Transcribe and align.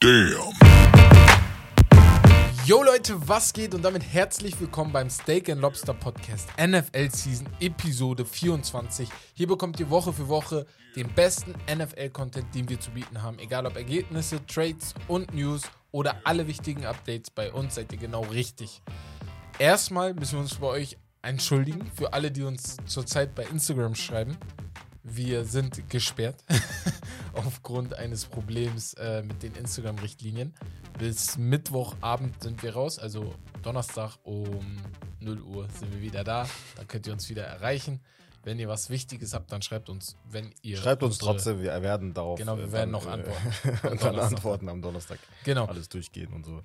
Damn. 0.00 0.52
Yo 2.66 2.82
Leute, 2.82 3.16
was 3.28 3.52
geht 3.52 3.74
und 3.74 3.82
damit 3.82 4.02
herzlich 4.02 4.58
willkommen 4.60 4.92
beim 4.92 5.08
Steak 5.08 5.48
and 5.48 5.60
Lobster 5.60 5.94
Podcast 5.94 6.48
NFL 6.58 7.10
Season 7.10 7.48
Episode 7.60 8.24
24. 8.24 9.08
Hier 9.34 9.46
bekommt 9.46 9.78
ihr 9.80 9.88
Woche 9.90 10.12
für 10.12 10.28
Woche 10.28 10.66
den 10.96 11.08
besten 11.14 11.54
NFL 11.72 12.10
Content, 12.10 12.54
den 12.54 12.68
wir 12.68 12.80
zu 12.80 12.90
bieten 12.90 13.22
haben. 13.22 13.38
Egal 13.38 13.66
ob 13.66 13.76
Ergebnisse, 13.76 14.44
Trades 14.46 14.94
und 15.08 15.32
News 15.34 15.62
oder 15.92 16.16
alle 16.24 16.46
wichtigen 16.46 16.84
Updates, 16.84 17.30
bei 17.30 17.52
uns 17.52 17.76
seid 17.76 17.92
ihr 17.92 17.98
genau 17.98 18.22
richtig. 18.22 18.82
Erstmal 19.58 20.14
müssen 20.14 20.34
wir 20.34 20.40
uns 20.40 20.54
bei 20.56 20.66
euch 20.66 20.98
entschuldigen 21.22 21.90
für 21.94 22.12
alle, 22.12 22.30
die 22.30 22.42
uns 22.42 22.76
zurzeit 22.86 23.34
bei 23.34 23.44
Instagram 23.44 23.94
schreiben. 23.94 24.36
Wir 25.06 25.44
sind 25.44 25.88
gesperrt 25.90 26.42
aufgrund 27.34 27.94
eines 27.94 28.24
Problems 28.24 28.94
äh, 28.94 29.22
mit 29.22 29.42
den 29.42 29.54
Instagram-Richtlinien. 29.54 30.54
Bis 30.98 31.36
Mittwochabend 31.36 32.42
sind 32.42 32.62
wir 32.62 32.72
raus, 32.74 32.98
also 32.98 33.34
Donnerstag 33.62 34.16
um 34.22 34.76
0 35.20 35.40
Uhr 35.42 35.68
sind 35.78 35.92
wir 35.92 36.00
wieder 36.00 36.24
da. 36.24 36.48
Da 36.76 36.84
könnt 36.84 37.06
ihr 37.06 37.12
uns 37.12 37.28
wieder 37.28 37.44
erreichen. 37.44 38.00
Wenn 38.44 38.58
ihr 38.58 38.68
was 38.68 38.88
Wichtiges 38.90 39.34
habt, 39.34 39.52
dann 39.52 39.60
schreibt 39.62 39.88
uns, 39.90 40.16
wenn 40.30 40.52
ihr. 40.62 40.76
Schreibt 40.78 41.02
uns 41.02 41.14
unsere- 41.16 41.32
trotzdem, 41.32 41.60
wir 41.62 41.82
werden 41.82 42.14
darauf. 42.14 42.38
Genau, 42.38 42.56
wir 42.56 42.64
äh, 42.64 42.72
werden 42.72 42.92
dann, 42.92 43.02
noch 43.02 43.06
äh, 43.06 43.10
antworten. 43.10 43.88
Und 43.88 44.02
dann 44.02 44.18
antworten 44.18 44.68
am 44.68 44.80
Donnerstag. 44.82 45.18
Genau. 45.44 45.66
Alles 45.66 45.88
durchgehen 45.88 46.32
und 46.32 46.44
so. 46.46 46.62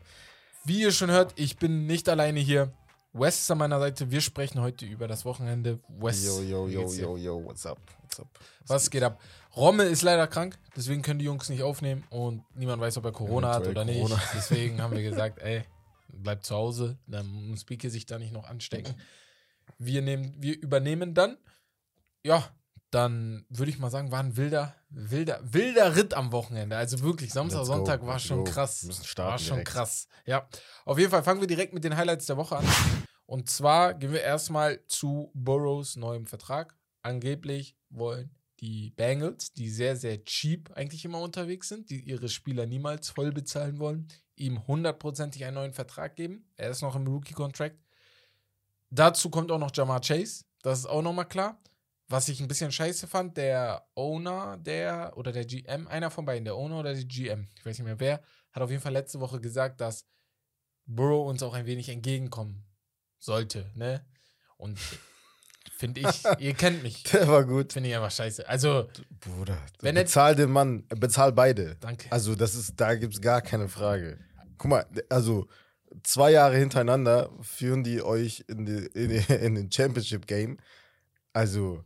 Wie 0.66 0.82
ihr 0.82 0.92
schon 0.92 1.10
hört, 1.10 1.34
ich 1.36 1.58
bin 1.58 1.88
nicht 1.88 2.08
alleine 2.10 2.40
hier. 2.40 2.72
Wes 3.12 3.40
ist 3.40 3.52
an 3.52 3.58
meiner 3.58 3.80
Seite. 3.80 4.12
Wir 4.12 4.22
sprechen 4.22 4.62
heute 4.62 4.86
über 4.86 5.08
das 5.08 5.26
Wochenende. 5.26 5.80
Wes, 5.88 6.26
Yo, 6.26 6.42
yo, 6.42 6.68
yo, 6.68 6.94
yo, 6.94 7.18
yo, 7.18 7.44
what's 7.44 7.66
up? 7.66 7.80
What's 8.02 8.20
up? 8.20 8.28
Was 8.68 8.90
geht 8.90 9.04
ab? 9.04 9.20
Romme 9.56 9.84
ist 9.86 10.04
leider 10.04 10.28
krank, 10.28 10.60
deswegen 10.76 11.02
können 11.02 11.20
die 11.20 11.26
Jungs 11.26 11.50
nicht 11.50 11.64
aufnehmen 11.64 12.06
und 12.12 12.44
niemand 12.56 12.82
weiß, 12.82 12.98
ob 12.98 13.06
er 13.06 13.12
Corona 13.12 13.54
hat 13.56 13.68
oder 13.68 13.82
Eventuell 13.82 13.86
nicht. 13.86 14.10
Corona. 14.10 14.22
Deswegen 14.36 14.82
haben 14.82 14.96
wir 14.96 15.02
gesagt, 15.02 15.40
ey, 15.40 15.64
bleibt 16.08 16.46
zu 16.46 16.56
Hause, 16.56 17.00
dann 17.08 17.26
muss 17.26 17.62
Speaker 17.62 17.90
sich 17.90 18.06
da 18.06 18.20
nicht 18.20 18.32
noch 18.32 18.48
anstecken. 18.48 18.94
Wir, 19.80 20.04
nehmen, 20.04 20.36
wir 20.38 20.62
übernehmen 20.62 21.16
dann. 21.16 21.38
Ja, 22.24 22.48
dann 22.92 23.46
würde 23.50 23.72
ich 23.72 23.80
mal 23.80 23.92
sagen, 23.92 24.12
war 24.12 24.20
ein 24.20 24.36
wilder, 24.36 24.76
wilder, 24.90 25.40
wilder 25.44 25.96
Ritt 25.96 26.14
am 26.14 26.32
Wochenende. 26.32 26.76
Also 26.76 27.02
wirklich, 27.02 27.32
Samstag, 27.32 27.60
Let's 27.60 27.70
go, 27.70 27.76
Sonntag 27.76 28.06
war 28.06 28.20
schon 28.20 28.46
go. 28.46 28.52
krass. 28.52 28.88
War 29.18 29.38
schon 29.38 29.58
direkt. 29.58 29.68
krass. 29.68 30.08
Ja, 30.26 30.48
auf 30.86 30.98
jeden 30.98 31.12
Fall 31.12 31.24
fangen 31.24 31.40
wir 31.42 31.48
direkt 31.48 31.74
mit 31.74 31.84
den 31.84 31.96
Highlights 31.96 32.26
der 32.26 32.38
Woche 32.38 32.58
an. 32.58 32.66
Und 33.26 33.48
zwar 33.48 33.94
gehen 33.94 34.12
wir 34.12 34.22
erstmal 34.22 34.84
zu 34.88 35.32
Burrows 35.36 35.96
neuem 35.98 36.26
Vertrag. 36.26 36.76
Angeblich 37.04 37.76
wollen 37.90 38.32
die 38.60 38.90
Bengals, 38.92 39.54
die 39.54 39.70
sehr, 39.70 39.96
sehr 39.96 40.24
cheap 40.26 40.72
eigentlich 40.76 41.06
immer 41.06 41.22
unterwegs 41.22 41.70
sind, 41.70 41.90
die 41.90 42.02
ihre 42.02 42.28
Spieler 42.28 42.66
niemals 42.66 43.10
voll 43.10 43.32
bezahlen 43.32 43.80
wollen, 43.80 44.08
ihm 44.36 44.66
hundertprozentig 44.68 45.46
einen 45.46 45.56
neuen 45.56 45.74
Vertrag 45.74 46.16
geben. 46.16 46.44
Er 46.58 46.72
ist 46.72 46.82
noch 46.82 46.96
im 46.96 47.08
Rookie-Contract. 47.08 47.78
Dazu 48.90 49.30
kommt 49.30 49.52
auch 49.52 49.60
noch 49.60 49.72
Jamar 49.74 50.02
Chase. 50.02 50.46
Das 50.64 50.80
ist 50.80 50.86
auch 50.88 51.04
nochmal 51.04 51.28
klar. 51.28 51.62
Was 52.10 52.28
ich 52.28 52.40
ein 52.42 52.48
bisschen 52.48 52.72
scheiße 52.72 53.08
fand, 53.08 53.38
der 53.38 53.86
Owner, 53.96 54.58
der 54.58 55.14
oder 55.16 55.32
der 55.32 55.46
GM, 55.46 55.88
einer 55.88 56.10
von 56.10 56.26
beiden, 56.26 56.44
der 56.44 56.56
Owner 56.56 56.80
oder 56.80 56.94
der 56.94 57.04
GM, 57.06 57.48
ich 57.56 57.66
weiß 57.66 57.78
nicht 57.78 57.86
mehr 57.86 58.00
wer, 58.00 58.22
hat 58.52 58.64
auf 58.64 58.72
jeden 58.72 58.82
Fall 58.82 58.94
letzte 58.94 59.20
Woche 59.20 59.40
gesagt, 59.40 59.80
dass 59.80 60.06
Burrow 60.88 61.30
uns 61.30 61.44
auch 61.44 61.54
ein 61.54 61.68
wenig 61.68 61.88
entgegenkommen 61.90 62.66
sollte, 63.20 63.70
ne? 63.76 64.04
Und 64.58 64.80
finde 65.72 66.02
ich, 66.02 66.24
ihr 66.40 66.54
kennt 66.56 66.82
mich, 66.82 67.04
Der 67.04 67.28
war 67.28 67.46
gut. 67.46 67.74
finde 67.74 67.90
ich 67.90 67.96
einfach 67.96 68.12
scheiße. 68.12 68.48
Also, 68.50 68.90
Bruder, 69.20 69.62
Wenn 69.82 69.94
bezahl 69.96 70.36
den 70.36 70.50
Mann, 70.50 70.88
bezahl 70.88 71.32
beide. 71.32 71.76
danke. 71.80 72.12
Also, 72.12 72.34
das 72.34 72.56
ist, 72.56 72.74
da 72.76 72.96
gibt 72.96 73.14
es 73.14 73.22
gar 73.22 73.42
keine 73.44 73.70
Frage. 73.70 74.18
Guck 74.58 74.72
mal, 74.72 74.86
also 75.10 75.48
zwei 76.04 76.32
Jahre 76.32 76.58
hintereinander 76.58 77.30
führen 77.42 77.84
die 77.84 78.02
euch 78.02 78.44
in, 78.48 78.66
die, 78.66 78.86
in, 79.00 79.10
die, 79.10 79.34
in 79.34 79.56
den 79.56 79.72
Championship 79.72 80.26
Game. 80.26 80.58
Also, 81.34 81.84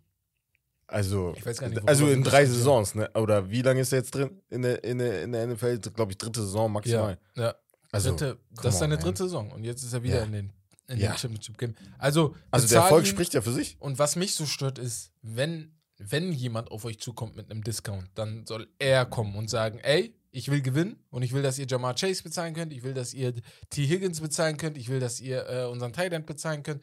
also, 0.94 1.34
Ich 1.36 1.46
weiß 1.46 1.58
gar 1.60 1.70
nicht, 1.70 1.88
also 1.88 2.08
in 2.08 2.24
drei. 2.24 2.46
Saisons, 2.46 2.96
ne? 2.96 3.10
Oder 3.16 3.50
wie 3.50 3.62
lange 3.62 3.82
ist 3.82 3.92
er 3.92 4.00
jetzt 4.00 4.14
drin 4.16 4.42
in 4.50 4.62
der, 4.62 4.84
in 4.84 5.00
der, 5.00 5.24
in 5.24 5.32
der 5.32 5.48
NFL? 5.48 5.80
Glaube 5.80 6.12
ich, 6.12 6.18
dritte 6.18 6.42
Saison 6.42 6.72
maximal. 6.72 7.18
ja, 7.36 7.44
ja. 7.44 7.56
Also, 7.92 8.10
dritte, 8.12 8.40
das 8.62 8.74
ist 8.76 8.80
seine 8.80 8.98
dritte 8.98 9.24
Saison 9.24 9.52
und 9.52 9.64
jetzt 9.64 9.84
ist 9.84 9.94
er 9.94 10.02
wieder 10.04 10.18
Ja. 10.20 10.24
in 10.24 10.32
den, 10.32 10.54
in 10.88 10.98
Ja. 11.00 11.12
den 11.12 11.18
Championship 11.18 11.58
Game. 11.58 11.76
Also, 12.00 12.36
Also 12.52 12.68
der 12.68 12.82
Erfolg 12.82 13.04
ihn- 13.04 13.10
spricht 13.10 13.34
ja 13.34 13.42
für 13.42 13.52
sich. 13.54 13.76
Und 13.80 14.00
was 14.00 14.16
mich 14.16 14.34
so 14.36 14.46
stört, 14.46 14.80
ist, 14.80 15.12
wenn, 15.22 15.76
wenn 15.98 16.32
jemand 16.32 16.72
auf 16.72 16.86
euch 16.86 17.00
zukommt 17.00 17.36
mit 17.36 17.52
einem 17.52 17.64
Discount, 17.64 18.10
dann 18.16 18.46
soll 18.48 18.68
er 18.80 19.06
kommen 19.06 19.36
und 19.36 19.50
sagen, 19.50 19.80
ey, 19.80 20.16
ich 20.32 20.50
will 20.50 20.62
gewinnen 20.62 20.96
und 21.12 21.22
ich 21.22 21.34
will, 21.34 21.44
dass 21.44 21.60
ihr 21.60 21.68
Jamar 21.68 21.94
Chase 21.94 22.24
bezahlen 22.24 22.56
könnt, 22.56 22.74
ich 22.74 22.82
will, 22.82 22.96
dass 22.96 23.14
ihr 23.14 23.34
T. 23.70 23.86
Higgins 23.86 24.20
bezahlen 24.22 24.58
könnt, 24.58 24.78
ich 24.78 24.90
will, 24.90 25.00
dass 25.00 25.20
ihr 25.20 25.48
äh, 25.48 25.66
unseren 25.66 25.94
End 25.94 26.26
bezahlen 26.26 26.64
könnt, 26.64 26.82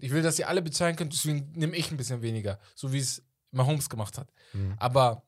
ich 0.00 0.10
will, 0.10 0.22
dass 0.22 0.38
ihr 0.40 0.48
alle 0.48 0.60
bezahlen 0.62 0.96
könnt, 0.96 1.12
deswegen 1.12 1.52
nehme 1.54 1.76
ich 1.76 1.92
ein 1.92 1.96
bisschen 1.96 2.22
weniger, 2.22 2.58
so 2.74 2.92
wie 2.92 2.98
es 2.98 3.22
Mahomes 3.50 3.88
gemacht 3.88 4.18
hat. 4.18 4.28
Mhm. 4.52 4.74
Aber 4.78 5.22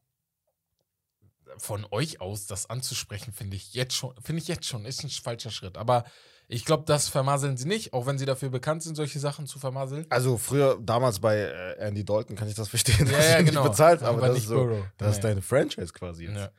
von 1.59 1.87
euch 1.91 2.21
aus 2.21 2.47
das 2.47 2.71
anzusprechen, 2.71 3.33
finde 3.33 3.57
ich 3.57 3.75
jetzt 3.75 3.95
schon, 3.95 4.15
finde 4.23 4.41
ich 4.43 4.49
jetzt 4.49 4.67
schon, 4.67 4.85
ist 4.85 5.03
ein 5.05 5.11
falscher 5.11 5.51
Schritt. 5.51 5.77
Aber 5.77 6.05
ich 6.53 6.65
glaube, 6.65 6.83
das 6.85 7.09
vermaseln 7.09 7.57
sie 7.57 7.69
nicht, 7.69 7.93
auch 7.93 8.07
wenn 8.07 8.19
sie 8.19 8.27
dafür 8.27 8.51
bekannt 8.51 8.83
sind, 8.83 8.97
solche 8.97 9.21
Sachen 9.21 9.47
zu 9.47 9.61
vermaseln. 9.61 10.05
Also 10.11 10.37
früher, 10.37 10.79
damals 10.83 11.21
bei 11.21 11.37
äh, 11.37 11.77
Andy 11.79 12.05
Dalton, 12.05 12.35
kann 12.35 12.49
ich 12.49 12.57
das 12.57 12.69
verstehen, 12.69 13.07
Ja, 13.07 13.13
dass 13.17 13.29
ja, 13.29 13.39
du 13.39 13.45
genau. 13.45 13.63
nicht 13.63 13.71
bezahlst, 13.71 14.03
aber, 14.03 14.19
Aber 14.19 14.27
das, 14.29 14.35
nicht 14.35 14.45
ist 14.45 14.51
so, 14.51 14.85
das 14.99 15.17
ist 15.17 15.25
deine 15.25 15.43
Franchise 15.43 15.93
quasi 15.93 16.25
jetzt. 16.25 16.37
Ja. 16.37 16.51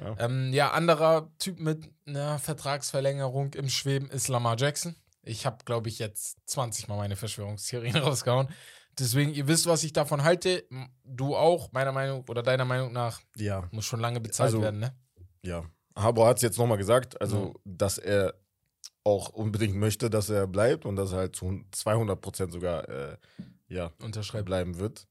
Ja. 0.00 0.16
Ähm, 0.18 0.52
ja, 0.52 0.72
anderer 0.72 1.30
Typ 1.38 1.60
mit 1.60 1.88
einer 2.06 2.38
Vertragsverlängerung 2.40 3.54
im 3.54 3.68
Schweben 3.68 4.10
ist 4.10 4.26
Lamar 4.28 4.56
Jackson. 4.58 4.96
Ich 5.22 5.46
habe, 5.46 5.58
glaube 5.64 5.88
ich, 5.88 6.00
jetzt 6.00 6.38
20 6.46 6.88
Mal 6.88 6.96
meine 6.96 7.16
Verschwörungstheorien 7.16 7.96
rausgehauen. 7.96 8.48
Deswegen, 8.98 9.34
ihr 9.34 9.46
wisst, 9.46 9.66
was 9.66 9.84
ich 9.84 9.92
davon 9.92 10.24
halte. 10.24 10.64
Du 11.04 11.36
auch, 11.36 11.70
meiner 11.72 11.92
Meinung 11.92 12.24
oder 12.28 12.42
deiner 12.42 12.64
Meinung 12.64 12.92
nach, 12.92 13.20
ja, 13.36 13.68
muss 13.70 13.84
schon 13.84 14.00
lange 14.00 14.20
bezahlt 14.20 14.48
Also, 14.48 14.62
werden, 14.62 14.80
ne? 14.80 14.94
ja. 15.42 15.64
Harbour 15.94 16.26
hat 16.28 16.36
es 16.36 16.42
jetzt 16.42 16.58
nochmal 16.58 16.76
gesagt, 16.78 17.18
also 17.20 17.46
Ja. 17.54 17.60
dass 17.64 17.98
er 17.98 18.34
auch 19.04 19.30
unbedingt 19.30 19.76
möchte, 19.76 20.10
dass 20.10 20.28
er 20.30 20.46
bleibt 20.46 20.84
und 20.84 20.96
dass 20.96 21.12
er 21.12 21.18
halt 21.18 21.36
zu 21.36 21.62
200 21.72 22.20
Prozent 22.20 22.52
sogar 22.52 22.88
äh, 22.88 23.16
ja, 23.68 23.92
Unterschreibt. 24.02 24.44
bleiben 24.46 24.78
wird. 24.78 25.06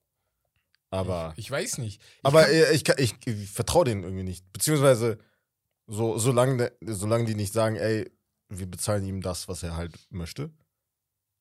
Aber, 0.92 1.34
Ich, 1.38 1.46
ich 1.46 1.52
weiß 1.52 1.78
nicht. 1.80 2.02
Ich 2.02 2.20
aber 2.26 2.52
ich, 2.52 2.88
ich, 3.00 3.16
ich 3.28 3.50
vertraue 3.52 3.86
denen 3.86 4.04
irgendwie 4.04 4.24
nicht. 4.24 4.52
Beziehungsweise, 4.54 5.18
so, 5.88 6.18
solange, 6.18 6.72
solange 6.82 7.26
die 7.26 7.36
nicht 7.36 7.54
sagen, 7.54 7.76
ey, 7.78 8.12
wir 8.50 8.68
bezahlen 8.68 9.06
ihm 9.06 9.22
das, 9.22 9.48
was 9.48 9.64
er 9.64 9.76
halt 9.76 9.98
möchte, 10.12 10.52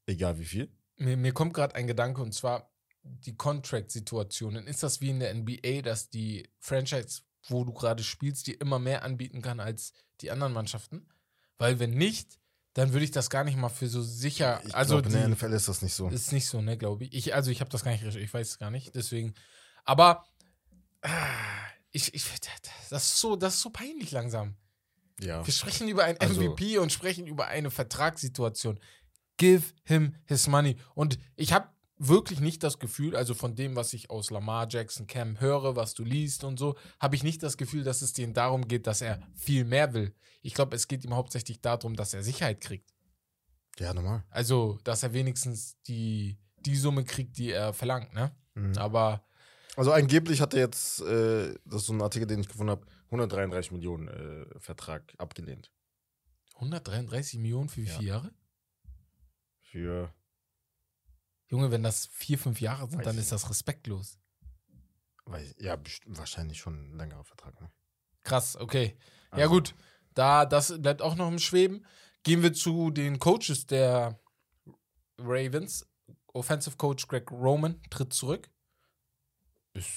egal 0.06 0.38
wie 0.38 0.44
viel. 0.46 0.70
Mir, 0.96 1.16
mir 1.16 1.32
kommt 1.32 1.54
gerade 1.54 1.74
ein 1.74 1.86
Gedanke 1.86 2.22
und 2.22 2.32
zwar 2.32 2.70
die 3.02 3.36
Contract-Situationen. 3.36 4.66
Ist 4.66 4.82
das 4.82 5.00
wie 5.00 5.10
in 5.10 5.20
der 5.20 5.34
NBA, 5.34 5.82
dass 5.82 6.08
die 6.10 6.48
Franchise, 6.58 7.22
wo 7.48 7.64
du 7.64 7.72
gerade 7.72 8.02
spielst, 8.02 8.46
dir 8.46 8.60
immer 8.60 8.78
mehr 8.78 9.02
anbieten 9.02 9.42
kann 9.42 9.60
als 9.60 9.92
die 10.20 10.30
anderen 10.30 10.52
Mannschaften? 10.52 11.08
Weil 11.58 11.78
wenn 11.78 11.90
nicht, 11.90 12.38
dann 12.72 12.92
würde 12.92 13.04
ich 13.04 13.10
das 13.10 13.30
gar 13.30 13.44
nicht 13.44 13.56
mal 13.56 13.68
für 13.68 13.88
so 13.88 14.02
sicher. 14.02 14.60
Ich 14.66 14.74
also 14.74 14.98
in 14.98 15.10
der 15.12 15.26
die- 15.26 15.32
NFL 15.34 15.52
ist 15.52 15.68
das 15.68 15.82
nicht 15.82 15.94
so. 15.94 16.08
ist 16.08 16.32
nicht 16.32 16.46
so, 16.48 16.60
ne, 16.60 16.76
glaube 16.76 17.04
ich. 17.04 17.14
ich. 17.14 17.34
Also 17.34 17.50
ich 17.50 17.60
habe 17.60 17.70
das 17.70 17.84
gar 17.84 17.92
nicht, 17.92 18.02
ich 18.04 18.34
weiß 18.34 18.48
es 18.48 18.58
gar 18.58 18.70
nicht. 18.70 18.94
Deswegen. 18.94 19.34
Aber 19.84 20.24
ah, 21.02 21.10
ich, 21.92 22.12
ich, 22.14 22.24
das 22.90 23.04
ist 23.04 23.20
so, 23.20 23.36
das 23.36 23.54
ist 23.54 23.60
so 23.60 23.70
peinlich 23.70 24.10
langsam. 24.10 24.56
Ja. 25.20 25.46
Wir 25.46 25.52
sprechen 25.52 25.88
über 25.88 26.04
ein 26.04 26.18
Also- 26.18 26.40
MVP 26.40 26.78
und 26.78 26.90
sprechen 26.92 27.26
über 27.26 27.46
eine 27.46 27.70
Vertragssituation. 27.70 28.80
Give 29.36 29.62
him 29.84 30.14
his 30.26 30.46
money. 30.46 30.76
Und 30.94 31.18
ich 31.36 31.52
habe 31.52 31.68
wirklich 31.96 32.40
nicht 32.40 32.62
das 32.62 32.78
Gefühl, 32.78 33.16
also 33.16 33.34
von 33.34 33.54
dem, 33.54 33.76
was 33.76 33.92
ich 33.92 34.10
aus 34.10 34.30
Lamar 34.30 34.66
Jackson 34.68 35.06
Cam 35.06 35.40
höre, 35.40 35.76
was 35.76 35.94
du 35.94 36.04
liest 36.04 36.44
und 36.44 36.58
so, 36.58 36.76
habe 37.00 37.14
ich 37.16 37.22
nicht 37.22 37.42
das 37.42 37.56
Gefühl, 37.56 37.84
dass 37.84 38.02
es 38.02 38.12
denen 38.12 38.34
darum 38.34 38.68
geht, 38.68 38.86
dass 38.86 39.00
er 39.00 39.20
viel 39.34 39.64
mehr 39.64 39.94
will. 39.94 40.14
Ich 40.42 40.54
glaube, 40.54 40.76
es 40.76 40.88
geht 40.88 41.04
ihm 41.04 41.14
hauptsächlich 41.14 41.60
darum, 41.60 41.96
dass 41.96 42.12
er 42.14 42.22
Sicherheit 42.22 42.60
kriegt. 42.60 42.92
Ja, 43.78 43.94
normal. 43.94 44.24
Also, 44.30 44.78
dass 44.84 45.02
er 45.02 45.12
wenigstens 45.14 45.80
die, 45.82 46.38
die 46.58 46.76
Summe 46.76 47.04
kriegt, 47.04 47.38
die 47.38 47.50
er 47.50 47.72
verlangt, 47.72 48.12
ne? 48.14 48.34
Mhm. 48.54 48.76
Aber 48.78 49.26
Also 49.76 49.90
angeblich 49.92 50.40
hat 50.40 50.54
er 50.54 50.60
jetzt, 50.60 51.00
äh, 51.00 51.54
das 51.64 51.82
ist 51.82 51.86
so 51.86 51.92
ein 51.92 52.02
Artikel, 52.02 52.26
den 52.26 52.40
ich 52.40 52.48
gefunden 52.48 52.70
habe, 52.70 52.86
133 53.06 53.72
Millionen 53.72 54.08
äh, 54.08 54.60
Vertrag 54.60 55.12
abgelehnt. 55.18 55.72
133 56.56 57.38
Millionen 57.40 57.68
für 57.68 57.82
wie 57.82 57.86
Ja. 57.86 57.92
viele 57.96 58.08
Jahre? 58.08 58.32
Für, 59.74 60.14
Junge, 61.48 61.72
wenn 61.72 61.82
das 61.82 62.06
vier, 62.06 62.38
fünf 62.38 62.60
Jahre 62.60 62.88
sind, 62.88 63.04
dann 63.04 63.18
ist 63.18 63.32
das 63.32 63.50
respektlos. 63.50 64.20
weiß, 65.24 65.56
ja, 65.58 65.76
wahrscheinlich 66.06 66.58
schon 66.58 66.92
ein 66.92 66.96
längerer 66.96 67.24
Vertrag. 67.24 67.60
Ne? 67.60 67.72
Krass, 68.22 68.54
okay. 68.54 68.96
ja, 69.32 69.38
Also, 69.38 69.48
gut. 69.50 69.74
Da, 70.14 70.46
das 70.46 70.80
bleibt 70.80 71.02
auch 71.02 71.16
noch 71.16 71.26
im 71.26 71.40
Schweben. 71.40 71.84
Gehen 72.22 72.44
wir 72.44 72.52
zu 72.52 72.92
den 72.92 73.18
Coaches 73.18 73.66
der 73.66 74.20
Ravens. 75.18 75.90
Offensive 76.28 76.76
Coach 76.76 77.08
Greg 77.08 77.32
Roman 77.32 77.82
tritt 77.90 78.12
zurück. 78.12 78.48
Ist, 79.72 79.90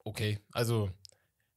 Okay, 0.00 0.38
also 0.52 0.90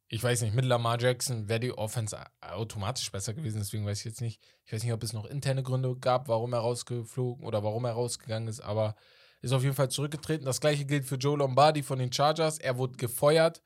ich 0.10 0.24
weiß 0.24 0.42
nicht, 0.42 0.56
mit 0.56 0.66
Lamar 0.66 1.00
Jackson 1.00 1.50
wäre 1.50 1.60
die 1.60 1.78
Offense 1.78 2.18
automatisch 2.40 3.12
besser 3.12 3.34
gewesen, 3.34 3.60
deswegen 3.60 3.86
weiß 3.86 4.00
ich 4.00 4.06
jetzt 4.06 4.22
nicht. 4.22 4.42
Ich 4.66 4.72
weiß 4.72 4.84
nicht, 4.84 4.94
ob 4.94 5.04
es 5.04 5.14
noch 5.14 5.26
interne 5.26 5.64
Gründe 5.64 5.96
gab, 5.98 6.30
warum 6.30 6.54
er 6.54 6.60
rausgeflogen 6.60 7.46
oder 7.46 7.64
warum 7.64 7.84
er 7.86 7.92
rausgegangen 7.92 8.48
ist, 8.48 8.62
aber 8.62 8.96
ist 9.42 9.52
auf 9.52 9.64
jeden 9.64 9.76
Fall 9.76 9.90
zurückgetreten. 9.90 10.46
Das 10.46 10.62
gleiche 10.62 10.86
gilt 10.86 11.06
für 11.06 11.16
Joe 11.16 11.38
Lombardi 11.38 11.84
von 11.84 12.00
den 12.00 12.12
Chargers. 12.12 12.58
Er 12.58 12.78
wurde 12.78 12.98
gefeuert. 12.98 13.62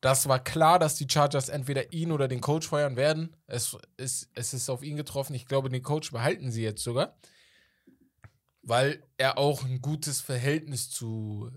Das 0.00 0.28
war 0.28 0.42
klar, 0.42 0.78
dass 0.78 0.96
die 0.96 1.06
Chargers 1.08 1.48
entweder 1.48 1.92
ihn 1.92 2.10
oder 2.10 2.28
den 2.28 2.40
Coach 2.40 2.66
feuern 2.66 2.96
werden. 2.96 3.36
Es 3.46 3.76
ist, 3.96 4.30
es 4.34 4.52
ist 4.52 4.68
auf 4.68 4.82
ihn 4.82 4.96
getroffen. 4.96 5.34
Ich 5.34 5.46
glaube, 5.46 5.68
den 5.68 5.82
Coach 5.82 6.10
behalten 6.10 6.50
sie 6.50 6.62
jetzt 6.62 6.82
sogar. 6.82 7.16
Weil 8.62 9.02
er 9.16 9.38
auch 9.38 9.64
ein 9.64 9.80
gutes 9.80 10.20
Verhältnis 10.20 10.90
zu 10.90 11.50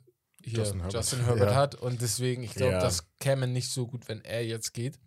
hier 0.50 0.60
Justin 0.60 0.80
Herbert. 0.81 0.94
Justin 0.94 1.19
Herbert 1.25 1.50
Ja. 1.51 1.56
hat. 1.56 1.75
Und 1.75 2.01
deswegen, 2.01 2.44
ich 2.44 2.54
glaube, 2.54 2.74
Ja. 2.74 2.80
das 2.80 3.06
käme 3.19 3.48
nicht 3.48 3.69
so 3.69 3.88
gut, 3.88 4.07
wenn 4.10 4.24
er 4.25 4.46
jetzt 4.46 4.74
geht. 4.74 5.00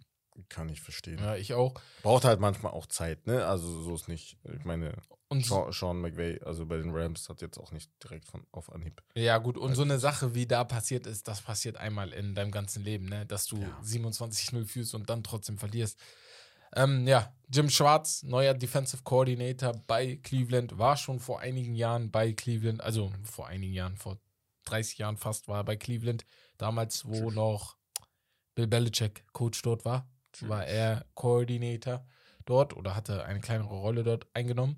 Kann 0.49 0.71
ich 0.71 0.81
verstehen. 0.81 1.19
Ja, 1.19 1.37
ich 1.37 1.53
auch. 1.53 1.75
Braucht 2.03 2.25
halt 2.25 2.41
manchmal 2.41 2.73
auch 2.73 2.87
Zeit, 2.87 3.27
ne? 3.27 3.45
Also 3.47 3.83
so 3.83 3.95
ist 3.95 4.09
nicht. 4.09 4.39
Ich 4.57 4.65
meine, 4.65 4.95
Und 5.29 5.45
Sean, 5.45 5.71
Sean 5.73 6.01
McVay, 6.01 6.41
also 6.43 6.65
bei 6.65 6.79
den 6.79 6.91
Rams, 6.91 7.29
hat 7.29 7.43
jetzt 7.43 7.59
auch 7.59 7.71
nicht 7.71 7.91
direkt 8.03 8.27
von 8.27 8.47
auf 8.51 8.73
Anhieb. 8.73 9.03
Ja, 9.15 9.37
gut, 9.39 9.59
und 9.59 9.75
so 9.75 9.83
eine 9.83 9.99
Sache, 9.99 10.35
wie 10.35 10.47
da 10.47 10.65
passiert 10.65 11.07
ist, 11.07 11.29
das 11.29 11.43
passiert 11.43 11.77
einmal 11.77 12.13
in 12.15 12.35
deinem 12.35 12.51
ganzen 12.51 12.83
Leben, 12.83 13.07
ne? 13.07 13.27
Dass 13.27 13.45
du 13.47 13.57
Ja. 13.59 13.79
27-0 13.83 14.65
führst 14.65 14.95
und 14.95 15.11
dann 15.11 15.23
trotzdem 15.23 15.59
verlierst. 15.59 15.99
Ähm, 16.75 17.07
ja, 17.07 17.31
Jim 17.53 17.69
Schwartz, 17.69 18.23
neuer 18.23 18.55
Defensive 18.55 19.03
Coordinator 19.03 19.75
bei 19.87 20.17
Cleveland, 20.23 20.79
war 20.79 20.97
schon 20.97 21.21
vor 21.21 21.41
einigen 21.41 21.75
Jahren 21.75 22.11
bei 22.11 22.33
Cleveland, 22.33 22.81
also 22.81 23.13
vor 23.25 23.47
einigen 23.49 23.75
Jahren, 23.75 23.97
vor 23.99 24.19
30 24.65 24.99
Jahren 24.99 25.17
fast 25.17 25.49
war 25.49 25.59
er 25.59 25.65
bei 25.65 25.77
Cleveland. 25.77 26.25
Damals, 26.59 27.05
wo 27.07 27.13
Tschüss. 27.27 27.35
noch 27.35 27.77
Bill 28.55 28.67
Belichick 28.67 29.25
Coach 29.33 29.63
dort 29.63 29.85
war, 29.85 30.09
war 30.41 30.67
er 30.67 31.07
Coordinator 31.15 32.07
dort 32.45 32.75
oder 32.77 32.95
hatte 32.97 33.25
eine 33.25 33.41
kleinere 33.41 33.75
Rolle 33.75 34.03
dort 34.03 34.27
eingenommen. 34.35 34.77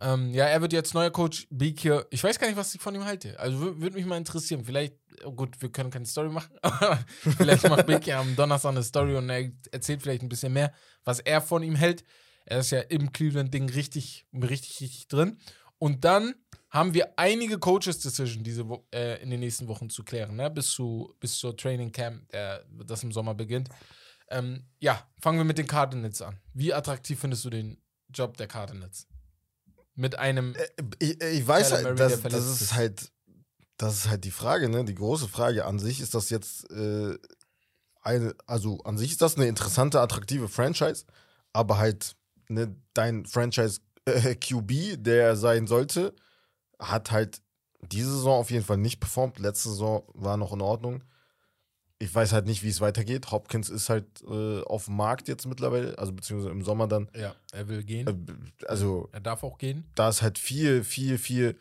Ähm, 0.00 0.34
ja, 0.34 0.44
er 0.44 0.60
wird 0.60 0.74
jetzt 0.74 0.92
neuer 0.92 1.10
Coach. 1.10 1.46
Beaker, 1.50 2.04
ich 2.10 2.22
weiß 2.22 2.38
gar 2.38 2.46
nicht, 2.48 2.56
was 2.58 2.74
ich 2.74 2.80
von 2.82 2.94
ihm 2.94 3.04
halte. 3.04 3.38
Also 3.40 3.56
wür- 3.58 3.80
würde 3.80 3.96
mich 3.96 4.04
mal 4.04 4.18
interessieren. 4.18 4.62
Vielleicht, 4.64 4.94
oh 5.24 5.32
gut, 5.32 5.60
wir 5.62 5.72
können 5.72 5.90
keine 5.90 6.04
Story 6.04 6.28
machen, 6.28 6.54
aber 6.62 6.98
vielleicht 7.18 7.66
macht 7.68 7.86
Beaker 7.86 8.18
am 8.18 8.36
Donnerstag 8.36 8.72
eine 8.72 8.82
Story 8.82 9.16
und 9.16 9.30
er 9.30 9.50
erzählt 9.72 10.02
vielleicht 10.02 10.22
ein 10.22 10.28
bisschen 10.28 10.52
mehr, 10.52 10.72
was 11.04 11.20
er 11.20 11.40
von 11.40 11.62
ihm 11.62 11.76
hält. 11.76 12.04
Er 12.44 12.58
ist 12.58 12.70
ja 12.72 12.80
im 12.80 13.10
Cleveland-Ding 13.10 13.70
richtig, 13.70 14.26
richtig, 14.34 14.80
richtig 14.82 15.08
drin. 15.08 15.38
Und 15.78 16.04
dann 16.04 16.34
haben 16.76 16.92
wir 16.92 17.18
einige 17.18 17.58
Coaches-Decision 17.58 18.44
diese 18.44 18.68
Wo 18.68 18.86
äh, 18.94 19.20
in 19.22 19.30
den 19.30 19.40
nächsten 19.40 19.66
Wochen 19.66 19.88
zu 19.88 20.04
klären, 20.04 20.36
ne? 20.36 20.50
bis, 20.50 20.70
zu, 20.70 21.14
bis 21.18 21.38
zur 21.38 21.56
Training 21.56 21.90
Camp, 21.90 22.28
der, 22.30 22.64
das 22.84 23.02
im 23.02 23.12
Sommer 23.12 23.34
beginnt. 23.34 23.70
Ähm, 24.28 24.64
ja, 24.78 25.02
fangen 25.20 25.38
wir 25.38 25.44
mit 25.44 25.56
den 25.56 25.66
Cardinals 25.66 26.20
an. 26.20 26.38
Wie 26.52 26.74
attraktiv 26.74 27.18
findest 27.18 27.44
du 27.46 27.50
den 27.50 27.78
Job 28.12 28.36
der 28.36 28.46
Cardinals? 28.46 29.06
Mit 29.94 30.18
einem. 30.18 30.54
Ich, 30.98 31.20
ich 31.22 31.48
weiß 31.48 31.72
halt, 31.72 31.98
das, 31.98 32.20
das 32.20 32.60
ist 32.60 32.74
halt, 32.74 33.10
das 33.78 33.94
ist 33.94 34.10
halt 34.10 34.24
die 34.24 34.30
Frage, 34.30 34.68
ne? 34.68 34.84
Die 34.84 34.94
große 34.94 35.28
Frage 35.28 35.64
an 35.64 35.78
sich 35.78 36.00
ist 36.00 36.14
das 36.14 36.28
jetzt 36.28 36.70
äh, 36.70 37.16
eine, 38.02 38.34
also 38.46 38.78
an 38.84 38.98
sich 38.98 39.12
ist 39.12 39.22
das 39.22 39.36
eine 39.36 39.46
interessante, 39.46 40.00
attraktive 40.00 40.48
Franchise, 40.48 41.06
aber 41.54 41.78
halt 41.78 42.14
ne, 42.48 42.76
dein 42.92 43.24
Franchise 43.24 43.80
äh, 44.04 44.34
QB, 44.34 45.02
der 45.02 45.28
er 45.28 45.36
sein 45.36 45.66
sollte, 45.66 46.14
hat 46.78 47.10
halt 47.10 47.40
diese 47.82 48.10
Saison 48.10 48.40
auf 48.40 48.50
jeden 48.50 48.64
Fall 48.64 48.76
nicht 48.78 49.00
performt. 49.00 49.38
Letzte 49.38 49.68
Saison 49.70 50.02
war 50.14 50.36
noch 50.36 50.52
in 50.52 50.60
Ordnung. 50.60 51.02
Ich 51.98 52.14
weiß 52.14 52.32
halt 52.32 52.46
nicht, 52.46 52.62
wie 52.62 52.68
es 52.68 52.80
weitergeht. 52.82 53.30
Hopkins 53.30 53.70
ist 53.70 53.88
halt 53.88 54.04
äh, 54.28 54.60
auf 54.64 54.84
dem 54.86 54.96
Markt 54.96 55.28
jetzt 55.28 55.46
mittlerweile, 55.46 55.96
also 55.98 56.12
beziehungsweise 56.12 56.50
im 56.52 56.62
Sommer 56.62 56.86
dann. 56.88 57.08
ja, 57.16 57.34
er 57.52 57.68
will 57.68 57.82
gehen. 57.84 58.06
Äh, 58.06 58.66
also 58.66 59.08
er 59.12 59.20
darf 59.20 59.42
auch 59.42 59.56
gehen. 59.56 59.84
da 59.94 60.08
ist 60.10 60.20
halt 60.20 60.38
viel, 60.38 60.84
viel, 60.84 61.16
viel, 61.16 61.58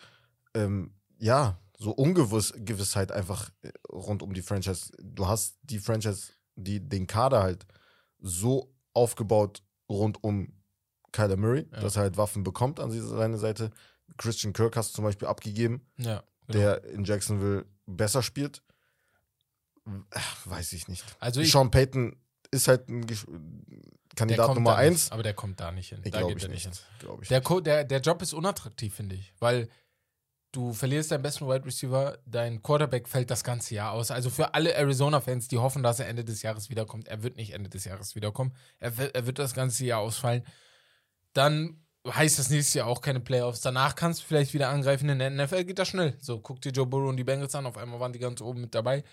ähm, 0.54 0.92
ja, 1.20 1.58
so 1.78 1.92
Ungewissheit 1.92 3.12
einfach 3.14 3.50
äh, 3.62 3.70
rund 3.90 4.24
um 4.24 4.34
die 4.34 4.42
Franchise. 4.42 4.92
Du 5.02 5.28
hast 5.28 5.58
die 5.64 5.80
Franchise, 5.80 6.34
die, 6.56 6.82
den 6.82 7.08
Kader 7.08 7.42
halt 7.44 7.66
so 8.20 8.74
aufgebaut 8.94 9.62
rund 9.90 10.22
um 10.24 10.52
Kyler 11.14 11.38
Murray, 11.38 11.66
Ja. 11.72 11.80
dass 11.80 11.96
er 11.96 12.04
halt 12.04 12.18
Waffen 12.18 12.44
bekommt 12.44 12.80
an 12.82 12.92
seine 12.92 13.38
Seite. 13.38 13.72
Christian 14.18 14.54
Kirk 14.54 14.76
hast 14.78 14.92
du 14.92 14.96
zum 14.96 15.04
Beispiel 15.06 15.28
abgegeben, 15.28 15.86
Ja. 15.98 16.24
genau. 16.48 16.60
der 16.60 16.84
in 16.86 17.04
Jacksonville 17.04 17.66
besser 17.86 18.22
spielt. 18.24 18.62
Ach, 20.12 20.48
weiß 20.48 20.74
ich 20.74 20.88
nicht. 20.88 21.04
Also 21.20 21.42
ich, 21.42 21.52
Sean 21.52 21.70
Payton 21.70 22.16
ist 22.52 22.68
halt 22.68 22.90
ein 22.90 23.06
Gesch- 23.06 23.28
Kandidat 24.16 24.56
Nummer 24.56 24.76
eins. 24.78 25.06
Nicht, 25.06 25.12
aber 25.14 25.24
der 25.24 25.34
kommt 25.34 25.60
da 25.60 25.72
nicht 25.72 25.90
hin. 25.90 26.02
Ich 26.04 26.12
da 26.12 26.20
glaube 26.20 26.34
geht 26.36 26.44
er 26.44 26.50
nicht 26.50 26.66
nicht. 26.66 26.84
hin. 27.02 27.20
Der, 27.30 27.42
der, 27.62 27.84
der 27.84 28.00
Job 28.02 28.22
ist 28.22 28.34
unattraktiv, 28.34 28.96
finde 28.96 29.16
ich, 29.16 29.34
weil 29.40 29.68
du 30.54 30.72
verlierst 30.74 31.12
deinen 31.12 31.22
besten 31.22 31.48
Wide 31.48 31.66
Receiver, 31.66 32.18
dein 32.26 32.64
Quarterback 32.64 33.10
fällt 33.10 33.30
das 33.30 33.44
ganze 33.44 33.76
Jahr 33.76 33.92
aus. 33.92 34.10
Also 34.10 34.30
für 34.30 34.54
alle 34.54 34.74
Arizona-Fans, 34.74 35.50
die 35.50 35.58
hoffen, 35.58 35.84
dass 35.84 36.00
er 36.00 36.08
Ende 36.08 36.24
des 36.24 36.42
Jahres 36.44 36.70
wiederkommt, 36.70 37.10
er 37.10 37.22
wird 37.24 37.36
nicht 37.36 37.52
Ende 37.54 37.70
des 37.70 37.84
Jahres 37.84 38.16
wiederkommen. 38.16 38.56
Er 38.80 38.98
er 39.14 39.28
wird 39.28 39.38
das 39.38 39.54
ganze 39.54 39.86
Jahr 39.86 40.00
ausfallen. 40.00 40.46
Dann 41.34 41.85
heißt 42.08 42.38
das 42.40 42.50
nächste 42.50 42.80
Jahr 42.80 42.88
auch 42.88 43.02
keine 43.02 43.20
Playoffs. 43.20 43.62
Danach 43.62 43.96
kannst 43.96 44.22
du 44.22 44.26
vielleicht 44.26 44.54
wieder 44.54 44.70
angreifen. 44.70 45.10
In 45.10 45.20
der 45.20 45.30
NFL 45.30 45.64
geht 45.66 45.80
das 45.80 45.88
schnell. 45.88 46.16
So, 46.22 46.40
guck 46.40 46.62
dir 46.62 46.72
Joe 46.72 46.86
Burrow 46.86 47.10
und 47.10 47.18
die 47.18 47.24
Bengals 47.24 47.56
an. 47.56 47.66
Auf 47.66 47.78
einmal 47.78 48.00
waren 48.00 48.14
die 48.14 48.20
ganz 48.20 48.42
oben 48.42 48.62
mit 48.62 48.76
dabei. 48.76 49.04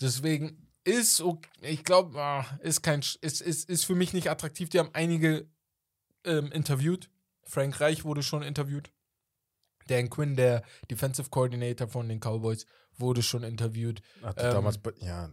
Deswegen 0.00 0.68
ist, 0.84 1.20
ok- 1.20 1.48
ich 1.62 1.84
glaube, 1.84 2.44
ist 2.60 2.82
kein, 2.82 3.00
ist, 3.20 3.40
ist, 3.40 3.68
ist 3.70 3.84
für 3.84 3.94
mich 3.94 4.12
nicht 4.12 4.30
attraktiv. 4.30 4.68
Die 4.68 4.78
haben 4.78 4.90
einige 4.92 5.48
ähm, 6.24 6.52
interviewt. 6.52 7.10
Frank 7.44 7.80
Reich 7.80 8.04
wurde 8.04 8.22
schon 8.22 8.42
interviewt. 8.42 8.90
Dan 9.86 10.08
Quinn, 10.10 10.36
der 10.36 10.62
Defensive 10.90 11.28
Coordinator 11.30 11.88
von 11.88 12.08
den 12.08 12.20
Cowboys, 12.20 12.66
wurde 12.98 13.22
schon 13.22 13.42
interviewt. 13.42 14.00
Hat 14.22 14.36
ähm, 14.42 14.52
damals 14.52 14.78
bei, 14.78 14.92
ja, 15.00 15.30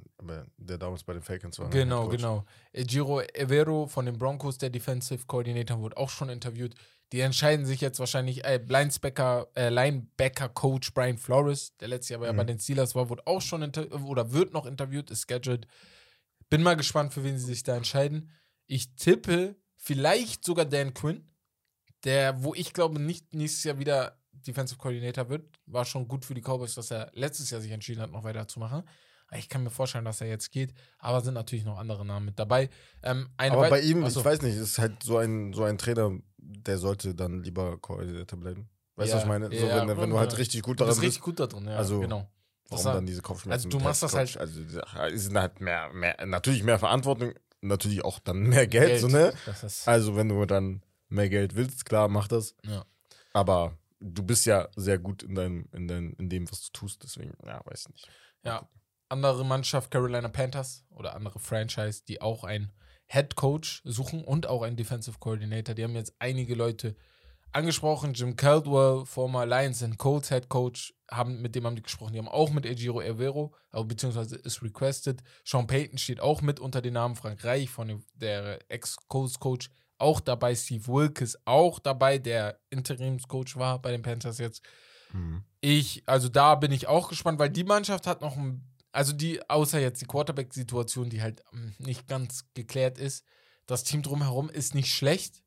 der 0.57 0.77
damals 0.77 1.03
bei 1.03 1.13
den 1.13 1.21
Falcons 1.21 1.59
war. 1.59 1.67
ne, 1.67 1.71
Genau, 1.71 2.07
genau. 2.07 2.45
Äh, 2.71 2.83
Giro 2.83 3.21
Evero 3.21 3.87
von 3.87 4.05
den 4.05 4.17
Broncos, 4.17 4.57
der 4.57 4.69
Defensive 4.69 5.25
Coordinator, 5.27 5.79
wurde 5.79 5.97
auch 5.97 6.09
schon 6.09 6.29
interviewt. 6.29 6.75
Die 7.11 7.19
entscheiden 7.19 7.65
sich 7.65 7.81
jetzt 7.81 7.99
wahrscheinlich, 7.99 8.45
äh, 8.45 8.57
Linebacker, 8.65 9.47
äh, 9.55 9.69
Linebacker 9.69 10.47
Coach 10.49 10.93
Brian 10.93 11.17
Flores, 11.17 11.75
der 11.77 11.89
letztes 11.89 12.09
Jahr 12.09 12.19
aber 12.19 12.27
ja 12.27 12.33
Mhm. 12.33 12.37
bei 12.37 12.43
den 12.45 12.59
Steelers 12.59 12.95
war, 12.95 13.09
wurde 13.09 13.27
auch 13.27 13.41
schon 13.41 13.63
oder 14.05 14.31
wird 14.31 14.53
noch 14.53 14.65
interviewt, 14.65 15.11
ist 15.11 15.27
scheduled. 15.29 15.67
Bin 16.49 16.63
mal 16.63 16.75
gespannt, 16.77 17.13
für 17.13 17.23
wen 17.23 17.37
sie 17.37 17.45
sich 17.45 17.63
da 17.63 17.75
entscheiden. 17.75 18.29
Ich 18.67 18.95
tippe 18.95 19.55
vielleicht 19.75 20.45
sogar 20.45 20.65
Dan 20.65 20.93
Quinn, 20.93 21.27
der, 22.05 22.43
wo 22.43 22.53
ich 22.55 22.73
glaube, 22.73 22.99
nicht 23.01 23.33
nächstes 23.35 23.63
Jahr 23.65 23.79
wieder 23.79 24.17
Defensive 24.43 24.77
Coordinator 24.77 25.29
wird. 25.29 25.45
War 25.65 25.85
schon 25.85 26.07
gut 26.07 26.25
für 26.25 26.33
die 26.33 26.41
Cowboys, 26.41 26.75
dass 26.75 26.91
er 26.91 27.11
letztes 27.13 27.49
Jahr 27.49 27.61
sich 27.61 27.71
entschieden 27.71 28.01
hat, 28.01 28.11
noch 28.11 28.23
weiterzumachen. 28.23 28.83
Ich 29.33 29.47
kann 29.47 29.63
mir 29.63 29.69
vorstellen, 29.69 30.03
dass 30.03 30.19
er 30.19 30.27
jetzt 30.27 30.51
geht, 30.51 30.73
aber 30.99 31.21
sind 31.21 31.35
natürlich 31.35 31.63
noch 31.63 31.77
andere 31.77 32.05
Namen 32.05 32.25
mit 32.25 32.37
dabei. 32.37 32.69
Ähm, 33.01 33.29
Aber 33.37 33.69
bei 33.69 33.79
ihm, 33.79 34.03
Achso. 34.03 34.19
ich 34.19 34.25
weiß 34.25 34.41
nicht, 34.41 34.57
ist 34.57 34.77
halt 34.77 35.01
so 35.03 35.17
ein, 35.17 35.53
so 35.53 35.63
ein 35.63 35.77
Trainer, 35.77 36.11
der 36.37 36.77
sollte 36.77 37.15
dann 37.15 37.41
lieber 37.41 37.77
Koordinator 37.77 38.37
bleiben. 38.37 38.69
Weißt 38.97 39.07
du, 39.07 39.11
Ja, 39.11 39.15
was 39.15 39.23
ich 39.23 39.27
meine? 39.29 39.57
So, 39.57 39.67
ja, 39.67 39.87
wenn, 39.87 39.97
wenn 40.01 40.09
du 40.09 40.19
halt 40.19 40.37
richtig 40.37 40.61
gut 40.63 40.79
Du 40.81 40.83
daran 40.83 40.89
bist 40.91 40.99
bist, 41.01 41.07
richtig 41.15 41.23
gut 41.23 41.39
da 41.39 41.47
drin, 41.47 41.65
ja, 41.65 41.77
Also, 41.77 42.01
genau. 42.01 42.29
warum 42.69 42.85
Das- 42.85 42.93
dann 42.93 43.05
diese 43.05 43.21
Kopfschmerzen? 43.21 43.67
also 43.67 43.69
du 43.69 43.83
machst 43.83 44.03
das 44.03 44.11
Coach? 44.11 44.35
Also, 44.35 44.61
es 45.13 45.23
sind 45.23 45.37
halt 45.37 45.61
mehr, 45.61 45.93
mehr, 45.93 46.25
natürlich 46.25 46.63
mehr 46.63 46.77
Verantwortung, 46.79 47.33
natürlich 47.61 48.03
auch 48.03 48.19
dann 48.19 48.43
mehr 48.43 48.67
Geld, 48.67 48.99
so, 48.99 49.07
ne? 49.07 49.33
Ist, 49.63 49.87
Also, 49.87 50.17
wenn 50.17 50.27
du 50.27 50.45
dann 50.45 50.83
mehr 51.07 51.29
Geld 51.29 51.55
willst, 51.55 51.85
klar, 51.85 52.09
mach 52.09 52.27
das. 52.27 52.53
ja. 52.65 52.83
Aber 53.33 53.77
du 54.01 54.23
bist 54.23 54.45
ja 54.45 54.67
sehr 54.75 54.97
gut 54.97 55.23
in, 55.23 55.35
deinem, 55.35 55.69
in, 55.71 55.87
dein, 55.87 56.13
in 56.13 56.29
dem, 56.29 56.51
was 56.51 56.63
du 56.63 56.79
tust, 56.79 57.03
deswegen, 57.03 57.33
ja, 57.45 57.61
weiß 57.65 57.89
nicht. 57.89 58.09
Ja, 58.43 58.67
andere 59.09 59.45
Mannschaft, 59.45 59.91
Carolina 59.91 60.29
Panthers 60.29 60.85
oder 60.89 61.15
andere 61.15 61.39
Franchise, 61.39 62.03
die 62.07 62.21
auch 62.21 62.43
einen 62.43 62.71
Head 63.07 63.35
Coach 63.35 63.81
suchen 63.83 64.23
und 64.23 64.47
auch 64.47 64.63
einen 64.63 64.77
Defensive 64.77 65.19
Coordinator. 65.19 65.75
Die 65.75 65.83
haben 65.83 65.95
jetzt 65.95 66.15
einige 66.19 66.55
Leute 66.55 66.95
angesprochen. 67.51 68.13
Jim 68.13 68.37
Caldwell, 68.37 69.05
former 69.05 69.45
Lions 69.45 69.83
and 69.83 69.97
Colts 69.97 70.29
Head 70.29 70.47
Coach, 70.47 70.93
haben, 71.09 71.41
mit 71.41 71.53
dem 71.55 71.65
haben 71.65 71.75
die 71.75 71.83
gesprochen. 71.83 72.13
Die 72.13 72.19
haben 72.19 72.29
auch 72.29 72.51
mit 72.51 72.65
Ejiro 72.65 73.01
Evero, 73.01 73.53
beziehungsweise 73.71 74.37
ist 74.37 74.63
requested. 74.63 75.21
Sean 75.43 75.67
Payton 75.67 75.97
steht 75.97 76.21
auch 76.21 76.41
mit 76.41 76.61
unter 76.61 76.81
den 76.81 76.93
Namen. 76.93 77.15
Frank 77.15 77.43
Reich 77.43 77.69
von 77.69 78.03
der 78.15 78.59
Ex-Colts 78.69 79.39
Coach 79.39 79.69
auch 80.01 80.19
dabei. 80.19 80.55
Steve 80.55 80.87
Wilkes 80.87 81.37
auch 81.45 81.79
dabei, 81.79 82.17
der 82.17 82.59
Interimscoach 82.69 83.55
war 83.55 83.81
bei 83.81 83.91
den 83.91 84.01
Panthers 84.01 84.39
jetzt. 84.39 84.63
Mhm. 85.13 85.43
Ich, 85.61 86.03
also 86.07 86.29
da 86.29 86.55
bin 86.55 86.71
ich 86.71 86.87
auch 86.87 87.09
gespannt, 87.09 87.39
weil 87.39 87.49
die 87.49 87.63
Mannschaft 87.63 88.07
hat 88.07 88.21
noch 88.21 88.35
ein, 88.35 88.67
also 88.91 89.13
die, 89.13 89.47
außer 89.49 89.79
jetzt 89.79 90.01
die 90.01 90.05
Quarterback-Situation, 90.05 91.09
die 91.09 91.21
halt 91.21 91.43
ähm, 91.53 91.73
nicht 91.77 92.07
ganz 92.07 92.45
geklärt 92.53 92.97
ist, 92.97 93.25
das 93.65 93.83
Team 93.83 94.01
drumherum 94.01 94.49
ist 94.49 94.75
nicht 94.75 94.93
schlecht, 94.93 95.43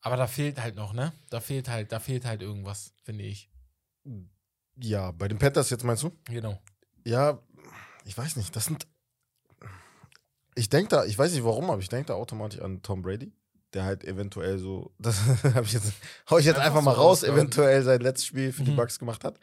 aber 0.00 0.16
da 0.16 0.26
fehlt 0.26 0.60
halt 0.60 0.76
noch, 0.76 0.92
ne? 0.92 1.12
Da 1.30 1.40
fehlt 1.40 1.68
halt, 1.68 1.92
da 1.92 2.00
fehlt 2.00 2.24
halt 2.24 2.42
irgendwas, 2.42 2.94
finde 3.04 3.24
ich. 3.24 3.50
Ja, 4.76 5.12
bei 5.12 5.28
den 5.28 5.38
Panthers 5.38 5.70
jetzt 5.70 5.84
meinst 5.84 6.02
du? 6.02 6.10
Genau. 6.24 6.60
Ja, 7.04 7.40
ich 8.04 8.16
weiß 8.16 8.36
nicht, 8.36 8.54
das 8.54 8.64
sind. 8.64 8.86
Ich 10.54 10.68
denke 10.68 10.88
da, 10.90 11.04
ich 11.04 11.18
weiß 11.18 11.32
nicht 11.32 11.44
warum, 11.44 11.70
aber 11.70 11.80
ich 11.80 11.88
denke 11.88 12.06
da 12.08 12.14
automatisch 12.14 12.60
an 12.60 12.82
Tom 12.82 13.02
Brady, 13.02 13.32
der 13.72 13.84
halt 13.84 14.04
eventuell 14.04 14.58
so, 14.58 14.92
das 14.98 15.18
habe 15.54 15.64
ich 15.64 15.72
jetzt, 15.72 15.92
hau 16.30 16.38
ich 16.38 16.44
jetzt 16.46 16.56
Einfach 16.58 16.66
einfach, 16.78 16.82
mal 16.82 16.94
so 16.94 17.00
raus, 17.00 17.08
rausgehauen. 17.18 17.38
eventuell 17.38 17.82
sein 17.82 18.00
letztes 18.00 18.26
Spiel 18.26 18.52
für 18.52 18.62
die 18.64 18.72
Mhm. 18.72 18.76
Bucks 18.76 18.98
gemacht 18.98 19.24
hat. 19.24 19.38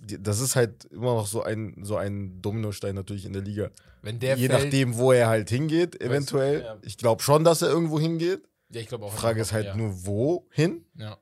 Die- 0.00 0.22
Das 0.22 0.40
ist 0.40 0.56
halt 0.56 0.84
immer 0.86 1.14
noch 1.14 1.26
so 1.26 1.42
ein, 1.42 1.76
so 1.82 1.96
ein 1.96 2.40
Dominostein 2.42 2.94
natürlich 2.94 3.24
in 3.24 3.32
der 3.32 3.42
Liga. 3.42 3.70
Wenn 4.02 4.18
der 4.20 4.36
Je 4.36 4.48
fällt, 4.48 4.64
nachdem, 4.64 4.96
wo 4.96 5.12
er 5.12 5.28
halt 5.28 5.48
hingeht, 5.50 6.00
eventuell. 6.00 6.62
ja. 6.62 6.78
Ich 6.82 6.96
glaube 6.98 7.22
schon, 7.22 7.42
dass 7.44 7.62
er 7.62 7.68
irgendwo 7.68 7.98
hingeht. 7.98 8.42
Ja, 8.70 8.80
ich 8.80 8.86
glaube 8.88 9.06
auch. 9.06 9.12
Frage 9.12 9.40
ist 9.40 9.52
halt 9.52 9.66
ja. 9.66 9.76
nur, 9.76 10.06
wohin? 10.06 10.84
Ja. 10.94 11.18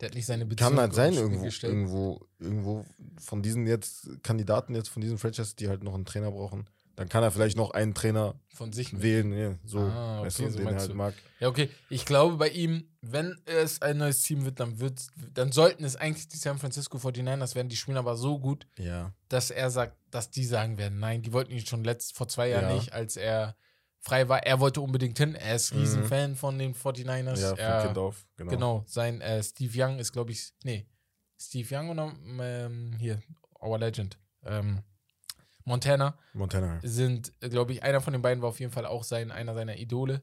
Der 0.00 0.08
hat 0.08 0.14
nicht 0.14 0.24
seine 0.26 0.46
Beziehung 0.46 0.70
Kann 0.70 0.80
halt 0.80 0.94
sein, 0.94 1.12
irgendwo, 1.12 1.44
gestellt. 1.44 1.74
irgendwo, 1.74 2.20
irgendwo 2.38 2.86
von 3.20 3.42
diesen 3.42 3.66
jetzt 3.66 4.08
Kandidaten 4.22 4.74
jetzt 4.74 4.88
von 4.88 5.02
diesen 5.02 5.18
Franchises, 5.18 5.56
die 5.56 5.68
halt 5.68 5.82
noch 5.84 5.92
einen 5.94 6.06
Trainer 6.06 6.30
brauchen, 6.30 6.64
dann 6.96 7.08
kann 7.08 7.22
er 7.22 7.30
vielleicht 7.30 7.56
noch 7.56 7.70
einen 7.70 7.94
Trainer 7.94 8.34
Von 8.54 8.72
sich 8.72 9.00
wählen, 9.00 9.32
ja, 9.32 9.54
so, 9.64 9.78
Ah, 9.80 10.22
weißt 10.22 10.40
okay, 10.40 10.46
du, 10.48 10.52
so 10.52 10.58
den 10.58 10.66
er 10.68 10.78
halt 10.80 10.90
du. 10.90 10.94
mag. 10.94 11.14
Ja, 11.38 11.48
okay. 11.48 11.70
Ich 11.88 12.04
glaube 12.04 12.36
bei 12.36 12.48
ihm, 12.50 12.88
wenn 13.00 13.40
es 13.46 13.80
ein 13.80 13.96
neues 13.98 14.22
Team 14.22 14.44
wird, 14.44 14.60
dann 14.60 14.78
wird, 14.80 15.00
dann 15.32 15.50
sollten 15.52 15.84
es 15.84 15.96
eigentlich 15.96 16.28
die 16.28 16.36
San 16.36 16.58
Francisco 16.58 16.98
49ers 16.98 17.54
werden. 17.54 17.68
Die 17.70 17.76
spielen 17.76 17.96
aber 17.96 18.16
so 18.16 18.38
gut, 18.38 18.66
Ja. 18.78 19.14
dass 19.28 19.50
er 19.50 19.70
sagt, 19.70 19.96
dass 20.10 20.30
die 20.30 20.44
sagen 20.44 20.76
werden, 20.76 20.98
nein, 20.98 21.22
die 21.22 21.32
wollten 21.32 21.52
ihn 21.52 21.64
schon 21.64 21.84
letzt, 21.84 22.14
vor 22.16 22.28
zwei 22.28 22.48
Jahren 22.50 22.68
Ja. 22.68 22.74
nicht, 22.74 22.92
als 22.92 23.16
er 23.16 23.56
frei 24.02 24.28
war. 24.28 24.42
Er 24.44 24.60
wollte 24.60 24.80
unbedingt 24.82 25.16
hin. 25.18 25.34
Er 25.34 25.56
ist 25.56 25.72
Mhm. 25.72 25.80
Riesenfan 25.80 26.36
von 26.36 26.58
den 26.58 26.74
49ers. 26.74 27.40
Ja, 27.40 27.50
von 27.50 27.58
er, 27.58 27.82
Kind 27.86 27.98
auf. 27.98 28.26
Genau. 28.36 28.50
Genau, 28.50 28.84
sein 28.86 29.20
äh, 29.22 29.42
Steve 29.42 29.72
Young 29.82 29.98
ist, 29.98 30.12
glaube 30.12 30.32
ich, 30.32 30.52
nee, 30.64 30.86
Steve 31.38 31.74
Young 31.74 31.88
oder 31.90 32.12
ähm, 32.40 32.96
hier, 32.98 33.22
Our 33.62 33.78
Legend. 33.78 34.18
Ähm, 34.44 34.80
Montana 35.64 36.16
Montana. 36.32 36.80
sind, 36.82 37.32
glaube 37.40 37.72
ich, 37.72 37.82
einer 37.82 38.00
von 38.00 38.12
den 38.12 38.22
beiden 38.22 38.42
war 38.42 38.48
auf 38.48 38.60
jeden 38.60 38.72
Fall 38.72 38.86
auch 38.86 39.04
sein, 39.04 39.30
einer 39.30 39.54
seiner 39.54 39.76
Idole. 39.76 40.22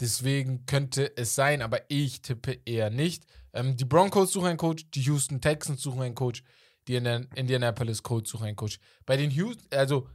Deswegen 0.00 0.66
könnte 0.66 1.16
es 1.16 1.34
sein, 1.34 1.62
aber 1.62 1.80
ich 1.88 2.22
tippe 2.22 2.58
eher 2.64 2.90
nicht. 2.90 3.24
Ähm, 3.52 3.76
die 3.76 3.84
Broncos 3.84 4.32
suchen 4.32 4.48
einen 4.48 4.58
Coach, 4.58 4.90
die 4.90 5.02
Houston 5.02 5.40
Texans 5.40 5.82
suchen 5.82 6.02
einen 6.02 6.14
Coach, 6.14 6.42
die 6.88 6.96
Indian- 6.96 7.28
Indianapolis 7.34 8.02
Colts 8.02 8.30
suchen 8.30 8.46
einen 8.46 8.56
Coach. 8.56 8.80
Bei 9.06 9.16
den 9.16 9.30
Houston, 9.30 9.66
also 9.76 10.08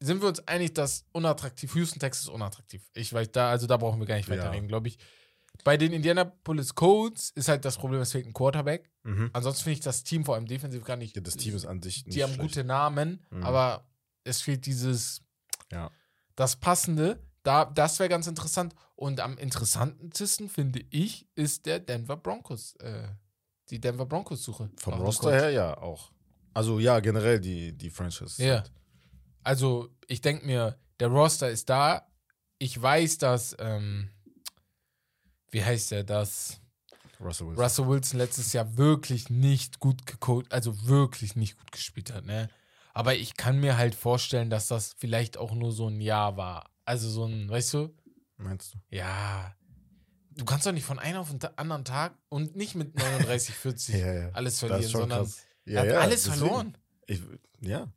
sind 0.00 0.20
wir 0.22 0.28
uns 0.28 0.46
einig, 0.46 0.74
dass 0.74 1.06
unattraktiv, 1.12 1.74
Houston 1.74 1.98
Texas 1.98 2.24
ist 2.24 2.28
unattraktiv. 2.28 2.82
Ich 2.94 3.12
weiß 3.12 3.32
da, 3.32 3.50
also 3.50 3.66
da 3.66 3.76
brauchen 3.78 3.98
wir 3.98 4.06
gar 4.06 4.16
nicht 4.16 4.28
Ja. 4.28 4.36
weiterreden, 4.36 4.68
glaube 4.68 4.88
ich. 4.88 4.98
Bei 5.64 5.76
den 5.76 5.92
Indianapolis 5.92 6.74
Colts 6.74 7.30
ist 7.30 7.48
halt 7.48 7.64
das 7.64 7.76
Problem, 7.76 8.00
es 8.00 8.12
fehlt 8.12 8.26
ein 8.26 8.32
Quarterback. 8.32 8.90
Mhm. 9.02 9.30
Ansonsten 9.32 9.64
finde 9.64 9.74
ich 9.78 9.80
das 9.84 10.04
Team 10.04 10.24
vor 10.24 10.34
allem 10.36 10.46
defensiv 10.46 10.84
gar 10.84 10.96
nicht. 10.96 11.16
Ja, 11.16 11.22
das 11.22 11.36
Team 11.36 11.54
ist 11.56 11.66
an 11.66 11.82
sich 11.82 12.06
nicht 12.06 12.16
die 12.16 12.22
haben 12.22 12.32
schlecht. 12.34 12.48
gute 12.54 12.64
Namen, 12.64 13.24
Mhm. 13.30 13.42
aber 13.42 13.86
es 14.24 14.40
fehlt 14.40 14.66
dieses, 14.66 15.20
Ja. 15.72 15.90
das 16.36 16.56
Passende. 16.56 17.22
Da, 17.42 17.64
das 17.64 17.98
wäre 17.98 18.08
ganz 18.08 18.26
interessant. 18.26 18.74
Und 18.94 19.20
am 19.20 19.38
interessantesten, 19.38 20.48
finde 20.48 20.84
ich, 20.90 21.26
ist 21.34 21.66
der 21.66 21.78
Denver 21.80 22.16
Broncos, 22.16 22.74
äh, 22.76 23.08
die 23.70 23.80
Denver 23.80 24.06
Broncos-Suche. 24.06 24.70
Vom 24.76 24.90
nach 24.92 24.98
einem 24.98 25.06
Roster 25.06 25.32
her 25.32 25.50
ja 25.50 25.76
auch. 25.78 26.10
Also 26.54 26.78
ja, 26.78 27.00
generell 27.00 27.40
die, 27.40 27.72
die 27.76 27.90
Franchise. 27.90 28.42
Ja. 28.44 28.64
Also, 29.44 29.88
ich 30.08 30.20
denke 30.20 30.44
mir, 30.46 30.78
der 31.00 31.08
Roster 31.08 31.48
ist 31.50 31.70
da. 31.70 32.06
Ich 32.58 32.80
weiß, 32.80 33.18
dass, 33.18 33.56
ähm, 33.60 34.10
wie 35.50 35.64
heißt 35.64 35.90
der, 35.92 36.04
dass 36.04 36.60
Russell 37.20 37.48
Wilson. 37.48 37.62
Russell 37.64 37.88
Wilson 37.88 38.18
letztes 38.18 38.52
Jahr 38.52 38.76
wirklich 38.76 39.28
nicht 39.30 39.80
gut 39.80 40.06
gecoacht, 40.06 40.52
also 40.52 40.86
wirklich 40.86 41.34
nicht 41.36 41.56
gut 41.58 41.72
gespielt 41.72 42.12
hat, 42.12 42.24
ne? 42.26 42.48
Aber 42.94 43.14
ich 43.16 43.36
kann 43.36 43.60
mir 43.60 43.76
halt 43.76 43.94
vorstellen, 43.94 44.50
dass 44.50 44.68
das 44.68 44.94
vielleicht 44.98 45.36
auch 45.36 45.52
nur 45.52 45.72
so 45.72 45.88
ein 45.88 46.00
Jahr 46.00 46.36
war. 46.36 46.70
Also 46.84 47.08
so 47.08 47.24
ein, 47.26 47.48
weißt 47.48 47.74
du? 47.74 47.94
Meinst 48.36 48.74
du? 48.74 48.78
Ja. 48.90 49.54
Du 50.36 50.44
kannst 50.44 50.66
doch 50.66 50.72
nicht 50.72 50.84
von 50.84 50.98
einem 50.98 51.18
auf 51.18 51.30
den 51.30 51.40
anderen 51.58 51.84
Tag 51.84 52.16
und 52.28 52.54
nicht 52.56 52.74
mit 52.76 52.94
39, 52.96 53.54
40 53.54 53.94
Ja, 54.00 54.12
ja. 54.12 54.30
alles 54.32 54.60
Das 54.60 54.68
verlieren, 54.68 54.90
sondern 54.92 55.18
krass. 55.24 55.42
er 55.64 55.72
Ja, 55.72 55.80
hat 55.80 55.88
ja, 55.88 55.98
alles 56.00 56.22
deswegen. 56.24 56.38
verloren. 56.46 56.78
Ich, 57.06 57.20
ja. 57.60 57.92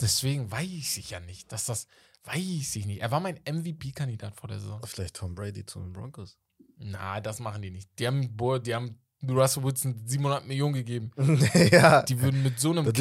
Deswegen 0.00 0.50
weiß 0.50 0.96
ich 0.98 1.10
ja 1.10 1.20
nicht, 1.20 1.50
dass 1.52 1.64
das, 1.66 1.86
weiß 2.24 2.76
ich 2.76 2.86
nicht. 2.86 3.00
Er 3.00 3.10
war 3.10 3.20
mein 3.20 3.40
MVP-Kandidat 3.48 4.34
vor 4.36 4.48
der 4.48 4.60
Saison. 4.60 4.80
Vielleicht 4.84 5.16
Tom 5.16 5.34
Brady 5.34 5.64
zu 5.66 5.80
den 5.80 5.92
Broncos. 5.92 6.38
Na, 6.84 7.20
das 7.20 7.40
machen 7.40 7.62
die 7.62 7.70
nicht. 7.70 7.88
Die 7.98 8.06
haben, 8.06 8.36
boah, 8.36 8.58
die 8.58 8.74
haben 8.74 8.98
Russell 9.28 9.62
Wilson 9.62 10.02
700 10.04 10.46
Millionen 10.46 10.74
gegeben. 10.74 11.10
ja. 11.70 12.02
Die 12.02 12.20
würden 12.20 12.42
mit 12.42 12.58
so 12.58 12.70
einem 12.72 12.84
muss- 12.84 12.94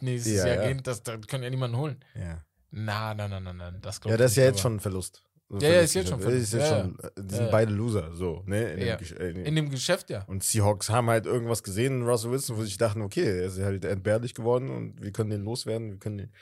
nächstes 0.00 0.32
ja, 0.34 0.46
Jahr 0.46 0.56
ja. 0.62 0.68
gehen, 0.68 0.82
das, 0.82 1.02
das 1.02 1.26
können 1.26 1.44
ja 1.44 1.50
niemanden 1.50 1.76
holen. 1.76 2.04
ja. 2.14 2.42
Na, 2.72 3.14
na, 3.14 3.26
na, 3.26 3.40
na, 3.40 3.52
na, 3.52 3.72
das 3.72 4.00
glaube 4.00 4.12
Ja, 4.12 4.16
das 4.16 4.30
ist 4.30 4.36
ja 4.36 4.44
jetzt 4.44 4.60
schon 4.60 4.76
ein 4.76 4.80
Verlust. 4.80 5.24
Ja, 5.60 5.68
ja, 5.68 5.80
ist 5.80 5.94
jetzt 5.94 6.08
Verlust. 6.10 6.28
schon 6.28 6.36
Ist 6.38 6.52
jetzt 6.52 6.66
Verlust. 6.68 7.00
schon, 7.16 7.26
die 7.26 7.34
sind 7.34 7.50
beide 7.50 7.72
Loser, 7.72 8.14
so, 8.14 8.44
ne? 8.46 8.74
In 8.74 8.78
dem 8.78 9.16
äh, 9.18 9.48
In 9.48 9.56
dem 9.56 9.70
Geschäft, 9.70 10.08
ja. 10.08 10.22
und 10.28 10.44
Seahawks 10.44 10.88
haben 10.88 11.08
halt 11.10 11.26
irgendwas 11.26 11.64
gesehen 11.64 12.00
in 12.02 12.06
Russell 12.06 12.30
Wilson, 12.30 12.56
wo 12.56 12.60
sie 12.60 12.68
sich 12.68 12.78
dachten, 12.78 13.02
okay, 13.02 13.24
er 13.40 13.46
ist 13.46 13.58
halt 13.58 13.84
entbehrlich 13.84 14.34
geworden 14.34 14.70
und 14.70 15.02
wir 15.02 15.10
können 15.10 15.30
den 15.30 15.42
loswerden, 15.42 15.90
wir 15.90 15.98
können 15.98 16.18
den. 16.18 16.32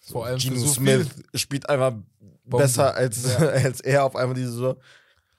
So, 0.00 0.14
Vor 0.14 0.26
allem 0.26 0.38
Geno 0.40 0.56
so 0.56 0.66
Smith 0.66 1.08
spielt 1.34 1.68
einfach 1.68 1.94
besser 2.44 2.92
als, 2.96 3.36
als 3.36 3.80
er 3.82 4.02
auf 4.04 4.16
einmal 4.16 4.34
diese 4.34 4.50
Saison. 4.50 4.76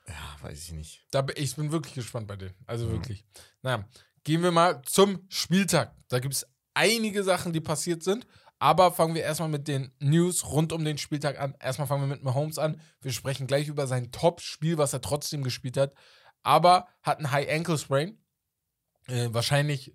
Ja, 0.08 0.38
weiß 0.42 0.64
ich 0.66 0.72
nicht. 0.74 1.06
Da, 1.12 1.26
ich 1.36 1.56
bin 1.56 1.72
wirklich 1.72 1.94
gespannt 1.94 2.28
bei 2.28 2.36
denen. 2.36 2.56
Also 2.66 2.88
Mhm. 2.88 2.92
wirklich. 2.92 3.26
Naja, 3.62 3.88
gehen 4.24 4.44
wir 4.44 4.52
mal 4.52 4.82
zum 4.84 5.26
Spieltag. 5.30 5.96
Da 6.10 6.20
gibt 6.20 6.34
es 6.34 6.46
einige 6.74 7.24
Sachen, 7.24 7.54
die 7.54 7.62
passiert 7.62 8.04
sind. 8.04 8.26
Aber 8.60 8.92
fangen 8.94 9.14
wir 9.14 9.24
erstmal 9.24 9.50
mit 9.50 9.68
den 9.68 9.92
News 10.00 10.46
rund 10.46 10.72
um 10.72 10.86
den 10.86 10.98
Spieltag 10.98 11.38
an. 11.40 11.54
Erstmal 11.60 11.88
fangen 11.88 12.04
wir 12.04 12.16
mit 12.16 12.24
Mahomes 12.24 12.58
an. 12.58 12.80
Wir 13.02 13.12
sprechen 13.12 13.46
gleich 13.46 13.68
über 13.68 13.88
sein 13.88 14.12
Top-Spiel, 14.12 14.78
was 14.78 14.94
er 14.94 15.02
trotzdem 15.02 15.44
gespielt 15.44 15.76
hat. 15.76 15.94
Aber 16.44 16.88
hat 17.02 17.18
einen 17.18 17.32
High-Ankle-Sprain. 17.32 18.18
Äh, 19.08 19.30
wahrscheinlich, 19.34 19.94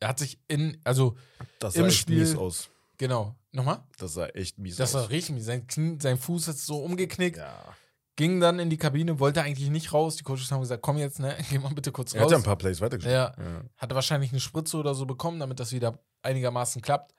er 0.00 0.08
hat 0.08 0.18
sich 0.18 0.40
in, 0.48 0.80
also, 0.84 1.16
Das 1.58 1.74
Im 1.76 1.82
sah 1.82 1.88
echt 1.88 1.98
Spiel- 1.98 2.20
mies 2.20 2.34
aus. 2.36 2.70
genau, 2.96 3.36
nochmal? 3.52 3.84
Das 3.98 4.14
sah 4.14 4.26
echt 4.28 4.58
mies 4.58 4.76
Das 4.76 4.94
aus. 4.94 5.02
war 5.02 5.10
richtig 5.10 5.34
mies. 5.34 5.44
Sein, 5.44 5.66
Knie, 5.66 5.98
sein 6.00 6.16
Fuß 6.18 6.48
ist 6.48 6.64
so 6.64 6.78
umgeknickt. 6.82 7.36
ja. 7.36 7.76
Ging 8.18 8.40
dann 8.40 8.58
in 8.58 8.68
die 8.68 8.76
Kabine, 8.78 9.20
wollte 9.20 9.42
eigentlich 9.42 9.70
nicht 9.70 9.92
raus. 9.92 10.16
Die 10.16 10.24
Coaches 10.24 10.50
haben 10.50 10.60
gesagt, 10.60 10.82
komm 10.82 10.98
jetzt, 10.98 11.20
ne, 11.20 11.36
geh 11.50 11.58
mal 11.60 11.72
bitte 11.72 11.92
kurz 11.92 12.12
Er 12.14 12.18
hat 12.20 12.24
raus. 12.24 12.32
ja 12.32 12.36
ein 12.38 12.42
paar 12.42 12.56
Plays 12.58 12.80
weitergespielt. 12.80 13.14
Ja. 13.14 13.32
ja. 13.38 13.62
Hatte 13.76 13.94
wahrscheinlich 13.94 14.32
eine 14.32 14.40
Spritze 14.40 14.76
oder 14.76 14.92
so 14.96 15.06
bekommen, 15.06 15.38
damit 15.38 15.60
das 15.60 15.70
wieder 15.72 16.00
einigermaßen 16.22 16.82
klappt. 16.82 17.14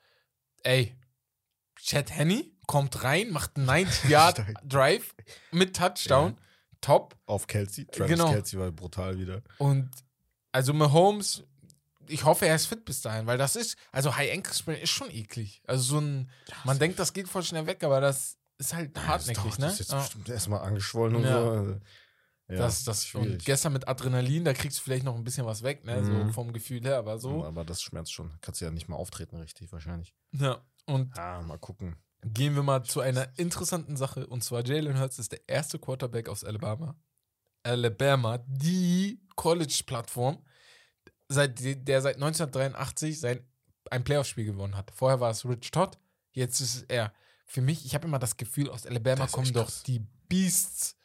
Ey, 0.63 0.94
Chad 1.82 2.12
Henney 2.12 2.51
kommt 2.68 3.01
rein, 3.06 3.32
macht 3.32 3.56
einen 3.56 3.70
90-Yard-Drive 3.88 5.15
mit 5.51 5.75
Touchdown. 5.75 6.38
Top. 6.82 7.15
Auf 7.25 7.48
Kelsey. 7.48 7.86
Travis 7.86 8.12
Genau. 8.12 8.32
Kelsey 8.32 8.60
war 8.60 8.70
brutal 8.72 9.18
wieder. 9.18 9.41
Und 9.58 9.89
also 10.51 10.74
Mahomes, 10.74 11.44
ich 12.08 12.25
hoffe, 12.25 12.46
er 12.48 12.56
ist 12.56 12.65
fit 12.65 12.84
bis 12.84 13.01
dahin, 13.01 13.25
weil 13.25 13.38
das 13.38 13.56
ist, 13.56 13.77
also 13.94 14.15
High 14.18 14.34
Ankle 14.34 14.53
Sprain 14.53 14.77
ist 14.82 14.89
schon 14.89 15.10
eklig. 15.12 15.62
Also 15.65 15.84
so 15.84 16.00
ein, 16.00 16.29
man 16.65 16.77
denkt, 16.79 17.00
das 17.00 17.13
geht 17.13 17.29
voll 17.29 17.44
schnell 17.44 17.68
weg, 17.68 17.84
aber 17.84 18.01
das 18.01 18.38
ist 18.60 18.74
halt 18.75 18.96
hartnäckig, 19.08 19.44
das 19.44 19.58
dauert, 19.58 19.60
ne? 19.60 19.66
Das 19.66 19.74
ist 19.74 19.80
jetzt 19.80 19.92
Ja. 19.92 20.00
bestimmt 20.00 20.30
erstmal 20.30 20.60
angeschwollen 20.62 21.16
und 21.16 21.24
Ja. 21.24 21.63
so. 21.63 21.80
Ja, 22.51 22.56
das, 22.58 22.84
das, 22.84 23.13
und 23.13 23.46
gestern 23.46 23.74
mit 23.74 23.88
Adrenalin, 23.88 24.44
da 24.44 24.54
kriegst 24.54 24.80
du 24.80 24.82
vielleicht 24.84 25.04
noch 25.04 25.16
ein 25.16 25.24
bisschen 25.24 25.46
was 25.46 25.62
weg, 25.62 25.86
ne? 25.86 26.04
So 26.04 26.13
Mhm. 26.13 26.34
vom 26.34 26.51
Gefühl 26.51 26.82
her, 26.82 26.98
aber 26.98 27.20
so. 27.20 27.44
Aber 27.46 27.63
das 27.63 27.82
schmerzt 27.82 28.12
schon. 28.12 28.32
Kannst 28.42 28.60
du 28.62 28.66
ja 28.66 28.72
nicht 28.72 28.88
mal 28.88 28.96
auftreten, 28.96 29.36
richtig, 29.38 29.72
wahrscheinlich. 29.72 30.16
Ja. 30.32 30.62
Und 30.86 31.16
Ja, 31.16 31.42
mal 31.42 31.60
gucken. 31.60 31.96
Gehen 32.25 32.56
wir 32.56 32.63
mal 32.63 32.84
zu 32.84 33.01
einer 33.01 33.30
interessanten 33.38 33.96
Sache. 33.98 34.25
Und 34.28 34.44
zwar 34.44 34.66
Jalen 34.66 35.00
Hurts 35.00 35.20
ist 35.20 35.32
der 35.32 35.48
erste 35.48 35.78
Quarterback 35.80 36.28
aus 36.28 36.44
Alabama. 36.44 36.96
Alabama, 37.63 38.39
die 38.48 39.22
College-Plattform, 39.36 40.44
seit, 41.28 41.60
der 41.63 42.01
seit 42.01 42.16
1983 42.16 43.20
sein, 43.20 43.46
ein 43.92 44.04
Playoff-Spiel 44.04 44.46
gewonnen 44.46 44.75
hat. 44.75 44.92
Vorher 44.92 45.20
war 45.20 45.30
es 45.32 45.46
Rich 45.46 45.72
Todd, 45.72 45.98
jetzt 46.32 46.60
ist 46.62 46.75
es 46.75 46.82
er. 46.84 47.13
Für 47.51 47.62
mich, 47.62 47.84
ich 47.84 47.96
habe 47.96 48.08
immer 48.08 48.20
das 48.20 48.38
Gefühl, 48.38 48.70
aus 48.70 48.86
Alabama 48.86 49.24
Das 49.24 49.32
kommen 49.32 49.51
doch 49.53 49.65
krass. 49.65 49.82
die 49.84 50.00
Beasts. 50.27 50.96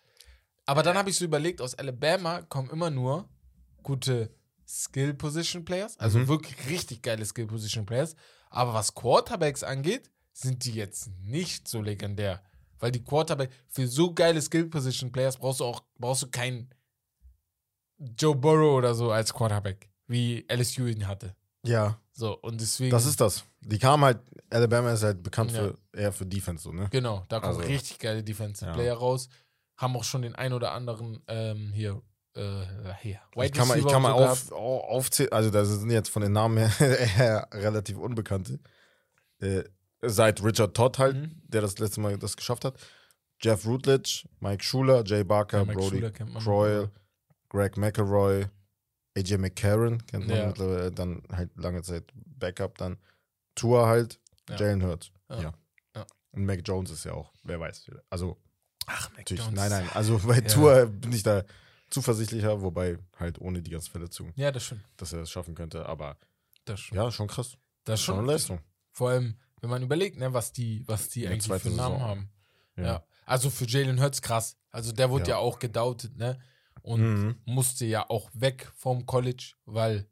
Aber 0.67 0.83
dann 0.83 0.97
habe 0.99 1.09
ich 1.09 1.17
so 1.17 1.25
überlegt, 1.25 1.63
aus 1.63 1.75
Alabama 1.75 2.43
kommen 2.43 2.69
immer 2.69 2.91
nur 2.91 3.27
gute 3.83 4.31
Skill-Position-Players, 4.67 5.99
also 5.99 6.19
Mhm. 6.19 6.29
wirklich 6.29 6.69
richtig 6.69 7.03
geile 7.03 7.25
Skill-Position-Players. 7.25 8.15
Aber 8.51 8.75
was 8.75 8.95
Quarterbacks 8.95 9.63
angeht, 9.63 10.11
sind 10.33 10.65
die 10.67 10.73
jetzt 10.73 11.09
nicht 11.23 11.67
so 11.67 11.81
legendär. 11.81 12.43
Weil 12.79 12.93
die 12.93 13.03
Quarterback, 13.03 13.51
für 13.69 13.89
so 13.89 14.13
geile 14.13 14.41
Skill-Position-Players 14.43 15.39
brauchst 15.39 15.61
du 15.61 15.65
auch, 15.65 15.83
brauchst 15.99 16.23
du 16.25 16.31
keinen 16.31 16.75
Joe 18.19 18.35
Burrow 18.35 18.77
oder 18.77 18.95
so 18.95 19.11
als 19.13 19.33
Quarterback, 19.33 19.89
wie 20.07 20.45
LSU 20.49 20.87
ihn 20.87 21.07
hatte. 21.07 21.35
Ja, 21.65 21.99
So, 22.17 22.39
und 22.39 22.61
deswegen. 22.61 22.91
das 22.93 23.07
ist 23.07 23.21
das. 23.21 23.45
Die 23.61 23.79
kamen 23.79 24.05
halt, 24.05 24.21
Alabama 24.49 24.93
ist 24.93 25.03
halt 25.03 25.21
bekannt 25.23 25.51
Ja. 25.53 25.63
für 25.65 25.79
eher 25.93 26.13
für 26.13 26.25
Defense, 26.25 26.63
so, 26.63 26.73
ne? 26.73 26.89
Genau, 26.93 27.25
da 27.29 27.41
kommen 27.41 27.57
Also, 27.57 27.69
richtig 27.69 27.99
geile 27.99 28.23
Defensive 28.23 28.67
ja. 28.71 28.73
Player 28.73 28.95
raus. 28.95 29.29
Haben 29.77 29.97
auch 29.97 30.05
schon 30.05 30.23
den 30.23 30.37
ein 30.37 30.53
oder 30.53 30.71
anderen 30.73 31.21
ähm, 31.27 31.73
hier, 31.75 32.01
äh, 32.37 32.63
hier. 33.03 33.21
Ich 33.43 33.53
kann 33.53 33.67
mal, 33.67 33.79
ich 33.79 33.87
kann 33.87 34.01
mal 34.03 34.13
auf, 34.13 34.53
au- 34.53 34.81
aufzählen, 34.83 35.33
also 35.33 35.51
das 35.51 35.69
sind 35.69 35.91
jetzt 35.91 36.09
von 36.09 36.23
den 36.23 36.31
Namen 36.33 36.57
her 36.79 37.49
relativ 37.53 37.99
Unbekannte. 37.99 38.61
Äh, 39.41 39.65
seit 40.03 40.41
Richard 40.45 40.77
Todd 40.77 40.99
halt, 40.99 41.17
Mhm. 41.17 41.43
der 41.49 41.63
das 41.63 41.79
letzte 41.81 42.01
Mal 42.01 42.17
das 42.17 42.37
geschafft 42.37 42.65
hat. 42.65 42.77
Jeff 43.43 43.67
Rutledge, 43.67 44.29
Mike 44.39 44.63
Schuler, 44.63 45.03
Jay 45.05 45.25
Barker, 45.25 45.65
Ja, 45.67 45.73
Brody 45.73 45.97
Schuler. 45.99 46.11
Croyle, 46.13 46.91
Greg 47.49 47.77
McElroy, 47.77 48.47
AJ 49.17 49.39
McCarron, 49.39 50.05
kennt 50.07 50.27
man 50.29 50.37
Ja. 50.37 50.47
mittlerweile, 50.47 50.91
dann 50.93 51.23
halt 51.31 51.51
lange 51.57 51.83
Zeit 51.83 52.05
Backup, 52.15 52.79
dann 52.79 52.99
Tour 53.55 53.87
halt, 53.87 54.21
Ja. 54.49 54.57
Jalen 54.57 54.83
Hurts. 54.83 55.11
Ja. 55.31 55.41
Ja. 55.43 55.55
Ja. 55.97 56.07
Und 56.33 56.45
Mac 56.47 56.61
Jones 56.65 56.91
ist 56.91 57.05
ja 57.05 57.13
auch, 57.13 57.33
wer 57.45 57.61
weiß. 57.61 57.91
Also, 58.11 58.37
Ach, 58.87 59.09
Mac 59.11 59.19
natürlich, 59.19 59.45
Jones. 59.45 59.57
nein, 59.57 59.71
nein, 59.71 59.89
also 59.95 60.19
bei 60.27 60.37
Ja. 60.37 60.41
Tour 60.43 60.87
bin 60.87 61.13
ich 61.13 61.23
da 61.23 61.45
zuversichtlicher, 61.91 62.61
wobei 62.61 62.99
halt 63.19 63.41
ohne 63.41 63.63
die 63.63 63.71
ganzen 63.71 63.91
Verletzungen, 63.91 64.33
Ja, 64.37 64.51
das 64.51 64.65
stimmt. 64.65 64.83
dass 64.97 65.13
er 65.13 65.21
das 65.21 65.31
schaffen 65.31 65.55
könnte, 65.55 65.87
aber 65.87 66.17
Das 66.65 66.81
stimmt. 66.81 66.97
ja, 67.01 67.11
schon 67.13 67.29
krass. 67.29 67.57
das 67.85 68.01
ist 68.01 68.05
Schon 68.05 68.15
eine 68.17 68.23
schon. 68.25 68.33
Leistung. 68.35 68.61
Vor 68.91 69.11
allem, 69.11 69.37
wenn 69.61 69.71
man 69.71 69.83
überlegt, 69.83 70.19
ne, 70.19 70.33
was 70.33 70.53
die, 70.53 70.83
was 70.89 71.09
die 71.09 71.27
eigentlich 71.29 71.43
für 71.43 71.49
zweiten 71.61 71.77
Namen 71.77 71.95
Saison. 71.97 72.09
haben. 72.09 72.31
Ja. 72.77 72.85
Ja. 72.85 73.05
Also 73.27 73.49
für 73.51 73.65
Jalen 73.67 74.01
Hurts 74.01 74.21
krass. 74.21 74.57
Also 74.71 74.93
der 74.93 75.09
wurde 75.11 75.25
ja, 75.25 75.31
Ja. 75.31 75.37
auch 75.39 75.59
gedoutet, 75.61 76.17
ne? 76.17 76.39
Und 76.85 77.01
Mhm. 77.03 77.35
musste 77.47 77.87
ja 77.87 78.09
auch 78.11 78.31
weg 78.35 78.71
vom 78.77 79.07
College, 79.07 79.55
weil 79.65 80.07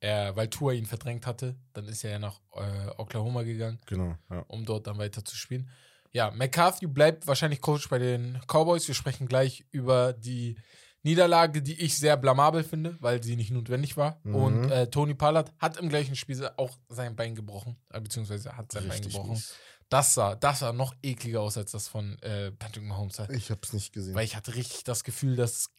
er, 0.00 0.34
weil 0.36 0.48
Tua 0.48 0.72
ihn 0.72 0.86
verdrängt 0.86 1.26
hatte. 1.26 1.56
Dann 1.72 1.86
ist 1.88 2.04
er 2.04 2.12
ja 2.12 2.18
nach 2.18 2.40
äh, 2.54 2.88
Oklahoma 2.98 3.42
gegangen, 3.42 3.80
Genau, 3.86 4.16
ja. 4.30 4.40
um 4.48 4.64
dort 4.64 4.86
dann 4.86 4.98
weiter 4.98 5.24
zu 5.24 5.36
spielen. 5.36 5.68
Ja, 6.12 6.30
McCarthy 6.30 6.86
bleibt 6.86 7.26
wahrscheinlich 7.26 7.60
Coach 7.60 7.88
bei 7.88 7.98
den 7.98 8.38
Cowboys. 8.46 8.86
Wir 8.86 8.94
sprechen 8.94 9.26
gleich 9.26 9.64
über 9.70 10.12
die 10.12 10.56
Niederlage, 11.04 11.62
die 11.62 11.80
ich 11.80 11.96
sehr 11.98 12.16
blamabel 12.16 12.62
finde, 12.62 12.96
weil 13.00 13.20
sie 13.22 13.34
nicht 13.34 13.50
notwendig 13.50 13.96
war. 13.96 14.20
Mhm. 14.22 14.34
Und 14.34 14.70
äh, 14.70 14.88
Tony 14.88 15.14
Pollard 15.14 15.52
hat 15.58 15.78
im 15.78 15.88
gleichen 15.88 16.14
Spiel 16.14 16.48
auch 16.56 16.78
sein 16.88 17.16
Bein 17.16 17.34
gebrochen, 17.34 17.76
äh, 17.90 18.00
beziehungsweise 18.00 18.56
hat 18.56 18.70
sein 18.70 18.84
Bein 18.84 18.92
Richtig 18.92 19.12
gebrochen. 19.14 19.30
mies. 19.32 19.54
Das 19.92 20.14
sah, 20.14 20.34
das 20.34 20.60
sah 20.60 20.72
noch 20.72 20.94
ekliger 21.02 21.42
aus 21.42 21.58
als 21.58 21.72
das 21.72 21.86
von 21.86 22.18
äh, 22.22 22.50
Patrick 22.52 22.84
Mahomes. 22.84 23.18
Ich 23.28 23.50
hab's 23.50 23.74
nicht 23.74 23.92
gesehen. 23.92 24.14
Weil 24.14 24.24
ich 24.24 24.36
hatte 24.36 24.54
richtig 24.54 24.84
das 24.84 25.04
Gefühl, 25.04 25.36
dass 25.36 25.70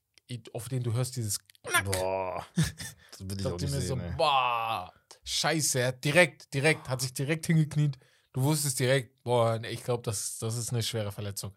auf 0.53 0.69
den 0.69 0.83
du 0.83 0.93
hörst 0.93 1.15
dieses 1.15 1.39
Boah. 1.83 2.45
Das 2.55 3.29
will 3.29 3.39
ich 3.39 3.45
auch 3.45 3.59
nicht 3.59 3.71
mir 3.71 3.81
so, 3.81 3.95
sehen, 3.95 4.01
ey. 4.01 4.13
boah, 4.15 4.93
scheiße, 5.23 5.79
er 5.79 5.87
hat 5.87 6.03
direkt, 6.03 6.53
direkt, 6.53 6.89
hat 6.89 7.01
sich 7.01 7.13
direkt 7.13 7.47
hingekniet. 7.47 7.97
Du 8.33 8.43
wusstest 8.43 8.79
direkt, 8.79 9.23
boah, 9.23 9.59
ich 9.63 9.83
glaube, 9.83 10.03
das, 10.03 10.37
das 10.37 10.57
ist 10.57 10.71
eine 10.71 10.83
schwere 10.83 11.11
Verletzung. 11.11 11.55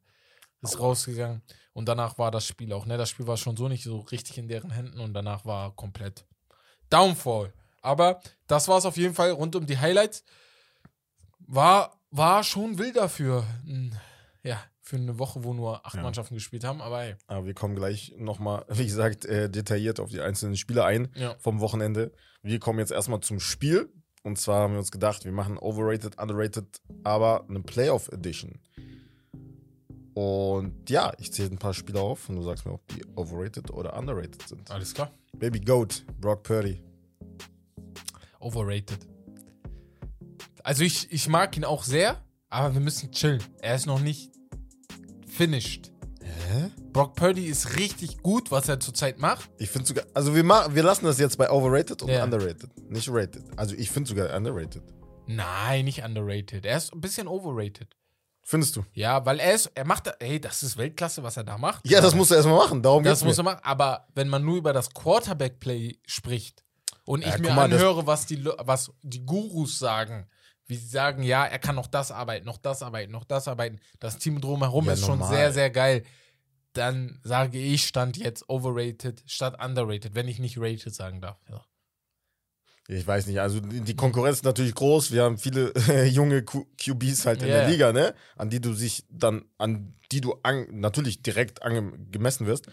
Ist 0.62 0.78
rausgegangen. 0.78 1.42
Und 1.74 1.86
danach 1.86 2.16
war 2.16 2.30
das 2.30 2.46
Spiel 2.46 2.72
auch, 2.72 2.86
ne? 2.86 2.96
Das 2.96 3.10
Spiel 3.10 3.26
war 3.26 3.36
schon 3.36 3.56
so 3.56 3.68
nicht 3.68 3.84
so 3.84 4.00
richtig 4.00 4.38
in 4.38 4.48
deren 4.48 4.70
Händen 4.70 5.00
und 5.00 5.12
danach 5.12 5.44
war 5.44 5.74
komplett 5.76 6.24
Downfall. 6.88 7.52
Aber 7.82 8.20
das 8.46 8.66
war 8.66 8.78
es 8.78 8.86
auf 8.86 8.96
jeden 8.96 9.14
Fall 9.14 9.30
rund 9.30 9.54
um 9.56 9.66
die 9.66 9.78
Highlights. 9.78 10.24
War, 11.38 11.95
war 12.10 12.42
schon 12.44 12.78
wild 12.78 12.96
dafür. 12.96 13.44
Ja, 14.42 14.60
für 14.80 14.96
eine 14.96 15.18
Woche, 15.18 15.42
wo 15.44 15.52
nur 15.54 15.84
acht 15.84 15.96
Ja. 15.96 16.02
Mannschaften 16.02 16.34
gespielt 16.34 16.64
haben, 16.64 16.80
aber 16.80 17.00
hey. 17.00 17.16
Aber 17.26 17.44
wir 17.46 17.54
kommen 17.54 17.74
gleich 17.74 18.14
nochmal, 18.18 18.64
wie 18.68 18.86
gesagt, 18.86 19.24
äh, 19.24 19.50
detailliert 19.50 19.98
auf 20.00 20.10
die 20.10 20.20
einzelnen 20.20 20.56
Spiele 20.56 20.84
ein 20.84 21.08
Ja. 21.14 21.34
vom 21.38 21.60
Wochenende. 21.60 22.12
Wir 22.42 22.60
kommen 22.60 22.78
jetzt 22.78 22.92
erstmal 22.92 23.20
zum 23.20 23.40
Spiel. 23.40 23.92
Und 24.22 24.38
zwar 24.38 24.62
haben 24.62 24.72
wir 24.72 24.78
uns 24.80 24.90
gedacht, 24.90 25.24
wir 25.24 25.30
machen 25.32 25.56
Overrated, 25.56 26.18
Underrated, 26.20 26.80
aber 27.04 27.44
eine 27.48 27.60
Playoff 27.60 28.08
Edition. 28.08 28.58
Und 30.14 30.88
ja, 30.90 31.12
ich 31.18 31.32
zähle 31.32 31.50
ein 31.50 31.58
paar 31.58 31.74
Spiele 31.74 32.00
auf 32.00 32.28
und 32.28 32.36
du 32.36 32.42
sagst 32.42 32.64
mir, 32.66 32.72
ob 32.72 32.86
die 32.88 33.04
overrated 33.16 33.70
oder 33.70 33.96
underrated 33.96 34.48
sind. 34.48 34.70
Alles 34.70 34.94
klar. 34.94 35.12
Baby 35.36 35.60
Goat, 35.60 36.04
Brock 36.20 36.42
Purdy. 36.42 36.82
Overrated. 38.40 38.98
Also 40.66 40.82
ich, 40.82 41.12
ich 41.12 41.28
mag 41.28 41.56
ihn 41.56 41.64
auch 41.64 41.84
sehr, 41.84 42.20
aber 42.48 42.74
wir 42.74 42.80
müssen 42.80 43.12
chillen. 43.12 43.40
Er 43.62 43.76
ist 43.76 43.86
noch 43.86 44.00
nicht 44.00 44.32
finished. 45.28 45.92
Hä? 46.22 46.70
Brock 46.92 47.14
Purdy 47.14 47.46
ist 47.46 47.76
richtig 47.76 48.18
gut, 48.18 48.50
was 48.50 48.68
er 48.68 48.80
zurzeit 48.80 49.20
macht. 49.20 49.48
Ich 49.58 49.70
finde 49.70 49.86
sogar, 49.86 50.04
also 50.12 50.34
wir, 50.34 50.42
ma- 50.42 50.66
wir 50.74 50.82
lassen 50.82 51.04
das 51.04 51.20
jetzt 51.20 51.38
bei 51.38 51.48
overrated 51.48 52.02
und 52.02 52.08
Ja. 52.08 52.24
underrated, 52.24 52.68
nicht 52.90 53.08
rated. 53.10 53.44
Also 53.56 53.76
ich 53.76 53.90
finde 53.90 54.08
sogar 54.08 54.34
underrated. 54.36 54.82
Nein, 55.28 55.84
nicht 55.84 56.02
underrated. 56.02 56.64
Er 56.64 56.76
ist 56.78 56.92
ein 56.92 57.00
bisschen 57.00 57.28
overrated. 57.28 57.94
Findest 58.42 58.74
du? 58.74 58.84
Ja, 58.92 59.24
weil 59.24 59.38
er 59.38 59.54
ist, 59.54 59.70
er 59.74 59.84
macht, 59.84 60.10
hey, 60.20 60.40
das 60.40 60.64
ist 60.64 60.76
Weltklasse, 60.76 61.22
was 61.22 61.36
er 61.36 61.44
da 61.44 61.58
macht. 61.58 61.88
Ja, 61.88 62.00
das 62.00 62.14
musst 62.16 62.32
du 62.32 62.34
erstmal 62.34 62.56
machen. 62.58 62.82
Darum 62.82 63.04
Das 63.04 63.20
geht's 63.20 63.24
muss 63.24 63.36
mir. 63.36 63.42
er 63.42 63.54
machen. 63.54 63.60
Aber 63.64 64.08
wenn 64.16 64.28
man 64.28 64.44
nur 64.44 64.56
über 64.56 64.72
das 64.72 64.90
Quarterback-Play 64.94 65.98
spricht 66.06 66.64
und 67.04 67.20
ich 67.24 67.26
Ja, 67.30 67.38
mir 67.38 67.46
guck 67.48 67.56
mal, 67.56 67.68
das- 67.68 67.80
anhöre, 67.80 68.06
was 68.06 68.26
die, 68.26 68.36
Le- 68.36 68.56
was 68.60 68.90
die 69.02 69.24
Gurus 69.24 69.78
sagen, 69.78 70.26
wie 70.66 70.76
sie 70.76 70.88
sagen, 70.88 71.22
ja, 71.22 71.44
er 71.44 71.58
kann 71.58 71.74
noch 71.76 71.86
das 71.86 72.10
arbeiten, 72.10 72.44
noch 72.44 72.58
das 72.58 72.82
arbeiten, 72.82 73.12
noch 73.12 73.24
das 73.24 73.48
arbeiten, 73.48 73.78
das 74.00 74.18
Team 74.18 74.40
drumherum 74.40 74.86
Ja, 74.86 74.92
ist 74.94 75.00
schon 75.00 75.18
normal. 75.18 75.34
sehr, 75.36 75.52
sehr 75.52 75.70
geil, 75.70 76.02
dann 76.72 77.20
sage 77.22 77.58
ich, 77.58 77.86
stand 77.86 78.16
jetzt 78.16 78.48
overrated 78.48 79.22
statt 79.26 79.62
underrated, 79.64 80.14
wenn 80.14 80.28
ich 80.28 80.38
nicht 80.38 80.58
rated 80.58 80.94
sagen 80.94 81.20
darf. 81.20 81.38
Ja. 81.48 81.64
Ich 82.88 83.04
weiß 83.06 83.26
nicht, 83.26 83.40
also 83.40 83.58
die 83.60 83.96
Konkurrenz 83.96 84.38
ist 84.38 84.44
natürlich 84.44 84.74
groß. 84.74 85.10
Wir 85.10 85.24
haben 85.24 85.38
viele 85.38 85.72
äh, 85.88 86.04
junge 86.06 86.44
Q 86.44 86.66
QBs 86.78 87.26
halt 87.26 87.42
in 87.42 87.48
Ja. 87.48 87.60
der 87.60 87.68
Liga, 87.68 87.92
ne? 87.92 88.14
An 88.36 88.48
die 88.50 88.60
du 88.60 88.74
sich 88.74 89.04
dann, 89.10 89.44
an 89.58 89.94
die 90.12 90.20
du 90.20 90.34
an, 90.44 90.66
natürlich 90.70 91.20
direkt 91.22 91.62
ange 91.62 91.98
gemessen 92.10 92.46
wirst. 92.46 92.66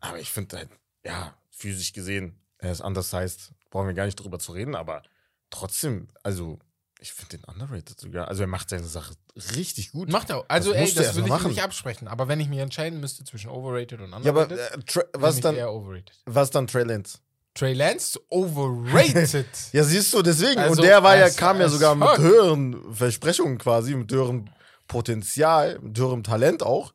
Aber 0.00 0.18
ich 0.18 0.30
finde 0.30 0.56
halt, 0.56 0.70
ja, 1.04 1.36
physisch 1.50 1.92
gesehen, 1.92 2.38
er 2.58 2.72
ist 2.72 2.80
undersized. 2.80 3.52
Brauchen 3.70 3.88
wir 3.88 3.94
gar 3.94 4.06
nicht 4.06 4.16
drüber 4.16 4.38
zu 4.38 4.52
reden, 4.52 4.74
aber 4.74 5.02
trotzdem, 5.50 6.08
also 6.22 6.58
ich 7.02 7.12
finde 7.12 7.38
den 7.38 7.44
underrated 7.44 8.00
sogar. 8.00 8.28
Also 8.28 8.42
er 8.42 8.46
macht 8.46 8.70
seine 8.70 8.84
Sache 8.86 9.14
richtig 9.56 9.90
gut. 9.92 10.08
Macht 10.08 10.30
er 10.30 10.38
auch. 10.38 10.44
Also, 10.48 10.72
Das 10.72 10.80
ey, 10.80 10.94
das 10.94 11.16
will 11.16 11.24
ich 11.24 11.28
machen. 11.28 11.48
nicht 11.50 11.62
absprechen, 11.62 12.08
aber 12.08 12.28
wenn 12.28 12.40
ich 12.40 12.48
mich 12.48 12.60
entscheiden 12.60 13.00
müsste 13.00 13.24
zwischen 13.24 13.50
overrated 13.50 14.00
und 14.00 14.10
ja, 14.24 14.30
aber 14.30 14.44
underrated, 14.44 14.96
äh, 14.96 15.08
was 15.14 15.40
dann, 15.40 15.56
eher 15.56 15.72
overrated. 15.72 16.12
was 16.26 16.50
dann 16.50 16.66
Trey 16.66 16.84
Lance? 16.84 17.18
Trey 17.54 17.74
Lance, 17.74 18.18
overrated. 18.30 19.46
Ja, 19.72 19.84
siehst 19.84 20.14
du, 20.14 20.22
deswegen. 20.22 20.58
Also, 20.60 20.80
und 20.80 20.86
der 20.86 21.02
war 21.02 21.16
ja, 21.16 21.28
kam 21.28 21.60
ja 21.60 21.68
sogar 21.68 21.94
mit 21.94 22.18
höheren 22.18 22.94
Versprechungen 22.94 23.58
quasi, 23.58 23.94
mit 23.94 24.10
höherem 24.10 24.46
Potenzial, 24.86 25.78
mit 25.80 25.98
höherem 25.98 26.22
Talent 26.22 26.62
auch. 26.62 26.94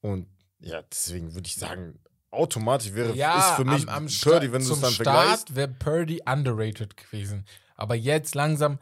Und 0.00 0.26
ja, 0.60 0.82
deswegen 0.82 1.34
würde 1.34 1.46
ich 1.46 1.54
sagen, 1.54 1.98
automatisch 2.30 2.92
wäre 2.94 3.10
ist 3.10 3.50
für 3.56 3.64
mich 3.64 3.88
am, 3.88 4.06
am 4.06 4.06
Purdy, 4.06 4.52
wenn 4.52 4.64
du 4.64 4.72
es 4.72 4.80
dann 4.80 4.92
vergleichst. 4.92 5.48
Start 5.48 5.54
wäre 5.54 5.68
Purdy 5.68 6.22
underrated 6.26 6.96
gewesen. 6.96 7.46
Aber 7.76 7.94
jetzt 7.94 8.34
langsam, 8.34 8.78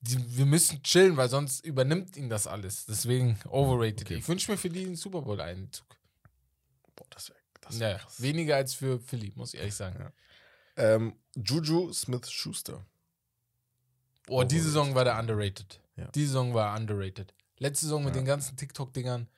die, 0.00 0.36
wir 0.36 0.46
müssen 0.46 0.82
chillen, 0.82 1.16
weil 1.16 1.28
sonst 1.28 1.64
übernimmt 1.64 2.16
ihn 2.16 2.28
das 2.28 2.46
alles. 2.46 2.86
Deswegen 2.86 3.38
overrated. 3.48 4.02
Okay. 4.06 4.16
Ich 4.16 4.28
wünsche 4.28 4.50
mir 4.50 4.58
für 4.58 4.70
die 4.70 4.84
einen 4.86 4.96
Super 4.96 5.22
Bowl-Einzug. 5.22 5.86
Boah, 6.94 7.06
das 7.10 7.28
wäre 7.30 7.38
das 7.60 7.80
wär 7.80 7.90
Ja, 7.92 7.98
krass. 7.98 8.20
weniger 8.22 8.56
als 8.56 8.74
für 8.74 9.00
Philly, 9.00 9.32
muss 9.34 9.54
ich 9.54 9.60
ehrlich 9.60 9.74
sagen. 9.74 9.98
Ja. 9.98 10.12
Ähm, 10.76 11.16
Juju 11.34 11.92
Smith-Schuster. 11.92 12.84
Oh, 14.28 14.42
die 14.42 14.56
Overrated. 14.56 14.62
Saison 14.62 14.94
war 14.94 15.04
der 15.04 15.18
underrated. 15.18 15.80
Ja. 15.96 16.08
Die 16.08 16.26
Saison 16.26 16.54
war 16.54 16.76
underrated. 16.78 17.34
Letzte 17.58 17.86
Saison 17.86 18.04
mit 18.04 18.14
Ja. 18.14 18.20
den 18.20 18.26
ganzen 18.26 18.56
TikTok-Dingern 18.56 19.28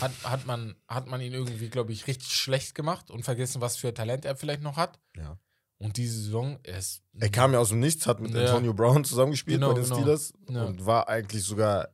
hat, 0.00 0.12
hat, 0.24 0.46
man, 0.46 0.76
hat 0.86 1.06
man 1.08 1.20
ihn 1.20 1.32
irgendwie, 1.32 1.68
glaube 1.70 1.92
ich, 1.92 2.06
richtig 2.06 2.32
schlecht 2.34 2.74
gemacht 2.74 3.10
und 3.10 3.22
vergessen, 3.24 3.60
was 3.60 3.76
für 3.76 3.92
Talent 3.94 4.24
er 4.24 4.36
vielleicht 4.36 4.62
noch 4.62 4.76
hat. 4.76 4.98
Ja. 5.16 5.38
Und 5.80 5.96
diese 5.96 6.20
Saison 6.22 6.58
er 6.64 6.78
ist. 6.78 7.02
Er 7.18 7.30
kam 7.30 7.52
ja 7.52 7.60
aus 7.60 7.68
dem 7.68 7.78
Nichts, 7.78 8.06
hat 8.06 8.20
mit 8.20 8.32
Ja. 8.34 8.46
Antonio 8.46 8.74
Brown 8.74 9.04
zusammengespielt 9.04 9.56
Genau, 9.60 9.68
bei 9.68 9.74
den 9.80 9.84
genau. 9.84 9.96
Steelers 9.96 10.32
Ja. 10.48 10.64
und 10.64 10.84
war 10.84 11.08
eigentlich 11.08 11.44
sogar 11.44 11.88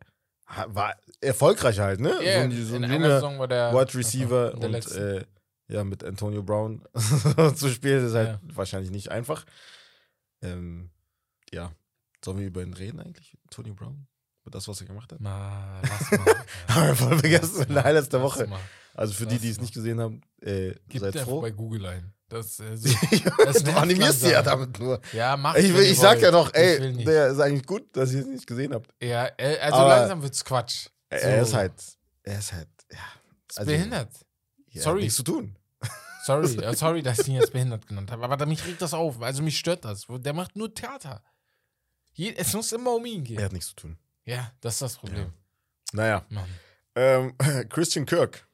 war 0.68 0.94
erfolgreich 1.20 1.78
halt, 1.80 2.00
ne? 2.00 2.22
Ja, 2.22 2.38
so 2.40 2.44
ein, 2.44 2.66
so 2.66 2.76
in 2.76 2.84
ein 2.84 2.92
junger 2.92 3.10
Saison 3.10 3.38
war 3.38 3.48
der 3.48 3.72
Wide 3.72 3.94
Receiver 3.94 4.54
und 4.58 4.92
äh, 4.92 5.24
ja, 5.68 5.82
mit 5.84 6.04
Antonio 6.04 6.42
Brown 6.42 6.82
zu 7.56 7.68
spielen, 7.70 8.06
ist 8.06 8.14
halt 8.14 8.28
Ja. 8.28 8.40
wahrscheinlich 8.54 8.90
nicht 8.90 9.10
einfach. 9.10 9.44
Ähm, 10.42 10.90
ja. 11.52 11.72
Sollen 12.24 12.38
wir 12.38 12.46
über 12.46 12.62
ihn 12.62 12.74
reden 12.74 13.00
eigentlich? 13.00 13.36
Antonio 13.44 13.74
Brown? 13.74 14.06
Über 14.42 14.50
das, 14.50 14.68
was 14.68 14.80
er 14.80 14.86
gemacht 14.86 15.12
hat? 15.12 15.18
Na, 15.20 15.80
lass 15.82 16.10
mal. 16.18 16.34
Haben 16.68 16.86
wir 16.88 16.94
voll 16.96 17.18
vergessen 17.18 17.66
in 17.68 17.74
der 17.74 17.84
Highlights 17.84 18.08
der 18.10 18.22
Woche. 18.22 18.46
mal. 18.46 18.60
Also 18.94 19.12
für 19.14 19.26
die, 19.26 19.34
Lass 19.34 19.42
die 19.42 19.50
es 19.50 19.56
mal. 19.56 19.62
nicht 19.62 19.74
gesehen 19.74 20.00
haben, 20.00 20.20
äh, 20.42 20.74
Gib 20.88 21.00
seid 21.00 21.16
froh. 21.18 21.40
bei 21.40 21.50
Google 21.50 21.86
ein. 21.86 22.12
Das, 22.34 22.58
äh, 22.58 22.76
so, 22.76 23.64
du 23.64 23.76
animierst 23.76 24.22
sie 24.22 24.32
ja 24.32 24.42
damit 24.42 24.76
nur. 24.80 25.00
ja, 25.12 25.36
mach 25.36 25.54
Ich, 25.54 25.72
will, 25.72 25.82
ich 25.84 25.98
sag 25.98 26.20
ja 26.20 26.30
noch, 26.32 26.52
ey, 26.52 27.04
der 27.04 27.28
ist 27.28 27.38
eigentlich 27.38 27.64
gut, 27.64 27.96
dass 27.96 28.12
ihr 28.12 28.20
es 28.22 28.26
nicht 28.26 28.46
gesehen 28.46 28.74
habt. 28.74 28.92
Ja, 29.00 29.26
äh, 29.36 29.58
also 29.60 29.76
Aber- 29.78 29.96
langsam 29.96 30.22
wird's 30.22 30.44
Quatsch. 30.44 30.88
Er, 31.10 31.20
So. 31.20 31.26
er 31.28 31.42
ist 31.42 31.54
halt, 31.54 31.72
er 32.24 32.38
ist 32.40 32.52
halt, 32.52 32.68
ja. 32.90 32.98
Ist 33.48 33.58
also- 33.60 33.70
behindert. 33.70 34.10
ja 34.70 34.82
Sorry. 34.82 35.02
Nichts 35.02 35.16
zu 35.16 35.22
tun. 35.22 35.56
Sorry, 36.24 36.48
sorry, 36.76 37.02
dass 37.02 37.20
ich 37.20 37.28
ihn 37.28 37.34
jetzt 37.36 37.52
behindert 37.52 37.86
genannt 37.86 38.10
habe. 38.10 38.24
Aber 38.24 38.46
mich 38.46 38.66
regt 38.66 38.82
das 38.82 38.94
auf. 38.94 39.22
Also 39.22 39.42
mich 39.42 39.58
stört 39.58 39.84
das. 39.84 40.06
Der 40.08 40.32
macht 40.32 40.56
nur 40.56 40.74
Theater. 40.74 41.22
Es 42.16 42.52
muss 42.54 42.72
immer 42.72 42.94
um 42.94 43.04
ihn 43.06 43.22
gehen. 43.22 43.38
Er 43.38 43.44
hat 43.44 43.52
nichts 43.52 43.68
zu 43.68 43.76
tun. 43.76 43.98
Ja, 44.24 44.50
das 44.60 44.74
ist 44.74 44.82
das 44.82 44.96
Problem. 44.96 45.32
Naja. 45.92 46.24
Mann. 46.30 46.48
Ähm, 46.96 47.34
Christian 47.68 48.06
Kirk. 48.06 48.48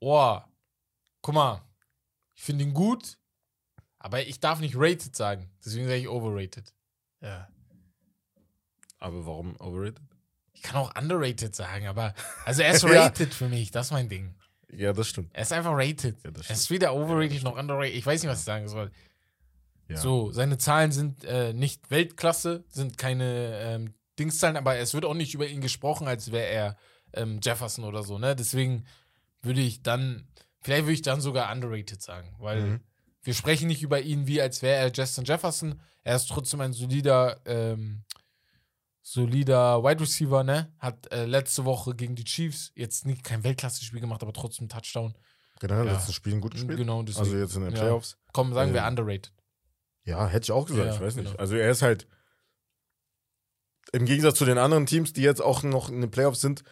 Oh, 0.00 0.38
guck 1.22 1.34
mal. 1.34 1.60
Ich 2.36 2.42
finde 2.42 2.64
ihn 2.64 2.74
gut, 2.74 3.18
aber 3.98 4.24
ich 4.26 4.38
darf 4.38 4.60
nicht 4.60 4.74
rated 4.76 5.16
sagen. 5.16 5.50
Deswegen 5.64 5.86
sage 5.86 5.98
ich 5.98 6.08
overrated. 6.08 6.72
Ja. 7.20 7.48
Aber 8.98 9.26
warum 9.26 9.56
overrated? 9.60 10.00
Ich 10.52 10.62
kann 10.62 10.76
auch 10.76 10.94
underrated 10.96 11.54
sagen, 11.54 11.86
aber 11.86 12.14
also 12.44 12.62
er 12.62 12.72
ist 12.74 12.82
Ja. 12.82 13.02
rated 13.04 13.34
für 13.34 13.48
mich, 13.48 13.70
das 13.70 13.86
ist 13.88 13.92
mein 13.92 14.08
Ding. 14.08 14.34
Ja, 14.70 14.92
das 14.92 15.08
stimmt. 15.08 15.30
Er 15.34 15.42
ist 15.42 15.52
einfach 15.52 15.72
rated. 15.74 16.16
Ja, 16.24 16.30
das 16.30 16.48
er 16.48 16.56
ist 16.56 16.70
weder 16.70 16.94
overrated 16.94 17.42
noch 17.42 17.56
underrated. 17.58 17.94
Ich 17.96 18.04
weiß 18.06 18.22
nicht, 18.22 18.30
was 18.30 18.40
ich 18.40 18.44
sagen 18.44 18.68
soll. 18.68 18.90
Ja. 19.88 19.96
So, 19.98 20.32
seine 20.32 20.58
Zahlen 20.58 20.90
sind 20.92 21.24
äh, 21.24 21.52
nicht 21.52 21.90
Weltklasse, 21.90 22.64
sind 22.68 22.98
keine 22.98 23.58
ähm, 23.60 23.94
Dingszahlen, 24.18 24.56
aber 24.56 24.76
es 24.76 24.94
wird 24.94 25.04
auch 25.04 25.14
nicht 25.14 25.34
über 25.34 25.46
ihn 25.46 25.60
gesprochen, 25.60 26.08
als 26.08 26.32
wäre 26.32 26.46
er 26.48 26.76
ähm, 27.12 27.38
Jefferson 27.42 27.84
oder 27.84 28.02
so, 28.02 28.18
ne? 28.18 28.34
Deswegen 28.34 28.84
würde 29.42 29.60
ich 29.60 29.82
dann, 29.82 30.26
vielleicht 30.60 30.84
würde 30.84 30.92
ich 30.94 31.02
dann 31.02 31.20
sogar 31.20 31.52
underrated 31.52 32.00
sagen, 32.02 32.34
weil 32.38 32.60
Mhm. 32.62 32.80
wir 33.22 33.34
sprechen 33.34 33.66
nicht 33.68 33.82
über 33.82 34.00
ihn 34.00 34.26
wie, 34.26 34.40
als 34.40 34.62
wäre 34.62 34.76
er 34.76 34.92
Justin 34.92 35.24
Jefferson. 35.24 35.80
Er 36.02 36.16
ist 36.16 36.28
trotzdem 36.28 36.60
ein 36.60 36.72
solider, 36.72 37.40
ähm, 37.44 38.04
solider 39.02 39.82
Wide 39.84 40.00
Receiver, 40.00 40.42
ne? 40.44 40.72
Hat 40.78 41.10
äh, 41.12 41.26
letzte 41.26 41.64
Woche 41.64 41.94
gegen 41.94 42.14
die 42.16 42.24
Chiefs 42.24 42.72
jetzt 42.74 43.06
nicht 43.06 43.22
kein 43.24 43.44
Weltklasse-Spiel 43.44 44.00
gemacht, 44.00 44.22
aber 44.22 44.32
trotzdem 44.32 44.68
Touchdown. 44.68 45.14
Generell 45.60 45.86
Ja. 45.86 45.92
letzten 45.94 46.12
Spielen 46.12 46.40
gut 46.40 46.52
gespielt. 46.54 46.78
Genau, 46.78 47.02
deswegen. 47.02 47.24
Also 47.24 47.36
jetzt 47.38 47.54
in 47.56 47.62
den 47.62 47.72
Ja. 47.74 47.80
Playoffs. 47.80 48.18
Komm, 48.32 48.52
sagen 48.52 48.74
wir 48.74 48.82
Ähm, 48.82 48.88
underrated. 48.88 49.32
Ja, 50.04 50.26
hätte 50.28 50.44
ich 50.44 50.52
auch 50.52 50.66
gesagt, 50.66 50.86
Ja, 50.86 50.94
ich 50.94 51.00
weiß 51.00 51.16
nicht. 51.16 51.26
genau. 51.30 51.38
Also 51.38 51.56
er 51.56 51.70
ist 51.70 51.82
halt 51.82 52.06
im 53.92 54.04
Gegensatz 54.04 54.38
zu 54.38 54.44
den 54.44 54.58
anderen 54.58 54.86
Teams, 54.86 55.12
die 55.12 55.22
jetzt 55.22 55.40
auch 55.40 55.62
noch 55.62 55.88
in 55.88 56.00
den 56.00 56.10
Playoffs 56.10 56.40
sind, 56.40 56.62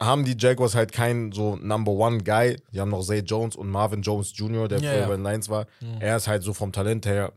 haben 0.00 0.24
die 0.24 0.34
Jaguars 0.38 0.74
halt 0.74 0.92
keinen 0.92 1.30
so 1.32 1.56
Number 1.56 1.92
One 1.92 2.18
Guy. 2.24 2.56
Die 2.72 2.80
haben 2.80 2.90
noch 2.90 3.02
Zay 3.04 3.20
Jones 3.20 3.54
und 3.56 3.68
Marvin 3.68 4.02
Jones 4.02 4.32
Jr., 4.34 4.66
der 4.68 4.80
Ja, 4.80 4.90
früher 4.92 5.00
ja. 5.00 5.06
bei 5.08 5.16
den 5.16 5.22
Lions 5.24 5.48
war. 5.48 5.66
Mhm. 5.80 6.00
Er 6.00 6.16
ist 6.16 6.26
halt 6.26 6.42
so 6.42 6.54
vom 6.54 6.72
Talent 6.72 7.04
her 7.06 7.32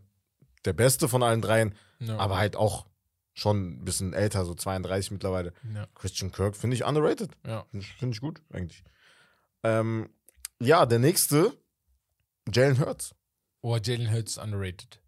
der 0.65 0.73
Beste 0.73 1.10
von 1.10 1.23
allen 1.23 1.41
dreien, 1.41 1.76
Ja. 1.99 2.17
aber 2.17 2.38
halt 2.38 2.56
auch 2.56 2.86
schon 3.34 3.71
ein 3.82 3.84
bisschen 3.86 4.13
älter, 4.13 4.45
so 4.45 4.54
32 4.54 5.12
mittlerweile. 5.12 5.52
Ja. 5.73 5.88
Christian 5.95 6.32
Kirk 6.32 6.56
finde 6.56 6.76
ich 6.76 6.86
underrated. 6.86 7.32
Ja. 7.45 7.65
Finde 7.99 8.13
ich, 8.15 8.21
gut, 8.21 8.41
eigentlich. 8.54 8.84
Ähm, 9.63 10.10
ja, 10.60 10.86
der 10.86 10.99
nächste, 10.99 11.52
Jalen 12.54 12.80
Hurts. 12.80 13.13
Oh, 13.62 13.78
Jalen 13.78 14.12
Hurts 14.12 14.38
underrated. 14.38 15.02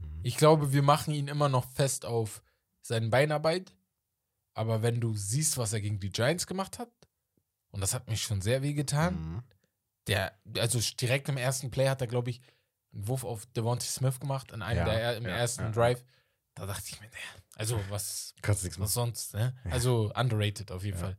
Mhm. 0.00 0.20
Ich 0.24 0.36
glaube, 0.36 0.72
wir 0.72 0.82
machen 0.82 1.12
ihn 1.14 1.28
immer 1.28 1.48
noch 1.48 1.70
fest 1.72 2.04
auf 2.06 2.42
seine 2.80 3.08
Beinarbeit. 3.08 3.72
Aber 4.58 4.82
wenn 4.82 5.00
du 5.00 5.14
siehst, 5.14 5.56
was 5.56 5.72
er 5.72 5.80
gegen 5.80 6.00
die 6.00 6.10
Giants 6.10 6.46
gemacht 6.46 6.78
hat, 6.78 6.90
und 7.70 7.80
das 7.80 7.94
hat 7.94 8.08
mich 8.08 8.22
schon 8.22 8.40
sehr 8.40 8.62
weh 8.62 8.72
getan, 8.72 9.14
Mhm. 9.14 9.42
der, 10.08 10.32
also 10.58 10.80
direkt 11.00 11.28
im 11.28 11.36
ersten 11.36 11.70
Play 11.70 11.88
hat 11.88 12.00
er, 12.00 12.06
glaube 12.06 12.30
ich, 12.30 12.40
einen 12.92 13.06
Wurf 13.06 13.24
auf 13.24 13.46
Devontae 13.46 13.86
Smith 13.86 14.18
gemacht, 14.20 14.50
in 14.52 14.62
einem 14.62 14.78
Ja, 14.78 14.84
der 14.84 15.16
im 15.18 15.24
ja, 15.24 15.30
ersten 15.36 15.62
ja. 15.64 15.70
Drive. 15.70 16.02
Da 16.54 16.66
dachte 16.66 16.84
ich 16.86 17.00
mir, 17.00 17.06
naja, 17.06 17.42
also 17.56 17.78
was, 17.88 18.34
Kannst 18.42 18.64
was 18.64 18.78
machen. 18.78 18.88
sonst, 18.88 19.34
ne? 19.34 19.56
Also 19.70 20.10
underrated 20.16 20.72
auf 20.72 20.82
jeden 20.82 20.98
Ja. 20.98 21.04
Fall. 21.04 21.16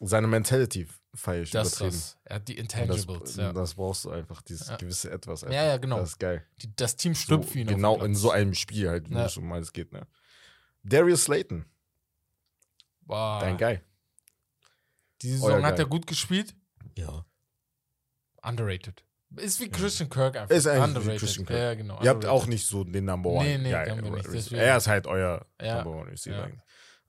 Seine 0.00 0.26
Mentality 0.26 0.88
ich 1.14 1.50
Das 1.50 1.74
übertrieben. 1.74 1.90
das. 1.92 2.16
Er 2.24 2.36
hat 2.36 2.48
die 2.48 2.56
Intangibles, 2.58 3.20
das, 3.34 3.36
ja. 3.36 3.52
das 3.52 3.74
brauchst 3.74 4.06
du 4.06 4.10
einfach, 4.10 4.42
dieses 4.42 4.68
Ja. 4.68 4.76
gewisse 4.76 5.10
Etwas. 5.12 5.42
Ja, 5.42 5.48
Einfach. 5.48 5.62
ja, 5.66 5.76
genau. 5.76 5.98
Das 6.00 6.08
ist 6.10 6.18
geil. 6.18 6.44
Die, 6.62 6.74
das 6.74 6.96
Team 6.96 7.14
So, 7.14 7.20
stirbt 7.20 7.44
für 7.44 7.60
ihn. 7.60 7.66
genau 7.68 8.02
in 8.02 8.14
so 8.16 8.30
einem 8.32 8.54
Spiel 8.54 8.88
halt, 8.88 9.08
wo 9.10 9.14
Ja. 9.18 9.26
es 9.26 9.36
um 9.36 9.52
alles 9.52 9.72
geht. 9.72 9.92
Ne? 9.92 10.06
Darius 10.82 11.24
Slayton, 11.24 11.64
Boah. 13.04 13.40
dein 13.40 13.56
Guy. 13.58 13.80
Die 15.22 15.30
Euer 15.32 15.36
Saison 15.38 15.64
hat 15.64 15.76
Guy. 15.76 15.84
er 15.84 15.88
gut 15.88 16.06
gespielt. 16.06 16.54
Ja. 16.96 17.24
Underrated. 18.42 19.04
Ist 19.36 19.60
wie 19.60 19.70
Christian 19.70 20.10
Kirk 20.10 20.36
einfach. 20.36 20.54
Ist 20.54 20.66
eigentlich 20.66 20.82
wie 20.82 20.88
underrated. 20.98 21.18
Christian 21.20 21.46
Kirk. 21.46 21.58
Ja, 21.58 21.74
genau. 21.74 22.02
Ihr 22.02 22.10
habt 22.10 22.26
auch 22.26 22.46
nicht 22.46 22.66
so 22.66 22.84
den 22.84 23.04
Number 23.06 23.30
One. 23.30 23.44
Nee, 23.44 23.58
nee, 23.58 23.72
haben 23.74 24.02
wir 24.04 24.10
nicht, 24.10 24.26
deswegen- 24.32 24.60
Er 24.60 24.76
ist 24.76 24.88
halt 24.88 25.06
euer 25.06 25.46
Ja. 25.60 25.82
Number 25.82 26.00
One 26.00 26.10
Receiver 26.10 26.48
Ja. 26.48 26.54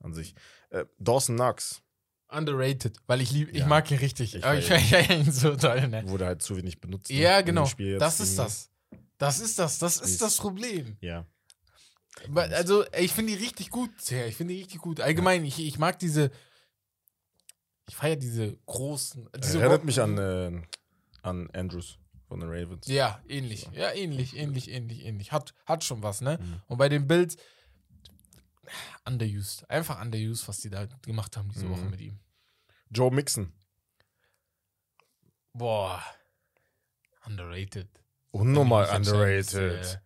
an 0.00 0.14
sich. 0.14 0.34
Äh, 0.70 0.86
Dawson 0.98 1.36
Knox 1.36 1.82
Underrated, 2.28 2.96
weil 3.06 3.20
ich 3.20 3.30
liebe, 3.30 3.50
ich 3.50 3.58
Ja. 3.58 3.66
mag 3.66 3.90
ihn 3.90 3.98
richtig. 3.98 4.34
Ich 4.34 4.44
Aber 4.44 4.56
ich 4.58 4.66
feiere 4.66 5.10
ihn 5.10 5.30
so 5.30 5.54
toll, 5.56 5.86
ne? 5.88 6.08
wurde 6.08 6.26
halt 6.26 6.42
zu 6.42 6.56
wenig 6.56 6.80
benutzt. 6.80 7.10
Ja, 7.10 7.42
genau. 7.42 7.66
Spiel 7.66 7.92
jetzt 7.92 8.00
Das 8.00 8.20
ist 8.20 8.38
das. 8.38 8.70
Das 9.18 9.38
ist 9.40 9.58
das. 9.58 9.78
Das 9.78 9.98
Ist- 9.98 10.22
das 10.22 10.36
Problem. 10.38 10.96
Ja. 11.00 11.26
Also, 12.34 12.84
ich 12.98 13.12
finde 13.12 13.36
die 13.36 13.42
richtig 13.44 13.70
gut. 13.70 13.90
Ja, 14.10 14.24
ich 14.26 14.36
finde 14.36 14.54
die 14.54 14.60
richtig 14.60 14.80
gut. 14.80 15.00
Allgemein, 15.00 15.44
ich, 15.44 15.58
ich 15.58 15.78
mag 15.78 15.98
diese. 15.98 16.30
Ich 17.88 17.96
feiere 17.96 18.16
diese 18.16 18.56
großen. 18.66 19.28
Diese 19.42 19.60
Erinnert 19.60 19.84
mich 19.84 20.00
an, 20.00 20.16
äh, 20.16 20.62
an 21.22 21.50
Andrews 21.50 21.98
von 22.28 22.40
den 22.40 22.48
Ravens. 22.48 22.86
Ja, 22.86 23.22
ähnlich. 23.28 23.68
Ja, 23.72 23.92
ähnlich, 23.92 24.36
ähnlich, 24.36 24.70
ähnlich, 24.70 25.04
ähnlich. 25.04 25.32
Hat, 25.32 25.54
hat 25.66 25.84
schon 25.84 26.02
was, 26.02 26.20
ne? 26.22 26.38
Mhm. 26.40 26.62
Und 26.68 26.78
bei 26.78 26.88
den 26.88 27.06
Bills, 27.06 27.36
underused. 29.04 29.68
Einfach 29.68 30.00
underused, 30.00 30.48
was 30.48 30.60
die 30.60 30.70
da 30.70 30.86
gemacht 31.02 31.36
haben 31.36 31.50
diese 31.50 31.66
Mhm. 31.66 31.70
Woche 31.70 31.84
mit 31.84 32.00
ihm. 32.00 32.18
Joe 32.90 33.10
Mixon. 33.10 33.52
Boah. 35.52 36.02
Underrated. 37.26 37.88
Unnormal 38.30 38.88
underrated. 38.94 40.00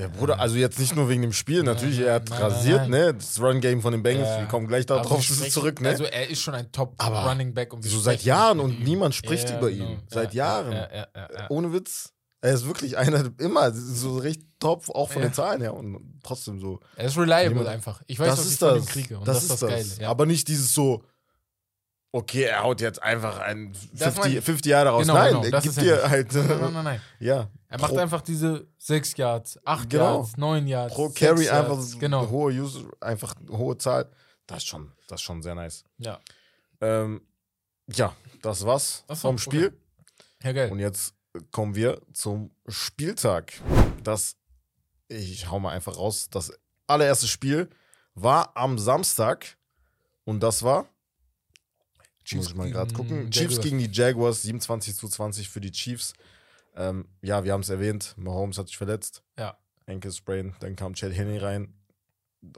Der 0.00 0.08
Bruder, 0.08 0.40
also 0.40 0.56
jetzt 0.56 0.78
nicht 0.78 0.96
nur 0.96 1.08
wegen 1.08 1.22
dem 1.22 1.32
Spiel, 1.32 1.58
Nein, 1.62 1.74
natürlich, 1.74 1.98
nein, 1.98 2.06
er 2.08 2.14
hat 2.14 2.28
nein, 2.30 2.42
rasiert, 2.42 2.80
nein, 2.82 2.90
ne? 2.90 3.14
Das 3.14 3.40
Run-Game 3.40 3.80
von 3.82 3.92
den 3.92 4.02
Bengals, 4.02 4.28
Ja. 4.28 4.40
wir 4.40 4.46
kommen 4.48 4.66
gleich 4.66 4.86
darauf 4.86 5.22
sprechen- 5.22 5.50
zurück, 5.50 5.80
ne? 5.80 5.90
Also 5.90 6.04
er 6.04 6.28
ist 6.28 6.40
schon 6.40 6.54
ein 6.54 6.72
Top 6.72 6.94
Aber 6.98 7.24
Running 7.28 7.54
Back 7.54 7.72
und 7.72 7.84
wir 7.84 7.90
so 7.90 8.00
seit 8.00 8.22
Jahren 8.22 8.58
und 8.60 8.82
niemand 8.82 9.14
spricht 9.14 9.50
über 9.50 9.70
ihn. 9.70 9.78
genau. 9.86 10.00
Seit 10.08 10.34
Ja, 10.34 10.60
Jahren. 10.62 10.72
Ja, 10.72 10.88
ja, 10.92 11.06
ja, 11.14 11.28
ja. 11.38 11.46
Ohne 11.50 11.72
Witz. 11.72 12.12
Er 12.42 12.54
ist 12.54 12.66
wirklich 12.66 12.96
einer, 12.96 13.30
immer 13.38 13.70
so 13.72 14.16
recht 14.16 14.40
top, 14.60 14.88
auch 14.88 15.10
von 15.10 15.20
Ja. 15.22 15.28
den 15.28 15.34
Zahlen 15.34 15.60
her 15.60 15.74
und 15.74 16.20
trotzdem 16.22 16.58
so. 16.58 16.80
Er 16.96 17.04
ist 17.04 17.18
reliable 17.18 17.50
Niemand- 17.50 17.68
einfach. 17.68 18.00
Ich 18.06 18.18
weiß, 18.18 18.28
das 18.28 18.38
was 18.38 18.46
ist 18.46 18.52
ich 18.54 18.58
von 18.60 18.68
das. 18.76 18.78
ihm 18.78 18.86
kriege. 18.86 19.18
Und 19.18 19.28
das, 19.28 19.36
das, 19.36 19.44
ist 19.50 19.62
das. 19.62 19.68
Geile. 19.70 19.86
Ja. 20.00 20.08
Aber 20.08 20.24
nicht 20.24 20.48
dieses 20.48 20.72
so, 20.72 21.04
okay, 22.12 22.44
er 22.44 22.62
haut 22.62 22.80
jetzt 22.80 23.02
einfach 23.02 23.38
ein 23.40 23.72
Das 23.92 24.00
meine 24.00 24.12
50, 24.14 24.36
ich. 24.38 24.44
50 24.44 24.70
Jahre 24.70 24.88
raus. 24.88 25.02
Genau, 25.02 25.14
Nein, 25.14 25.32
genau, 25.34 25.44
er 25.44 25.60
gibt 25.60 25.76
dir 25.80 26.08
halt, 26.10 26.32
nein, 26.34 26.46
nein, 26.48 26.72
nein, 26.72 26.84
nein. 26.84 27.00
ja. 27.20 27.48
Er 27.70 27.80
macht 27.80 27.92
pro, 27.92 27.98
einfach 27.98 28.20
diese 28.20 28.66
6 28.78 29.16
Yards, 29.16 29.58
8 29.64 29.88
Genau. 29.88 30.16
Yards, 30.18 30.36
9 30.36 30.66
Yards. 30.66 30.94
pro 30.94 31.08
Carry 31.10 31.44
Yards. 31.46 31.50
einfach 31.70 31.80
so 31.80 31.98
Genau. 31.98 32.28
hohe 32.28 32.52
User, 32.52 32.84
einfach 33.00 33.34
hohe 33.48 33.78
Zahl. 33.78 34.10
Das 34.46 34.58
ist 34.58 34.66
schon, 34.66 34.92
das 35.08 35.20
ist 35.20 35.24
schon 35.24 35.40
sehr 35.42 35.54
nice. 35.54 35.84
Ja. 35.98 36.20
Ähm, 36.80 37.22
ja, 37.92 38.14
das 38.42 38.66
war's 38.66 39.04
so, 39.08 39.14
vom 39.14 39.38
Spiel. 39.38 39.68
okay. 39.68 39.76
Ja, 40.42 40.52
geil. 40.52 40.70
Und 40.72 40.80
jetzt 40.80 41.14
kommen 41.52 41.74
wir 41.76 42.00
zum 42.12 42.50
Spieltag. 42.66 43.52
Das, 44.02 44.36
ich 45.08 45.48
hau 45.48 45.60
mal 45.60 45.70
einfach 45.70 45.96
raus, 45.96 46.28
das 46.30 46.52
allererste 46.88 47.28
Spiel 47.28 47.70
war 48.14 48.56
am 48.56 48.78
Samstag 48.78 49.56
und 50.24 50.40
das 50.42 50.64
war, 50.64 50.88
muss 52.32 52.48
ich 52.48 52.54
mal 52.54 52.70
gerade 52.70 52.92
gucken, 52.94 53.30
Chiefs 53.30 53.60
gegen 53.60 53.78
die 53.78 53.90
Jaguars, 53.90 54.42
27 54.42 54.96
zu 54.96 55.08
20 55.08 55.48
für 55.48 55.60
die 55.60 55.70
Chiefs. 55.70 56.12
Ähm, 56.76 57.08
ja, 57.22 57.44
wir 57.44 57.52
haben 57.52 57.62
es 57.62 57.68
erwähnt, 57.68 58.14
Mahomes 58.16 58.58
hat 58.58 58.68
sich 58.68 58.76
verletzt. 58.76 59.22
Ja. 59.38 59.56
Ankle 59.86 60.12
Sprain, 60.12 60.54
dann 60.60 60.76
kam 60.76 60.94
Chad 60.94 61.12
Henney 61.12 61.38
rein 61.38 61.74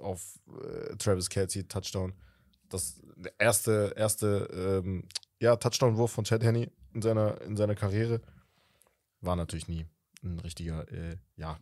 auf 0.00 0.38
äh, 0.62 0.96
Travis 0.96 1.28
Kelsey, 1.28 1.66
Touchdown. 1.66 2.12
Das 2.68 3.00
erste, 3.38 3.94
erste 3.96 4.82
ähm, 4.84 5.08
ja, 5.40 5.56
Touchdown-Wurf 5.56 6.12
von 6.12 6.24
Chad 6.24 6.42
Henney 6.42 6.70
in 6.94 7.02
seiner, 7.02 7.40
in 7.42 7.56
seiner 7.56 7.74
Karriere. 7.74 8.20
War 9.20 9.36
natürlich 9.36 9.68
nie 9.68 9.86
ein 10.22 10.38
richtiger, 10.40 10.90
äh, 10.92 11.16
ja, 11.36 11.58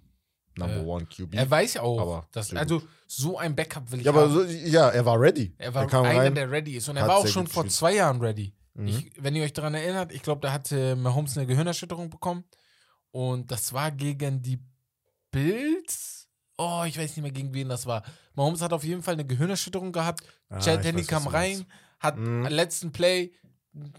Number 0.57 0.77
Äh, 0.77 0.85
One 0.85 1.07
QB. 1.07 1.35
Er 1.35 1.51
weiß 1.51 1.75
ja 1.75 1.83
auch, 1.83 2.01
Aber 2.01 2.29
dass, 2.33 2.53
also 2.55 2.83
so 3.07 3.39
ein 3.39 3.55
Backup 3.55 3.91
will 3.91 4.01
ich 4.01 4.07
ja, 4.07 4.13
aber 4.13 4.23
haben. 4.23 4.33
so, 4.33 4.43
ja, 4.45 4.89
er 4.89 5.05
war 5.05 5.21
ready. 5.21 5.55
er 5.59 5.75
war 5.75 5.87
kam 5.87 6.05
einer, 6.05 6.21
rein. 6.21 6.35
der 6.35 6.51
ready 6.51 6.77
ist. 6.77 6.89
Und 6.89 6.97
er 6.97 7.07
war 7.07 7.19
auch 7.19 7.27
schon 7.27 7.47
vor 7.47 7.67
zwei 7.69 7.95
Jahren 7.95 8.21
ready. 8.21 8.53
Mhm. 8.75 8.87
Ich, 8.89 9.11
wenn 9.19 9.35
ihr 9.37 9.45
euch 9.45 9.53
daran 9.53 9.75
erinnert, 9.75 10.13
ich 10.13 10.23
glaube, 10.23 10.41
da 10.43 10.53
hatte 10.53 10.97
Mahomes 10.97 11.37
eine 11.37 11.47
Gehirnerschütterung 11.47 12.11
bekommen. 12.11 12.45
Und 13.11 13.51
das 13.51 13.73
war 13.73 13.91
gegen 13.91 14.41
die 14.43 14.61
Bills. 15.31 16.29
Oh, 16.59 16.85
ich 16.87 16.97
weiß 16.99 17.17
nicht 17.17 17.23
mehr, 17.23 17.33
gegen 17.33 17.55
wen 17.55 17.69
das 17.69 17.87
war. 17.87 18.03
Mahomes 18.35 18.61
hat 18.61 18.73
auf 18.73 18.85
jeden 18.85 19.03
Fall 19.03 19.15
eine 19.15 19.25
Gehirnerschütterung 19.25 19.93
gehabt. 19.93 20.23
Ah, 20.49 20.59
Chad 20.61 20.85
was 20.95 21.07
kam 21.07 21.27
rein, 21.27 21.65
hat 21.99 22.17
Mhm. 22.19 22.47
letzten 22.47 22.93
Play 22.93 23.33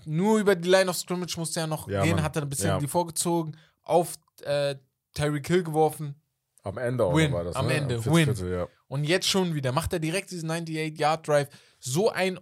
nur 0.06 0.40
über 0.40 0.56
die 0.56 0.70
Line 0.70 0.90
of 0.90 0.98
Scrimmage 0.98 1.38
musste 1.38 1.62
er 1.62 1.68
noch 1.68 1.88
Ja, 1.88 2.04
gehen, 2.04 2.16
Mann. 2.16 2.24
hat 2.24 2.36
er 2.36 2.42
ein 2.44 2.50
bisschen 2.50 2.68
Ja. 2.70 2.78
die 2.80 2.88
vorgezogen, 2.88 3.56
auf 3.84 4.16
äh, 4.44 4.76
Tyreek 5.14 5.48
Hill 5.48 5.64
geworfen. 5.64 6.16
Am 6.64 6.78
Ende 6.78 7.06
auch 7.06 7.16
Win, 7.16 7.32
war 7.32 7.44
das. 7.44 7.56
am 7.56 7.68
ne? 7.68 7.76
Ende, 7.76 8.06
win. 8.06 8.34
Ja. 8.52 8.68
Und 8.88 9.06
jetzt 9.06 9.28
schon 9.28 9.56
wieder 9.56 9.72
macht 9.72 9.94
er 9.94 10.00
direkt 10.00 10.30
diesen 10.32 10.50
98-Yard-Drive. 10.52 11.48
So 11.80 12.10
ein, 12.12 12.40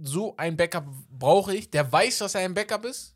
so 0.00 0.36
ein 0.36 0.56
Backup 0.56 0.86
brauche 1.10 1.54
ich. 1.54 1.70
Der 1.70 1.90
weiß, 1.90 2.18
dass 2.18 2.34
er 2.34 2.42
ein 2.42 2.54
Backup 2.54 2.84
ist. 2.84 3.14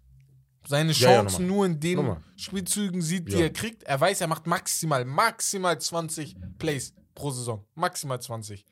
Seine 0.66 0.92
Ja, 0.92 1.10
ja, 1.10 1.16
Chancen 1.22 1.46
nur 1.48 1.66
in 1.66 1.80
den 1.80 1.96
Nochmal. 1.96 2.22
Spielzügen 2.36 3.02
sieht, 3.02 3.28
die 3.28 3.32
Ja. 3.32 3.40
er 3.40 3.52
kriegt. 3.52 3.82
Er 3.82 4.00
weiß, 4.00 4.20
er 4.20 4.28
macht 4.28 4.46
maximal, 4.46 5.04
maximal 5.04 5.80
20 5.80 6.36
Plays 6.58 6.94
pro 7.14 7.30
Saison. 7.30 7.64
Maximal 7.74 8.20
20. 8.20 8.64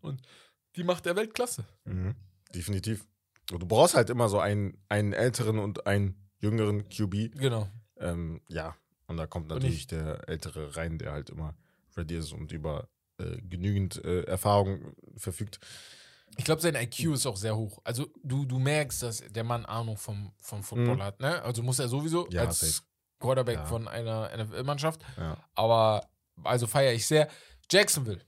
Und 0.00 0.22
die 0.76 0.84
macht 0.84 1.06
er 1.06 1.16
Weltklasse. 1.16 1.64
Mhm. 1.84 2.14
Definitiv. 2.54 3.04
Und 3.52 3.60
du 3.62 3.66
brauchst 3.66 3.94
halt 3.94 4.10
immer 4.10 4.28
so 4.28 4.38
einen, 4.38 4.78
einen 4.88 5.12
älteren 5.12 5.58
und 5.58 5.86
einen 5.86 6.14
jüngeren 6.38 6.88
QB. 6.88 7.32
Genau. 7.36 7.68
Ähm, 7.98 8.40
ja, 8.48 8.76
und 9.06 9.16
da 9.16 9.26
kommt 9.26 9.48
natürlich 9.48 9.86
der 9.86 10.28
ältere 10.28 10.76
rein, 10.76 10.98
der 10.98 11.12
halt 11.12 11.30
immer 11.30 11.56
ready 11.96 12.16
ist 12.16 12.32
und 12.32 12.52
über 12.52 12.88
äh, 13.18 13.36
genügend 13.42 14.02
äh, 14.04 14.22
Erfahrung 14.22 14.94
verfügt. 15.16 15.58
Ich 16.36 16.44
glaube, 16.44 16.60
sein 16.62 16.74
IQ 16.74 17.14
ist 17.14 17.26
auch 17.26 17.36
sehr 17.36 17.56
hoch. 17.56 17.78
Also 17.84 18.06
du, 18.22 18.44
du 18.44 18.58
merkst, 18.58 19.02
dass 19.02 19.22
der 19.30 19.44
Mann 19.44 19.64
Ahnung 19.66 19.96
vom, 19.96 20.32
vom 20.40 20.62
Football 20.62 20.96
Mhm. 20.96 21.02
hat. 21.02 21.20
Ne? 21.20 21.42
Also 21.42 21.62
muss 21.62 21.78
er 21.78 21.88
sowieso 21.88 22.28
Ja, 22.30 22.42
als 22.42 22.60
safe. 22.60 22.82
Quarterback 23.20 23.56
Ja. 23.58 23.64
von 23.66 23.88
einer 23.88 24.30
NFL-Mannschaft. 24.36 25.00
Ja. 25.16 25.36
Aber 25.54 26.08
also 26.42 26.66
feiere 26.66 26.92
ich 26.92 27.06
sehr. 27.06 27.28
Jacksonville. 27.70 28.20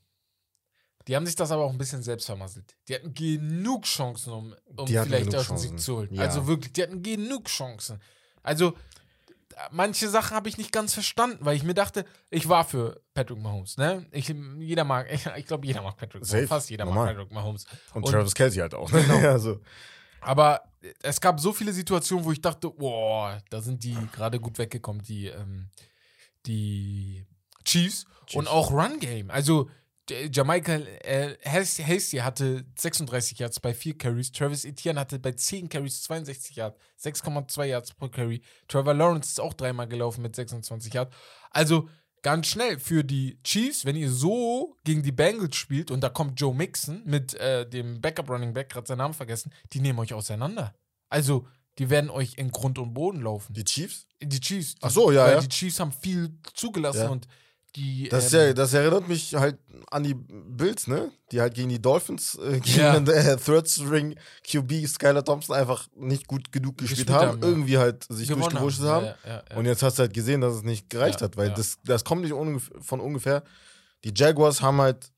Die 1.06 1.14
haben 1.14 1.26
sich 1.26 1.36
das 1.36 1.50
aber 1.52 1.64
auch 1.64 1.70
ein 1.70 1.78
bisschen 1.78 2.02
selbst 2.02 2.26
vermasselt. 2.26 2.74
Die 2.88 2.94
hatten 2.94 3.14
genug 3.14 3.84
Chancen, 3.84 4.32
um, 4.32 4.54
um 4.76 4.86
vielleicht 4.86 5.32
den 5.32 5.56
Sieg 5.58 5.78
zu 5.78 5.98
holen. 5.98 6.18
Also 6.18 6.46
wirklich, 6.46 6.72
die 6.72 6.82
hatten 6.82 7.02
genug 7.02 7.44
Chancen. 7.46 8.00
Also 8.42 8.76
manche 9.70 10.08
Sachen 10.08 10.36
habe 10.36 10.48
ich 10.48 10.58
nicht 10.58 10.72
ganz 10.72 10.94
verstanden, 10.94 11.38
weil 11.40 11.56
ich 11.56 11.62
mir 11.62 11.74
dachte, 11.74 12.04
ich 12.30 12.48
war 12.48 12.64
für 12.64 13.00
Patrick 13.14 13.38
Mahomes. 13.38 13.76
Ne? 13.76 14.06
Ich, 14.10 14.32
jeder 14.58 14.84
mag, 14.84 15.06
ich, 15.12 15.26
ich 15.36 15.46
glaube, 15.46 15.66
jeder 15.66 15.82
mag 15.82 15.96
Patrick 15.96 16.24
Safe. 16.24 16.36
Mahomes. 16.36 16.48
Fast 16.48 16.70
jeder 16.70 16.84
Normal. 16.84 17.06
mag 17.06 17.14
Patrick 17.16 17.32
Mahomes. 17.32 17.66
Und, 17.94 18.04
Und- 18.04 18.12
Travis 18.12 18.34
Kelsey 18.34 18.60
halt 18.60 18.74
auch. 18.74 18.90
Ne? 18.90 19.02
Genau. 19.02 19.18
also, 19.28 19.60
Aber 20.20 20.62
es 21.02 21.20
gab 21.20 21.40
so 21.40 21.52
viele 21.52 21.72
Situationen, 21.72 22.24
wo 22.24 22.32
ich 22.32 22.40
dachte, 22.40 22.70
boah, 22.70 23.40
da 23.50 23.60
sind 23.60 23.82
die 23.82 23.96
gerade 24.12 24.38
gut 24.40 24.58
weggekommen, 24.58 25.02
die, 25.02 25.26
ähm, 25.26 25.68
die 26.46 27.24
Chiefs. 27.64 28.04
Und 28.34 28.48
auch 28.48 28.70
Run 28.72 28.98
Game. 28.98 29.30
Also 29.30 29.70
Jamaika 30.10 30.74
äh, 30.76 31.36
Has- 31.44 31.78
Hasty 31.78 32.18
hatte 32.18 32.64
36 32.78 33.38
Yards 33.38 33.60
bei 33.60 33.74
4 33.74 33.98
Carries. 33.98 34.30
Travis 34.32 34.64
Etienne 34.64 35.00
hatte 35.00 35.18
bei 35.18 35.32
10 35.32 35.68
Carries 35.68 36.02
62 36.02 36.56
Yards, 36.56 36.78
6,2 37.02 37.64
Yards 37.64 37.92
pro 37.94 38.08
Carry. 38.08 38.40
Trevor 38.68 38.94
Lawrence 38.94 39.30
ist 39.30 39.40
auch 39.40 39.54
dreimal 39.54 39.88
gelaufen 39.88 40.22
mit 40.22 40.36
26 40.36 40.94
Yards. 40.94 41.14
Also 41.50 41.88
ganz 42.22 42.46
schnell 42.46 42.78
für 42.78 43.04
die 43.04 43.38
Chiefs, 43.42 43.84
wenn 43.84 43.96
ihr 43.96 44.10
so 44.10 44.76
gegen 44.84 45.02
die 45.02 45.12
Bengals 45.12 45.56
spielt 45.56 45.90
und 45.90 46.00
da 46.02 46.08
kommt 46.08 46.40
Joe 46.40 46.54
Mixon 46.54 47.02
mit 47.04 47.34
äh, 47.34 47.68
dem 47.68 48.00
Backup 48.00 48.28
Running 48.30 48.52
Back, 48.54 48.68
gerade 48.70 48.86
seinen 48.86 48.98
Namen 48.98 49.14
vergessen, 49.14 49.52
die 49.72 49.80
nehmen 49.80 49.98
euch 49.98 50.12
auseinander. 50.14 50.74
Also 51.08 51.46
die 51.78 51.90
werden 51.90 52.10
euch 52.10 52.34
in 52.38 52.50
Grund 52.50 52.78
und 52.78 52.94
Boden 52.94 53.20
laufen. 53.22 53.52
die 53.52 53.64
Chiefs? 53.64 54.06
Die 54.22 54.40
Chiefs. 54.40 54.74
Die, 54.76 54.82
Ach 54.82 54.90
so, 54.90 55.10
ja, 55.12 55.24
weil 55.24 55.32
ja. 55.34 55.40
Die 55.40 55.48
Chiefs 55.48 55.78
haben 55.78 55.92
viel 55.92 56.38
zugelassen 56.54 57.02
Ja. 57.02 57.08
und 57.10 57.26
die. 57.76 58.08
Das, 58.08 58.32
ähm, 58.32 58.40
ja, 58.40 58.52
das 58.52 58.72
erinnert 58.72 59.08
mich 59.08 59.34
halt 59.34 59.58
an 59.90 60.02
die 60.02 60.14
Bills, 60.14 60.86
ne? 60.86 61.10
Die 61.30 61.40
halt 61.40 61.54
gegen 61.54 61.68
die 61.68 61.80
Dolphins, 61.80 62.36
äh, 62.36 62.60
gegen 62.60 62.78
Ja. 62.80 62.98
den 62.98 63.06
äh, 63.06 63.36
Third 63.36 63.68
String 63.68 64.16
QB 64.50 64.86
Skylar 64.86 65.24
Thompson 65.24 65.54
einfach 65.54 65.86
nicht 65.94 66.26
gut 66.26 66.50
genug 66.50 66.78
gespielt, 66.78 67.10
haben, 67.10 67.28
haben, 67.28 67.42
ja. 67.42 67.48
irgendwie 67.48 67.78
halt 67.78 68.06
sich 68.08 68.28
durchgewurscht 68.28 68.80
haben. 68.80 69.14
Ja. 69.26 69.42
Und 69.56 69.66
jetzt 69.66 69.82
hast 69.82 69.98
du 69.98 70.02
halt 70.02 70.14
gesehen, 70.14 70.40
dass 70.40 70.54
es 70.54 70.62
nicht 70.62 70.90
gereicht 70.90 71.22
hat, 71.22 71.36
weil 71.36 71.50
das, 71.52 71.78
das 71.84 72.04
kommt 72.04 72.22
nicht 72.22 72.32
ungef 72.32 72.70
von 72.80 73.00
ungefähr. 73.00 73.44
Die 74.04 74.12
Jaguars 74.14 74.62
haben 74.62 74.80
halt 74.80 75.12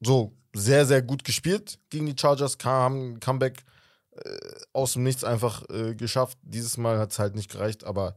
so 0.00 0.36
sehr, 0.54 0.86
sehr 0.86 1.02
gut 1.02 1.24
gespielt 1.24 1.78
gegen 1.90 2.06
die 2.06 2.16
Chargers, 2.18 2.56
haben 2.64 3.14
ein 3.14 3.20
Comeback 3.20 3.64
äh, 4.12 4.38
aus 4.72 4.94
dem 4.94 5.02
Nichts 5.02 5.24
einfach 5.24 5.68
äh, 5.70 5.94
geschafft. 5.94 6.38
Dieses 6.42 6.76
Mal 6.76 6.98
hat 6.98 7.12
es 7.12 7.18
halt 7.18 7.34
nicht 7.34 7.50
gereicht, 7.50 7.84
aber 7.84 8.16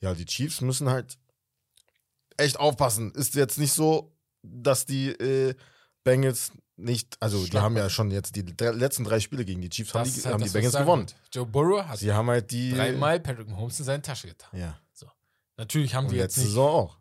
ja, 0.00 0.14
die 0.14 0.26
Chiefs 0.26 0.60
müssen 0.60 0.90
halt 0.90 1.18
echt 2.36 2.58
aufpassen. 2.58 3.12
Ist 3.12 3.34
jetzt 3.34 3.58
nicht 3.58 3.72
so, 3.72 4.12
dass 4.42 4.86
die 4.86 5.08
äh, 5.08 5.54
Bengals 6.04 6.52
nicht, 6.76 7.16
also 7.20 7.40
die 7.42 7.46
Schlag 7.50 7.62
haben 7.62 7.76
ja 7.76 7.88
schon 7.88 8.10
jetzt 8.10 8.36
die 8.36 8.44
drei, 8.44 8.70
letzten 8.70 9.04
drei 9.04 9.18
Spiele 9.20 9.44
gegen 9.44 9.62
die 9.62 9.70
Chiefs, 9.70 9.94
haben 9.94 10.04
Das 10.04 10.12
die, 10.12 10.18
ist 10.20 10.26
halt 10.26 10.34
haben 10.34 10.40
das, 10.42 10.52
die 10.52 10.58
was 10.58 10.62
Bengals 10.72 10.82
gewonnen. 10.82 11.06
Joe 11.32 11.46
Burrow 11.46 11.82
hat 11.86 11.98
Sie 11.98 12.12
haben 12.12 12.28
halt 12.28 12.50
die. 12.50 12.72
dreimal 12.72 13.18
Patrick 13.20 13.48
Mahomes 13.48 13.78
in 13.78 13.84
seine 13.86 14.02
Tasche 14.02 14.28
getan. 14.28 14.58
Ja. 14.58 14.78
Natürlich 15.58 15.94
haben 15.94 16.04
Und 16.04 16.12
die 16.12 16.16
jetzt 16.18 16.36
letzte 16.36 16.40
nicht. 16.40 16.48
Saison 16.50 16.68
auch. 16.68 16.98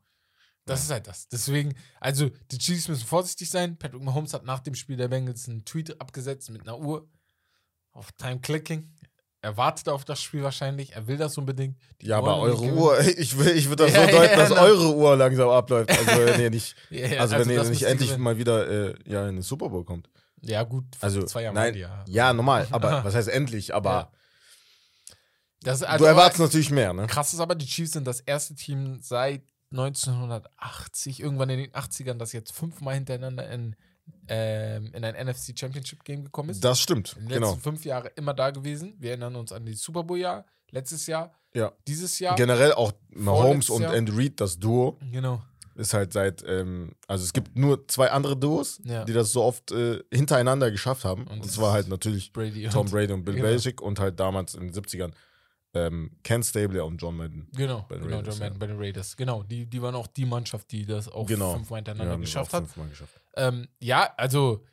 Das 0.63 0.81
ist 0.81 0.89
halt 0.89 1.05
das. 1.07 1.27
Deswegen, 1.27 1.75
also 1.99 2.29
die 2.51 2.57
Chiefs 2.57 2.87
müssen 2.87 3.05
vorsichtig 3.05 3.49
sein. 3.49 3.77
Patrick 3.77 4.01
Mahomes 4.01 4.33
hat 4.33 4.45
nach 4.45 4.59
dem 4.59 4.75
Spiel 4.75 4.97
der 4.97 5.09
Bengals 5.09 5.47
einen 5.47 5.63
Tweet 5.65 5.99
abgesetzt 6.01 6.49
mit 6.49 6.61
einer 6.61 6.79
Uhr 6.79 7.07
auf 7.91 8.11
Time 8.13 8.39
Clicking. 8.39 8.89
Er 9.45 9.55
wartet 9.57 9.89
auf 9.89 10.03
das 10.03 10.23
Spiel 10.23 10.41
wahrscheinlich. 10.41 10.93
Er 10.93 11.05
will 11.05 11.17
das 11.17 11.37
unbedingt. 11.37 11.77
Die 12.01 12.07
Ja, 12.07 12.17
aber 12.17 12.39
wollen 12.39 12.51
eure 12.51 12.73
Uhr, 12.73 12.99
ich 13.17 13.37
will, 13.37 13.55
ich 13.55 13.69
würde 13.69 13.85
das 13.85 13.93
Ja, 13.93 14.05
so 14.05 14.11
deuten, 14.17 14.31
ja, 14.31 14.37
dass 14.37 14.49
na. 14.49 14.61
eure 14.63 14.95
Uhr 14.95 15.15
langsam 15.15 15.49
abläuft. 15.49 15.91
Also, 15.91 16.25
wenn 16.25 16.41
ihr 16.41 16.49
nicht. 16.49 16.75
Ja, 16.89 17.19
also, 17.19 17.37
wenn 17.37 17.51
ihr 17.51 17.63
nicht 17.65 17.83
endlich 17.83 18.09
gewinnen. 18.09 18.23
mal 18.23 18.39
wieder 18.39 18.67
äh, 18.67 18.95
ja, 19.05 19.29
in 19.29 19.35
den 19.35 19.41
Super 19.43 19.69
Bowl 19.69 19.85
kommt. 19.85 20.09
Ja, 20.41 20.63
gut. 20.63 20.85
Also, 20.99 21.21
zwei 21.25 21.43
Jahre 21.43 21.53
nein, 21.53 21.73
die, 21.75 21.85
ja. 22.07 22.33
Normal. 22.33 22.67
Aber 22.71 23.03
was 23.03 23.13
heißt 23.13 23.27
endlich? 23.27 23.71
Aber. 23.71 24.11
Das, 25.61 25.81
du 25.81 25.89
also, 25.89 26.05
erwartest 26.05 26.39
natürlich 26.39 26.71
mehr, 26.71 26.93
ne? 26.93 27.05
Krass 27.05 27.31
ist 27.31 27.39
aber, 27.39 27.53
die 27.53 27.67
Chiefs 27.67 27.91
sind 27.91 28.05
das 28.05 28.21
erste 28.21 28.55
Team 28.55 28.99
seit 29.01 29.43
1980, 29.71 31.19
irgendwann 31.19 31.49
in 31.49 31.59
den 31.59 31.71
80ern, 31.71 32.17
das 32.17 32.33
jetzt 32.33 32.51
fünfmal 32.51 32.95
hintereinander 32.95 33.47
in, 33.49 33.75
ähm, 34.27 34.91
in 34.93 35.03
ein 35.03 35.15
NFC 35.27 35.57
Championship 35.57 36.03
Game 36.03 36.23
gekommen 36.23 36.49
ist. 36.49 36.63
Das 36.63 36.79
stimmt, 36.79 37.13
in 37.13 37.23
den 37.23 37.29
letzten 37.29 37.43
genau. 37.43 37.55
fünf 37.55 37.85
Jahren 37.85 38.09
immer 38.15 38.33
da 38.33 38.49
gewesen. 38.51 38.95
Wir 38.99 39.11
erinnern 39.11 39.35
uns 39.35 39.51
an 39.51 39.65
die 39.65 39.73
Super 39.73 40.03
Bowl-Jahr, 40.03 40.45
letztes 40.71 41.05
Jahr, 41.07 41.31
Ja. 41.53 41.71
dieses 41.87 42.19
Jahr. 42.19 42.35
Generell 42.35 42.73
auch 42.73 42.91
Mahomes 43.09 43.69
und 43.69 43.83
Jahr. 43.83 43.93
Andy 43.93 44.11
Reid, 44.13 44.39
das 44.41 44.57
Duo, 44.59 44.97
Genau. 45.11 45.41
ist 45.75 45.93
halt 45.93 46.11
seit, 46.13 46.43
ähm, 46.47 46.93
also 47.07 47.23
es 47.23 47.33
gibt 47.33 47.55
nur 47.55 47.87
zwei 47.87 48.09
andere 48.11 48.35
Duos, 48.35 48.81
Ja. 48.83 49.03
die 49.05 49.13
das 49.13 49.31
so 49.31 49.43
oft 49.43 49.71
äh, 49.71 50.01
hintereinander 50.11 50.71
geschafft 50.71 51.05
haben. 51.05 51.23
Und 51.27 51.33
Und, 51.33 51.45
das 51.45 51.53
zwar 51.53 51.73
halt 51.73 51.87
natürlich 51.87 52.31
Brady 52.33 52.67
Tom 52.69 52.89
Brady 52.89 53.13
und 53.13 53.25
Bill 53.25 53.35
genau. 53.35 53.47
Belichick 53.47 53.81
und 53.81 53.99
halt 53.99 54.19
damals 54.19 54.55
in 54.55 54.71
den 54.71 54.73
70ern 54.73 55.11
ähm, 55.73 56.11
Ken 56.23 56.41
Stabler 56.41 56.85
und 56.85 57.01
John 57.01 57.17
Madden. 57.17 57.49
Genau, 57.53 57.85
Bei 57.89 57.95
den 57.95 58.05
genau, 58.05 58.17
Raiders, 58.17 58.35
John 58.35 58.45
Madden 58.47 58.59
bei 58.59 58.67
den 58.67 58.77
Raiders. 58.77 59.17
Genau, 59.17 59.43
die, 59.43 59.65
die 59.65 59.81
waren 59.81 59.93
auch 59.95 60.07
die 60.07 60.25
Mannschaft, 60.25 60.71
die 60.71 60.85
das 60.85 61.09
auch 61.09 61.27
Genau. 61.27 61.53
fünfmal 61.53 61.79
hintereinander 61.79 62.17
geschafft 62.17 62.53
hat. 62.53 62.63
fünfmal 62.63 62.87
geschafft. 62.87 63.19
Ähm, 63.35 63.67
ja, 63.79 64.13
also 64.17 64.63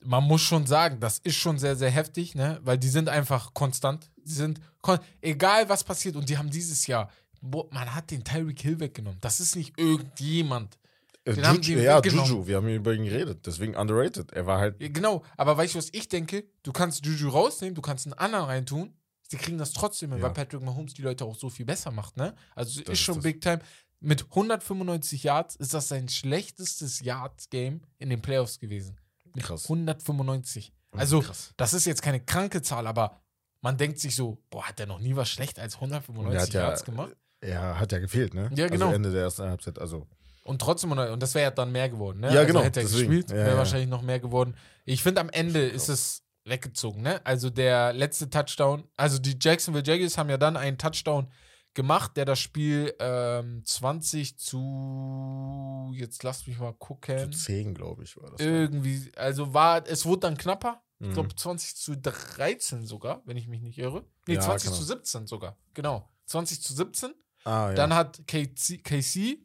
man 0.00 0.24
muss 0.24 0.42
schon 0.42 0.66
sagen, 0.66 1.00
das 1.00 1.18
ist 1.18 1.36
schon 1.36 1.58
sehr, 1.58 1.76
sehr 1.76 1.90
heftig, 1.90 2.34
ne? 2.34 2.60
Weil 2.62 2.76
die 2.78 2.88
sind 2.88 3.08
einfach 3.08 3.54
konstant. 3.54 4.10
Die 4.16 4.32
sind, 4.32 4.60
kon 4.82 4.98
egal 5.22 5.68
was 5.68 5.82
passiert, 5.84 6.16
und 6.16 6.28
die 6.28 6.36
haben 6.36 6.50
dieses 6.50 6.86
Jahr, 6.86 7.10
boah, 7.40 7.66
man 7.70 7.94
hat 7.94 8.10
den 8.10 8.22
Tyreek 8.24 8.60
Hill 8.60 8.80
weggenommen. 8.80 9.18
Das 9.20 9.40
ist 9.40 9.56
nicht 9.56 9.78
irgendjemand. 9.78 10.78
Äh, 11.24 11.34
Den 11.34 11.46
haben 11.46 11.62
Juju, 11.62 11.78
die 11.78 11.84
ja. 11.84 12.00
Juju, 12.02 12.46
wir 12.46 12.56
haben 12.56 12.68
über 12.68 12.92
ihn 12.92 13.04
geredet, 13.04 13.46
deswegen 13.46 13.74
underrated. 13.76 14.30
Er 14.32 14.44
war 14.46 14.58
halt, 14.58 14.76
Genau, 14.78 15.22
aber 15.38 15.56
weißt 15.56 15.74
du, 15.74 15.78
was 15.78 15.88
ich 15.92 16.08
denke? 16.08 16.44
Du 16.62 16.72
kannst 16.72 17.04
Juju 17.06 17.30
rausnehmen, 17.30 17.74
du 17.74 17.80
kannst 17.80 18.06
einen 18.06 18.12
anderen 18.14 18.44
reintun. 18.46 18.94
Sie 19.26 19.38
kriegen 19.38 19.56
das 19.56 19.72
trotzdem 19.72 20.10
hin, 20.10 20.18
Ja. 20.18 20.26
weil 20.26 20.34
Patrick 20.34 20.60
Mahomes 20.60 20.92
die 20.92 21.00
Leute 21.00 21.24
auch 21.24 21.34
so 21.34 21.48
viel 21.48 21.64
besser 21.64 21.90
macht, 21.90 22.18
ne? 22.18 22.34
Also 22.54 22.72
Das 22.80 22.88
ist 22.88 22.92
ist 22.92 23.00
schon 23.00 23.14
das. 23.16 23.24
Big 23.24 23.40
Time. 23.40 23.60
Mit 24.04 24.24
195 24.30 25.22
Yards 25.24 25.56
ist 25.56 25.72
das 25.74 25.88
sein 25.88 26.08
schlechtestes 26.08 27.00
Yards-Game 27.00 27.80
in 27.98 28.10
den 28.10 28.20
Playoffs 28.22 28.58
gewesen. 28.58 28.98
Mit 29.34 29.44
Krass. 29.44 29.64
195. 29.64 30.72
Also, 30.92 31.20
krass. 31.20 31.52
das 31.56 31.74
ist 31.74 31.86
jetzt 31.86 32.02
keine 32.02 32.20
kranke 32.20 32.62
Zahl, 32.62 32.86
aber 32.86 33.20
man 33.62 33.76
denkt 33.76 33.98
sich 33.98 34.14
so, 34.14 34.38
boah, 34.50 34.68
hat 34.68 34.78
der 34.78 34.86
noch 34.86 35.00
nie 35.00 35.16
was 35.16 35.28
schlecht 35.28 35.58
als 35.58 35.76
Und 35.76 35.90
er 35.90 35.96
195 36.02 36.40
hat 36.42 36.54
ja- 36.54 36.60
Yards 36.68 36.84
gemacht? 36.84 37.16
Er 37.40 37.78
hat 37.80 37.92
ja 37.92 37.98
gefehlt, 37.98 38.32
ne? 38.34 38.50
Ja, 38.54 38.68
genau. 38.68 38.86
Also 38.86 38.94
Ende 38.96 39.10
der 39.12 39.22
ersten 39.22 39.42
Halbzeit, 39.42 39.78
also. 39.78 40.06
Und 40.44 40.60
trotzdem, 40.60 40.92
und 40.92 41.20
das 41.22 41.34
wäre 41.34 41.44
ja 41.44 41.50
dann 41.50 41.72
mehr 41.72 41.88
geworden, 41.88 42.20
ne? 42.20 42.32
Ja, 42.32 42.44
genau, 42.44 42.58
Also 42.60 42.66
hätte 42.66 42.80
er 42.80 42.84
deswegen. 42.86 43.08
gespielt, 43.10 43.30
Ja, 43.30 43.36
wäre 43.36 43.50
ja. 43.52 43.56
wahrscheinlich 43.56 43.88
noch 43.88 44.02
mehr 44.02 44.20
geworden. 44.20 44.54
Ich 44.84 45.02
finde, 45.02 45.20
am 45.22 45.30
Ende 45.30 45.66
ist 45.66 45.88
es 45.88 46.22
weggezogen, 46.44 47.02
ne? 47.02 47.20
Also 47.24 47.48
der 47.50 47.92
letzte 47.94 48.28
Touchdown, 48.30 48.84
also 48.96 49.18
die 49.18 49.36
Jacksonville 49.40 49.84
Jaguars 49.84 50.16
haben 50.18 50.28
ja 50.30 50.36
dann 50.38 50.56
einen 50.58 50.76
Touchdown 50.78 51.28
gemacht, 51.74 52.16
der 52.16 52.24
das 52.24 52.38
Spiel 52.40 52.94
ähm, 53.00 53.62
20 53.64 54.38
zu, 54.38 55.92
jetzt 55.94 56.22
lasst 56.22 56.46
mich 56.46 56.58
mal 56.58 56.72
Zu 56.72 56.78
gucken. 56.78 57.32
10, 57.32 57.74
glaube 57.74 58.04
ich, 58.04 58.16
war 58.16 58.30
das. 58.30 58.40
Irgendwie, 58.40 59.10
also 59.16 59.52
war, 59.54 59.86
es 59.86 60.04
wurde 60.04 60.20
dann 60.20 60.36
knapper. 60.36 60.80
Ich 61.00 61.08
Mhm. 61.08 61.12
glaube 61.14 61.34
20 61.34 61.76
zu 61.76 61.96
13 61.96 62.86
sogar, 62.86 63.22
wenn 63.26 63.36
ich 63.36 63.48
mich 63.48 63.60
nicht 63.60 63.78
irre. 63.78 64.04
Nee, 64.28 64.34
Ja, 64.34 64.40
20 64.40 64.68
kann 64.70 64.74
zu 64.76 64.82
auch. 64.82 64.86
17 64.86 65.26
sogar. 65.26 65.56
Genau. 65.74 66.08
20 66.26 66.62
zu 66.62 66.72
17. 66.72 67.12
ah, 67.44 67.68
ja. 67.68 67.74
Dann 67.74 67.92
hat 67.94 68.22
KC, 68.26 68.78
KC 68.82 69.38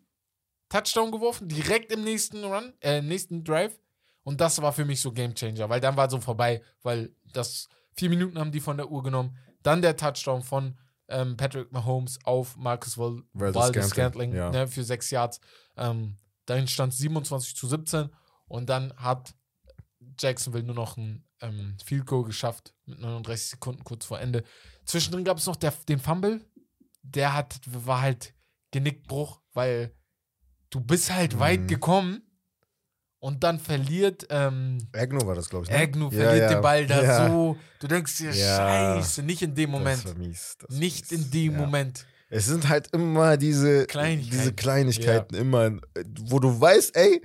Touchdown 0.70 1.12
geworfen, 1.12 1.48
direkt 1.50 1.92
im 1.92 2.04
nächsten 2.04 2.44
Run, 2.44 2.74
äh, 2.82 3.00
im 3.00 3.08
nächsten 3.08 3.44
Drive. 3.44 3.80
Und 4.24 4.40
das 4.40 4.62
war 4.62 4.72
für 4.72 4.86
mich 4.86 5.02
so 5.02 5.12
Game 5.12 5.34
Changer, 5.34 5.68
weil 5.70 5.82
dann 5.82 5.98
war 5.98 6.10
so 6.10 6.20
vorbei, 6.22 6.62
weil 6.84 7.16
das 7.34 7.68
vier 7.96 8.10
Minuten 8.10 8.38
haben 8.38 8.52
die 8.52 8.60
von 8.60 8.78
der 8.78 8.90
Uhr 8.92 9.02
genommen. 9.02 9.36
Dann 9.64 9.82
der 9.82 9.98
Touchdown 9.98 10.44
von 10.44 10.78
ähm, 11.10 11.38
Patrick 11.38 11.72
Mahomes 11.72 12.20
auf 12.24 12.56
Marcus 12.58 12.98
Val 12.98 13.24
Valdez 13.34 13.90
Scantling 13.90 14.34
ja. 14.34 14.50
ne, 14.50 14.68
für 14.68 14.84
sechs 14.84 15.10
Yards. 15.10 15.40
Ähm, 15.78 16.18
dahin 16.46 16.68
stand 16.68 16.94
27 16.94 17.56
zu 17.56 17.68
17 17.68 18.10
und 18.48 18.70
dann 18.70 18.94
hat 18.96 19.34
Jacksonville 20.20 20.64
nur 20.66 20.76
noch 20.76 20.98
ein 20.98 21.26
ähm, 21.42 21.78
Field 21.84 22.06
Goal 22.06 22.24
geschafft 22.26 22.74
mit 22.86 23.00
39 23.00 23.50
Sekunden 23.52 23.84
kurz 23.84 24.06
vor 24.06 24.20
Ende. 24.20 24.44
Zwischendrin 24.86 25.24
gab 25.24 25.38
es 25.38 25.46
noch 25.46 25.56
der, 25.56 25.72
den 25.88 26.00
Fumble. 26.00 26.46
Der 27.02 27.34
hat, 27.34 27.60
war 27.66 28.02
halt 28.02 28.34
Genickbruch, 28.72 29.42
weil 29.54 29.96
du 30.70 30.82
bist 30.82 31.12
halt 31.14 31.36
Mhm. 31.36 31.40
weit 31.40 31.68
gekommen 31.68 32.22
und 33.20 33.44
dann 33.44 33.60
verliert 33.60 34.26
ähm, 34.30 34.78
Agnew 34.94 35.26
war 35.26 35.36
das, 35.36 35.50
glaube 35.50 35.66
ich. 35.66 35.72
Ne? 35.72 35.78
Agnew 35.78 36.10
verliert 36.10 36.50
ja. 36.52 36.56
den 36.56 36.62
Ball 36.62 36.86
da 36.88 37.04
Ja. 37.04 37.28
so. 37.30 37.58
Du 37.80 37.88
denkst 37.88 38.18
dir, 38.18 38.34
scheiße, 38.34 39.24
nicht 39.24 39.42
in 39.42 39.56
dem 39.56 39.72
Moment. 39.72 40.04
Das 40.06 40.12
war 40.14 40.18
mies. 40.20 40.56
Das 40.60 40.76
Nicht 40.78 41.12
mies. 41.12 41.22
in 41.26 41.32
dem. 41.32 41.56
Moment. 41.58 42.06
Es 42.30 42.46
sind 42.46 42.70
halt 42.70 42.88
immer 42.94 43.38
diese 43.38 43.86
Kleinigkeiten. 43.88 44.38
diese 44.38 44.54
Kleinigkeiten, 44.54 45.36
immer, 45.36 45.72
wo 46.22 46.40
du 46.40 46.62
weißt, 46.62 46.96
ey, 46.96 47.22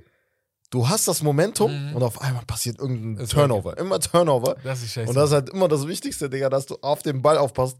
du 0.71 0.89
hast 0.89 1.07
das 1.07 1.21
Momentum 1.21 1.89
Mhm. 1.89 1.95
und 1.95 2.03
auf 2.03 2.19
einmal 2.21 2.43
passiert 2.45 2.79
irgendein 2.79 3.17
Das 3.17 3.29
Turnover. 3.29 3.77
Immer 3.77 3.99
Turnover. 3.99 4.55
Das 4.63 4.81
ist 4.81 4.93
scheiße. 4.93 5.07
Und 5.09 5.15
das 5.15 5.29
ist 5.29 5.33
halt 5.33 5.49
immer 5.51 5.67
das 5.67 5.87
Wichtigste, 5.87 6.29
Digga, 6.29 6.49
dass 6.49 6.65
du 6.65 6.75
auf 6.81 7.03
den 7.03 7.21
Ball 7.21 7.37
aufpasst. 7.37 7.77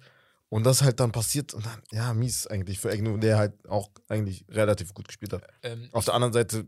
Und 0.50 0.64
das 0.66 0.84
halt 0.84 1.00
dann 1.00 1.12
passiert. 1.12 1.54
Und 1.56 1.66
dann, 1.66 1.82
ja, 1.92 2.14
mies 2.14 2.46
eigentlich 2.46 2.80
für 2.80 2.92
Egno, 2.92 3.18
der 3.18 3.38
halt 3.40 3.54
auch 3.68 3.90
eigentlich 4.08 4.46
relativ 4.50 4.94
gut 4.94 5.08
gespielt 5.08 5.34
hat. 5.34 5.42
ähm, 5.64 5.90
Auf 5.92 6.06
der 6.06 6.14
anderen 6.14 6.34
Seite, 6.34 6.66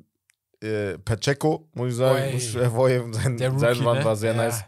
äh, 0.62 0.98
Pacheco, 0.98 1.68
muss 1.74 1.90
ich 1.92 1.96
sagen, 1.96 2.24
Oi. 2.24 2.34
muss 2.34 2.44
ich 2.44 2.56
hervorheben. 2.56 3.14
Sein, 3.14 3.34
Rookie, 3.34 3.60
sein 3.60 3.78
Run 3.86 3.98
ne? 3.98 4.06
war 4.06 4.16
sehr 4.16 4.32
ja. 4.32 4.38
nice. 4.38 4.64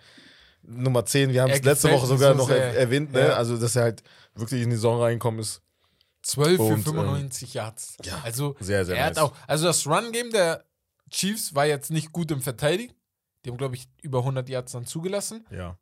Nummer 0.62 1.06
10, 1.06 1.32
wir 1.34 1.42
haben 1.42 1.50
es 1.52 1.64
letzte 1.64 1.92
Woche 1.92 2.06
sogar 2.06 2.34
so 2.34 2.38
noch 2.40 2.48
sehr. 2.48 2.58
er 2.58 2.76
erwähnt, 2.78 3.12
ne? 3.12 3.22
Ja. 3.22 3.34
Also, 3.34 3.58
dass 3.58 3.76
er 3.76 3.84
halt 3.84 4.04
wirklich 4.36 4.62
in 4.62 4.70
die 4.70 4.76
Saison 4.76 5.02
reinkommen 5.02 5.40
ist. 5.40 5.62
12 6.22 6.58
für 6.58 6.62
Und, 6.64 6.72
ähm, 6.80 6.84
95 6.84 7.54
Yards. 7.54 7.98
ja, 8.04 8.22
also 8.24 8.56
Sehr, 8.60 8.86
sehr 8.86 8.98
er 8.98 9.08
nice. 9.08 9.18
hat 9.18 9.24
auch, 9.24 9.34
also 9.48 9.66
das 9.66 9.88
Run-Game 9.88 10.32
der 10.32 10.66
Chiefs 11.10 11.56
war 11.56 11.66
jetzt 11.66 11.92
nicht 11.92 12.12
gut 12.12 12.30
im 12.32 12.42
Verteidigen. 12.42 12.94
Die 13.44 13.50
haben, 13.50 13.58
glaube 13.58 13.76
ich, 13.76 13.88
über 14.02 14.20
100 14.20 14.48
Yards 14.50 14.74
dann 14.74 14.86
zugelassen. 14.86 15.46
ja. 15.52 15.78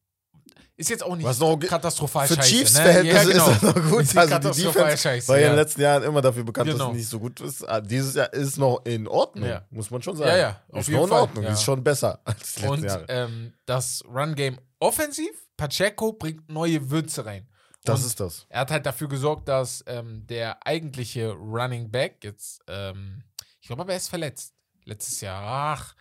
Ist 0.75 0.89
jetzt 0.91 1.03
auch 1.03 1.15
nicht 1.15 1.25
Was 1.25 1.39
noch 1.39 1.57
katastrophal 1.57 2.27
Für 2.27 2.35
scheiße. 2.35 2.49
Chiefs-Verhältnisse 2.49 3.27
ne? 3.29 3.33
ja, 3.33 3.45
ist 3.49 3.61
genau. 3.61 3.71
das 3.73 3.75
noch 3.75 3.89
gut. 3.91 4.01
Ist 4.03 4.17
Also 4.17 4.51
die 4.51 4.61
Defense 4.63 4.97
scheiße, 4.97 5.27
war 5.27 5.35
ja 5.37 5.41
in 5.41 5.47
ja. 5.47 5.53
den 5.53 5.59
letzten 5.59 5.81
Jahren 5.81 6.03
immer 6.03 6.21
dafür 6.21 6.43
bekannt, 6.43 6.67
dass 6.69 6.75
Genau. 6.75 6.91
es 6.91 6.97
nicht 6.97 7.09
so 7.09 7.19
gut 7.19 7.39
ist. 7.41 7.63
Ah, 7.67 7.81
Dieses 7.81 8.13
Jahr 8.15 8.31
ist 8.33 8.57
noch 8.57 8.81
in 8.85 9.07
Ordnung, 9.07 9.49
Ja. 9.49 9.65
muss 9.71 9.89
man 9.89 10.01
schon 10.03 10.15
sagen. 10.15 10.29
Ja, 10.29 10.37
ja, 10.37 10.61
auf 10.71 10.81
ist 10.81 10.87
jeden 10.89 10.99
noch 10.99 11.05
in 11.05 11.09
Fall, 11.09 11.21
Ordnung, 11.21 11.43
ja. 11.45 11.49
ist 11.53 11.63
schon 11.63 11.83
besser 11.83 12.19
als 12.25 12.55
die 12.55 12.65
Und 12.67 12.83
Jahre. 12.83 13.05
ähm, 13.09 13.53
das 13.65 14.03
Run-Game 14.07 14.59
offensiv, 14.79 15.31
Pacheco 15.57 16.13
bringt 16.13 16.47
neue 16.49 16.91
Würze 16.91 17.25
rein. 17.25 17.47
Das 17.83 18.01
Und 18.01 18.07
ist 18.07 18.19
das. 18.19 18.45
Er 18.49 18.59
hat 18.61 18.71
halt 18.71 18.85
dafür 18.85 19.07
gesorgt, 19.07 19.47
dass 19.47 19.83
ähm, 19.87 20.27
der 20.27 20.65
eigentliche 20.67 21.31
Running 21.31 21.89
Back 21.89 22.23
jetzt, 22.23 22.61
ähm, 22.67 23.23
ich 23.61 23.67
glaube 23.67 23.81
aber 23.81 23.91
er 23.93 23.97
ist 23.97 24.09
verletzt. 24.09 24.53
Letztes 24.85 25.21
Jahr. 25.21 25.41
Ach, 25.43 25.95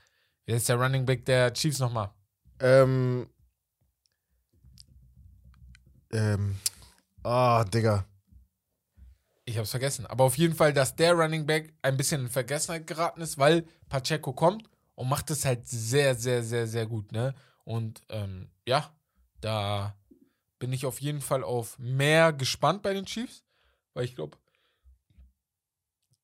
wer 0.44 0.56
ist 0.56 0.68
der 0.68 0.76
Running 0.76 1.06
Back 1.06 1.24
der 1.24 1.52
Chiefs 1.54 1.78
nochmal? 1.78 2.10
Ähm. 2.60 3.28
Ähm. 6.12 6.56
Ah, 7.22 7.64
Digga. 7.64 8.04
Ich 9.44 9.58
hab's 9.58 9.70
vergessen. 9.70 10.06
Aber 10.06 10.24
auf 10.24 10.36
jeden 10.38 10.54
Fall, 10.54 10.72
dass 10.72 10.96
der 10.96 11.14
Running 11.14 11.46
Back 11.46 11.72
ein 11.82 11.96
bisschen 11.96 12.22
in 12.22 12.28
Vergessenheit 12.28 12.86
geraten 12.86 13.20
ist, 13.20 13.38
weil 13.38 13.64
Pacheco 13.88 14.32
kommt 14.32 14.68
und 14.94 15.08
macht 15.08 15.30
es 15.30 15.44
halt 15.44 15.66
sehr, 15.66 16.14
sehr, 16.14 16.42
sehr, 16.42 16.66
sehr 16.66 16.86
gut, 16.86 17.12
ne? 17.12 17.34
Und 17.64 18.00
ähm, 18.08 18.48
ja, 18.66 18.92
da 19.40 19.96
bin 20.58 20.72
ich 20.72 20.86
auf 20.86 21.00
jeden 21.00 21.20
Fall 21.20 21.44
auf 21.44 21.78
mehr 21.78 22.32
gespannt 22.32 22.82
bei 22.82 22.92
den 22.94 23.06
Chiefs, 23.06 23.44
weil 23.94 24.04
ich 24.04 24.14
glaube, 24.14 24.36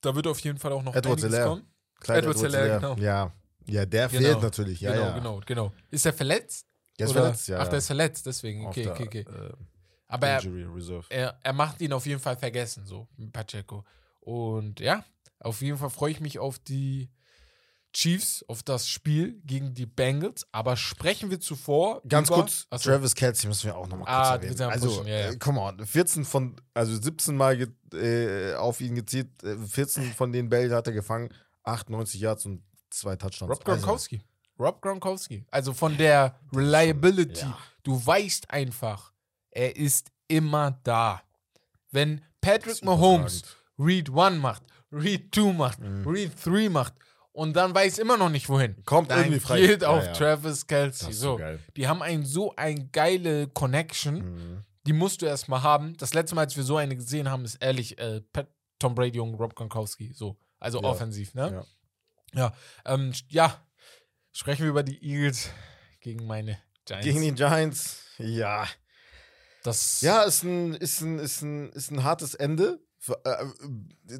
da 0.00 0.14
wird 0.14 0.26
auf 0.26 0.40
jeden 0.40 0.58
Fall 0.58 0.72
auch 0.72 0.82
noch 0.82 0.94
Edward 0.94 1.22
einiges 1.22 1.44
kommen. 1.44 1.66
Kleiner 2.00 2.28
Edward 2.28 2.38
Hilaire, 2.38 2.80
genau. 2.80 2.94
Ja. 2.96 3.32
Ja, 3.66 3.86
der 3.86 4.08
Genau. 4.08 4.20
fehlt 4.20 4.42
natürlich. 4.42 4.80
Ja, 4.80 4.92
genau, 4.92 5.04
ja. 5.04 5.14
genau, 5.14 5.40
genau. 5.46 5.72
Ist 5.90 6.04
er 6.06 6.12
verletzt? 6.12 6.66
Der 6.98 7.06
ist 7.06 7.12
Oder- 7.12 7.22
verletzt, 7.22 7.48
ja. 7.48 7.58
Ach, 7.58 7.68
der 7.68 7.78
ist 7.78 7.86
verletzt, 7.86 8.26
deswegen. 8.26 8.66
Okay, 8.66 8.82
der, 8.84 8.92
okay, 8.92 9.06
okay. 9.06 9.20
äh, 9.20 9.52
Aber 10.08 10.26
er, 10.28 10.42
er, 11.10 11.38
er 11.42 11.52
macht 11.52 11.80
ihn 11.80 11.92
auf 11.92 12.06
jeden 12.06 12.20
Fall 12.20 12.36
vergessen, 12.36 12.84
so, 12.86 13.08
Pacheco. 13.32 13.84
Und 14.20 14.80
ja, 14.80 15.04
auf 15.40 15.62
jeden 15.62 15.78
Fall 15.78 15.90
freue 15.90 16.12
ich 16.12 16.20
mich 16.20 16.38
auf 16.38 16.58
die 16.58 17.10
Chiefs, 17.94 18.42
auf 18.48 18.62
das 18.62 18.88
Spiel 18.88 19.40
gegen 19.44 19.74
die 19.74 19.84
Bengals. 19.86 20.46
Aber 20.52 20.76
sprechen 20.76 21.30
wir 21.30 21.40
zuvor. 21.40 22.00
Ganz 22.08 22.28
über, 22.28 22.36
kurz, 22.36 22.66
Achso, 22.70 22.90
Travis 22.90 23.14
Kelsey 23.14 23.48
müssen 23.48 23.66
wir 23.66 23.76
auch 23.76 23.86
nochmal 23.86 24.06
kurz 24.06 24.28
Ah, 24.28 24.34
erwähnen. 24.36 24.60
Also, 24.62 24.88
Pushen, 24.88 25.06
ja, 25.08 25.18
ja. 25.18 25.30
äh, 25.32 25.36
come 25.36 25.60
on, 25.60 25.84
14 25.84 26.24
von, 26.24 26.56
also 26.72 26.94
17 27.00 27.36
Mal 27.36 27.68
äh, 27.92 28.54
auf 28.54 28.80
ihn 28.80 28.94
gezielt, 28.94 29.42
äh, 29.42 29.56
14 29.58 30.04
von 30.12 30.32
den 30.32 30.48
Bällen 30.48 30.72
hat 30.72 30.86
er 30.86 30.92
gefangen, 30.94 31.28
98 31.64 32.20
Yards 32.20 32.46
und 32.46 32.62
zwei 32.90 33.16
Touchdowns. 33.16 33.50
Rob 33.50 33.68
Also, 33.68 33.80
Gronkowski. 33.86 34.22
Rob 34.62 34.80
Gronkowski. 34.80 35.44
Also 35.50 35.72
von 35.72 35.96
der 35.96 36.38
Reliability. 36.54 37.40
ja. 37.40 37.58
Du 37.82 38.04
weißt 38.04 38.50
einfach, 38.50 39.12
er 39.50 39.74
ist 39.76 40.10
immer 40.28 40.78
da. 40.84 41.20
Wenn 41.90 42.22
Patrick 42.40 42.82
Mahomes. 42.84 43.42
Read 43.78 44.08
1 44.16 44.38
macht, 44.38 44.62
Read 44.92 45.34
2 45.34 45.52
macht, 45.52 45.78
Mhm. 45.80 46.06
Read 46.06 46.32
3 46.44 46.68
macht 46.68 46.94
und 47.32 47.54
dann 47.56 47.74
weiß 47.74 47.98
immer 47.98 48.16
noch 48.16 48.28
nicht 48.28 48.48
wohin. 48.48 48.76
Kommt 48.84 49.10
dann 49.10 49.20
irgendwie 49.20 49.40
frei. 49.40 49.60
geht 49.60 49.82
Ja, 49.82 49.88
auf 49.88 50.04
ja. 50.04 50.12
Travis 50.12 50.66
Kelsey. 50.66 51.12
So. 51.12 51.36
geil. 51.36 51.58
Die 51.76 51.88
haben 51.88 52.02
ein, 52.02 52.24
so 52.24 52.54
eine 52.54 52.86
geile 52.92 53.48
Connection. 53.48 54.14
Mhm. 54.18 54.64
Die 54.86 54.92
musst 54.92 55.22
du 55.22 55.26
erstmal 55.26 55.62
haben. 55.62 55.96
Das 55.96 56.14
letzte 56.14 56.34
Mal, 56.36 56.42
als 56.42 56.56
wir 56.56 56.62
so 56.64 56.76
eine 56.76 56.94
gesehen 56.96 57.28
haben, 57.30 57.44
ist 57.44 57.56
ehrlich 57.56 57.98
äh, 57.98 58.20
Pat, 58.32 58.48
Tom 58.78 58.94
Brady 58.94 59.18
und 59.20 59.34
Rob 59.34 59.54
Gronkowski. 59.56 60.12
So. 60.12 60.36
Also 60.60 60.82
offensiv, 60.82 61.34
ne? 61.34 61.64
Ja. 62.34 62.40
Ja. 62.40 62.52
Ähm, 62.84 63.12
ja. 63.28 63.56
Sprechen 64.32 64.62
wir 64.62 64.70
über 64.70 64.82
die 64.82 65.02
Eagles 65.04 65.48
gegen 66.00 66.26
meine 66.26 66.58
Giants. 66.84 67.04
Gegen 67.06 67.20
die 67.22 67.32
Giants, 67.34 67.98
ja. 68.18 68.66
das 69.62 70.00
Ja, 70.00 70.22
ist 70.22 70.42
ein, 70.42 70.74
ist 70.74 71.00
ein, 71.00 71.18
ist 71.18 71.42
ein, 71.42 71.70
ist 71.72 71.90
ein 71.90 72.02
hartes 72.02 72.34
Ende. 72.34 72.80
Für, 73.04 73.20
äh, 73.24 73.44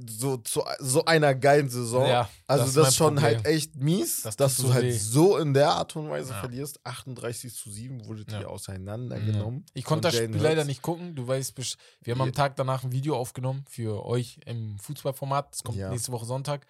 so, 0.09 0.39
zu 0.39 0.65
so 0.81 1.05
einer 1.05 1.37
geilen 1.37 1.69
Saison. 1.71 2.05
Ja, 2.05 2.29
also 2.49 2.65
das 2.65 2.75
das, 2.75 2.89
ist 2.89 2.97
schon 2.97 3.15
mein 3.15 3.23
Problem. 3.23 3.45
halt 3.45 3.47
echt 3.55 3.77
mies, 3.77 4.23
Das 4.23 4.35
dass 4.35 4.57
du 4.57 4.63
so 4.63 4.75
halt 4.75 4.85
weh. 4.87 4.91
so 4.91 5.39
in 5.39 5.55
der 5.55 5.71
Art 5.71 5.95
und 5.95 6.11
Weise 6.11 6.33
Ja. 6.33 6.41
verlierst. 6.41 6.85
38 6.85 7.55
zu 7.55 7.71
7 7.71 8.05
wurdet 8.07 8.33
Ja. 8.33 8.41
ihr 8.41 8.51
auseinandergenommen. 8.51 9.65
Ich 9.75 9.85
konnte 9.85 10.09
das 10.09 10.15
Spiel 10.17 10.31
Jalen 10.31 10.43
leider 10.43 10.57
Hurts. 10.63 10.67
nicht 10.67 10.83
gucken. 10.83 11.15
Du 11.15 11.29
weißt, 11.29 11.55
wir 12.03 12.13
haben 12.15 12.23
am 12.23 12.33
Tag 12.33 12.57
danach 12.57 12.83
ein 12.83 12.91
Video 12.91 13.17
aufgenommen 13.17 13.65
für 13.71 14.05
euch 14.05 14.41
im 14.47 14.77
Fußballformat. 14.81 15.53
Das 15.53 15.63
kommt 15.63 15.79
nächste 15.79 16.11
Woche 16.11 16.27
Sonntag. 16.27 16.67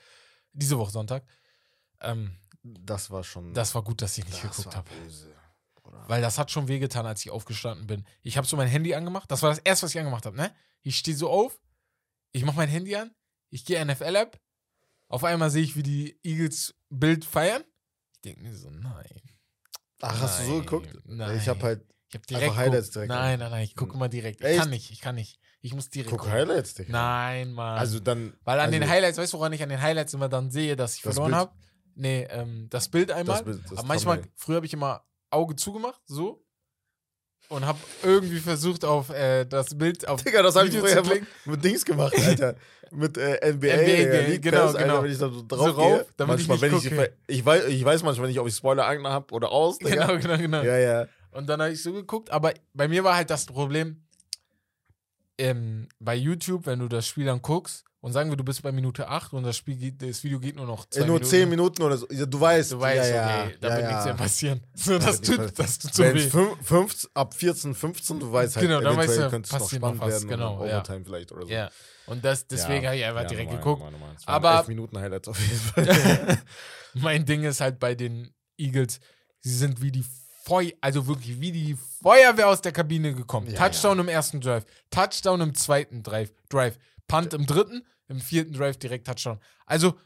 Diese 0.52 0.76
Woche 0.78 0.90
Sonntag. 0.92 1.24
Ähm, 2.02 2.36
Das 2.62 3.10
war 3.10 3.24
schon. 3.24 3.54
das 3.54 3.74
war 3.74 3.82
gut, 3.82 4.02
dass 4.02 4.16
ich 4.18 4.24
nicht 4.24 4.42
das 4.44 4.56
geguckt 4.56 4.76
habe. 4.76 4.88
Weil 6.06 6.22
das 6.22 6.38
hat 6.38 6.50
schon 6.50 6.68
wehgetan, 6.68 7.06
als 7.06 7.24
ich 7.24 7.30
aufgestanden 7.30 7.86
bin. 7.86 8.06
Ich 8.22 8.36
habe 8.36 8.46
so 8.46 8.56
mein 8.56 8.68
Handy 8.68 8.94
angemacht. 8.94 9.30
Das 9.30 9.42
war 9.42 9.50
das 9.50 9.58
erste, 9.58 9.86
was 9.86 9.94
ich 9.94 9.98
angemacht 9.98 10.26
habe, 10.26 10.36
ne? 10.36 10.54
Ich 10.82 10.96
stehe 10.96 11.16
so 11.16 11.28
auf, 11.28 11.60
ich 12.32 12.44
mache 12.44 12.56
mein 12.56 12.68
Handy 12.68 12.96
an, 12.96 13.10
ich 13.50 13.64
gehe 13.64 13.84
NFL-App. 13.84 14.40
Auf 15.08 15.24
einmal 15.24 15.50
sehe 15.50 15.62
ich, 15.62 15.76
wie 15.76 15.82
die 15.82 16.18
Eagles 16.22 16.74
Bild 16.88 17.24
feiern. 17.24 17.62
Ich 18.14 18.20
denke 18.22 18.42
mir 18.42 18.54
so, 18.56 18.70
nein. 18.70 19.20
Ach, 20.00 20.20
hast 20.20 20.40
du 20.40 20.44
so 20.44 20.52
Nein, 20.52 20.60
geguckt? 20.62 20.98
nein. 21.04 21.36
Ich 21.36 21.48
habe 21.48 21.62
halt. 21.62 21.86
Ich 22.08 22.14
habe 22.14 22.26
direkt. 22.26 22.56
Highlights 22.56 22.88
geguckt. 22.88 22.94
direkt 22.94 23.08
Nein, 23.08 23.38
nein, 23.38 23.50
nein, 23.50 23.64
ich 23.64 23.76
gucke 23.76 23.94
immer 23.94 24.08
direkt. 24.08 24.40
Ich 24.40 24.46
Echt? 24.46 24.60
kann 24.60 24.70
nicht, 24.70 24.90
ich 24.90 25.00
kann 25.00 25.14
nicht. 25.14 25.38
Ich 25.60 25.74
muss 25.74 25.90
direkt. 25.90 26.10
Guck. 26.10 26.28
Highlights, 26.28 26.74
Digga. 26.74 26.92
Nein, 26.92 27.52
Mann. 27.52 27.78
Also 27.78 28.00
dann. 28.00 28.34
Weil 28.42 28.58
an 28.60 28.72
den 28.72 28.82
also, 28.82 28.94
Highlights, 28.94 29.18
weißt 29.18 29.32
du, 29.32 29.38
woran 29.38 29.52
ich 29.52 29.62
an 29.62 29.68
den 29.68 29.80
Highlights 29.80 30.12
immer 30.12 30.28
dann 30.28 30.50
sehe, 30.50 30.74
dass 30.76 30.96
ich 30.96 31.02
verloren 31.02 31.34
habe? 31.34 31.52
Nee, 31.94 32.26
ähm, 32.30 32.66
das 32.70 32.88
Bild 32.88 33.10
einmal. 33.10 33.36
Das 33.36 33.44
Bild, 33.44 33.64
das 33.64 33.78
aber 33.78 33.88
manchmal, 33.88 34.16
Thumbnail. 34.16 34.32
früher 34.36 34.56
habe 34.56 34.66
ich 34.66 34.72
immer 34.72 35.04
Auge 35.30 35.56
zugemacht, 35.56 36.00
so. 36.06 36.44
Und 37.48 37.66
habe 37.66 37.78
irgendwie 38.02 38.38
versucht, 38.38 38.84
auf 38.84 39.10
äh, 39.10 39.44
das 39.44 39.76
Bild 39.76 40.08
auf 40.08 40.22
Digga, 40.22 40.42
das 40.42 40.56
habe 40.56 40.68
ich 40.68 40.76
früher 40.78 41.02
mit 41.44 41.64
Dings 41.64 41.84
gemacht, 41.84 42.14
Alter. 42.18 42.54
mit 42.90 43.18
äh, 43.18 43.52
NBA, 43.52 43.76
NBA, 43.76 44.28
League 44.28 44.42
genau, 44.42 44.58
Pass, 44.58 44.74
Alter, 44.74 44.88
genau. 44.88 45.02
wenn 45.02 45.12
ich 45.12 45.18
da 45.18 45.28
so 45.28 45.44
drauf 45.46 45.58
So 45.58 45.72
rauf, 45.72 45.98
gehe. 45.98 46.06
ich 46.18 46.26
manchmal, 46.26 46.56
nicht 46.56 46.62
wenn 46.62 46.76
ich, 46.76 46.90
gucke. 46.90 47.12
ich, 47.26 47.44
weiß, 47.44 47.64
ich 47.66 47.84
weiß 47.84 48.02
manchmal 48.04 48.28
nicht, 48.28 48.38
ob 48.38 48.46
ich 48.46 48.54
Spoiler 48.54 48.86
an 48.86 49.06
habe 49.06 49.34
oder 49.34 49.50
aus, 49.50 49.78
Digga. 49.80 50.06
Genau, 50.06 50.18
genau, 50.20 50.38
genau. 50.38 50.62
Ja, 50.62 50.78
ja. 50.78 51.06
Und 51.32 51.46
dann 51.48 51.60
habe 51.60 51.72
ich 51.72 51.82
so 51.82 51.92
geguckt, 51.92 52.30
aber 52.30 52.52
bei 52.74 52.88
mir 52.88 53.04
war 53.04 53.16
halt 53.16 53.30
das 53.30 53.44
Problem, 53.46 54.02
ähm, 55.38 55.88
bei 55.98 56.14
YouTube, 56.14 56.66
wenn 56.66 56.78
du 56.78 56.88
das 56.88 57.06
Spiel 57.06 57.26
dann 57.26 57.42
guckst 57.42 57.84
und 58.02 58.12
sagen 58.12 58.28
wir, 58.30 58.36
du 58.36 58.44
bist 58.44 58.60
bei 58.62 58.72
Minute 58.72 59.08
8 59.08 59.32
und 59.32 59.44
das, 59.44 59.56
Spiel 59.56 59.76
geht, 59.76 60.02
das 60.02 60.22
Video 60.24 60.38
geht 60.38 60.56
nur 60.56 60.66
noch 60.66 60.84
zwei 60.90 61.00
Äh, 61.00 61.06
nur 61.06 61.14
Minuten. 61.14 61.30
10 61.30 61.48
Minuten 61.48 61.82
oder 61.82 61.96
so. 61.96 62.06
Ja, 62.10 62.26
Du 62.26 62.38
weißt. 62.38 62.72
Du 62.72 62.80
weißt, 62.80 63.10
ja, 63.10 63.16
ja, 63.16 63.44
okay, 63.46 63.56
da 63.60 63.68
ja, 63.68 63.74
wird 63.76 63.82
ja. 63.84 63.90
nichts 63.90 64.04
mehr 64.04 64.14
passieren. 64.14 64.60
So, 64.74 64.98
das, 64.98 65.20
nicht 65.20 65.32
tut, 65.36 65.58
das 65.58 65.78
tut 65.78 65.94
so 65.94 66.02
weh. 66.04 66.18
fünf, 66.18 66.56
fünf, 66.66 67.08
ab 67.14 67.32
14, 67.32 67.74
15, 67.74 68.20
du 68.20 68.30
weißt 68.32 68.56
halt, 68.56 68.66
Genau, 68.66 68.80
dann 68.80 68.96
weißt 68.96 69.16
du, 69.18 69.30
könnte 69.30 69.46
es 69.46 69.52
noch 69.52 69.58
passiert 69.60 69.80
noch 69.82 69.88
spannend 69.94 70.00
was, 70.02 70.10
werden 70.12 70.28
genau, 70.28 70.66
ja. 70.66 70.76
Overtime 70.78 71.04
vielleicht 71.06 71.32
oder 71.32 71.42
so. 71.46 71.48
Ja. 71.52 71.70
Und 72.06 72.24
das, 72.24 72.46
deswegen 72.48 72.82
Ja, 72.82 72.88
habe 72.90 72.98
ich 72.98 73.04
einfach 73.04 73.22
ja, 73.22 73.28
direkt 73.28 73.50
normal, 73.52 73.64
geguckt. 73.64 73.82
normal, 73.82 74.00
normal. 74.00 74.16
Aber- 74.26 74.58
elf 74.58 74.68
Minuten 74.68 74.98
Highlights 74.98 75.28
auf 75.28 75.38
jeden 75.40 75.60
Fall. 75.60 76.38
mein 76.94 77.24
Ding 77.24 77.44
ist 77.44 77.60
halt 77.60 77.78
bei 77.78 77.94
den 77.94 78.34
Eagles, 78.58 78.98
sie 79.40 79.54
sind 79.56 79.80
wie 79.80 79.92
die 79.92 80.04
Feu 80.44 80.70
also 80.80 81.06
wirklich 81.06 81.40
wie 81.40 81.52
die 81.52 81.76
Feuerwehr 82.02 82.48
aus 82.48 82.60
der 82.60 82.72
Kabine 82.72 83.14
gekommen. 83.14 83.46
Ja, 83.48 83.68
Touchdown 83.68 84.00
im 84.00 84.08
ersten 84.08 84.40
Drive, 84.40 84.64
Touchdown 84.90 85.40
im 85.40 85.54
zweiten 85.54 86.02
Drive, 86.02 86.32
Drive, 86.48 86.78
Punt 87.06 87.32
im 87.32 87.46
dritten, 87.46 87.86
im 88.08 88.20
vierten 88.20 88.52
Drive 88.52 88.76
direkt 88.78 89.06
Touchdown. 89.06 89.38
Also 89.66 89.98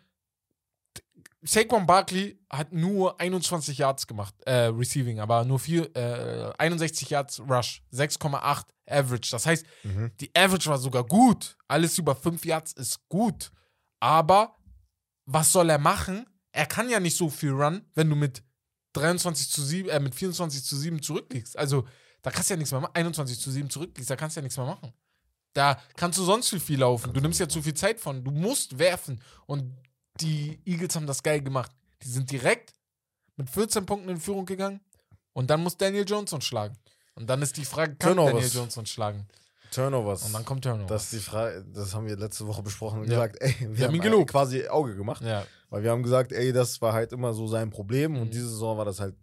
Saquon 1.42 1.86
Barkley 1.86 2.40
hat 2.50 2.72
nur 2.72 3.20
21 3.20 3.78
Yards 3.78 4.06
gemacht, 4.06 4.34
äh, 4.46 4.66
Receiving, 4.66 5.20
aber 5.20 5.44
nur 5.44 5.58
vier, 5.60 5.94
äh, 5.94 6.52
61 6.58 7.10
Yards 7.10 7.40
Rush, 7.40 7.82
6,8 7.92 8.66
Average. 8.88 9.30
Das 9.30 9.46
heißt, 9.46 9.64
Mhm. 9.84 10.10
die 10.20 10.30
Average 10.34 10.68
war 10.68 10.78
sogar 10.78 11.04
gut. 11.04 11.56
Alles 11.68 11.98
über 11.98 12.16
5 12.16 12.44
Yards 12.44 12.72
ist 12.72 13.08
gut. 13.08 13.52
Aber 14.00 14.56
was 15.24 15.52
soll 15.52 15.70
er 15.70 15.78
machen? 15.78 16.26
Er 16.52 16.66
kann 16.66 16.88
ja 16.90 16.98
nicht 17.00 17.16
so 17.16 17.28
viel 17.28 17.50
run, 17.52 17.84
wenn 17.94 18.08
du 18.10 18.16
mit 18.16 18.42
23 18.94 19.50
zu 19.50 19.62
7, 19.62 19.88
äh, 19.90 20.00
mit 20.00 20.14
24 20.14 20.64
zu 20.64 20.76
7 20.76 21.00
zurückliegst. 21.02 21.56
Also, 21.56 21.86
da 22.22 22.30
kannst 22.30 22.48
du 22.50 22.54
ja 22.54 22.58
nichts 22.58 22.72
mehr 22.72 22.80
machen. 22.80 22.94
21 22.94 23.38
zu 23.38 23.50
7 23.50 23.70
zurückliegst, 23.70 24.10
da 24.10 24.16
kannst 24.16 24.36
du 24.36 24.40
ja 24.40 24.42
nichts 24.42 24.56
mehr 24.56 24.66
machen. 24.66 24.92
Da 25.56 25.80
kannst 25.96 26.18
du 26.18 26.24
sonst 26.24 26.52
wie 26.52 26.60
viel 26.60 26.80
laufen. 26.80 27.12
Du 27.14 27.20
nimmst 27.20 27.40
ja 27.40 27.48
zu 27.48 27.62
viel 27.62 27.74
Zeit 27.74 27.98
von. 27.98 28.22
Du 28.22 28.30
musst 28.30 28.78
werfen. 28.78 29.20
Und 29.46 29.74
die 30.20 30.60
Eagles 30.66 30.94
haben 30.96 31.06
das 31.06 31.22
geil 31.22 31.40
gemacht. 31.40 31.70
Die 32.02 32.08
sind 32.08 32.30
direkt 32.30 32.74
mit 33.36 33.48
14 33.48 33.86
Punkten 33.86 34.08
in 34.10 34.18
Führung 34.20 34.44
gegangen 34.46 34.80
und 35.32 35.48
dann 35.48 35.62
muss 35.62 35.76
Daniel 35.76 36.04
Johnson 36.06 36.40
schlagen. 36.42 36.76
Und 37.14 37.28
dann 37.28 37.40
ist 37.40 37.56
die 37.56 37.64
Frage, 37.64 37.96
kann 37.96 38.10
Turnovers. 38.16 38.32
Daniel 38.34 38.50
Johnson 38.54 38.84
schlagen? 38.86 39.26
Turnovers. 39.70 40.24
Und 40.24 40.32
dann 40.34 40.44
kommt 40.44 40.62
Turnover. 40.64 40.86
Das 40.88 41.04
ist 41.04 41.12
die 41.14 41.18
Frage, 41.18 41.64
das 41.72 41.94
haben 41.94 42.06
wir 42.06 42.16
letzte 42.16 42.46
Woche 42.46 42.62
besprochen 42.62 43.00
und 43.00 43.10
Ja. 43.10 43.26
gesagt, 43.26 43.36
ey, 43.42 43.54
wir, 43.60 43.78
Wir 43.78 43.86
haben 43.88 43.94
ihn 43.94 44.00
gelobt. 44.02 44.30
quasi 44.30 44.68
Auge 44.68 44.94
gemacht, 44.94 45.22
ja. 45.22 45.46
weil 45.70 45.82
wir 45.82 45.90
haben 45.90 46.02
gesagt, 46.02 46.32
ey, 46.32 46.52
das 46.52 46.80
war 46.82 46.92
halt 46.92 47.12
immer 47.12 47.32
so 47.34 47.46
sein 47.48 47.70
Problem 47.70 48.12
Mhm. 48.12 48.20
und 48.22 48.34
diese 48.34 48.48
Saison 48.48 48.76
war 48.78 48.84
das 48.84 49.00
halt 49.00 49.16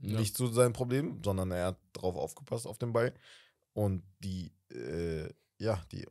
Ja. 0.00 0.18
nicht 0.18 0.36
so 0.36 0.48
sein 0.48 0.72
Problem, 0.72 1.20
sondern 1.24 1.50
er 1.52 1.66
hat 1.68 1.78
drauf 1.92 2.16
aufgepasst 2.16 2.66
auf 2.66 2.78
den 2.78 2.92
Ball 2.92 3.14
und 3.72 4.02
die, 4.18 4.52
äh, 4.70 5.28
ja, 5.58 5.80
die, 5.92 6.06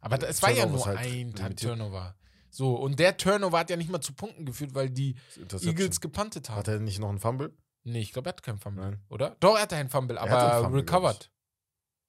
Aber 0.00 0.22
es 0.28 0.42
war 0.42 0.50
ja 0.50 0.66
nur 0.66 0.84
halt 0.84 0.98
ein 0.98 1.10
limitiert. 1.12 1.60
Turnover. 1.60 2.14
So, 2.50 2.74
und 2.76 2.98
der 2.98 3.16
Turnover 3.16 3.58
hat 3.58 3.70
ja 3.70 3.76
nicht 3.76 3.90
mal 3.90 4.00
zu 4.00 4.12
Punkten 4.14 4.46
geführt, 4.46 4.74
weil 4.74 4.90
die. 4.90 5.16
Eagles 5.62 6.00
gepuntet 6.00 6.48
haben. 6.48 6.56
Hat 6.56 6.68
er 6.68 6.80
nicht 6.80 6.98
noch 6.98 7.08
einen 7.10 7.18
Fumble? 7.20 7.52
Nee, 7.84 8.00
ich 8.00 8.12
glaube, 8.12 8.28
er 8.28 8.32
hat 8.32 8.42
keinen 8.42 8.58
Fumble, 8.58 8.84
Nein. 8.90 9.00
oder? 9.08 9.36
Doch, 9.40 9.54
er 9.56 9.62
hatte 9.62 9.76
einen 9.76 9.88
Fumble, 9.88 10.16
Er 10.16 10.22
hatte 10.22 10.32
einen 10.38 10.50
aber 10.50 10.62
Fumble, 10.64 10.82
glaub 10.84 11.02
recovered. 11.04 11.30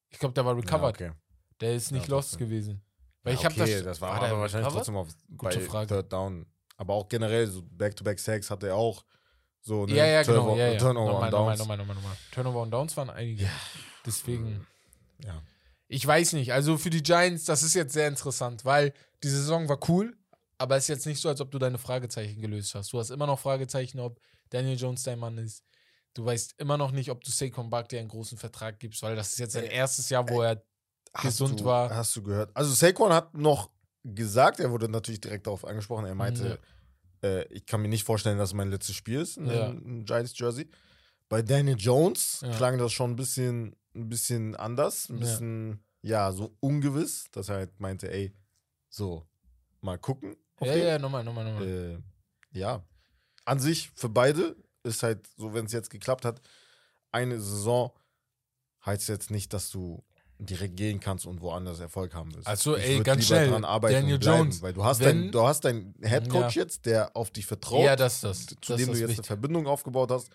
Ich 0.09 0.19
glaube, 0.19 0.33
der 0.33 0.45
war 0.45 0.55
recovered. 0.57 0.99
Ja, 0.99 1.07
okay. 1.09 1.17
Der 1.61 1.73
ist 1.75 1.91
nicht 1.91 2.07
Ja, 2.07 2.15
lost 2.15 2.31
trotzdem. 2.31 2.47
gewesen. 2.49 2.81
Weil 3.23 3.33
Ja, 3.33 3.39
ich 3.39 3.45
habe 3.45 3.61
okay, 3.61 3.75
das. 3.75 3.83
das 3.83 4.01
war, 4.01 4.19
der 4.19 4.29
aber 4.29 4.39
wahrscheinlich 4.41 4.71
trotzdem 4.73 4.95
auf 4.95 5.09
Gute 5.37 5.57
bei 5.59 5.59
Frage. 5.65 5.87
Third 5.87 6.11
Down. 6.13 6.45
Aber 6.77 6.93
auch 6.93 7.07
generell 7.09 7.45
so 7.47 7.61
Back-to-Back-Sacks 7.63 8.49
hatte 8.49 8.67
er 8.69 8.75
auch 8.75 9.03
so 9.61 9.85
ne, 9.85 9.95
Ja, 9.95 10.05
ja, 10.05 10.23
genau. 10.23 10.35
Turnover, 10.37 10.57
Ja, 10.57 10.67
ja. 10.71 10.77
Turnover 10.79 11.11
nochmal, 11.11 11.25
und 11.25 11.31
nochmal, 11.31 11.47
Downs. 11.57 11.59
nochmal, 11.59 11.77
nochmal, 11.77 11.95
nochmal. 11.97 12.17
Turnover 12.31 12.61
und 12.61 12.71
Downs 12.71 12.97
waren 12.97 13.09
einige. 13.09 13.49
Deswegen. 14.05 14.65
Ja. 15.23 15.41
Ich 15.91 16.05
weiß 16.05 16.33
nicht. 16.33 16.53
Also 16.53 16.77
für 16.77 16.91
die 16.91 17.03
Giants, 17.03 17.45
das 17.45 17.63
ist 17.63 17.73
jetzt 17.73 17.93
sehr 17.93 18.07
interessant, 18.07 18.63
weil 18.63 18.93
die 19.23 19.29
Saison 19.29 19.67
war 19.67 19.79
cool, 19.89 20.15
aber 20.59 20.77
es 20.77 20.83
ist 20.83 20.89
jetzt 20.89 21.05
nicht 21.07 21.19
so, 21.19 21.27
als 21.29 21.41
ob 21.41 21.51
du 21.51 21.57
deine 21.59 21.79
Fragezeichen 21.79 22.39
gelöst 22.41 22.75
hast. 22.75 22.93
Du 22.93 22.99
hast 22.99 23.09
immer 23.09 23.25
noch 23.27 23.39
Fragezeichen, 23.39 23.99
ob 23.99 24.21
Daniel 24.51 24.77
Jones 24.77 25.03
dein 25.03 25.19
Mann 25.19 25.37
ist. 25.39 25.63
Du 26.13 26.23
weißt 26.25 26.55
immer 26.59 26.77
noch 26.77 26.91
nicht, 26.91 27.09
ob 27.09 27.23
du 27.23 27.31
Saquon 27.31 27.69
Barkley 27.69 27.99
einen 27.99 28.07
großen 28.07 28.37
Vertrag 28.37 28.79
gibst, 28.79 29.01
weil 29.01 29.15
das 29.15 29.29
ist 29.33 29.39
jetzt 29.39 29.53
sein 29.53 29.65
Äh, 29.65 29.73
erstes 29.75 30.09
Jahr, 30.09 30.29
wo 30.29 30.41
er 30.41 30.63
Hast 31.13 31.23
gesund 31.23 31.59
du, 31.61 31.65
war. 31.65 31.89
Hast 31.89 32.15
du 32.15 32.21
gehört? 32.21 32.51
Also 32.55 32.71
Saquon 32.73 33.11
hat 33.11 33.33
noch 33.33 33.71
gesagt, 34.03 34.59
er 34.59 34.69
wurde 34.71 34.89
natürlich 34.89 35.21
direkt 35.21 35.47
darauf 35.47 35.65
angesprochen, 35.65 36.05
er 36.05 36.15
meinte, 36.15 36.59
äh, 37.23 37.45
ich 37.51 37.65
kann 37.65 37.81
mir 37.81 37.87
nicht 37.87 38.03
vorstellen, 38.03 38.37
dass 38.37 38.49
es 38.49 38.53
mein 38.53 38.69
letztes 38.69 38.95
Spiel 38.95 39.21
ist 39.21 39.37
in 39.37 39.47
Ja. 39.47 39.73
Giants 40.03 40.37
Jersey. 40.37 40.69
Bei 41.29 41.41
Daniel 41.41 41.77
Jones 41.77 42.41
Ja. 42.43 42.51
klang 42.51 42.77
das 42.77 42.91
schon 42.91 43.11
ein 43.11 43.15
bisschen, 43.15 43.75
ein 43.95 44.09
bisschen 44.09 44.55
anders, 44.55 45.09
ein 45.09 45.15
Ja. 45.15 45.19
bisschen, 45.21 45.83
ja, 46.01 46.31
so 46.31 46.55
ungewiss, 46.59 47.29
dass 47.31 47.49
er 47.49 47.55
halt 47.57 47.79
meinte, 47.79 48.11
ey, 48.11 48.33
so, 48.89 49.27
mal 49.81 49.97
gucken. 49.97 50.35
Ja, 50.61 50.73
den. 50.73 50.87
ja, 50.87 50.99
nochmal, 50.99 51.23
nochmal, 51.23 51.45
nochmal. 51.45 51.67
Äh, 51.67 52.57
ja. 52.57 52.83
An 53.45 53.59
sich 53.59 53.91
für 53.95 54.09
beide 54.09 54.55
ist 54.83 55.03
halt 55.03 55.27
so, 55.37 55.53
wenn 55.53 55.65
es 55.65 55.71
jetzt 55.71 55.89
geklappt 55.89 56.25
hat, 56.25 56.41
eine 57.11 57.39
Saison 57.39 57.91
heißt 58.85 59.09
jetzt 59.09 59.31
nicht, 59.31 59.53
dass 59.53 59.69
du 59.71 60.03
direkt 60.37 60.77
gehen 60.77 60.99
kannst 61.01 61.25
und 61.25 61.41
woanders 61.41 61.79
Erfolg 61.81 62.13
haben 62.13 62.33
wirst. 62.33 62.47
Also, 62.47 62.77
Ich 62.77 62.85
ey, 62.85 63.03
ganz 63.03 63.25
schnell, 63.25 63.49
Daniel 63.49 64.19
bleiben, 64.19 64.21
Jones, 64.21 64.61
weil 64.61 64.71
du 64.73 64.85
hast, 64.85 64.99
wenn- 65.01 65.23
dein, 65.23 65.31
du 65.31 65.41
hast 65.43 65.65
deinen 65.65 65.95
Headcoach 66.01 66.51
jetzt, 66.55 66.85
der 66.85 67.13
auf 67.15 67.29
dich 67.31 67.45
vertraut, 67.45 67.83
ja, 67.83 67.95
das 67.97 68.15
ist 68.15 68.23
das. 68.23 68.45
zu 68.45 68.55
das 68.55 68.67
dem 68.67 68.73
ist 68.77 68.87
du 68.87 68.91
jetzt 68.93 69.01
eine 69.01 69.09
wichtig. 69.09 69.25
Verbindung 69.25 69.67
aufgebaut 69.67 70.11
hast. 70.11 70.29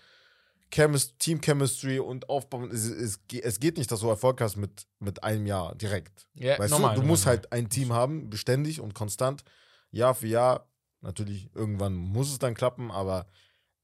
Chemis 0.75 1.17
Team 1.19 1.41
Chemistry 1.41 2.01
und 2.01 2.29
Aufbauen. 2.29 2.71
Es, 2.73 2.85
es, 2.85 3.21
es 3.31 3.61
geht 3.61 3.79
nicht, 3.79 3.93
dass 3.93 4.01
du 4.01 4.09
Erfolg 4.09 4.41
hast 4.41 4.57
mit, 4.57 4.89
mit 4.99 5.23
einem 5.23 5.47
Jahr 5.47 5.75
direkt. 5.77 6.27
Ja, 6.35 6.59
Weißt 6.59 6.73
nochmal, 6.73 6.97
du, 6.97 7.03
du 7.03 7.07
musst 7.07 7.27
halt 7.27 7.53
ein 7.53 7.69
Team 7.69 7.93
haben, 7.93 8.29
beständig 8.29 8.81
und 8.81 8.93
konstant, 8.93 9.45
Jahr 9.93 10.15
für 10.15 10.27
Jahr. 10.27 10.69
Natürlich, 11.01 11.55
irgendwann 11.55 11.95
muss 11.95 12.33
es 12.33 12.39
dann 12.39 12.55
klappen, 12.55 12.91
aber 12.91 13.27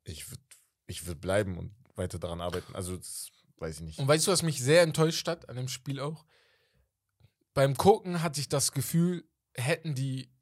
ich 0.05 0.31
würde 0.31 0.43
ich 0.87 1.07
würd 1.07 1.21
bleiben 1.21 1.57
und 1.57 1.73
weiter 1.95 2.19
daran 2.19 2.41
arbeiten. 2.41 2.75
Also, 2.75 2.97
das 2.97 3.31
weiß 3.59 3.77
ich 3.77 3.83
nicht. 3.83 3.99
Und 4.01 4.09
weißt 4.09 4.27
du, 4.27 4.33
was 4.33 4.43
mich 4.43 4.61
sehr 4.61 4.83
enttäuscht 4.83 5.29
hat 5.29 5.49
an 5.49 5.57
dem 5.57 5.69
Spiel 5.69 6.01
auch? 6.01 6.25
Beim 7.55 7.77
Gucken 7.77 8.23
hatte 8.23 8.41
ich 8.41 8.49
das 8.49 8.73
Gefühl, 8.73 9.25
hätten 9.55 9.95
die, 9.95 10.33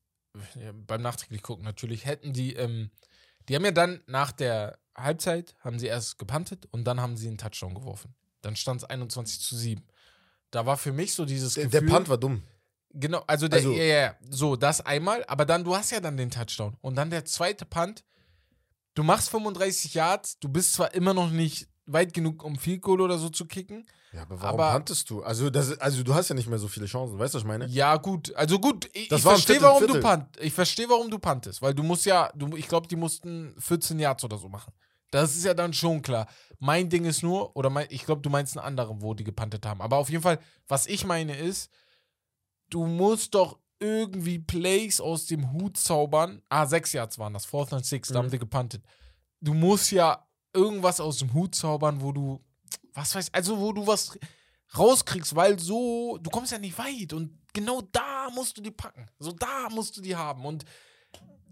ja, 0.54 0.72
beim 0.72 1.02
nachträglich 1.02 1.42
gucken 1.42 1.64
natürlich, 1.64 2.06
hätten 2.06 2.32
die, 2.32 2.54
ähm, 2.54 2.90
die 3.48 3.54
haben 3.54 3.64
ja 3.64 3.72
dann 3.72 4.02
nach 4.06 4.32
der 4.32 4.78
Halbzeit, 4.98 5.54
haben 5.60 5.78
sie 5.78 5.86
erst 5.86 6.18
gepantet 6.18 6.66
und 6.70 6.84
dann 6.84 7.00
haben 7.00 7.16
sie 7.16 7.28
einen 7.28 7.38
Touchdown 7.38 7.74
geworfen. 7.74 8.14
Dann 8.42 8.56
stand 8.56 8.82
es 8.82 8.88
21 8.88 9.40
zu 9.40 9.56
7. 9.56 9.84
Da 10.50 10.64
war 10.66 10.76
für 10.76 10.92
mich 10.92 11.14
so 11.14 11.24
dieses 11.24 11.54
Der, 11.54 11.66
der 11.66 11.80
Gefühl. 11.80 11.94
Punt 11.96 12.08
war 12.08 12.18
dumm. 12.18 12.42
Genau, 12.94 13.22
also 13.26 13.48
der, 13.48 13.58
Also- 13.58 13.72
ja, 13.72 13.84
ja, 13.84 14.14
so, 14.30 14.56
das 14.56 14.80
einmal, 14.80 15.24
aber 15.26 15.44
dann, 15.44 15.62
du 15.64 15.76
hast 15.76 15.90
ja 15.90 16.00
dann 16.00 16.16
den 16.16 16.30
Touchdown. 16.30 16.76
Und 16.80 16.94
dann 16.96 17.10
der 17.10 17.24
zweite 17.24 17.64
Punt, 17.66 18.04
du 18.94 19.02
machst 19.02 19.28
35 19.30 19.94
Yards, 19.94 20.38
du 20.38 20.48
bist 20.48 20.72
zwar 20.74 20.94
immer 20.94 21.12
noch 21.14 21.30
nicht 21.30 21.68
weit 21.86 22.12
genug, 22.14 22.42
um 22.44 22.56
Field 22.56 22.82
Goal 22.82 23.00
oder 23.00 23.18
so 23.18 23.28
zu 23.28 23.46
kicken. 23.46 23.86
Ja, 24.12 24.22
aber 24.22 24.40
warum 24.40 24.60
Aber- 24.60 24.72
puntest 24.72 25.10
du? 25.10 25.22
Also, 25.22 25.50
das, 25.50 25.78
also, 25.80 26.02
du 26.02 26.14
hast 26.14 26.28
ja 26.30 26.34
nicht 26.34 26.48
mehr 26.48 26.58
so 26.58 26.66
viele 26.66 26.86
Chancen. 26.86 27.18
Weißt 27.18 27.34
du, 27.34 27.36
was 27.36 27.42
ich 27.42 27.46
meine? 27.46 27.66
Ja, 27.66 27.96
gut, 27.96 28.34
also 28.34 28.58
gut, 28.58 28.86
ich, 28.94 29.12
ich 29.12 29.20
verstehe, 29.22 29.56
Viertel, 29.56 29.62
warum 29.68 29.80
du 29.86 29.92
Viertel. 29.94 30.02
punt, 30.02 30.26
ich 30.40 30.52
verstehe, 30.54 30.88
warum 30.88 31.10
du 31.10 31.18
puntest, 31.18 31.60
weil 31.60 31.74
du 31.74 31.82
musst 31.82 32.06
ja, 32.06 32.30
du, 32.34 32.56
ich 32.56 32.68
glaube, 32.68 32.88
die 32.88 32.96
mussten 32.96 33.54
14 33.58 33.98
Yards 33.98 34.24
oder 34.24 34.38
so 34.38 34.48
machen. 34.48 34.72
Das 35.10 35.36
ist 35.36 35.44
ja 35.44 35.54
dann 35.54 35.72
schon 35.72 36.02
klar. 36.02 36.26
Mein 36.58 36.88
Ding 36.90 37.04
ist 37.04 37.22
nur, 37.22 37.56
oder 37.56 37.70
mein, 37.70 37.86
ich 37.90 38.04
glaube, 38.04 38.20
du 38.22 38.30
meinst 38.30 38.56
einen 38.56 38.66
anderen, 38.66 39.00
wo 39.00 39.14
die 39.14 39.24
gepantet 39.24 39.64
haben. 39.64 39.80
Aber 39.80 39.96
auf 39.96 40.10
jeden 40.10 40.22
Fall, 40.22 40.38
was 40.66 40.86
ich 40.86 41.04
meine 41.04 41.36
ist, 41.36 41.70
du 42.70 42.84
musst 42.86 43.34
doch 43.34 43.58
irgendwie 43.80 44.38
Plays 44.38 45.00
aus 45.00 45.26
dem 45.26 45.52
Hut 45.52 45.76
zaubern. 45.76 46.42
Ah, 46.48 46.66
sechs 46.66 46.92
Yards 46.92 47.18
waren 47.18 47.32
das, 47.32 47.46
Fourth 47.46 47.72
and 47.72 47.86
Six, 47.86 48.08
da 48.08 48.14
Mhm. 48.18 48.24
haben 48.24 48.30
die 48.32 48.38
gepantet. 48.38 48.82
Du 49.40 49.54
musst 49.54 49.92
ja 49.92 50.26
irgendwas 50.52 50.98
aus 51.00 51.18
dem 51.18 51.32
Hut 51.32 51.54
zaubern, 51.54 52.00
wo 52.02 52.10
du, 52.12 52.44
was 52.92 53.14
weiß 53.14 53.32
also 53.32 53.58
wo 53.58 53.72
du 53.72 53.86
was 53.86 54.18
rauskriegst, 54.76 55.34
weil 55.36 55.58
so, 55.58 56.18
du 56.20 56.28
kommst 56.30 56.52
ja 56.52 56.58
nicht 56.58 56.76
weit 56.76 57.12
und 57.12 57.38
genau 57.54 57.80
da 57.92 58.28
musst 58.34 58.58
du 58.58 58.60
die 58.60 58.70
packen. 58.72 59.06
So 59.18 59.32
da 59.32 59.68
musst 59.70 59.96
du 59.96 60.00
die 60.00 60.16
haben 60.16 60.44
und 60.44 60.64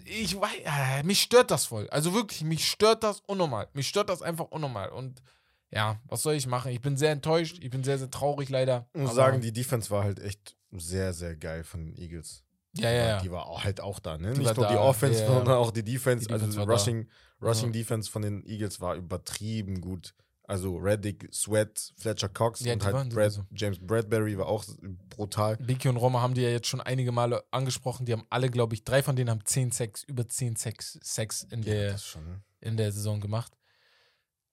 ich 0.05 0.39
weiß, 0.41 0.51
äh, 0.65 1.03
mich 1.03 1.21
stört 1.23 1.51
das 1.51 1.67
voll. 1.67 1.89
Also 1.91 2.15
wirklich, 2.15 2.43
mich 2.45 2.67
stört 2.69 3.03
das 3.03 3.21
unnormal. 3.21 3.69
Mich 3.73 3.89
stört 3.89 4.09
das 4.09 4.23
einfach 4.23 4.47
unnormal 4.47 4.91
und 4.91 5.23
ja, 5.71 6.01
was 6.07 6.23
soll 6.23 6.35
ich 6.35 6.47
machen? 6.47 6.71
Ich 6.71 6.81
bin 6.81 6.97
sehr 6.97 7.11
enttäuscht, 7.11 7.59
ich 7.61 7.71
bin 7.71 7.83
sehr, 7.83 7.99
sehr 7.99 8.11
traurig 8.11 8.49
leider. 8.49 8.89
Ich 8.95 9.01
muss 9.01 9.11
aber- 9.11 9.17
sagen, 9.17 9.41
die 9.41 9.53
Defense 9.53 9.91
war 9.91 10.05
halt 10.05 10.21
echt 10.21 10.57
sehr, 10.73 11.13
sehr 11.13 11.37
geil 11.37 11.65
von 11.65 11.87
den 11.87 11.97
Eagles. 11.97 12.45
ja, 12.75 12.91
ja, 12.91 13.07
ja. 13.09 13.21
Die 13.21 13.31
war 13.31 13.65
halt 13.65 13.81
auch 13.81 13.99
da, 13.99 14.17
ne? 14.19 14.33
Die 14.35 14.41
Nicht 14.41 14.57
nur 14.57 14.67
die 14.69 14.77
Offense, 14.77 15.21
ja, 15.23 15.27
sondern 15.27 15.55
auch 15.57 15.71
die 15.71 15.83
Defense. 15.83 16.27
Die 16.27 16.33
also 16.33 16.47
Defense 16.47 16.57
die 16.57 16.61
war 16.61 16.67
da. 16.67 16.73
Rushing, 16.81 17.09
Rushing 17.43 17.67
Ja. 17.69 17.73
Defense 17.73 18.11
von 18.11 18.23
den 18.23 18.45
Eagles 18.47 18.81
war 18.81 18.95
übertrieben 18.95 19.81
gut. 19.81 20.15
Also 20.49 20.77
Reddick, 20.77 21.29
Sweat, 21.33 21.93
Fletcher 21.99 22.29
Cox 22.29 22.61
Ja, 22.61 22.75
und 22.75 22.85
halt 22.85 23.11
Brad, 23.13 23.33
sowieso. 23.33 23.47
James 23.53 23.79
Bradbury 23.81 24.39
war 24.39 24.47
auch 24.47 24.65
brutal. 25.11 25.57
Biki 25.57 25.89
und 25.89 25.97
Roma 25.97 26.21
haben 26.21 26.35
die 26.35 26.43
ja 26.43 26.51
jetzt 26.51 26.69
schon 26.69 26.81
einige 26.81 27.11
Male 27.11 27.43
angesprochen. 27.51 28.07
Die 28.07 28.13
haben 28.13 28.25
alle, 28.31 28.49
glaube 28.49 28.75
ich, 28.75 28.85
drei 28.85 29.03
von 29.03 29.17
denen 29.17 29.29
haben 29.31 29.45
10 29.45 29.73
Sex, 29.73 30.05
über 30.05 30.29
10 30.29 30.55
Sex, 30.57 30.99
Sex 31.03 31.43
in, 31.51 31.63
der, 31.63 31.93
das 31.93 32.05
schon. 32.07 32.45
in 32.61 32.77
der 32.77 32.93
Saison 32.93 33.21
gemacht. 33.21 33.53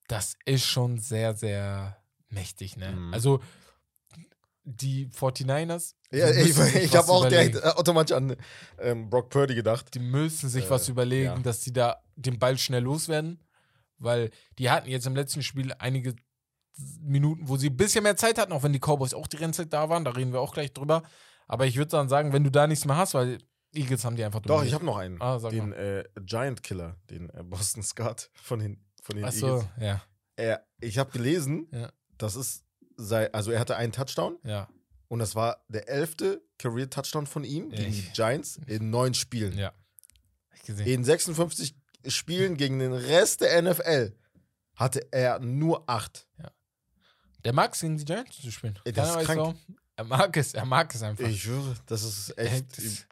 Das 0.07 0.35
ist 0.45 0.65
schon 0.65 0.97
sehr, 0.97 1.35
sehr 1.35 1.97
mächtig, 2.29 2.75
ne? 2.75 2.91
Mhm. 2.91 3.13
Also, 3.13 3.39
die 4.65 5.07
49ers, 5.09 5.93
Ja, 6.11 6.31
die 6.31 6.39
ich, 6.49 6.57
ich 6.75 6.95
habe 6.95 7.09
auch 7.11 7.25
überlegen. 7.25 7.51
direkt 7.53 7.65
äh, 7.65 7.69
automatisch 7.77 8.15
an 8.15 8.35
ähm, 8.79 9.09
Brock 9.09 9.29
Purdy 9.29 9.55
gedacht. 9.55 9.93
Die 9.93 9.99
müssen 9.99 10.49
sich 10.49 10.65
Äh, 10.65 10.69
was 10.69 10.87
überlegen, 10.87 11.25
ja. 11.25 11.39
dass 11.39 11.59
die 11.61 11.73
da 11.73 12.01
den 12.15 12.39
Ball 12.39 12.57
schnell 12.57 12.83
loswerden. 12.83 13.39
Weil 14.03 14.29
die 14.59 14.69
hatten 14.69 14.89
jetzt 14.89 15.07
im 15.07 15.15
letzten 15.15 15.41
Spiel 15.43 15.73
einige 15.79 16.15
Minuten, 17.01 17.47
wo 17.47 17.57
sie 17.57 17.69
ein 17.69 17.77
bisschen 17.77 18.03
mehr 18.03 18.17
Zeit 18.17 18.37
hatten, 18.37 18.51
auch 18.51 18.63
wenn 18.63 18.73
die 18.73 18.79
Cowboys 18.79 19.13
auch 19.13 19.27
die 19.27 19.37
ganze 19.37 19.61
Zeit 19.63 19.73
da 19.73 19.89
waren. 19.89 20.03
Da 20.05 20.11
reden 20.11 20.33
wir 20.33 20.41
auch 20.41 20.53
gleich 20.53 20.73
drüber. 20.73 21.03
Aber 21.47 21.65
ich 21.67 21.75
würde 21.77 21.91
dann 21.91 22.09
sagen, 22.09 22.33
wenn 22.33 22.43
du 22.43 22.49
da 22.49 22.65
nichts 22.67 22.85
mehr 22.85 22.97
hast, 22.97 23.13
weil 23.13 23.37
Eagles 23.75 24.05
haben 24.05 24.15
die 24.15 24.23
einfach 24.23 24.39
Doch, 24.41 24.47
dominiert. 24.47 24.67
ich 24.69 24.73
habe 24.73 24.85
noch 24.85 24.97
einen. 24.97 25.21
Ah, 25.21 25.37
den 25.49 25.71
äh, 25.73 26.03
Giant 26.21 26.63
Killer, 26.63 26.95
den 27.09 27.29
äh, 27.29 27.43
Boston 27.43 27.83
Scott 27.83 28.29
von 28.33 28.59
den, 28.59 28.83
von 29.01 29.15
den 29.15 29.25
Achso, 29.25 29.47
Eagles. 29.47 29.65
ja, 29.79 30.01
Er, 30.35 30.65
ich 30.79 30.97
habe 30.97 31.11
gelesen, 31.11 31.67
Ja. 31.71 31.91
das 32.17 32.35
ist 32.35 32.63
sei, 32.95 33.31
also 33.33 33.51
er 33.51 33.59
hatte 33.59 33.75
einen 33.75 33.91
Touchdown 33.91 34.37
ja, 34.43 34.69
und 35.07 35.19
das 35.19 35.35
war 35.35 35.63
der 35.67 35.89
elfte 35.89 36.43
Career 36.59 36.89
Touchdown 36.89 37.25
von 37.27 37.43
ihm 37.43 37.69
gegen 37.71 37.91
die 37.91 38.07
Giants 38.13 38.59
in 38.67 38.89
neun 38.91 39.13
Spielen. 39.15 39.57
ja. 39.57 39.67
Hab 40.49 40.55
ich 40.57 40.63
gesehen. 40.63 40.87
In 40.87 41.03
56 41.03 41.75
Spielen 42.07 42.57
gegen 42.57 42.79
den 42.79 42.93
Rest 42.93 43.41
der 43.41 43.61
NFL 43.61 44.13
hatte 44.75 45.07
er 45.11 45.39
nur 45.39 45.87
acht. 45.89 46.27
Der 47.45 47.53
mag 47.53 47.73
es, 47.73 47.81
gegen 47.81 47.97
die 47.97 48.05
Giants 48.05 48.37
zu 48.41 48.51
spielen. 48.51 48.79
Ey, 48.85 48.93
das 48.93 49.09
Keiner 49.09 49.19
ist 49.21 49.25
krank. 49.27 49.39
warum. 49.39 49.59
Er 49.95 50.03
mag 50.05 50.37
es, 50.37 50.53
er 50.53 50.65
mag 50.65 50.93
es 50.95 51.03
einfach. 51.03 51.27
Ich 51.27 51.43
schwöre, 51.43 51.75
das 51.85 52.03
ist 52.03 52.37
echt. 52.37 52.77
das- 52.77 53.05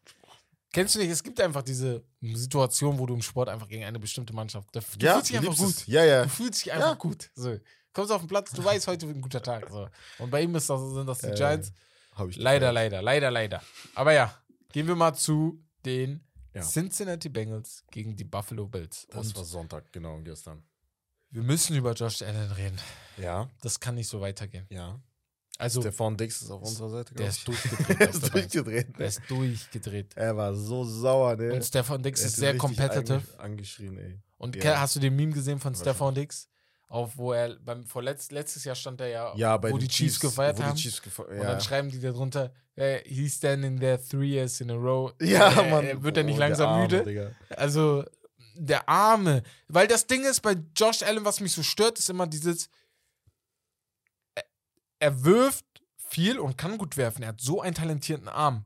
Kennst 0.74 0.96
du 0.96 1.00
nicht, 1.00 1.10
es 1.10 1.22
gibt 1.22 1.39
einfach 1.42 1.64
diese 1.64 2.02
Situation, 2.22 2.98
wo 2.98 3.06
du 3.06 3.14
im 3.14 3.22
Sport 3.22 3.50
einfach 3.50 3.68
gegen 3.68 3.84
eine 3.84 4.00
bestimmte 4.00 4.32
Mannschaft. 4.34 4.74
Du 4.74 4.80
ja, 5.06 5.16
fühlst 5.16 5.30
dich 5.30 5.38
einfach 5.38 5.58
gut. 5.58 5.68
es. 5.70 5.86
Ja, 5.88 6.06
ja. 6.06 6.24
Du 6.24 6.30
fühlst 6.30 6.64
dich 6.66 6.72
einfach 6.72 6.88
Ja. 6.92 6.94
gut. 6.94 7.30
So. 7.36 7.60
Kommst 7.92 8.10
auf 8.14 8.22
den 8.22 8.30
Platz, 8.30 8.52
du 8.52 8.64
weißt, 8.64 8.88
heute 8.88 9.06
wird 9.06 9.18
ein 9.18 9.22
guter 9.22 9.44
Tag. 9.44 9.68
So. 9.70 9.89
Und 10.20 10.30
bei 10.32 10.42
ihm 10.44 10.56
ist 10.56 10.70
das, 10.70 10.80
sind 10.94 11.06
das 11.06 11.20
die 11.20 11.28
Äh, 11.28 11.36
Giants. 11.36 11.74
Leider, 12.36 12.72
leider, 12.72 13.02
leider, 13.02 13.30
leider. 13.32 13.62
Aber 13.96 14.14
ja, 14.14 14.34
gehen 14.72 14.88
wir 14.88 14.96
mal 14.96 15.14
zu 15.14 15.62
den 15.86 16.24
Ja. 16.54 16.62
Cincinnati 16.62 17.30
Bengals 17.30 17.84
gegen 17.91 18.16
die 18.16 18.24
Buffalo 18.26 18.68
Bills. 18.68 19.08
Das 19.10 19.28
Und 19.28 19.36
war 19.38 19.45
Sonntag, 19.45 19.91
genau, 19.93 20.20
gestern. 20.22 20.64
wir 21.30 21.43
müssen 21.43 21.76
über 21.76 21.93
Josh 21.93 22.22
Allen 22.22 22.52
reden. 22.52 22.78
Ja, 23.18 23.49
Das 23.62 23.80
kann 23.80 23.95
nicht 23.95 24.08
so 24.08 24.20
weitergehen. 24.22 24.66
ja. 24.70 24.99
Also, 25.58 25.80
Stefan 25.82 26.18
Dix 26.18 26.41
ist 26.41 26.49
auf 26.49 26.64
unserer 26.64 26.89
Seite. 26.89 27.14
der 27.16 27.28
ist 27.28 27.47
durchgedreht. 27.47 27.99
der 27.99 28.10
ist 28.10 28.34
durchgedreht. 28.34 28.97
Der 28.97 29.06
ist 29.08 29.22
durchgedreht. 29.30 30.18
Er 30.18 30.36
war 30.36 30.56
so 30.56 30.84
sauer, 30.84 31.36
ne? 31.36 31.54
Und 31.54 31.64
Stefan 31.64 32.02
Dix 32.02 32.24
ist 32.24 32.38
sehr 32.38 32.58
competitive. 32.58 33.20
ange- 33.20 33.38
Angeschrien, 33.38 33.95
ey. 33.99 34.20
Und 34.38 34.56
Ja. 34.56 34.80
hast 34.80 34.95
du 34.95 34.99
den 34.99 35.16
Meme 35.16 35.34
gesehen 35.34 35.60
von. 35.60 35.76
Stefan 35.76 36.16
Dix? 36.16 36.47
Auf 36.92 37.16
wo 37.18 37.32
er 37.32 37.56
beim 37.56 37.86
vorletzt, 37.86 38.34
letztes 38.34 38.66
Jahr 38.66 38.76
stand 38.76 39.00
er 39.00 39.08
ja, 39.08 39.34
Ja, 39.38 39.56
bei 39.56 39.72
wo 39.72 39.78
die 39.78 39.88
Chiefs, 39.88 40.20
gefeiert 40.20 40.60
wo 40.60 40.64
haben. 40.64 40.76
Chiefs 40.76 41.02
gefe 41.02 41.24
Und 41.24 41.38
ja. 41.38 41.44
dann 41.44 41.62
schreiben 41.62 41.89
die 41.89 42.02
darunter, 42.02 42.52
hey, 42.76 43.02
he's 43.06 43.36
standing 43.38 43.80
there 43.80 43.98
three 43.98 44.28
years 44.28 44.60
in 44.60 44.70
a 44.70 44.74
row. 44.76 45.14
ja, 45.22 45.50
Äh, 45.52 45.70
Mann. 45.72 46.04
Wird 46.04 46.18
er 46.18 46.24
nicht 46.24 46.36
Oh, 46.36 46.39
langsam 46.39 46.68
Arme, 46.70 46.82
müde? 46.84 47.04
Digga. 47.06 47.32
Also, 47.56 48.04
der 48.56 48.89
Arme. 48.89 49.42
Weil 49.70 49.88
das 49.88 50.06
Ding 50.06 50.26
ist, 50.26 50.42
bei 50.42 50.58
Josh 50.76 51.02
Allen, 51.02 51.24
was 51.24 51.39
mich 51.39 51.54
so 51.54 51.64
stört, 51.64 51.98
ist 51.98 52.10
immer 52.10 52.28
dieses. 52.28 52.70
Er, 54.36 54.44
er 55.00 55.24
wirft 55.24 55.66
viel 55.96 56.39
und 56.39 56.58
kann 56.58 56.78
gut 56.78 56.98
werfen. 56.98 57.24
Er 57.24 57.30
hat 57.30 57.39
so 57.39 57.62
einen 57.62 57.74
talentierten 57.74 58.28
Arm. 58.28 58.66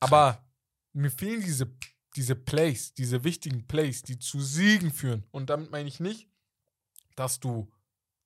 Aber 0.00 0.44
mir 0.92 1.10
fehlen 1.12 1.40
diese, 1.40 1.70
diese 2.16 2.34
Plays, 2.34 2.94
diese 2.94 3.22
wichtigen 3.22 3.64
Plays, 3.68 4.02
die 4.02 4.18
zu 4.18 4.40
Siegen 4.40 4.90
führen. 4.92 5.24
Und 5.30 5.50
damit 5.50 5.70
meine 5.70 5.88
ich 5.88 6.00
nicht, 6.00 6.28
dass 7.16 7.40
du 7.40 7.68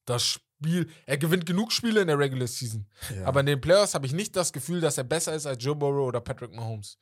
das 0.04 0.24
Spiel. 0.24 0.88
Er 1.06 1.18
gewinnt 1.18 1.46
genug 1.46 1.72
Spiele 1.72 2.00
in 2.00 2.08
der 2.08 2.18
Regular 2.18 2.46
Season. 2.48 2.86
Ja. 3.14 3.26
Aber 3.26 3.40
in 3.40 3.46
den 3.46 3.60
Playoffs 3.60 3.94
habe 3.94 4.06
ich 4.06 4.12
nicht 4.12 4.34
das 4.36 4.52
Gefühl, 4.52 4.80
dass 4.80 4.98
er 4.98 5.04
besser 5.04 5.34
ist 5.34 5.46
als 5.46 5.62
Joe 5.62 5.76
Burrow 5.76 6.08
oder 6.08 6.20
Patrick 6.20 6.54
Mahomes. 6.54 6.98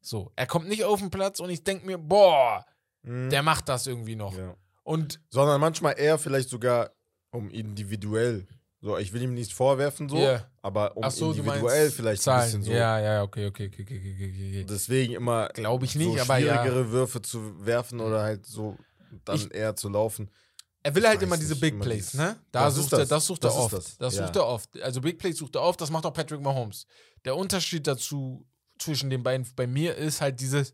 So, 0.00 0.32
er 0.36 0.46
kommt 0.46 0.68
nicht 0.68 0.84
auf 0.84 1.00
den 1.00 1.10
Platz 1.10 1.40
und 1.40 1.50
ich 1.50 1.62
denke 1.64 1.86
mir, 1.86 1.98
boah, 1.98 2.64
Mhm. 3.02 3.30
der 3.30 3.42
macht 3.42 3.68
das 3.68 3.86
irgendwie 3.86 4.16
noch. 4.16 4.36
ja. 4.36 4.54
Und 4.82 5.20
Sondern 5.30 5.60
manchmal 5.60 5.94
eher 5.98 6.18
vielleicht 6.18 6.48
sogar 6.48 6.90
um 7.30 7.50
individuell. 7.50 8.46
So, 8.80 8.96
ich 8.96 9.12
will 9.12 9.22
ihm 9.22 9.34
nichts 9.34 9.52
vorwerfen, 9.52 10.08
so, 10.08 10.16
Ja. 10.18 10.48
aber 10.62 10.96
um 10.96 11.08
so, 11.10 11.32
du 11.32 11.40
individuell 11.40 11.90
vielleicht 11.90 12.22
Zahlen. 12.22 12.40
ein 12.42 12.46
bisschen 12.46 12.62
so. 12.64 12.72
Ja, 12.72 12.98
ja, 13.00 13.22
okay, 13.22 13.46
okay, 13.46 13.66
okay, 13.72 13.82
okay, 13.82 13.96
okay, 13.98 14.28
okay. 14.30 14.64
Deswegen 14.68 15.14
immer 15.14 15.48
Glaube 15.48 15.84
ich 15.84 15.94
nicht, 15.96 16.16
so 16.16 16.22
aber 16.22 16.38
ja. 16.38 16.54
schwierigere 16.62 16.90
Würfe 16.90 17.20
zu 17.22 17.64
werfen 17.66 18.00
oder 18.00 18.22
halt 18.22 18.46
so 18.46 18.76
dann 19.24 19.36
Ich- 19.36 19.52
eher 19.54 19.74
zu 19.76 19.88
laufen. 19.88 20.30
Er 20.88 20.94
will 20.94 21.02
Ich 21.02 21.08
halt 21.08 21.22
immer 21.22 21.36
diese 21.36 21.52
nicht, 21.54 21.60
Big 21.60 21.80
Plays, 21.80 22.14
ne? 22.14 22.36
Da 22.52 22.64
Das 22.64 22.74
sucht 22.76 22.92
er, 22.92 23.06
das. 23.06 23.26
sucht 23.26 23.44
er 23.44 23.48
Das 23.50 23.56
ist 23.56 23.60
oft. 23.64 23.72
das. 23.74 23.98
Das, 23.98 24.14
Ja. 24.16 24.26
sucht 24.26 24.36
er 24.36 24.46
oft. 24.46 24.80
Also 24.82 25.00
Big 25.00 25.18
Plays 25.18 25.36
sucht 25.36 25.54
er 25.54 25.62
oft, 25.62 25.80
das 25.80 25.90
macht 25.90 26.06
auch 26.06 26.12
Patrick 26.12 26.40
Mahomes. 26.40 26.86
Der 27.24 27.36
Unterschied 27.36 27.86
dazu 27.86 28.46
zwischen 28.78 29.10
den 29.10 29.22
beiden 29.22 29.46
bei 29.56 29.66
mir 29.66 29.94
ist 29.96 30.20
halt 30.20 30.40
dieses 30.40 30.72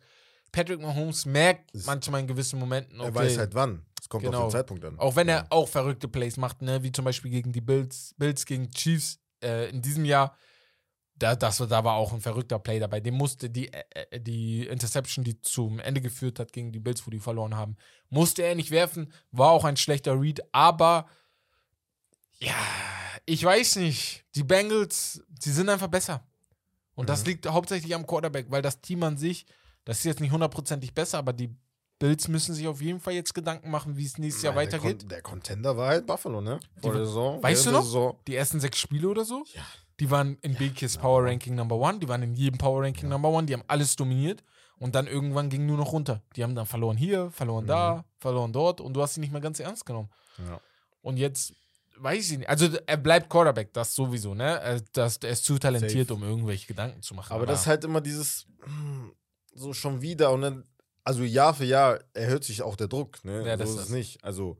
Patrick 0.52 0.80
Mahomes 0.80 1.26
merkt 1.26 1.70
Ist- 1.72 1.86
manchmal 1.86 2.20
in 2.20 2.26
gewissen 2.26 2.58
Momenten, 2.58 3.00
okay, 3.00 3.08
Er 3.08 3.14
weiß 3.14 3.38
halt 3.38 3.54
wann. 3.54 3.84
Es 4.00 4.08
kommt 4.08 4.24
auf 4.26 4.30
Genau. 4.32 4.46
den 4.46 4.50
Zeitpunkt 4.50 4.84
an. 4.84 4.98
Auch 4.98 5.16
wenn 5.16 5.28
er 5.28 5.38
Ja. 5.38 5.46
auch 5.50 5.68
verrückte 5.68 6.06
Plays 6.08 6.36
macht, 6.36 6.62
ne? 6.62 6.82
wie 6.82 6.92
zum 6.92 7.04
Beispiel 7.04 7.30
gegen 7.30 7.52
die 7.52 7.60
Bills, 7.62 8.14
Bills 8.18 8.44
gegen 8.46 8.70
Chiefs 8.70 9.18
äh, 9.42 9.70
in 9.70 9.82
diesem 9.82 10.04
Jahr. 10.04 10.36
Da, 11.16 11.36
das, 11.36 11.58
da 11.58 11.84
war 11.84 11.94
auch 11.94 12.12
ein 12.12 12.20
verrückter 12.20 12.58
Play 12.58 12.80
dabei. 12.80 12.98
Dem 13.00 13.14
musste 13.14 13.48
die, 13.48 13.72
äh, 13.72 13.84
äh, 14.10 14.20
die 14.20 14.66
Interception, 14.66 15.24
die 15.24 15.40
zum 15.42 15.78
Ende 15.78 16.00
geführt 16.00 16.40
hat 16.40 16.52
gegen 16.52 16.72
die 16.72 16.80
Bills, 16.80 17.06
wo 17.06 17.10
die 17.10 17.20
verloren 17.20 17.54
haben, 17.56 17.76
musste 18.10 18.42
er 18.42 18.54
nicht 18.56 18.72
werfen. 18.72 19.12
War 19.30 19.50
auch 19.50 19.64
ein 19.64 19.76
schlechter 19.76 20.20
Read, 20.20 20.40
aber 20.52 21.06
ja, 22.40 22.54
ich 23.26 23.42
weiß 23.44 23.76
nicht. 23.76 24.24
Die 24.34 24.42
Bengals, 24.42 25.22
die 25.28 25.50
sind 25.50 25.68
einfach 25.68 25.88
besser. 25.88 26.26
Und 26.96 27.08
das 27.08 27.20
Mhm. 27.22 27.26
liegt 27.28 27.46
hauptsächlich 27.46 27.94
am 27.94 28.06
Quarterback, 28.06 28.46
weil 28.50 28.62
das 28.62 28.80
Team 28.80 29.02
an 29.02 29.16
sich, 29.16 29.46
das 29.84 29.98
ist 29.98 30.04
jetzt 30.04 30.20
nicht 30.20 30.32
hundertprozentig 30.32 30.94
besser, 30.94 31.18
aber 31.18 31.32
die 31.32 31.54
Bills 32.00 32.26
müssen 32.28 32.54
sich 32.54 32.66
auf 32.66 32.80
jeden 32.82 33.00
Fall 33.00 33.14
jetzt 33.14 33.34
Gedanken 33.34 33.70
machen, 33.70 33.96
wie 33.96 34.04
es 34.04 34.18
nächstes 34.18 34.42
Jahr 34.42 34.54
Nein, 34.54 34.68
der 34.68 34.78
weitergeht. 34.80 35.00
Con- 35.00 35.08
Der 35.08 35.22
Contender 35.22 35.76
war 35.76 35.88
halt 35.88 36.06
Buffalo, 36.06 36.40
ne? 36.40 36.58
Vor 36.80 36.92
Die- 36.92 36.98
der 36.98 37.06
Saison. 37.06 37.42
Weißt 37.42 37.66
du 37.66 37.70
der 37.70 37.78
noch? 37.78 37.84
Saison. 37.84 38.18
Die 38.26 38.34
ersten 38.34 38.60
sechs 38.60 38.78
Spiele 38.78 39.08
oder 39.08 39.24
so, 39.24 39.44
Ja. 39.54 39.62
Die 40.00 40.10
waren 40.10 40.36
in 40.42 40.54
Bekes 40.54 40.96
Power 40.98 41.24
Ranking 41.24 41.54
Number 41.54 41.76
One, 41.76 41.98
die 42.00 42.08
waren 42.08 42.22
in 42.22 42.34
jedem 42.34 42.58
Power 42.58 42.82
Ranking 42.82 43.08
Number 43.08 43.28
One, 43.30 43.46
die 43.46 43.52
haben 43.54 43.64
alles 43.68 43.94
dominiert 43.96 44.42
und 44.78 44.94
dann 44.94 45.06
irgendwann 45.06 45.48
ging 45.50 45.66
nur 45.66 45.76
noch 45.76 45.92
runter. 45.92 46.22
Die 46.36 46.42
haben 46.42 46.54
dann 46.54 46.66
verloren 46.66 46.96
hier, 46.96 47.30
verloren 47.30 47.66
da, 47.66 48.04
verloren 48.18 48.52
dort 48.52 48.80
und 48.80 48.94
du 48.94 49.02
hast 49.02 49.14
sie 49.14 49.20
nicht 49.20 49.32
mehr 49.32 49.40
ganz 49.40 49.60
ernst 49.60 49.86
genommen. 49.86 50.08
Ja. 50.38 50.60
Und 51.00 51.16
jetzt 51.16 51.54
weiß 51.96 52.32
ich 52.32 52.38
nicht. 52.38 52.48
Also 52.48 52.66
er 52.86 52.96
bleibt 52.96 53.30
Quarterback, 53.30 53.72
das 53.72 53.94
sowieso, 53.94 54.34
ne? 54.34 54.58
Er- 54.60 54.80
Das, 54.92 55.18
er 55.18 55.30
ist 55.30 55.44
zu 55.44 55.58
talentiert, 55.58 56.08
Safe. 56.08 56.14
um 56.20 56.24
irgendwelche 56.28 56.66
Gedanken 56.66 57.02
zu 57.02 57.14
machen. 57.14 57.32
Aber 57.32 57.46
das 57.46 57.60
ist 57.62 57.66
halt 57.68 57.84
immer 57.84 58.00
dieses, 58.00 58.46
so 59.54 59.72
schon 59.72 60.02
wieder 60.02 60.32
und 60.32 60.40
dann, 60.42 60.64
also 61.04 61.22
Jahr 61.22 61.54
für 61.54 61.64
Jahr 61.64 62.00
erhöht 62.14 62.42
sich 62.44 62.62
auch 62.62 62.74
der 62.74 62.88
Druck, 62.88 63.24
ne? 63.24 63.46
Ja, 63.46 63.56
das 63.56 63.68
so 63.70 63.74
ist 63.76 63.80
ist- 63.82 63.88
es 63.90 63.94
nicht. 63.94 64.24
Also, 64.24 64.58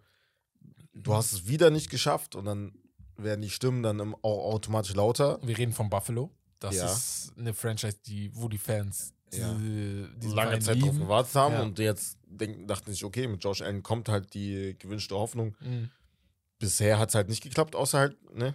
du 0.93 1.13
hast 1.15 1.33
es 1.33 1.49
wieder 1.49 1.71
nicht 1.71 1.91
geschafft 1.91 2.37
und 2.37 2.45
dann 2.45 2.73
werden 3.17 3.43
die 3.43 3.51
Stimmen 3.51 3.83
dann 3.83 4.01
auch 4.23 4.53
automatisch 4.53 4.95
lauter. 4.95 5.39
wir 5.43 5.57
reden 5.57 5.73
von 5.73 5.89
Buffalo. 5.91 6.31
Das 6.61 6.77
Ja. 6.77 6.87
ist 6.93 7.33
eine 7.39 7.53
Franchise, 7.55 7.99
die, 8.07 8.31
wo 8.35 8.49
die 8.49 8.59
Fans 8.59 9.13
Ja. 9.33 9.53
diesen 9.55 10.35
lange 10.35 10.49
Verein 10.51 10.61
Zeit 10.63 10.77
drauf 10.77 10.85
lieben. 10.85 10.99
gewartet 11.01 11.35
haben 11.35 11.55
Ja. 11.55 11.63
und 11.63 11.79
jetzt 11.79 12.19
denken, 12.27 12.67
dachten 12.67 12.91
sich, 12.93 13.05
okay, 13.05 13.27
mit 13.27 13.43
Josh 13.45 13.63
Allen 13.63 13.83
kommt 13.83 14.09
halt 14.09 14.33
die 14.35 14.77
gewünschte 14.79 15.15
Hoffnung. 15.17 15.55
Mhm. 15.61 15.91
Bisher 16.59 16.99
hat 16.99 17.11
es 17.11 17.15
halt 17.15 17.29
nicht 17.29 17.43
geklappt, 17.43 17.75
außer 17.77 17.99
halt, 17.99 18.35
ne? 18.35 18.55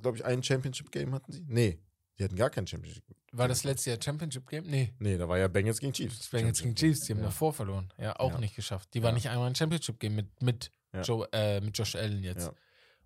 Glaube 0.00 0.16
ich, 0.18 0.24
ein 0.24 0.42
Championship-Game 0.42 1.12
hatten 1.14 1.32
sie? 1.32 1.44
Nee, 1.48 1.78
die 2.18 2.24
hatten 2.24 2.36
gar 2.36 2.50
kein 2.50 2.66
Championship. 2.66 3.04
War 3.32 3.48
das 3.48 3.64
letzte 3.64 3.90
Jahr 3.90 3.98
Championship 4.02 4.46
Game? 4.48 4.64
Nee. 4.66 4.92
Nee, 4.98 5.16
da 5.16 5.26
war 5.28 5.38
ja 5.38 5.48
Bengals 5.48 5.80
gegen 5.80 5.92
Chiefs. 5.92 6.28
Bengals 6.28 6.60
gegen. 6.62 6.74
Chiefs, 6.74 7.00
die 7.06 7.12
haben 7.14 7.20
Ja. 7.20 7.26
davor 7.26 7.52
verloren. 7.52 7.90
Ja, 7.98 8.14
auch 8.20 8.32
Ja. 8.32 8.38
nicht 8.38 8.54
geschafft. 8.54 8.90
Die 8.94 9.02
waren 9.02 9.12
Ja. 9.12 9.14
nicht 9.16 9.28
einmal 9.30 9.48
ein 9.48 9.54
Championship-Game 9.54 10.14
mit, 10.14 10.42
mit, 10.42 10.70
Ja. 10.92 11.00
Joe, 11.02 11.26
äh, 11.32 11.60
mit 11.60 11.76
Josh 11.76 11.94
Allen 11.96 12.22
jetzt. 12.22 12.50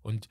Und 0.07 0.29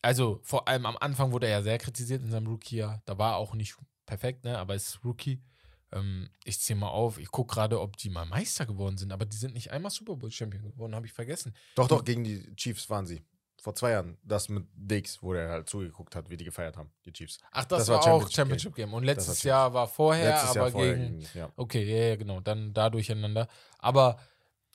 also 0.00 0.38
vor 0.44 0.68
allem 0.68 0.86
am 0.86 0.96
Anfang 0.96 1.32
wurde 1.32 1.46
er 1.46 1.58
ja 1.58 1.62
sehr 1.62 1.78
kritisiert 1.78 2.22
in 2.22 2.30
seinem 2.30 2.46
Rookie-Jahr. 2.46 3.02
Da 3.04 3.18
war 3.18 3.32
er 3.32 3.36
auch 3.38 3.54
nicht 3.54 3.74
perfekt, 4.06 4.44
ne? 4.44 4.56
aber 4.56 4.76
ist 4.76 5.00
Rookie. 5.04 5.42
Ähm, 5.90 6.30
ich 6.44 6.60
ziehe 6.60 6.78
mal 6.78 6.90
auf, 6.90 7.18
ich 7.18 7.30
gucke 7.32 7.54
gerade, 7.54 7.80
ob 7.80 7.96
die 7.96 8.10
mal 8.10 8.24
Meister 8.26 8.64
geworden 8.64 8.96
sind, 8.96 9.10
aber 9.10 9.26
die 9.26 9.36
sind 9.36 9.54
nicht 9.54 9.72
einmal 9.72 9.90
Super 9.90 10.14
Bowl-Champion 10.14 10.62
geworden, 10.62 10.94
habe 10.94 11.06
ich 11.06 11.12
vergessen. 11.12 11.52
Doch, 11.74 11.88
doch, 11.88 12.04
gegen 12.04 12.22
die 12.22 12.54
Chiefs 12.54 12.88
waren 12.88 13.06
sie. 13.06 13.24
Vor 13.60 13.74
zwei 13.74 13.92
Jahren. 13.92 14.16
Das 14.22 14.48
mit 14.48 14.64
Dix, 14.74 15.20
wo 15.20 15.32
der 15.32 15.48
halt 15.48 15.68
zugeguckt 15.68 16.14
hat, 16.14 16.30
wie 16.30 16.36
die 16.36 16.44
gefeiert 16.44 16.76
haben, 16.76 16.92
die 17.04 17.12
Chiefs. 17.12 17.40
Ach, 17.50 17.64
das, 17.64 17.80
Das 17.80 17.88
war, 17.88 17.96
war 17.96 18.04
auch 18.04 18.20
Championship 18.20 18.36
Championship-Game. 18.36 18.94
Und 18.94 19.02
letztes 19.02 19.44
war 19.44 19.48
Jahr 19.48 19.74
war 19.74 19.88
vorher, 19.88 20.30
Letztes 20.30 20.50
aber 20.50 20.60
Jahr 20.60 20.70
vorher 20.70 20.96
gegen 20.96 21.18
gegen, 21.18 21.38
ja. 21.38 21.52
Okay, 21.56 21.82
ja, 21.82 22.04
ja, 22.10 22.16
genau. 22.16 22.40
Dann 22.40 22.72
da 22.72 22.88
durcheinander. 22.90 23.48
Aber 23.78 24.20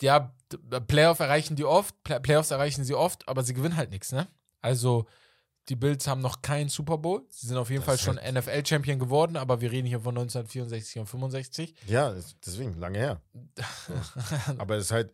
ja, 0.02 0.34
d- 0.52 0.80
Playoff 0.82 1.20
erreichen 1.20 1.56
die 1.56 1.66
oft, 1.66 2.02
Play 2.04 2.20
Playoffs 2.20 2.52
erreichen 2.52 2.84
sie 2.84 2.94
oft, 2.96 3.28
aber 3.28 3.44
sie 3.44 3.54
gewinnen 3.54 3.76
halt 3.78 3.92
nichts, 3.92 4.12
ne? 4.12 4.28
Also, 4.62 5.06
die 5.70 5.76
Bills 5.76 6.08
haben 6.08 6.22
noch 6.22 6.42
keinen 6.42 6.70
Super 6.70 6.98
Bowl. 6.98 7.24
Sie 7.30 7.48
sind 7.48 7.58
auf 7.58 7.70
jeden 7.70 7.82
Das 7.82 7.86
Fall 7.86 7.98
schon 8.00 8.20
halt- 8.22 8.34
NFL-Champion 8.36 9.00
geworden, 9.00 9.38
aber 9.38 9.62
wir 9.62 9.72
reden 9.72 9.88
hier 9.88 10.00
von 10.02 10.16
1964 10.18 11.00
und 11.00 11.06
65. 11.08 11.76
Ja, 11.88 12.14
deswegen, 12.46 12.80
lange 12.80 12.98
her. 12.98 13.22
Aber 14.58 14.76
es 14.78 14.86
ist 14.86 14.92
halt, 14.92 15.14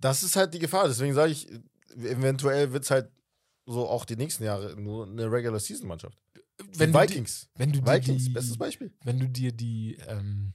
das 0.00 0.22
ist 0.22 0.36
halt 0.36 0.52
die 0.52 0.58
Gefahr. 0.58 0.88
Deswegen 0.88 1.14
sage 1.14 1.32
ich, 1.32 1.48
eventuell 1.96 2.72
wird 2.72 2.84
es 2.84 2.90
halt 2.90 3.08
so 3.66 3.88
auch 3.88 4.04
die 4.04 4.16
nächsten 4.16 4.44
Jahre 4.44 4.74
nur 4.76 5.06
eine 5.06 5.30
Regular 5.30 5.60
Season 5.60 5.86
Mannschaft. 5.86 6.18
wenn, 6.72 6.92
die 6.92 6.98
Vikings. 6.98 7.48
Die, 7.54 7.58
wenn 7.60 7.72
du 7.72 7.86
Vikings, 7.86 8.24
die, 8.24 8.30
bestes 8.30 8.58
Beispiel. 8.58 8.92
wenn 9.04 9.18
du 9.20 9.28
dir 9.28 9.52
die 9.52 9.96
ähm, 10.08 10.52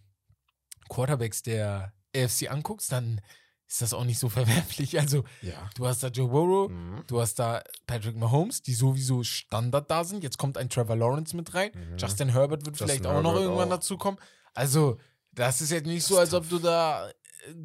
Quarterbacks 0.89 1.41
der 1.43 1.93
AFC 2.15 2.51
anguckst, 2.51 2.91
dann 2.91 3.21
ist 3.69 3.81
das 3.83 3.93
auch 3.93 4.03
nicht 4.03 4.17
so 4.19 4.29
verwerflich. 4.29 4.99
Also, 4.99 5.23
Ja. 5.41 5.69
du 5.75 5.85
hast 5.87 6.01
da 6.03 6.07
Joe 6.07 6.27
Burrow, 6.27 6.69
Mhm. 6.69 7.03
Du 7.07 7.21
hast 7.21 7.35
da 7.39 7.63
Patrick 7.87 8.15
Mahomes, 8.17 8.61
die 8.63 8.73
sowieso 8.73 9.23
Standard 9.23 9.89
da 9.91 10.03
sind. 10.03 10.23
Jetzt 10.23 10.37
kommt 10.39 10.57
ein 10.57 10.69
Trevor 10.69 10.95
Lawrence 10.95 11.35
mit 11.35 11.53
rein. 11.53 11.71
Mhm. 11.73 11.97
Justin 11.97 12.29
Herbert 12.29 12.65
wird 12.65 12.75
Justin 12.79 12.87
vielleicht 12.87 13.05
auch 13.05 13.21
noch 13.21 13.31
Herbert 13.31 13.43
irgendwann 13.43 13.67
auch. 13.67 13.75
dazukommen. 13.75 14.19
Also, 14.55 14.97
das 15.31 15.61
ist 15.61 15.69
jetzt 15.71 15.85
nicht 15.85 16.01
Das 16.01 16.07
so, 16.09 16.17
als 16.17 16.33
ob 16.33 16.49
du 16.49 16.57
da 16.59 17.09
äh, 17.09 17.13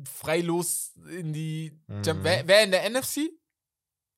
frei-los 0.05 0.93
in 1.19 1.33
die. 1.33 1.73
Mhm. 1.87 2.03
Wer, 2.23 2.47
wer 2.47 2.63
in 2.65 2.71
der 2.71 2.85
NFC? 2.91 3.31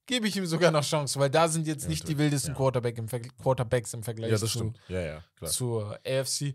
Gebe 0.08 0.28
ich 0.28 0.36
ihm 0.36 0.46
sogar 0.46 0.70
noch 0.70 0.84
Chance, 0.84 1.18
weil 1.18 1.30
da 1.30 1.48
sind 1.48 1.66
jetzt 1.66 1.84
Ja, 1.84 1.88
nicht 1.88 2.06
die 2.08 2.16
wildesten 2.18 2.52
ja. 2.52 2.56
Quarterback 2.56 2.98
im 2.98 3.08
Quarterbacks 3.08 3.92
im 3.94 4.02
Vergleich 4.04 4.30
Ja, 4.30 4.38
das 4.38 4.52
zu, 4.52 4.58
stimmt. 4.58 4.78
Ja, 4.88 5.00
ja, 5.00 5.24
klar. 5.36 5.50
zur 5.50 5.98
AFC. 6.06 6.54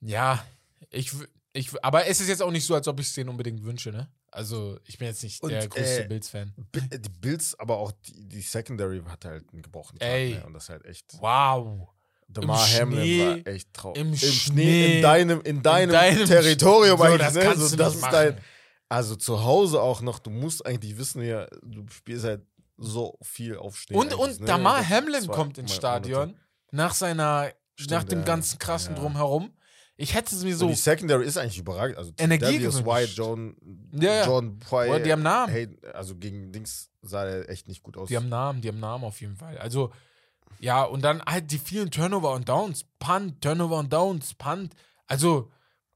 Ja, 0.00 0.44
ich, 0.90 1.18
w- 1.18 1.26
ich, 1.54 1.70
aber 1.84 2.06
es 2.06 2.20
ist 2.20 2.28
jetzt 2.28 2.42
auch 2.42 2.50
nicht 2.50 2.64
so, 2.66 2.74
als 2.74 2.88
ob 2.88 2.98
ich 3.00 3.06
es 3.08 3.14
denen 3.14 3.28
unbedingt 3.30 3.62
wünsche, 3.64 3.90
ne? 3.90 4.08
Also, 4.30 4.78
ich 4.86 4.96
bin 4.98 5.08
jetzt 5.08 5.22
nicht 5.22 5.42
Und, 5.42 5.50
der 5.50 5.68
größte 5.68 6.04
äh, 6.04 6.08
Bills-Fan. 6.08 6.54
Bi- 6.72 6.98
Die 6.98 7.08
Bills, 7.20 7.58
aber 7.58 7.76
auch 7.76 7.92
die, 7.92 8.26
die 8.28 8.40
Secondary 8.40 9.02
hat 9.06 9.24
halt 9.26 9.44
einen 9.52 9.60
gebrochenen 9.62 9.98
Tag, 10.00 10.08
Ey. 10.08 10.34
ne? 10.36 10.46
Und 10.46 10.54
das 10.54 10.64
ist 10.64 10.68
halt 10.70 10.84
echt. 10.86 11.04
Wow. 11.20 11.88
Damar 12.28 12.66
Hamlin 12.66 13.20
war 13.44 13.46
echt 13.52 13.74
traurig. 13.74 14.00
im 14.00 14.16
Schnee, 14.16 14.26
Schnee- 14.30 14.96
in 14.96 15.02
deinem, 15.02 15.40
in 15.42 15.62
deinem, 15.62 15.92
deinem 15.92 16.24
Territorium 16.26 16.96
So, 16.96 17.04
eigentlich. 17.04 17.20
das 17.20 17.34
ne? 17.34 17.54
so, 17.56 17.76
das 17.76 17.94
ist 17.96 18.04
dein. 18.10 18.38
Also 18.88 19.16
zu 19.16 19.42
Hause 19.44 19.80
auch 19.82 20.00
noch, 20.00 20.18
du 20.18 20.30
musst 20.30 20.64
eigentlich 20.64 20.96
wissen, 20.96 21.22
ja, 21.22 21.46
du 21.62 21.84
spielst 21.90 22.24
halt 22.24 22.42
so 22.78 23.18
viel 23.22 23.56
auf 23.58 23.76
Schnee. 23.78 23.96
Und, 23.96 24.14
und 24.14 24.40
ne? 24.40 24.46
Damar 24.46 24.86
Hamlin 24.88 25.26
kommt 25.26 25.58
ins 25.58 25.74
Stadion 25.74 26.38
nach 26.70 26.94
seiner, 26.94 27.42
nach 27.44 27.52
Stimmt, 27.76 28.12
dem 28.12 28.18
ja. 28.20 28.24
ganzen 28.24 28.58
krassen 28.58 28.94
Ja. 28.94 29.00
Drumherum. 29.02 29.52
Ich 29.96 30.14
hätte 30.14 30.34
es 30.34 30.42
mir 30.42 30.54
So. 30.54 30.60
so. 30.66 30.68
die 30.68 30.74
Secondary 30.74 31.24
ist 31.26 31.36
eigentlich 31.36 31.58
überragend. 31.58 31.98
Also 31.98 32.12
Energie 32.18 32.44
Davius. 32.58 32.84
White, 32.84 33.12
John, 33.14 33.56
Ja, 33.92 34.14
ja. 34.14 34.26
John 34.26 34.58
Poy, 34.58 35.02
die 35.02 35.12
haben 35.12 35.22
Namen. 35.22 35.52
hey, 35.52 35.68
also 35.92 36.16
gegen 36.16 36.50
Dings 36.52 36.90
sah 37.02 37.24
er 37.24 37.48
echt 37.48 37.68
nicht 37.68 37.82
gut 37.82 37.96
aus. 37.96 38.08
Die 38.08 38.16
haben 38.16 38.28
Namen, 38.28 38.60
die 38.60 38.68
haben 38.68 38.80
Namen 38.80 39.04
auf 39.04 39.20
jeden 39.20 39.36
Fall. 39.36 39.58
Also, 39.58 39.92
ja, 40.60 40.82
und 40.84 41.02
dann 41.02 41.22
halt 41.22 41.50
die 41.50 41.58
vielen 41.58 41.90
Turnover 41.90 42.32
und 42.32 42.48
Downs. 42.48 42.84
Punt, 42.98 43.40
Turnover 43.42 43.78
und 43.78 43.92
Downs, 43.92 44.34
Punt. 44.34 44.74
Also, 45.06 45.50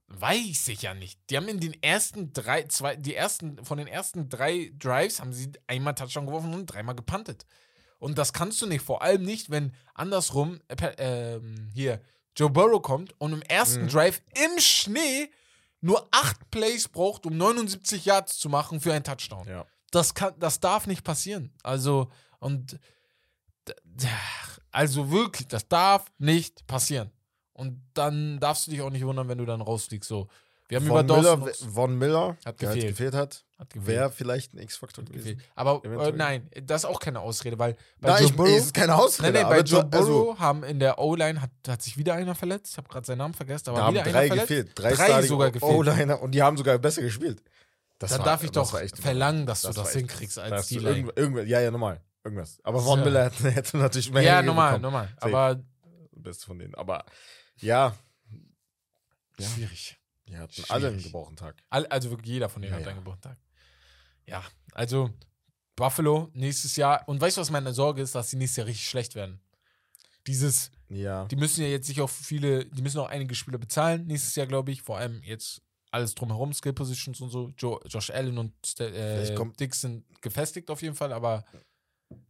weiß 0.09 0.69
ich 0.69 0.83
ja 0.83 0.95
nicht. 0.95 1.19
Die 1.31 1.37
haben 1.37 1.49
in 1.49 1.61
den 1.61 1.81
ersten 1.83 2.33
drei, 2.33 2.65
zwei, 2.65 2.97
die 2.97 3.15
ersten, 3.15 3.65
von 3.65 3.79
den 3.79 3.87
ersten 3.87 4.29
drei 4.29 4.73
Drives 4.79 5.21
haben 5.21 5.33
sie 5.33 5.53
einmal 5.67 5.95
Touchdown 5.95 6.27
geworfen 6.27 6.55
und 6.55 6.67
dreimal 6.67 6.95
gepuntet. 6.95 7.47
Und 7.99 8.19
das 8.19 8.33
kannst 8.33 8.61
du 8.61 8.67
nicht, 8.67 8.83
vor 8.85 9.03
allem 9.03 9.23
nicht, 9.23 9.51
wenn 9.51 9.73
andersrum, 9.95 10.61
äh, 10.69 10.77
ähm, 10.99 11.71
hier, 11.73 12.01
Joe 12.37 12.51
Burrow 12.51 12.81
kommt 12.83 13.15
und 13.19 13.33
im 13.33 13.43
ersten 13.43 13.85
Mhm. 13.85 13.89
Drive 13.89 14.23
im 14.35 14.59
Schnee 14.61 15.31
nur 15.81 16.07
acht 16.11 16.51
Plays 16.51 16.89
braucht, 16.89 17.27
um 17.27 17.37
79 17.37 18.05
Yards 18.05 18.39
zu 18.39 18.49
machen 18.49 18.81
für 18.81 18.93
einen 18.93 19.05
Touchdown. 19.05 19.47
ja. 19.49 19.65
Das 19.93 20.15
kann, 20.15 20.35
das 20.39 20.59
darf 20.61 20.87
nicht 20.87 21.05
passieren. 21.05 21.53
Also, 21.63 22.11
und 22.41 22.79
also 24.73 25.11
wirklich, 25.11 25.49
das 25.49 25.69
darf 25.69 26.05
nicht 26.19 26.67
passieren. 26.67 27.11
Und 27.53 27.81
dann 27.95 28.39
darfst 28.41 28.67
du 28.67 28.73
dich 28.73 28.83
auch 28.83 28.91
nicht 28.91 29.05
wundern, 29.07 29.29
wenn 29.29 29.39
du 29.39 29.47
dann 29.47 29.61
rausfliegst. 29.63 30.09
So, 30.09 30.29
wir 30.69 30.79
haben 30.79 30.87
Von 30.87 31.05
über 31.07 31.17
Miller, 31.17 31.55
Von 31.73 31.97
Miller, 31.99 32.37
Hat 32.45 32.61
der 32.61 32.69
gefehlt. 32.75 32.89
gefehlt 32.89 33.15
hat. 33.15 33.45
Wäre 33.75 34.11
vielleicht 34.11 34.53
ein 34.55 34.59
X-Faktor 34.59 35.05
Hat 35.05 35.13
gewesen. 35.13 35.41
Aber 35.55 35.83
äh, 35.85 36.13
nein, 36.13 36.51
das 36.63 36.83
ist 36.83 36.85
auch 36.91 37.01
keine 37.01 37.21
Ausrede, 37.21 37.59
weil 37.59 37.75
bei 38.01 38.11
Nein, 38.11 38.19
Joe 38.23 38.31
ich, 38.31 38.37
Burrow, 38.37 38.49
es 38.59 38.65
ist 38.67 38.75
keine 38.75 38.95
Ausrede. 38.95 39.33
nein, 39.33 39.43
nein, 39.43 39.51
bei 39.51 39.61
Joe 39.63 39.81
Jo- 39.83 39.89
also, 39.91 40.09
Burrow 40.25 40.39
haben 40.39 40.63
in 40.65 40.79
der 40.79 40.99
O-Line 40.99 41.41
hat, 41.41 41.51
hat 41.67 41.83
sich 41.83 41.97
wieder 41.97 42.15
einer 42.15 42.35
verletzt. 42.35 42.73
Ich 42.73 42.77
habe 42.79 42.89
gerade 42.89 43.07
seinen 43.07 43.19
Namen 43.19 43.35
vergessen, 43.35 43.71
aber 43.71 43.79
da 43.79 43.85
haben 43.87 43.95
drei 43.95 44.31
einer 44.31 44.37
gefehlt. 44.43 44.73
Drei, 44.75 44.93
Drei 44.95 45.23
sogar 45.23 45.51
gefehlt. 45.51 45.73
O-Liner 45.73 46.21
und 46.21 46.33
die 46.33 46.43
haben 46.43 46.57
sogar 46.57 46.79
besser 46.79 47.01
gespielt. 47.03 47.43
Das 47.99 48.11
Dann 48.11 48.19
war- 48.21 48.27
darf 48.27 48.45
ich 48.45 48.51
das 48.51 48.71
doch 48.73 48.79
echt 48.81 48.99
verlangen, 48.99 49.47
dass 49.47 49.63
du 49.63 49.69
war 49.69 49.75
das 49.75 49.93
hinkriegst 49.95 50.39
als 50.39 50.69
du 50.69 50.75
D-Line. 50.81 51.11
irgend- 51.17 51.49
Ja, 51.49 51.61
ja, 51.61 51.71
normal. 51.71 52.03
Irgendwas. 52.25 52.59
Aber 52.63 52.81
Von 52.81 52.99
Ja. 52.99 53.05
Miller 53.07 53.25
hätte, 53.27 53.51
hätte 53.51 53.77
natürlich 53.79 54.11
mehr 54.13 54.23
Ja, 54.23 54.43
normal, 54.43 54.79
normal. 54.81 55.09
Aber 55.21 55.63
Beste 56.13 56.45
von 56.45 56.59
denen. 56.59 56.75
Aber 56.75 57.05
ja, 57.59 57.95
Ja. 59.39 59.47
schwierig. 59.49 59.97
die 60.29 60.37
hatten 60.37 60.63
alle 60.69 60.89
einen 60.89 60.97
Schwierig. 60.97 61.13
gebrochenen 61.13 61.37
Tag. 61.37 61.55
Also 61.71 62.11
wirklich 62.11 62.33
jeder 62.33 62.49
von 62.49 62.63
denen 62.63 62.75
Ja, 62.75 62.81
hat 62.81 62.87
einen 62.89 62.99
Geburtstag. 62.99 63.37
Ja, 64.27 64.43
also 64.73 65.11
Buffalo 65.77 66.31
nächstes 66.35 66.77
Jahr. 66.77 67.07
Und 67.09 67.21
weißt 67.21 67.37
du, 67.37 67.41
was 67.41 67.51
meine 67.51 67.73
Sorge 67.73 68.03
ist, 68.03 68.15
dass 68.15 68.31
sie 68.31 68.37
nächstes 68.37 68.57
Jahr 68.57 68.67
richtig 68.67 68.89
schlecht 68.89 69.15
werden? 69.15 69.41
Dieses, 70.27 70.71
Ja. 70.89 71.25
die 71.27 71.37
müssen 71.37 71.63
ja 71.63 71.69
jetzt 71.69 71.87
sich 71.87 72.01
auch 72.01 72.11
viele, 72.11 72.65
die 72.67 72.83
müssen 72.83 72.99
auch 72.99 73.09
einige 73.09 73.35
Spieler 73.35 73.59
bezahlen 73.59 74.07
nächstes 74.07 74.35
Jahr, 74.35 74.47
glaube 74.47 74.73
ich. 74.73 74.83
Vor 74.83 74.99
allem 74.99 75.23
jetzt 75.23 75.63
alles 75.93 76.15
drumherum, 76.15 76.53
Skill 76.53 76.73
Positions 76.73 77.21
und 77.21 77.31
so. 77.31 77.53
Jo, 77.59 77.81
Josh 77.87 78.11
Allen 78.11 78.37
und 78.39 78.53
äh, 78.81 79.33
kommt- 79.35 79.61
Dix 79.61 79.83
sind 79.83 80.05
gefestigt 80.21 80.69
auf 80.71 80.83
jeden 80.83 80.97
Fall, 80.97 81.13
aber 81.13 81.45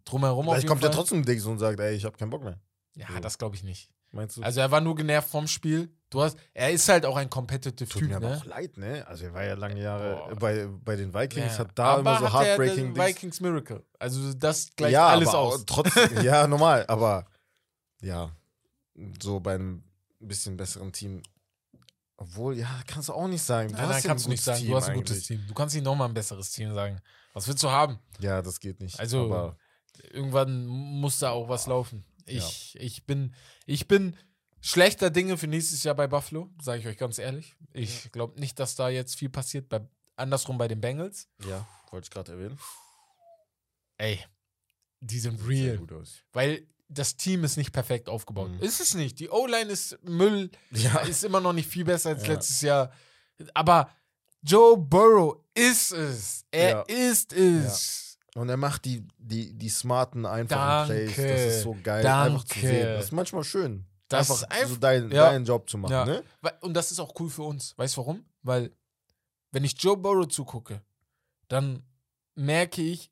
drumherum 0.04 0.48
auf 0.48 0.54
Vielleicht 0.54 0.64
jeden 0.64 0.68
kommt 0.68 0.82
Fall. 0.82 0.90
er 0.90 0.94
trotzdem 0.94 1.24
Dings 1.24 1.44
und 1.46 1.58
sagt, 1.58 1.80
ey, 1.80 1.94
ich 1.94 2.04
habe 2.04 2.16
keinen 2.18 2.30
Bock 2.30 2.42
mehr. 2.44 2.60
Ja, 2.96 3.08
So. 3.12 3.20
das 3.20 3.38
glaube 3.38 3.56
ich 3.56 3.62
nicht. 3.62 3.90
Meinst 4.12 4.36
du? 4.36 4.42
Also 4.42 4.60
er 4.60 4.70
war 4.70 4.80
nur 4.80 4.94
genervt 4.94 5.28
vom 5.30 5.48
Spiel. 5.48 5.90
Du 6.08 6.22
hast, 6.22 6.38
er 6.54 6.70
ist 6.70 6.88
halt 6.88 7.04
auch 7.04 7.16
ein 7.16 7.28
competitive 7.28 7.88
Tut 7.88 8.00
Typ, 8.00 8.08
mir 8.08 8.16
aber 8.16 8.30
ne? 8.30 8.36
auch 8.36 8.44
leid, 8.44 8.76
ne? 8.76 9.04
Also 9.08 9.24
er 9.24 9.34
war 9.34 9.44
ja 9.44 9.54
lange 9.54 9.80
Jahre 9.80 10.14
Boah. 10.30 10.36
bei, 10.36 10.68
bei 10.84 10.96
den 10.96 11.12
Vikings, 11.12 11.54
Ja. 11.54 11.58
hat 11.58 11.70
da 11.74 11.84
aber 11.84 12.00
immer 12.00 12.18
so 12.20 12.32
heartbreaking 12.32 12.94
den 12.94 12.96
Vikings 12.96 13.40
Miracle. 13.40 13.84
Also 13.98 14.32
das 14.34 14.70
gleicht 14.76 14.92
ja, 14.92 15.08
alles 15.08 15.28
aber 15.28 15.38
aus. 15.38 15.66
Trotzdem, 15.66 16.08
ja, 16.22 16.46
normal, 16.46 16.84
aber 16.86 17.26
ja, 18.00 18.30
so 19.20 19.40
bei 19.40 19.54
einem 19.56 19.82
bisschen 20.20 20.56
besseren 20.56 20.92
Team. 20.92 21.22
Obwohl, 22.18 22.56
ja, 22.56 22.68
kannst 22.86 23.08
du 23.08 23.12
auch 23.12 23.28
nicht 23.28 23.42
sagen. 23.42 23.68
Du 23.68 23.74
Nein, 23.74 23.88
nein, 23.88 24.02
ja 24.02 24.08
kannst 24.08 24.24
du 24.26 24.30
nicht 24.30 24.38
gutes 24.38 24.44
sagen. 24.44 24.60
Team 24.60 24.70
du 24.70 24.76
hast 24.76 24.88
ein 24.88 24.96
gutes 24.96 25.12
eigentlich. 25.16 25.26
Team. 25.26 25.44
Du 25.48 25.54
kannst 25.54 25.74
nicht 25.74 25.84
nochmal 25.84 26.08
ein 26.08 26.14
besseres 26.14 26.50
Team 26.50 26.72
sagen. 26.72 27.00
Was 27.34 27.46
willst 27.48 27.62
du 27.62 27.70
haben? 27.70 27.98
Ja, 28.20 28.40
das 28.40 28.60
geht 28.60 28.80
nicht. 28.80 28.98
Also, 28.98 29.24
aber 29.26 29.56
Irgendwann 30.12 30.66
muss 30.66 31.18
da 31.18 31.30
auch 31.30 31.48
was 31.48 31.66
laufen. 31.66 32.04
Ich, 32.26 32.76
ich, 32.80 33.06
bin, 33.06 33.34
ich 33.66 33.86
bin 33.86 34.16
schlechter 34.66 35.10
Dinge 35.10 35.36
für 35.38 35.46
nächstes 35.46 35.82
Jahr 35.84 35.94
bei 35.94 36.06
Buffalo, 36.06 36.50
sage 36.60 36.80
ich 36.80 36.86
euch 36.86 36.96
ganz 36.98 37.18
ehrlich. 37.18 37.56
Ich 37.72 38.10
glaube 38.12 38.38
nicht, 38.40 38.58
dass 38.58 38.74
da 38.74 38.88
jetzt 38.88 39.16
viel 39.16 39.28
passiert. 39.28 39.68
Bei, 39.68 39.80
andersrum 40.16 40.58
bei 40.58 40.68
den 40.68 40.80
Bengals. 40.80 41.28
ja, 41.48 41.66
wollte 41.90 42.06
ich 42.06 42.10
gerade 42.10 42.32
erwähnen. 42.32 42.58
Ey, 43.98 44.20
die 45.00 45.18
sind 45.18 45.46
real. 45.46 45.80
Weil 46.32 46.66
das 46.88 47.16
Team 47.16 47.44
ist 47.44 47.56
nicht 47.56 47.72
perfekt 47.72 48.08
aufgebaut. 48.08 48.50
Mhm. 48.50 48.60
Ist 48.60 48.80
es 48.80 48.94
nicht. 48.94 49.18
Die 49.20 49.28
O-Line 49.30 49.70
ist 49.70 49.98
Müll. 50.04 50.50
Ja, 50.70 50.98
ist 51.08 51.24
immer 51.24 51.40
noch 51.40 51.52
nicht 51.52 51.68
viel 51.68 51.84
besser 51.84 52.10
als 52.10 52.26
Ja. 52.26 52.32
letztes 52.34 52.60
Jahr. 52.60 52.92
Aber 53.54 53.90
Joe 54.42 54.76
Burrow 54.76 55.38
ist 55.54 55.92
es. 55.92 56.44
Er 56.50 56.70
Ja. 56.70 56.80
ist 56.82 57.32
es. 57.32 58.18
und 58.34 58.48
er 58.50 58.56
macht 58.58 58.84
die, 58.84 59.02
die, 59.18 59.54
die 59.54 59.68
smarten, 59.70 60.26
einfachen 60.26 60.88
Danke. 60.88 61.10
Plays. 61.12 61.16
Das 61.46 61.54
ist 61.56 61.62
so 61.62 61.76
geil, 61.82 62.06
einfach 62.06 62.44
zu 62.44 62.54
Danke. 62.54 62.68
sehen. 62.68 62.86
Das 62.94 63.04
ist 63.06 63.12
manchmal 63.12 63.44
schön. 63.44 63.86
Das 64.08 64.30
einfach 64.30 64.42
ist 64.42 64.52
einf- 64.64 64.68
so 64.68 64.76
dein, 64.76 65.10
Ja. 65.10 65.30
deinen 65.30 65.44
Job 65.44 65.68
zu 65.68 65.78
machen, 65.78 65.92
Ja. 65.92 66.04
ne? 66.04 66.24
Und 66.60 66.74
das 66.74 66.92
ist 66.92 67.00
auch 67.00 67.14
cool 67.20 67.28
für 67.30 67.42
uns. 67.42 67.76
Weißt 67.78 67.96
du 67.96 68.00
warum? 68.02 68.24
Weil, 68.42 68.72
wenn 69.52 69.64
ich 69.64 69.80
Joe 69.82 69.96
Burrow 69.96 70.28
zugucke, 70.28 70.82
dann 71.48 71.82
merke 72.34 72.82
ich, 72.82 73.10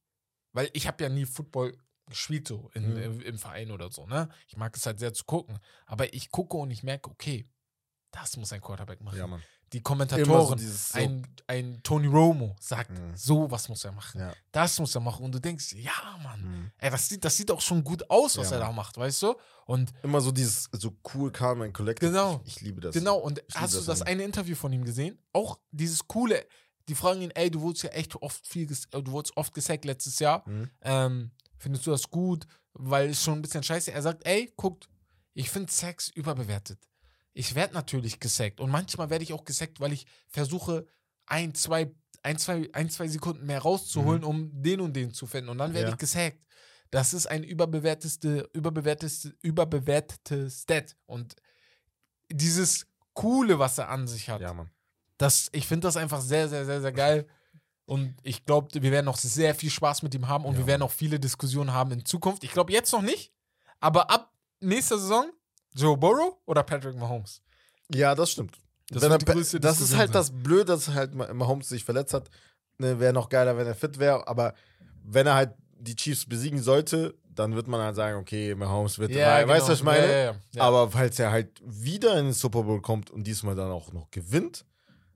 weil 0.53 0.71
ich 0.73 0.87
habe 0.87 1.03
ja 1.03 1.09
nie 1.09 1.25
Football 1.27 1.77
gespielt 2.07 2.47
so 2.47 2.71
in, 2.75 2.91
Mhm. 2.91 2.97
im, 3.03 3.21
im 3.23 3.39
Verein 3.39 3.71
oder 3.71 3.91
so, 3.91 4.07
ne? 4.07 4.29
Ich 4.47 4.57
mag 4.57 4.77
es 4.77 4.85
halt 4.87 4.99
sehr 4.99 5.15
zu 5.15 5.25
gucken. 5.25 5.59
Aber 5.87 6.13
ich 6.13 6.31
gucke 6.31 6.57
und 6.59 6.71
ich 6.71 6.83
merke, 6.83 7.11
okay, 7.11 7.49
das 8.11 8.37
muss 8.37 8.53
ein 8.53 8.61
Quarterback 8.61 9.01
machen. 9.01 9.19
Ja, 9.19 9.27
Mann. 9.27 9.43
Die 9.75 9.83
Kommentatoren, 9.83 10.59
so, 10.59 10.99
ein, 10.99 11.27
ein 11.47 11.81
Tony 11.83 12.07
Romo 12.07 12.57
sagt, 12.61 12.91
Mhm. 12.93 13.17
so 13.17 13.51
was 13.51 13.69
muss 13.69 13.85
er 13.85 13.93
machen. 13.93 14.21
Ja. 14.21 14.33
Das 14.53 14.79
muss 14.79 14.95
er 14.95 15.01
machen. 15.03 15.25
Und 15.25 15.33
du 15.35 15.41
denkst, 15.41 15.73
ja, 15.75 15.93
Mann, 16.23 16.41
Mhm. 16.43 16.71
ey, 16.79 16.91
das 16.91 17.09
sieht, 17.09 17.25
das 17.25 17.37
sieht 17.37 17.51
auch 17.51 17.61
schon 17.61 17.85
gut 17.85 18.09
aus, 18.09 18.39
was 18.39 18.51
Ja, 18.51 18.57
er 18.57 18.61
da 18.61 18.73
macht, 18.73 18.97
weißt 18.97 19.23
du? 19.23 19.35
Und 19.67 19.93
Immer 20.03 20.21
so 20.21 20.31
dieses 20.33 20.69
so 20.73 20.97
cool, 21.15 21.31
calm 21.33 21.61
and 21.63 21.75
collected. 21.75 22.09
Genau. 22.09 22.41
Ich, 22.45 22.57
ich 22.57 22.63
liebe 22.63 22.81
das. 22.81 22.95
Genau, 22.95 23.17
und 23.19 23.43
hast 23.55 23.75
du 23.75 23.81
das 23.83 24.01
an- 24.03 24.07
eine 24.09 24.23
Interview 24.23 24.55
von 24.55 24.73
ihm 24.73 24.85
gesehen? 24.85 25.19
Auch 25.33 25.59
dieses 25.73 26.07
coole, 26.09 26.47
die 26.89 26.95
fragen 26.95 27.21
ihn, 27.23 27.31
ey, 27.33 27.51
du 27.51 27.61
wurdest 27.61 27.83
ja 27.85 27.91
echt 27.91 28.15
oft 28.17 28.47
viel, 28.47 28.67
du 28.67 29.11
wurdest 29.13 29.37
oft 29.37 29.53
gesackt 29.55 29.85
letztes 29.85 30.19
Jahr. 30.21 30.49
Mhm. 30.49 30.71
Ähm, 30.83 31.31
findest 31.59 31.87
du 31.87 31.91
das 31.91 32.09
gut? 32.11 32.47
Weil 32.75 33.11
es 33.11 33.23
schon 33.23 33.35
ein 33.39 33.43
bisschen 33.43 33.63
scheiße. 33.63 33.91
Er 33.93 34.03
sagt, 34.03 34.27
ey, 34.27 34.53
guckt, 34.57 34.89
ich 35.33 35.51
finde 35.51 35.73
Sex 35.73 36.09
überbewertet. 36.11 36.79
Ich 37.35 37.55
werde 37.55 37.75
natürlich 37.75 38.21
gesackt 38.21 38.61
und 38.61 38.71
manchmal 38.71 39.11
werde 39.11 39.25
ich 39.25 39.33
auch 39.33 39.45
gesackt, 39.45 39.81
weil 39.81 39.93
ich 39.93 40.07
versuche, 40.29 40.87
ein, 41.27 41.55
zwei, 41.55 41.93
ein, 42.23 42.39
zwei, 42.39 42.69
ein, 42.73 42.89
zwei 42.91 43.09
Sekunden 43.09 43.45
mehr 43.47 43.61
rauszuholen, 43.61 44.25
um 44.25 44.51
den 44.63 44.81
und 44.81 44.95
den 44.95 45.13
zu 45.13 45.27
finden. 45.27 45.51
Und 45.51 45.59
dann 45.59 45.75
werde 45.75 45.87
Mhm. 45.87 45.91
Ja. 45.91 45.95
ich 45.95 45.99
gesackt. 45.99 46.39
Das 46.91 47.13
ist 47.13 47.27
ein 47.27 47.43
überbewerteste, 47.43 48.49
überbewerteste, 48.53 49.35
überbewertete 49.43 50.49
Stat. 50.51 50.97
Und 51.07 51.35
dieses 52.31 52.87
Coole, 53.15 53.59
was 53.59 53.79
er 53.79 53.89
an 53.89 54.07
sich 54.07 54.29
hat, 54.31 54.41
Ja, 54.41 54.53
Mann. 54.55 54.71
das, 55.19 55.49
ich 55.53 55.67
finde 55.67 55.87
das 55.89 55.97
einfach 55.97 56.21
sehr, 56.21 56.49
sehr, 56.49 56.65
sehr, 56.65 56.81
sehr 56.81 56.93
geil. 56.93 57.27
Und 57.87 58.15
ich 58.23 58.45
glaube, 58.47 58.81
wir 58.81 58.91
werden 58.93 59.07
noch 59.07 59.17
sehr 59.17 59.55
viel 59.55 59.71
Spaß 59.71 60.03
mit 60.03 60.15
ihm 60.15 60.29
haben 60.29 60.45
und 60.45 60.55
Ja, 60.55 60.61
wir 60.61 60.67
werden 60.67 60.83
auch 60.83 60.91
viele 60.93 61.21
Diskussionen 61.21 61.73
haben 61.73 61.91
in 61.93 62.05
Zukunft. 62.05 62.43
Ich 62.45 62.53
glaube 62.53 62.73
jetzt 62.73 62.93
noch 62.93 63.03
nicht, 63.03 63.33
aber 63.81 64.11
ab 64.11 64.33
nächster 64.61 64.99
Saison 64.99 65.27
Joe 65.75 65.97
Burrow 65.97 66.37
oder 66.47 66.63
Patrick 66.63 66.97
Mahomes. 66.97 67.43
Ja, 67.93 68.15
das 68.15 68.31
stimmt. 68.31 68.57
Das 68.91 69.03
er, 69.03 69.19
das 69.19 69.81
ist 69.81 69.97
halt 69.97 70.09
sein. 70.09 70.13
das 70.13 70.31
Blöde, 70.31 70.67
dass 70.67 70.89
halt 70.89 71.15
Ma- 71.15 71.33
Mahomes 71.33 71.69
sich 71.69 71.85
verletzt 71.85 72.15
hat. 72.15 72.31
Ne, 72.79 72.99
wäre 73.01 73.13
noch 73.13 73.29
geiler, 73.29 73.57
wenn 73.57 73.67
er 73.67 73.75
fit 73.75 73.99
wäre. 73.99 74.27
Aber 74.29 74.55
wenn 75.05 75.27
er 75.27 75.35
halt 75.35 75.53
die 75.79 75.97
Chiefs 75.97 76.27
besiegen 76.27 76.61
sollte, 76.63 77.15
dann 77.35 77.55
wird 77.55 77.67
man 77.67 77.81
halt 77.81 77.97
sagen, 77.97 78.19
okay, 78.19 78.55
Mahomes 78.55 78.99
wird 78.99 79.13
dabei. 79.15 79.49
Weißt 79.49 79.69
du, 79.69 79.73
was 79.73 79.79
ich 79.79 79.85
meine? 79.85 80.03
genau. 80.07 80.13
Ja. 80.33 80.35
Ja. 80.55 80.63
Aber 80.63 80.91
falls 80.91 81.19
er 81.19 81.31
halt 81.33 81.61
wieder 81.65 82.19
in 82.19 82.27
den 82.27 82.33
Super 82.33 82.63
Bowl 82.63 82.81
kommt 82.81 83.11
und 83.11 83.25
diesmal 83.25 83.55
dann 83.55 83.71
auch 83.71 83.93
noch 83.93 84.11
gewinnt, 84.11 84.65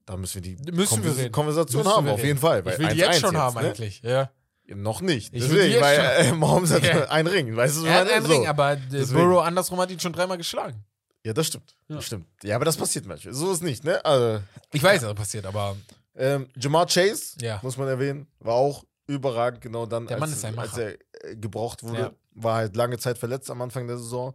dann 0.07 0.21
müssen 0.21 0.43
wir 0.43 0.57
die 0.57 0.73
Müssen 0.73 1.03
wir 1.03 1.11
Konvers- 1.11 1.19
reden. 1.19 1.33
Konversation 1.33 1.83
Müssen 1.83 1.97
haben, 1.97 2.07
wir 2.07 2.13
auf 2.15 2.25
jeden 2.25 2.39
Fall. 2.39 2.65
weil 2.65 2.73
ich 2.75 2.79
will 2.79 2.89
die 2.89 3.05
1-1 3.05 3.07
jetzt 3.13 3.21
schon 3.21 3.37
haben 3.37 3.55
ne? 3.61 3.69
eigentlich. 3.69 4.01
Ja. 4.03 4.31
Noch 4.75 5.01
nicht. 5.01 5.33
Ich 5.33 5.43
Deswegen, 5.43 5.81
weil 5.81 5.99
äh, 5.99 6.33
Mahomes 6.33 6.71
hat 6.73 6.83
Ja. 6.85 7.09
einen 7.09 7.29
Ring. 7.29 7.57
Weißt 7.57 7.79
du, 7.79 7.85
Er 7.87 8.01
hat 8.01 8.11
einen 8.11 8.27
So. 8.27 8.33
Ring, 8.33 8.47
aber. 8.47 8.77
Burrow 8.77 9.43
andersrum 9.43 9.81
hat 9.81 9.91
ihn 9.91 9.99
schon 10.01 10.13
dreimal 10.13 10.37
geschlagen. 10.37 10.85
Ja, 11.25 11.33
das 11.33 11.47
stimmt. 11.47 11.75
Ja. 11.89 11.97
Das 11.97 12.05
stimmt. 12.07 12.27
Ja, 12.43 12.57
aber 12.57 12.65
das 12.65 12.77
passiert 12.77 13.07
manchmal. 13.07 13.35
So 13.35 13.51
ist 13.53 13.63
nicht, 13.63 13.83
ne? 13.85 14.05
Also, 14.05 14.41
Ich 14.73 14.83
weiß, 14.83 15.03
was 15.03 15.15
passiert, 15.15 15.47
aber 15.47 15.77
Ähm, 16.15 16.49
Jamar 16.57 16.87
Chase, 16.87 17.37
Ja. 17.41 17.61
muss 17.63 17.77
man 17.77 17.87
erwähnen, 17.89 18.27
war 18.41 18.55
auch 18.55 18.85
überragend, 19.07 19.61
genau 19.61 19.87
dann, 19.87 20.07
Der 20.07 20.19
Mann 20.19 20.31
als, 20.31 20.45
als 20.45 20.77
er 20.77 20.95
äh, 21.23 21.37
gebraucht 21.37 21.83
wurde. 21.85 21.99
Ja. 22.01 22.13
War 22.33 22.57
halt 22.57 22.75
lange 22.77 22.99
Zeit 22.99 23.19
verletzt 23.19 23.51
am 23.51 23.63
Anfang 23.63 23.87
der 23.87 23.99
Saison. 23.99 24.35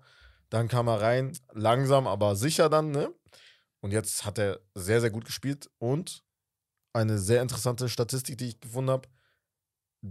Dann 0.50 0.68
kam 0.70 0.88
er 0.88 1.02
rein, 1.02 1.38
langsam, 1.54 2.08
aber 2.08 2.36
sicher 2.38 2.70
dann, 2.70 2.92
ne? 2.92 3.12
Und 3.82 3.92
jetzt 3.92 4.24
hat 4.26 4.38
er 4.40 4.60
sehr, 4.76 5.02
sehr 5.02 5.10
gut 5.10 5.26
gespielt. 5.26 5.70
Und 5.78 6.24
eine 6.94 7.18
sehr 7.20 7.42
interessante 7.42 7.90
Statistik, 7.90 8.38
die 8.38 8.48
ich 8.50 8.60
gefunden 8.62 8.92
habe. 8.92 9.08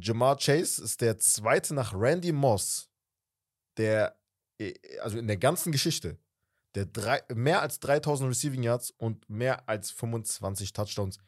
Jamar 0.00 0.36
Chase 0.38 0.82
ist 0.82 1.00
der 1.00 1.18
zweite 1.18 1.74
nach 1.74 1.92
Randy 1.94 2.32
Moss, 2.32 2.88
der, 3.76 4.16
äh, 4.58 4.74
also 5.00 5.18
in 5.18 5.26
der 5.26 5.36
ganzen 5.36 5.72
Geschichte, 5.72 6.18
der 6.74 6.86
drei, 6.86 7.22
mehr 7.34 7.60
als 7.60 7.78
3000 7.80 8.30
Receiving 8.30 8.62
Yards 8.62 8.90
und 8.90 9.28
mehr 9.28 9.68
als 9.68 9.90
25 9.90 10.72
Touchdowns 10.72 11.18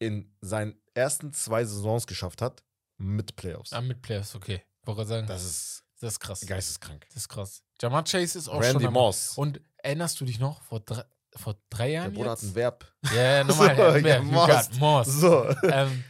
in 0.00 0.32
seinen 0.40 0.80
ersten 0.94 1.32
zwei 1.32 1.64
Saisons 1.64 2.06
geschafft 2.06 2.42
hat 2.42 2.62
mit 2.96 3.36
Playoffs. 3.36 3.72
Ah, 3.72 3.80
mit 3.80 4.02
Players, 4.02 4.34
okay. 4.34 4.62
Wollte 4.82 5.06
sagen, 5.06 5.26
das, 5.26 5.42
Das 5.42 5.50
ist 5.50 5.84
ist 6.14 6.20
krass. 6.20 6.40
geisteskrank. 6.46 7.04
Das 7.08 7.16
ist 7.16 7.28
krass. 7.28 7.62
Jamar 7.80 8.02
Chase 8.04 8.38
ist 8.38 8.48
auch 8.48 8.60
Randy 8.60 8.80
schon. 8.80 8.86
am- 8.86 8.92
Moss. 8.94 9.36
Und 9.36 9.60
erinnerst 9.78 10.20
du 10.20 10.24
dich 10.24 10.38
noch, 10.40 10.62
vor 10.62 10.80
drei, 10.80 11.04
vor 11.36 11.56
drei 11.70 11.86
Der 11.86 11.94
Jahren 11.94 12.12
Bruder 12.14 12.30
hat 12.32 12.40
jetzt? 12.42 12.50
ein 12.50 12.54
Verb. 12.56 12.92
Ja, 13.14 13.22
ja, 13.22 13.44
nochmal. 13.44 13.76
So, 13.76 13.82
ja, 13.82 14.16
ja, 14.16 14.22
Moss. 14.22 14.70
Moss. 14.78 15.06
So. 15.06 15.48
ähm, 15.64 16.02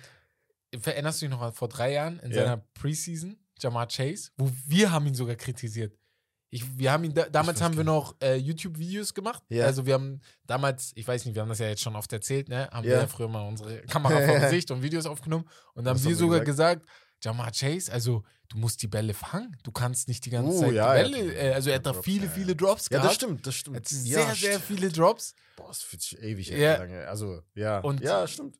erinnerst 0.86 1.20
du 1.22 1.26
dich 1.28 1.36
noch 1.36 1.54
vor 1.54 1.68
drei 1.68 1.92
Jahren 1.92 2.18
in 2.20 2.30
Ja. 2.30 2.42
seiner 2.42 2.56
Preseason, 2.74 3.36
Jamar 3.60 3.88
Chase, 3.88 4.30
wo 4.36 4.50
wir 4.66 4.90
haben 4.92 5.06
ihn 5.06 5.14
sogar 5.14 5.36
kritisiert. 5.36 5.96
Ich, 6.50 6.78
wir 6.78 6.92
haben 6.92 7.04
ihn 7.04 7.12
da, 7.12 7.28
damals 7.28 7.60
haben 7.60 7.76
wir 7.76 7.84
noch 7.84 8.16
äh, 8.22 8.36
YouTube-Videos 8.36 9.12
gemacht. 9.12 9.42
Ja. 9.50 9.66
Also 9.66 9.84
wir 9.84 9.92
haben 9.94 10.20
damals, 10.46 10.92
ich 10.94 11.06
weiß 11.06 11.26
nicht, 11.26 11.34
wir 11.34 11.42
haben 11.42 11.48
das 11.50 11.58
ja 11.58 11.66
jetzt 11.68 11.82
schon 11.82 11.94
oft 11.94 12.10
erzählt, 12.12 12.48
ne? 12.48 12.70
Haben 12.70 12.84
wir 12.86 12.92
Ja. 12.94 13.00
ja 13.00 13.06
früher 13.06 13.28
mal 13.28 13.46
unsere 13.46 13.82
Kamera 13.82 14.24
vor 14.26 14.38
Gesicht 14.40 14.70
und 14.70 14.82
Videos 14.82 15.04
aufgenommen. 15.04 15.46
Und 15.74 15.84
dann 15.84 15.94
haben 15.98 16.04
wir 16.04 16.16
sogar 16.16 16.40
gesagt, 16.40 16.86
Jamar 17.22 17.50
Chase, 17.52 17.92
also 17.92 18.22
du 18.48 18.56
musst 18.56 18.80
die 18.80 18.86
Bälle 18.86 19.12
fangen. 19.12 19.54
Du 19.62 19.72
kannst 19.72 20.08
nicht 20.08 20.24
die 20.24 20.30
ganze 20.30 20.52
Uh, 20.56 20.60
Zeit 20.60 20.72
ja, 20.72 20.94
die 20.94 21.10
ja. 21.10 21.18
Bälle. 21.18 21.34
Äh, 21.34 21.52
also 21.52 21.68
er 21.68 21.76
hat 21.76 21.84
da 21.86 21.92
Drops, 21.92 22.04
viele, 22.06 22.24
ja, 22.24 22.30
ja. 22.30 22.30
viele 22.34 22.56
Drops 22.56 22.84
Ja, 22.84 22.88
gehabt. 22.96 23.06
das 23.08 23.14
stimmt, 23.16 23.46
das 23.46 23.54
Er 23.54 23.58
stimmt. 23.58 23.76
hat 23.76 23.90
ja, 23.90 23.96
sehr, 23.98 24.24
sehr 24.34 24.34
stimmt. 24.60 24.64
viele 24.64 24.88
Drops. 24.90 25.34
Boah, 25.56 25.68
das 25.68 25.82
fühlt 25.82 26.00
sich 26.00 26.18
ewig 26.22 26.48
Ja. 26.48 26.76
lange. 26.78 27.06
Also, 27.08 27.42
ja. 27.56 27.80
Und- 27.80 28.00
ja, 28.00 28.26
stimmt. 28.26 28.56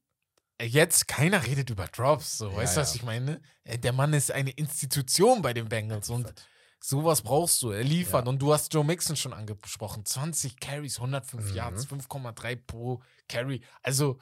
Jetzt, 0.61 1.07
keiner 1.07 1.45
redet 1.47 1.71
über 1.71 1.87
Drops, 1.87 2.39
so, 2.39 2.51
Ja, 2.51 2.57
weißt 2.57 2.77
du, 2.77 2.81
was 2.81 2.91
ja. 2.95 2.97
ich 2.97 3.03
meine? 3.05 3.41
Äh, 3.65 3.79
Der 3.79 3.93
Mann 3.93 4.13
ist 4.13 4.33
eine 4.33 4.51
Institution 4.51 5.41
bei 5.43 5.53
den 5.55 5.69
Bengals 5.69 6.11
und 6.11 6.33
sowas 6.81 7.23
brauchst 7.23 7.63
du, 7.63 7.71
er 7.71 7.85
liefert. 7.85 8.25
Ja. 8.25 8.29
Und 8.31 8.41
du 8.41 8.53
hast 8.53 8.73
Joe 8.75 8.85
Mixon 8.85 9.15
schon 9.17 9.33
angesprochen, 9.33 10.05
20 10.05 10.59
Carries, 10.59 10.97
105 10.99 11.51
Mhm. 11.51 11.55
Yards, 11.57 11.87
5,3 11.87 12.57
pro 12.67 13.01
Carry. 13.29 13.61
Also, 13.83 14.19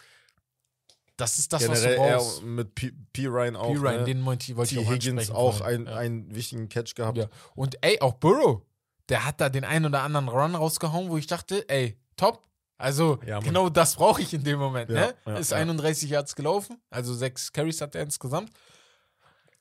das 1.16 1.38
ist 1.38 1.52
das, 1.54 1.62
Generell 1.62 1.98
was 1.98 2.04
du 2.04 2.18
brauchst. 2.18 2.42
mit 2.42 2.74
P. 2.74 2.92
P. 3.12 3.26
Ryan 3.26 3.56
auch. 3.56 3.72
P. 3.72 3.78
Ryan, 3.78 3.96
ne? 4.00 4.04
den 4.04 4.24
wollte 4.26 4.52
ich 4.52 4.68
T. 4.70 4.78
auch 4.78 4.90
Higgins 4.92 5.30
auch 5.30 5.60
ein, 5.62 5.88
einen 5.88 6.34
wichtigen 6.34 6.68
Catch 6.68 6.94
gehabt. 6.94 7.18
Und 7.54 7.78
ey, 7.82 7.98
auch 8.02 8.14
Burrow, 8.14 8.60
der 9.08 9.24
hat 9.24 9.40
da 9.40 9.48
den 9.48 9.64
einen 9.64 9.86
oder 9.86 10.02
anderen 10.02 10.28
Run 10.28 10.54
rausgehauen, 10.54 11.08
wo 11.08 11.16
ich 11.16 11.26
dachte, 11.26 11.66
ey, 11.70 11.98
top. 12.16 12.42
Also, 12.78 13.18
Ja, 13.26 13.40
genau 13.40 13.68
das 13.70 13.94
brauche 13.96 14.20
ich 14.22 14.34
in 14.34 14.44
dem 14.44 14.58
Moment. 14.58 14.90
Ja, 14.90 15.06
ne? 15.06 15.14
ja, 15.26 15.36
ist 15.36 15.50
ja. 15.52 15.56
31 15.58 16.10
Yards 16.10 16.34
gelaufen, 16.36 16.78
also 16.90 17.14
sechs 17.14 17.52
Carries 17.52 17.80
hat 17.80 17.94
er 17.94 18.02
insgesamt. 18.02 18.50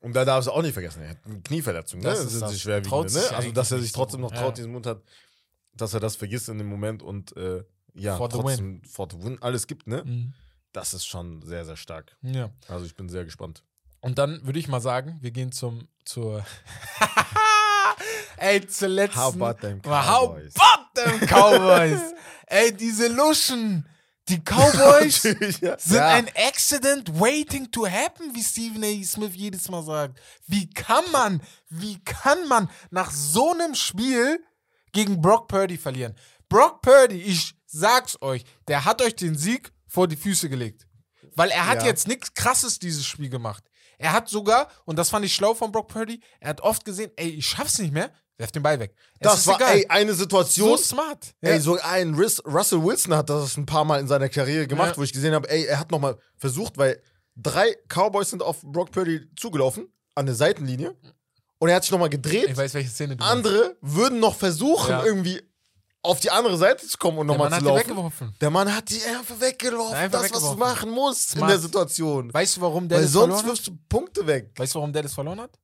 Und 0.02 0.16
da 0.16 0.24
darfst 0.26 0.48
du 0.48 0.52
auch 0.52 0.62
nicht 0.62 0.74
vergessen, 0.74 1.02
er 1.02 1.12
hat 1.12 1.18
eine 1.26 1.42
Knieverletzung. 1.42 2.00
Ne? 2.00 2.06
Das 2.10 2.24
Das 2.24 2.34
ist 2.34 2.42
das. 2.42 2.60
schwerwiegende. 2.62 3.14
Ne? 3.14 3.30
Also, 3.36 3.52
dass 3.52 3.72
er 3.72 3.80
sich 3.80 3.92
trotzdem 3.92 4.22
noch 4.22 4.32
traut, 4.32 4.58
diesen 4.58 4.72
Mund 4.72 4.86
hat, 4.86 5.02
dass 5.74 5.94
er 5.94 6.00
das 6.00 6.16
vergisst 6.16 6.50
in 6.50 6.58
dem 6.58 6.68
Moment 6.68 7.02
und 7.02 7.36
äh, 7.38 7.64
ja, 7.96 8.18
For 8.18 8.30
the 8.30 8.38
trotzdem 8.38 8.84
for 8.84 9.08
the 9.10 9.24
win 9.24 9.42
alles 9.42 9.66
gibt, 9.68 9.88
ne? 9.88 10.04
Mhm. 10.06 10.34
Das 10.74 10.94
ist 10.94 11.06
schon 11.06 11.42
sehr, 11.42 11.64
sehr 11.64 11.78
stark. 11.78 12.18
Ja. 12.22 12.50
Also, 12.68 12.86
ich 12.86 12.96
bin 12.96 13.08
sehr 13.10 13.24
gespannt. 13.24 13.64
Und 14.02 14.20
dann 14.20 14.46
würde 14.46 14.60
ich 14.60 14.68
mal 14.68 14.82
sagen, 14.82 15.18
wir 15.22 15.32
gehen 15.32 15.52
zum 15.54 15.88
zur 16.04 16.46
Ey, 18.38 18.68
zur 18.68 18.90
letzten 18.90 19.18
How 19.20 19.34
about 19.42 19.62
them 19.62 19.82
How 19.86 20.36
Cowboys? 20.36 20.54
about 20.58 21.02
them 21.02 21.20
Cowboys? 21.28 22.00
Ey, 22.48 22.74
diese 22.74 23.08
Luschen. 23.08 23.88
Die 24.28 24.40
Cowboys 24.40 25.22
ja. 25.62 25.78
sind 25.78 25.98
ja. 25.98 26.08
ein 26.08 26.28
Accident 26.36 27.20
waiting 27.20 27.70
to 27.70 27.86
happen, 27.86 28.34
wie 28.34 28.42
Stephen 28.44 28.84
A. 28.84 29.04
Smith 29.06 29.36
jedes 29.36 29.70
Mal 29.70 29.84
sagt. 29.84 30.20
Wie 30.48 30.68
kann 30.72 31.04
man, 31.12 31.44
wie 31.70 32.04
kann 32.04 32.48
man 32.48 32.68
nach 32.90 33.12
so 33.12 33.52
einem 33.54 33.76
Spiel 33.76 34.44
gegen 34.94 35.22
Brock 35.22 35.48
Purdy 35.48 35.78
verlieren? 35.78 36.16
Brock 36.50 36.82
Purdy, 36.82 37.22
ich 37.22 37.54
sag's 37.68 38.18
euch, 38.22 38.44
der 38.68 38.84
hat 38.86 39.02
euch 39.04 39.16
den 39.16 39.38
Sieg 39.38 39.72
vor 39.88 40.08
die 40.08 40.16
Füße 40.16 40.50
gelegt. 40.50 40.88
Weil 41.36 41.52
er 41.52 41.68
hat 41.68 41.82
Ja. 41.84 41.90
jetzt 41.90 42.08
nichts 42.08 42.34
krasses 42.34 42.80
dieses 42.80 43.06
Spiel 43.06 43.30
gemacht. 43.30 43.64
Er 44.00 44.12
hat 44.12 44.28
sogar, 44.28 44.70
und 44.86 44.98
das 44.98 45.12
fand 45.12 45.24
ich 45.26 45.36
schlau 45.36 45.54
von 45.54 45.72
Brock 45.72 45.90
Purdy, 45.90 46.20
er 46.40 46.50
hat 46.50 46.62
oft 46.62 46.84
gesehen, 46.84 47.12
ey, 47.16 47.30
ich 47.30 47.46
schaff's 47.46 47.78
nicht 47.78 47.94
mehr, 47.94 48.12
werf 48.38 48.52
den 48.52 48.64
Ball 48.64 48.80
weg. 48.80 48.94
Es 49.20 49.32
Das 49.32 49.48
war 49.48 49.56
egal. 49.56 49.76
ey, 49.78 49.86
eine 49.88 50.12
so 50.14 50.20
Situation. 50.24 50.78
smart. 50.78 51.34
Ey, 51.42 51.60
so 51.60 51.78
ein 51.82 52.14
Riss, 52.16 52.42
Russell 52.46 52.84
Wilson 52.84 53.14
hat 53.16 53.30
das 53.30 53.56
ein 53.58 53.66
paar 53.66 53.86
Mal 53.86 54.00
in 54.00 54.08
seiner 54.08 54.30
Karriere 54.30 54.68
gemacht, 54.68 54.92
Ja. 54.92 54.98
wo 54.98 55.04
ich 55.04 55.14
gesehen 55.14 55.34
habe, 55.34 55.50
ey, 55.50 55.66
er 55.66 55.80
hat 55.80 55.92
nochmal 55.92 56.18
versucht, 56.38 56.78
weil 56.78 57.02
drei 57.36 57.76
Cowboys 57.88 58.30
sind 58.30 58.42
auf 58.44 58.62
Brock 58.62 58.92
Purdy 58.92 59.22
zugelaufen, 59.36 59.88
an 60.16 60.26
der 60.26 60.36
Seitenlinie. 60.36 60.96
Und 61.60 61.70
er 61.70 61.76
hat 61.76 61.84
sich 61.84 61.92
nochmal 61.92 62.10
gedreht. 62.10 62.50
ich 62.50 62.58
weiß, 62.58 62.74
welche 62.74 62.90
Szene 62.90 63.16
du 63.16 63.24
meinst. 63.24 63.32
Andere 63.34 63.78
würden 63.82 64.20
noch 64.20 64.36
versuchen, 64.36 64.90
Ja. 64.92 65.06
irgendwie 65.06 65.42
auf 66.02 66.20
die 66.20 66.30
andere 66.30 66.58
Seite 66.58 66.86
zu 66.86 66.98
kommen 67.00 67.18
und 67.18 67.28
Der 67.28 67.36
nochmal 67.38 67.50
Mann 67.50 67.60
zu 67.62 67.66
hat 67.66 67.72
die 67.86 67.90
laufen. 67.90 67.90
weggeworfen. 67.90 68.36
Der 68.40 68.50
Mann 68.52 68.76
hat 68.76 68.90
die 68.90 69.02
einfach 69.04 69.40
weggelaufen. 69.40 69.96
Einfach 69.96 70.22
das, 70.22 70.32
was 70.34 70.40
du 70.42 70.50
weggeworfen. 70.50 70.60
machen 70.60 70.92
musst 70.92 71.32
in 71.34 71.38
Smart. 71.40 71.52
der 71.52 71.60
Situation. 71.60 72.34
Weißt 72.34 72.58
du, 72.58 72.62
warum 72.62 72.90
Weil 72.92 73.08
sonst 73.08 73.12
verloren 73.14 73.40
hat? 73.40 73.46
wirfst 73.48 73.68
du 73.68 73.78
Punkte 73.90 74.28
weg. 74.28 74.52
Weißt 74.56 74.76
du, 74.76 74.80
warum 74.80 74.94
Dallas 74.94 75.14
verloren 75.14 75.40
hat? 75.42 75.58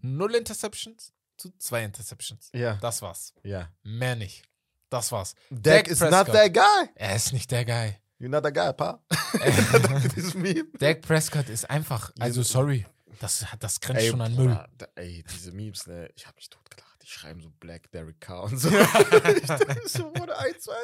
Null 0.00 0.34
Interceptions 0.34 1.12
zu 1.38 1.50
zwei 1.58 1.84
Interceptions. 1.84 2.50
Ja. 2.52 2.74
Das 2.74 3.00
war's. 3.00 3.32
Ja. 3.42 3.70
Mehr 3.82 4.16
nicht. 4.16 4.42
Das 4.90 5.12
war's. 5.12 5.34
Dak, 5.50 5.88
is 5.88 6.00
not 6.00 6.26
that 6.26 6.52
guy. 6.52 6.88
Er 6.94 7.16
ist 7.16 7.32
nicht 7.32 7.50
der 7.50 7.64
Guy. 7.64 7.96
You're 8.20 8.28
not 8.28 8.42
that 8.42 8.54
guy, 8.54 8.72
pa. 8.72 9.00
Dak 10.78 11.02
Prescott 11.02 11.48
ist 11.48 11.70
einfach, 11.70 12.10
also 12.18 12.42
sorry, 12.42 12.84
das, 13.20 13.46
das 13.60 13.80
grenzt 13.80 14.02
Ey, 14.02 14.10
schon 14.10 14.20
an 14.20 14.34
Müll. 14.34 14.58
Ey, 14.96 15.24
diese 15.32 15.52
Memes, 15.52 15.86
ne, 15.86 16.10
ich 16.16 16.26
hab 16.26 16.34
mich 16.34 16.50
totgelacht. 16.50 17.00
Die 17.02 17.06
schreiben 17.06 17.40
so 17.40 17.50
Black 17.60 17.90
Derek 17.92 18.20
Carr 18.20 18.44
und 18.44 18.58
so. 18.58 18.68
ich 18.70 19.46
dachte 19.46 19.80
so, 19.86 20.12
wurde 20.16 20.36
1 20.36 20.60
zu 20.60 20.70
1. 20.72 20.80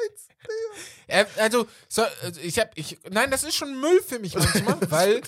Er, 1.07 1.27
also, 1.37 1.67
so, 1.89 2.03
also 2.21 2.39
ich 2.39 2.57
hab, 2.57 2.77
ich, 2.77 2.99
nein, 3.09 3.31
das 3.31 3.43
ist 3.43 3.55
schon 3.55 3.79
Müll 3.81 4.01
für 4.01 4.19
mich 4.19 4.35
manchmal, 4.35 4.79
weil 4.89 5.21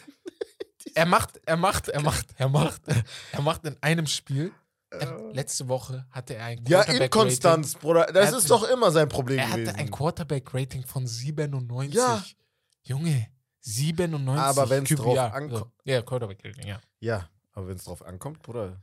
er 0.96 1.06
macht, 1.06 1.42
er 1.46 1.58
macht, 1.58 1.90
er 1.90 2.02
macht, 2.02 2.28
er 2.38 2.50
macht, 2.50 2.82
er 3.34 3.42
macht 3.42 3.66
in 3.66 3.76
einem 3.82 4.08
Spiel. 4.08 4.54
Er, 4.90 5.20
letzte 5.34 5.68
Woche 5.68 6.06
hatte 6.12 6.36
er 6.36 6.46
ein 6.46 6.64
Ja, 6.68 6.82
Inkonstanz, 6.84 7.76
Bruder. 7.76 8.06
Das 8.06 8.32
Er 8.32 8.38
ist 8.38 8.50
doch 8.50 8.64
immer 8.70 8.90
sein 8.92 9.10
Problem 9.10 9.40
Er 9.40 9.50
hatte 9.50 9.62
gewesen. 9.64 9.76
ein 9.80 9.92
Quarterback-Rating 9.92 10.86
von 10.86 11.06
97. 11.06 11.94
Ja. 11.96 12.24
Junge, 12.84 13.28
97. 13.62 14.42
Aber 14.44 14.70
wenn's 14.70 14.88
QBR. 14.90 15.04
drauf 15.04 15.34
ankommt- 15.34 15.60
So. 15.60 15.72
Ja, 15.92 16.02
Quarterback-Rating, 16.02 16.68
ja. 16.68 16.80
ja, 17.02 17.30
aber 17.52 17.68
wenn 17.68 17.76
es 17.76 17.84
drauf 17.84 18.02
ankommt, 18.06 18.42
Bruder. 18.42 18.82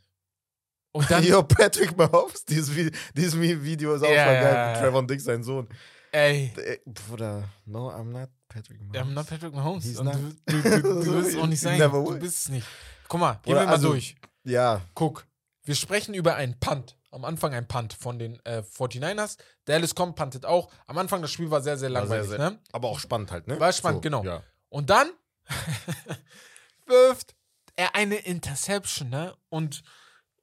Und 0.93 1.11
dann, 1.11 1.25
Yo, 1.25 1.43
Patrick 1.43 1.97
Mahomes, 1.97 2.45
dieses, 2.45 2.71
Vi- 2.77 2.93
dieses 3.15 3.41
Video 3.41 3.95
ist 3.95 4.03
auch 4.03 4.09
Ja, 4.09 4.15
ja, 4.33 4.43
geil. 4.43 4.55
ja. 4.55 4.71
Mit 4.73 4.81
Trevor 4.81 5.07
Dick, 5.07 5.21
sein 5.23 5.43
Sohn. 5.43 5.67
ey, 6.13 6.53
Ey, 6.57 6.81
Bruder, 6.85 7.45
no, 7.65 7.91
I'm 7.91 8.11
not 8.13 8.29
Patrick 8.49 8.79
Mahomes. 8.83 9.09
I'm 9.09 9.13
not 9.15 9.27
Patrick 9.27 9.55
Mahomes. 9.55 9.85
He's 9.85 10.01
not. 10.03 10.15
du, 10.15 10.61
du, 10.63 10.63
du, 10.63 10.81
du 10.83 11.07
wirst 11.15 11.31
es 11.31 11.37
auch 11.37 11.47
nicht 11.47 11.61
sein. 11.61 11.79
Du 11.81 12.19
bist 12.19 12.37
es 12.41 12.49
nicht. 12.51 12.67
Guck 13.09 13.21
mal, 13.21 13.41
gehen 13.43 13.55
wir 13.55 13.65
mal 13.65 13.69
also- 13.73 13.89
durch. 13.89 14.15
Ja, 14.45 14.83
Guck, 14.95 15.25
wir 15.65 15.75
sprechen 15.75 16.15
über 16.15 16.35
einen 16.37 16.59
Punt. 16.61 16.97
Am 17.11 17.25
Anfang 17.25 17.55
ein 17.55 17.67
Punt 17.69 17.93
von 17.95 18.19
den 18.19 18.45
äh, 18.45 18.63
49ers. 18.63 19.37
Dallas 19.67 19.95
kommt, 19.95 20.17
puntet 20.17 20.45
auch. 20.45 20.71
Am 20.87 20.99
Anfang 20.99 21.23
das 21.23 21.31
Spiel 21.31 21.51
war 21.51 21.63
sehr, 21.63 21.77
sehr 21.79 21.89
langweilig. 21.91 22.29
sehr, 22.29 22.39
sehr- 22.39 22.51
ne? 22.51 22.59
aber 22.73 22.89
auch 22.89 22.99
spannend 22.99 23.31
halt, 23.31 23.47
ne? 23.47 23.59
War 23.61 23.73
spannend, 23.73 24.03
genau. 24.03 24.25
Ja. 24.25 24.43
Und 24.69 24.91
dann 24.91 25.11
wirft 26.87 27.35
er 27.77 27.95
eine 27.95 28.17
Interception, 28.17 29.09
ne? 29.11 29.37
Und 29.49 29.83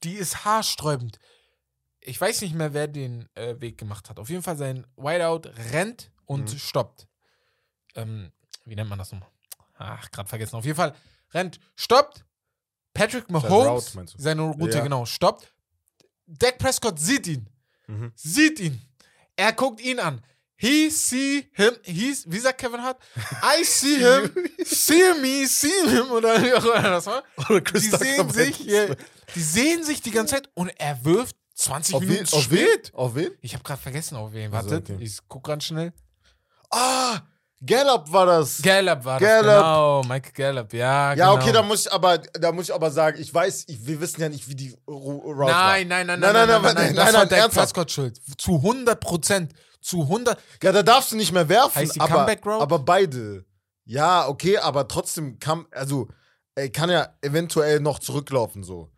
die 0.04 0.14
ist 0.14 0.46
haarsträubend. 0.46 1.20
Ich 2.00 2.20
weiß 2.20 2.42
nicht 2.42 2.56
mehr, 2.56 2.74
wer 2.74 2.88
den 2.88 3.30
äh, 3.36 3.60
Weg 3.60 3.78
gemacht 3.78 4.10
hat. 4.10 4.18
Auf 4.20 4.30
jeden 4.30 4.42
Fall 4.42 4.58
sein 4.58 4.88
Wideout 4.98 5.50
rennt 5.72 6.12
und 6.26 6.52
Mhm. 6.54 6.58
stoppt. 6.58 7.08
Ähm, 7.96 8.32
wie 8.66 8.76
nennt 8.76 8.90
man 8.90 8.98
das 8.98 9.12
nochmal? 9.12 9.30
Ach, 9.76 10.10
gerade 10.12 10.28
vergessen. 10.30 10.56
Auf 10.56 10.66
jeden 10.66 10.78
Fall 10.78 10.96
rennt, 11.34 11.60
stoppt. 11.76 12.26
Patrick 13.02 13.30
Mahomes, 13.30 13.96
Route, 13.96 14.14
seine 14.18 14.42
Route, 14.44 14.78
Ja. 14.78 14.84
genau, 14.84 15.06
stoppt. 15.06 15.52
Dak 16.28 16.58
Prescott 16.58 17.00
sieht 17.00 17.28
ihn 17.28 17.48
Mhm. 17.88 18.12
sieht 18.16 18.60
ihn. 18.60 18.80
Er 19.36 19.54
guckt 19.54 19.82
ihn 19.82 20.00
an. 20.00 20.22
He 20.56 20.90
see 20.92 21.50
him. 21.54 21.74
He's, 21.84 22.24
wie 22.32 22.38
sagt 22.40 22.60
Kevin 22.62 22.82
Hart? 22.82 23.02
I 23.60 23.64
see 23.66 23.98
him. 23.98 24.32
see 24.64 25.14
me, 25.20 25.48
see 25.48 25.72
him. 25.90 26.12
Oder 26.12 26.42
wie 26.44 26.54
auch 26.54 26.64
immer 26.64 26.82
das 26.84 27.08
war. 27.08 27.24
Oder 27.50 27.62
Die 27.62 27.80
sehen 27.80 28.30
sich, 28.30 28.60
ja, 28.60 28.86
die 29.34 29.42
sehen 29.42 29.84
sich 29.84 30.02
die 30.02 30.12
ganze 30.12 30.36
Zeit 30.36 30.50
und 30.54 30.70
er 30.80 31.04
wirft 31.04 31.36
20 31.56 31.96
Auf 31.96 32.02
wen? 32.04 32.10
Minuten 32.10 32.36
Auf 32.36 32.52
wen? 32.52 32.58
spät. 32.68 32.94
Auf 32.94 33.16
wen? 33.16 33.32
Ich 33.42 33.54
habe 33.56 33.64
gerade 33.64 33.82
vergessen, 33.82 34.16
auf 34.16 34.32
wen. 34.34 34.54
Also, 34.54 34.70
Wartet, 34.70 34.92
okay. 34.92 35.04
ich 35.04 35.18
guck 35.28 35.44
ganz 35.44 35.64
schnell. 35.66 35.92
Ah, 36.70 37.20
Gallup 37.64 38.12
war 38.12 38.26
das. 38.26 38.62
Gallup 38.62 39.06
war 39.06 39.20
Gallup. 39.20 39.46
das. 39.46 39.56
Genau, 39.58 40.04
Mike 40.04 40.32
Gallup. 40.34 40.74
Ja, 40.74 41.14
ja, 41.14 41.14
genau. 41.14 41.36
okay, 41.36 41.52
da 41.52 41.62
muss 41.62 41.86
ich 41.86 41.92
aber, 41.94 42.18
da 42.18 42.52
muss 42.52 42.70
ich 42.70 42.74
aber 42.74 42.90
sagen, 42.90 43.22
ich 43.22 43.32
weiß, 43.34 43.66
ich, 43.68 43.86
wir 43.86 44.02
wissen 44.02 44.20
ja 44.20 44.30
nicht, 44.30 44.48
wie 44.50 44.56
die 44.56 44.76
Route 44.88 45.52
Nein, 45.52 45.88
nein, 45.88 46.08
nein, 46.08 46.20
nein, 46.20 46.34
Nein, 46.34 46.34
nein, 46.34 46.48
nein, 46.48 46.48
nein, 46.48 46.48
nein, 46.48 46.62
nein, 46.64 46.74
nein, 46.76 46.96
Das 46.96 47.06
nein, 47.06 47.14
war 47.14 47.20
nein, 47.22 47.30
Dak 47.30 47.40
ernsthaft. 47.40 47.74
Prescott 47.74 47.92
schuld. 47.92 48.22
Zu 48.38 48.56
100 48.56 49.00
Prozent. 49.00 49.54
Zu 49.80 50.02
100. 50.02 50.40
Ja, 50.64 50.72
da 50.72 50.84
darfst 50.84 51.12
du 51.12 51.16
nicht 51.18 51.32
mehr 51.32 51.48
werfen. 51.48 51.76
Heißt 51.76 51.96
die 51.96 52.02
aber, 52.02 52.16
Comeback 52.16 52.46
Route? 52.46 52.62
aber 52.62 52.80
beide. 52.80 53.46
Ja, 53.86 54.28
okay, 54.28 54.58
aber 54.58 54.88
trotzdem 54.88 55.38
kann, 55.40 55.66
also, 55.72 56.08
er 56.56 56.70
kann 56.70 56.90
ja 56.90 57.10
eventuell 57.22 57.80
noch 57.80 58.00
zurücklaufen, 58.00 58.64
so. 58.64 58.90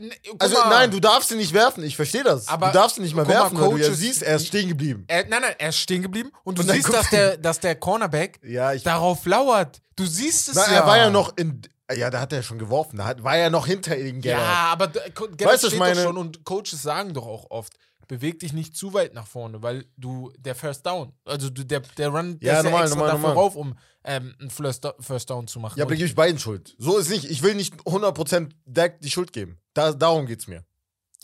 Ne, 0.00 0.10
guck 0.30 0.42
Also 0.42 0.54
mal. 0.56 0.68
nein, 0.70 0.90
du 0.90 1.00
darfst 1.00 1.30
ihn 1.30 1.36
nicht 1.36 1.52
werfen, 1.52 1.84
ich 1.84 1.96
verstehe 1.96 2.22
das. 2.22 2.48
Aber 2.48 2.68
du 2.68 2.72
darfst 2.72 2.96
ihn 2.96 3.02
nicht 3.02 3.14
mehr 3.14 3.24
mal, 3.24 3.30
werfen, 3.34 3.60
weil 3.60 3.70
du 3.70 3.76
ja 3.76 3.92
siehst, 3.92 4.22
er 4.22 4.36
ist 4.36 4.46
stehen 4.46 4.68
geblieben. 4.68 5.04
Er, 5.08 5.26
nein, 5.28 5.42
nein, 5.42 5.54
er 5.58 5.68
ist 5.68 5.78
stehen 5.78 6.02
geblieben 6.02 6.30
und 6.42 6.58
du 6.58 6.62
Und 6.62 6.70
siehst, 6.70 6.92
dass 6.92 7.10
der, 7.10 7.36
dass 7.36 7.60
der 7.60 7.74
Cornerback 7.76 8.40
Ja, 8.42 8.74
darauf 8.76 9.26
lauert. 9.26 9.80
Du 9.96 10.06
siehst 10.06 10.48
es 10.48 10.54
Na, 10.54 10.66
ja. 10.68 10.72
er 10.80 10.86
war 10.86 10.96
ja 10.96 11.10
noch 11.10 11.36
in. 11.36 11.60
Ja, 11.94 12.08
da 12.08 12.20
hat 12.20 12.32
er 12.32 12.42
schon 12.42 12.58
geworfen. 12.58 12.96
Da 12.96 13.04
hat, 13.04 13.22
war 13.22 13.36
er 13.36 13.50
noch 13.50 13.66
hinter 13.66 13.96
ihm. 13.98 14.20
Ja, 14.22 14.36
Gerald. 14.38 14.48
aber 14.72 14.88
Gerald 14.88 15.40
Weißt 15.42 15.66
steht 15.66 15.78
meine? 15.78 15.96
doch 15.96 16.02
schon 16.04 16.16
und 16.16 16.44
Coaches 16.44 16.80
sagen 16.82 17.12
doch 17.12 17.26
auch 17.26 17.50
oft, 17.50 17.74
beweg 18.08 18.38
dich 18.40 18.54
nicht 18.54 18.74
zu 18.74 18.94
weit 18.94 19.12
nach 19.12 19.26
vorne, 19.26 19.62
weil 19.62 19.84
du 19.98 20.32
der 20.38 20.54
First 20.54 20.86
Down, 20.86 21.12
also 21.26 21.50
du, 21.50 21.62
der, 21.64 21.80
der 21.80 22.08
Run, 22.08 22.38
der 22.40 22.52
Ja, 22.54 22.58
ist 22.60 22.64
normal, 22.64 22.80
ja 22.80 22.84
extra 22.86 22.98
normal, 22.98 23.12
dafür 23.12 23.28
normal. 23.28 23.44
rauf, 23.44 23.54
um 23.56 23.76
ähm, 24.04 24.34
einen 24.38 24.50
First, 24.50 24.84
Do- 24.84 24.94
First 25.00 25.30
Down 25.30 25.46
zu 25.48 25.58
machen. 25.60 25.78
Ja, 25.78 25.84
aber 25.84 25.90
da 25.90 25.94
Und- 25.94 25.98
gebe 25.98 26.08
ich 26.08 26.14
beiden 26.14 26.38
Schuld. 26.38 26.74
So 26.78 26.98
ist 26.98 27.08
nicht. 27.10 27.24
Ich 27.24 27.42
will 27.42 27.54
nicht 27.54 27.74
100% 27.86 28.54
Dak 28.66 29.00
die 29.00 29.10
Schuld 29.10 29.32
geben. 29.32 29.58
Da, 29.72 29.92
darum 29.92 30.26
geht's 30.26 30.46
mir. 30.46 30.64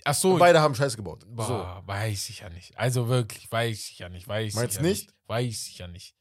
Ach 0.05 0.15
so, 0.15 0.39
Beide 0.39 0.61
haben 0.61 0.75
Scheiß 0.75 0.97
gebaut. 0.97 1.23
So. 1.25 1.29
Boah, 1.35 1.83
weiß 1.85 2.31
ich 2.31 2.41
ja 2.41 2.49
nicht. 2.49 2.77
Also 2.79 3.09
wirklich, 3.09 3.51
weiß 3.53 3.91
ich 3.91 3.99
ja 3.99 4.09
nicht. 4.09 4.27
Weiß 4.27 4.55
Meinst 4.55 4.77
ich 4.77 4.77
ja 4.77 4.83
nicht? 4.83 5.15
Weiß 5.27 5.67
ich 5.69 5.79
ja 5.79 5.89
nicht. 5.89 6.15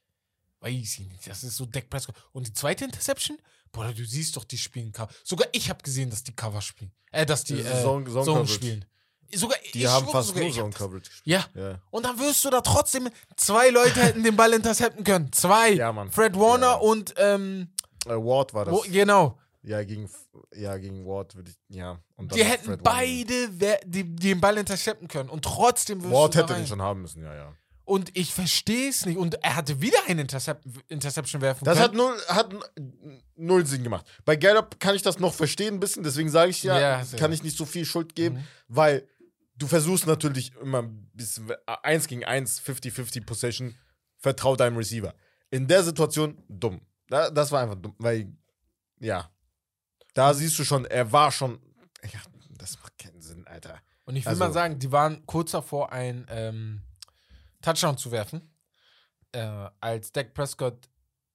Weiß 0.59 0.73
ich 0.99 0.99
nicht. 1.07 1.25
Das 1.27 1.43
ist 1.45 1.55
so 1.55 1.65
Dak 1.65 1.89
Prescott. 1.89 2.15
Und 2.33 2.45
die 2.45 2.53
zweite 2.53 2.83
Interception? 2.83 3.37
Boah, 3.71 3.93
du 3.93 4.03
siehst 4.03 4.35
doch, 4.35 4.43
die 4.43 4.57
spielen 4.57 4.91
Cover. 4.91 5.09
Sogar 5.23 5.47
ich 5.53 5.69
habe 5.69 5.81
gesehen, 5.81 6.09
dass 6.09 6.23
die 6.23 6.35
Cover 6.35 6.61
spielen. 6.61 6.91
Äh, 7.11 7.25
dass 7.25 7.45
die 7.45 7.53
äh, 7.61 7.63
Zone- 7.81 8.03
Zone 8.05 8.11
Zone 8.11 8.25
Coverage. 8.25 8.53
spielen. 8.53 8.85
Sogar 9.33 9.57
Die 9.73 9.87
haben 9.87 10.03
schwöre, 10.05 10.11
fast 10.11 10.35
nur 10.35 10.43
ich 10.45 10.49
hab 10.57 10.61
Zone 10.61 10.69
das- 10.71 10.79
Coverage 10.79 11.09
gespielt. 11.09 11.21
Ja. 11.55 11.61
Ja. 11.61 11.79
Und 11.91 12.05
dann 12.05 12.19
wirst 12.19 12.43
du 12.45 12.49
da 12.49 12.61
trotzdem. 12.61 13.09
Zwei 13.35 13.69
Leute 13.69 14.01
hätten 14.01 14.23
den 14.23 14.35
Ball 14.35 14.53
intercepten 14.53 15.03
können. 15.03 15.31
Zwei. 15.31 15.71
Ja, 15.71 15.91
Mann. 15.91 16.09
Fred 16.11 16.35
Warner 16.37 16.67
Ja. 16.67 16.73
und 16.75 17.13
ähm, 17.17 17.69
Äh, 18.05 18.11
Ward 18.11 18.53
war 18.53 18.65
das. 18.65 18.73
wo, 18.73 18.81
genau. 18.89 19.37
Ja, 19.61 19.83
gegen, 19.83 20.09
ja, 20.55 20.77
gegen 20.77 21.05
Ward 21.05 21.35
würde 21.35 21.51
ich. 21.51 21.75
Ja. 21.75 21.99
Und 22.15 22.33
Die 22.33 22.43
hätten 22.43 22.65
Fred 22.65 22.81
beide 22.83 23.49
wer- 23.59 23.81
die, 23.85 24.03
den 24.15 24.39
Ball 24.39 24.57
intercepten 24.57 25.07
können. 25.09 25.29
Und 25.29 25.43
trotzdem 25.43 26.01
wirst 26.01 26.13
Ward 26.13 26.33
du 26.33 26.39
da 26.39 26.43
hätte 26.45 26.53
den 26.59 26.65
schon 26.67 26.81
haben 26.81 27.01
müssen, 27.01 27.21
ja, 27.23 27.35
ja. 27.35 27.53
Und 27.83 28.15
ich 28.15 28.33
verstehe 28.33 28.87
es 28.89 29.05
nicht. 29.07 29.17
Und 29.17 29.43
er 29.43 29.55
hatte 29.55 29.81
wieder 29.81 29.97
einen 30.07 30.19
Intercep 30.19 30.61
Interception 30.89 31.41
werfen 31.41 31.65
Das 31.65 31.73
können. 31.79 31.83
hat 31.85 31.93
null, 31.95 32.17
hat 32.27 32.53
null 33.35 33.65
Sinn 33.65 33.83
gemacht. 33.83 34.05
Bei 34.25 34.35
Gallup 34.35 34.79
kann 34.79 34.95
ich 34.95 35.01
das 35.01 35.19
noch 35.19 35.33
verstehen 35.33 35.75
ein 35.75 35.79
bisschen, 35.79 36.03
deswegen 36.03 36.29
sage 36.29 36.51
ich 36.51 36.63
ja, 36.63 36.79
Ja, 36.79 37.03
kann 37.17 37.31
ich 37.33 37.43
nicht 37.43 37.57
so 37.57 37.65
viel 37.65 37.85
Schuld 37.85 38.15
geben, 38.15 38.35
Mhm. 38.37 38.43
weil 38.67 39.07
du 39.59 39.67
versuchst 39.67 40.07
natürlich 40.07 40.55
immer 40.55 40.81
ein 40.81 41.09
bisschen 41.13 41.51
1 41.65 42.07
gegen 42.07 42.25
1, 42.25 42.61
50-50 42.61 43.25
Possession, 43.25 43.75
vertrau 44.17 44.55
deinem 44.55 44.77
Receiver. 44.77 45.13
In 45.51 45.67
der 45.67 45.83
Situation 45.83 46.41
dumm. 46.47 46.81
Da, 47.07 47.29
das 47.29 47.51
war 47.51 47.61
einfach 47.61 47.75
dumm, 47.75 47.95
weil, 47.97 48.31
ja, 48.99 49.29
da 50.13 50.33
siehst 50.33 50.57
du 50.59 50.63
schon, 50.63 50.85
er 50.85 51.11
war 51.11 51.31
schon, 51.31 51.59
ja, 52.03 52.19
das 52.57 52.79
macht 52.81 52.97
keinen 52.97 53.21
Sinn, 53.21 53.45
Alter. 53.47 53.79
Und 54.05 54.15
ich 54.15 54.25
will 54.25 54.29
Also- 54.31 54.43
mal 54.43 54.51
sagen, 54.53 54.79
die 54.79 54.91
waren 54.91 55.25
kurz 55.25 55.51
davor, 55.51 55.91
einen 55.91 56.25
ähm, 56.29 56.81
Touchdown 57.61 57.97
zu 57.97 58.11
werfen, 58.11 58.53
äh, 59.33 59.67
als 59.79 60.11
Dak 60.11 60.33
Prescott 60.33 60.89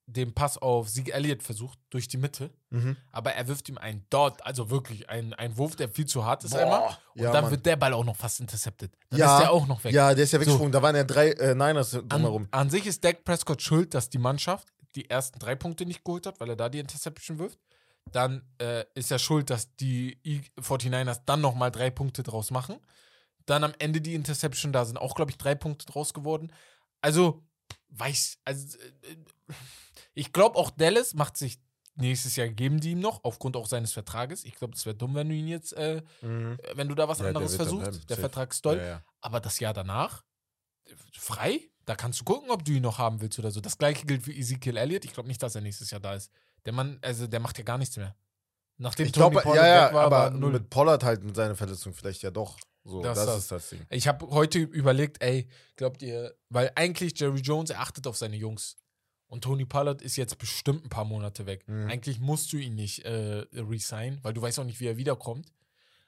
den 0.07 0.35
Pass 0.35 0.59
auf 0.59 0.89
Sieg 0.91 1.15
Elliott 1.15 1.43
versucht, 1.43 1.79
durch 1.91 2.09
die 2.09 2.19
Mitte. 2.19 2.51
Mhm. 2.71 2.97
Aber 3.11 3.33
er 3.33 3.49
wirft 3.49 3.69
ihm 3.71 3.79
einen 3.79 4.05
Dot, 4.11 4.43
also 4.43 4.69
wirklich 4.71 5.09
einen, 5.09 5.33
einen 5.33 5.57
Wurf, 5.57 5.77
der 5.77 5.89
viel 5.89 6.05
zu 6.07 6.25
hart 6.25 6.45
ist 6.45 6.55
einmal. 6.55 6.97
Und 7.15 7.23
ja, 7.23 7.33
dann 7.33 7.45
Mann. 7.45 7.51
wird 7.53 7.65
der 7.65 7.77
Ball 7.77 7.93
auch 7.95 8.05
noch 8.05 8.17
fast 8.17 8.41
intercepted. 8.41 8.93
Dann 9.11 9.19
Ja, 9.21 9.37
ist 9.39 9.43
der 9.45 9.53
auch 9.53 9.67
noch 9.67 9.83
weg. 9.83 9.95
Ja, 9.95 10.13
der 10.15 10.25
ist 10.25 10.33
ja 10.33 10.39
So. 10.39 10.43
weggesprungen, 10.43 10.73
da 10.73 10.83
waren 10.83 10.95
ja 10.95 11.05
drei 11.05 11.31
äh, 11.33 11.55
Niners 11.55 11.93
drumherum. 11.93 12.49
An, 12.51 12.61
an 12.63 12.71
sich 12.71 12.87
ist 12.87 13.03
Dak 13.03 13.25
Prescott 13.25 13.63
schuld, 13.63 13.95
dass 13.95 14.11
die 14.11 14.19
Mannschaft 14.19 14.69
die 14.95 15.09
ersten 15.09 15.39
drei 15.39 15.55
Punkte 15.57 15.87
nicht 15.87 16.05
geholt 16.05 16.27
hat, 16.27 16.39
weil 16.39 16.51
er 16.51 16.57
da 16.57 16.69
die 16.69 16.79
Interception 16.81 17.39
wirft. 17.39 17.59
Dann 18.13 18.43
äh, 18.61 18.85
ist 18.95 19.11
er 19.11 19.19
schuld, 19.19 19.49
dass 19.49 19.75
die 19.77 20.19
E- 20.23 20.43
49ers 20.61 21.23
dann 21.25 21.41
nochmal 21.41 21.71
drei 21.71 21.89
Punkte 21.91 22.23
draus 22.23 22.51
machen. 22.51 22.77
Dann 23.47 23.65
am 23.65 23.73
Ende 23.79 24.01
die 24.03 24.15
Interception, 24.15 24.73
da 24.73 24.85
sind 24.85 24.99
auch, 24.99 25.15
glaube 25.15 25.31
ich, 25.31 25.39
drei 25.39 25.55
Punkte 25.55 25.87
draus 25.87 26.13
geworden. 26.13 26.53
Also, 27.01 27.43
weiß, 27.89 28.39
also, 28.45 28.77
äh, 28.79 29.17
ich 30.15 30.33
glaube 30.33 30.57
auch 30.59 30.71
Dallas 30.71 31.15
macht 31.15 31.37
sich 31.37 31.59
nächstes 31.97 32.35
Jahr 32.37 32.49
geben 32.49 32.81
die 32.81 32.91
ihm 32.93 33.01
noch, 33.01 33.23
aufgrund 33.23 33.57
auch 33.57 33.67
seines 33.67 33.93
Vertrages. 33.93 34.45
Ich 34.45 34.55
glaube, 34.57 34.75
es 34.75 34.85
wäre 34.85 34.97
dumm, 34.97 35.15
wenn 35.15 35.29
du 35.29 35.35
ihn 35.35 35.47
jetzt, 35.47 35.73
äh, 35.75 36.03
Mhm. 36.23 36.59
wenn 36.75 36.89
du 36.89 36.95
da 36.97 37.07
was 37.09 37.19
Ja, 37.19 37.25
der 37.27 37.37
anderes 37.37 37.55
versuchst. 37.55 38.11
Der. 38.11 38.17
Vertrag 38.17 38.51
ist 38.53 38.65
doll. 38.67 38.79
Ja, 38.79 38.85
ja. 38.85 39.05
Aber 39.21 39.39
das 39.41 39.61
Jahr 39.61 39.73
danach, 39.75 40.25
äh, 40.87 40.91
frei, 41.13 41.61
da 41.85 41.95
kannst 41.95 42.21
du 42.21 42.25
gucken, 42.25 42.51
ob 42.51 42.65
du 42.65 42.73
ihn 42.73 42.83
noch 42.83 42.99
haben 42.99 43.21
willst 43.21 43.39
oder 43.39 43.51
so. 43.53 43.61
Das 43.61 43.79
gleiche 43.79 44.07
gilt 44.07 44.23
für 44.25 44.33
Ezekiel 44.33 44.77
Elliott. 44.77 45.05
Ich 45.05 45.13
glaube 45.13 45.29
nicht, 45.29 45.41
dass 45.43 45.55
er 45.55 45.61
nächstes 45.61 45.91
Jahr 45.93 46.01
da 46.01 46.15
ist. 46.15 46.33
Der 46.65 46.73
Mann, 46.73 46.99
also 47.03 47.27
der 47.29 47.39
macht 47.41 47.59
ja 47.59 47.65
gar 47.65 47.79
nichts 47.79 47.97
mehr. 47.97 48.17
Nachdem 48.77 49.07
Ich 49.07 49.13
Tony 49.13 49.37
ja, 49.55 49.67
ja, 49.89 49.95
war, 49.95 50.05
aber 50.07 50.31
null. 50.31 50.53
mit 50.53 50.71
Pollard 50.71 51.05
halt 51.05 51.23
mit 51.23 51.37
seiner 51.37 51.55
Verletzung 51.55 51.93
vielleicht 51.95 52.23
ja 52.23 52.31
doch. 52.33 52.59
So, 52.83 53.03
Das 53.03 53.17
das, 53.19 53.27
das. 53.27 53.39
ist 53.39 53.53
das 53.53 53.69
Ding. 53.71 53.87
Ich 53.91 54.09
habe 54.09 54.27
heute 54.31 54.59
überlegt, 54.59 55.23
ey, 55.23 55.49
glaubt 55.77 56.03
ihr, 56.03 56.35
weil 56.49 56.73
eigentlich 56.75 57.19
Jerry 57.19 57.41
Jones, 57.41 57.71
er 57.71 57.81
achtet 57.81 58.07
auf 58.09 58.17
seine 58.17 58.37
Jungs. 58.37 58.77
Und 59.27 59.43
Tony 59.45 59.65
Pollard 59.65 60.03
ist 60.03 60.17
jetzt 60.17 60.39
bestimmt 60.39 60.85
ein 60.85 60.89
paar 60.91 61.05
Monate 61.05 61.47
weg. 61.47 61.67
Mhm. 61.67 61.89
Eigentlich 61.89 62.21
musst 62.21 62.53
du 62.53 62.57
ihn 62.57 62.75
nicht 62.75 63.05
äh, 63.05 63.45
resignen, 63.53 64.21
weil 64.23 64.33
du 64.35 64.43
weißt 64.43 64.59
auch 64.61 64.65
nicht, 64.65 64.81
wie 64.81 64.87
er 64.87 64.97
wiederkommt. 64.97 65.51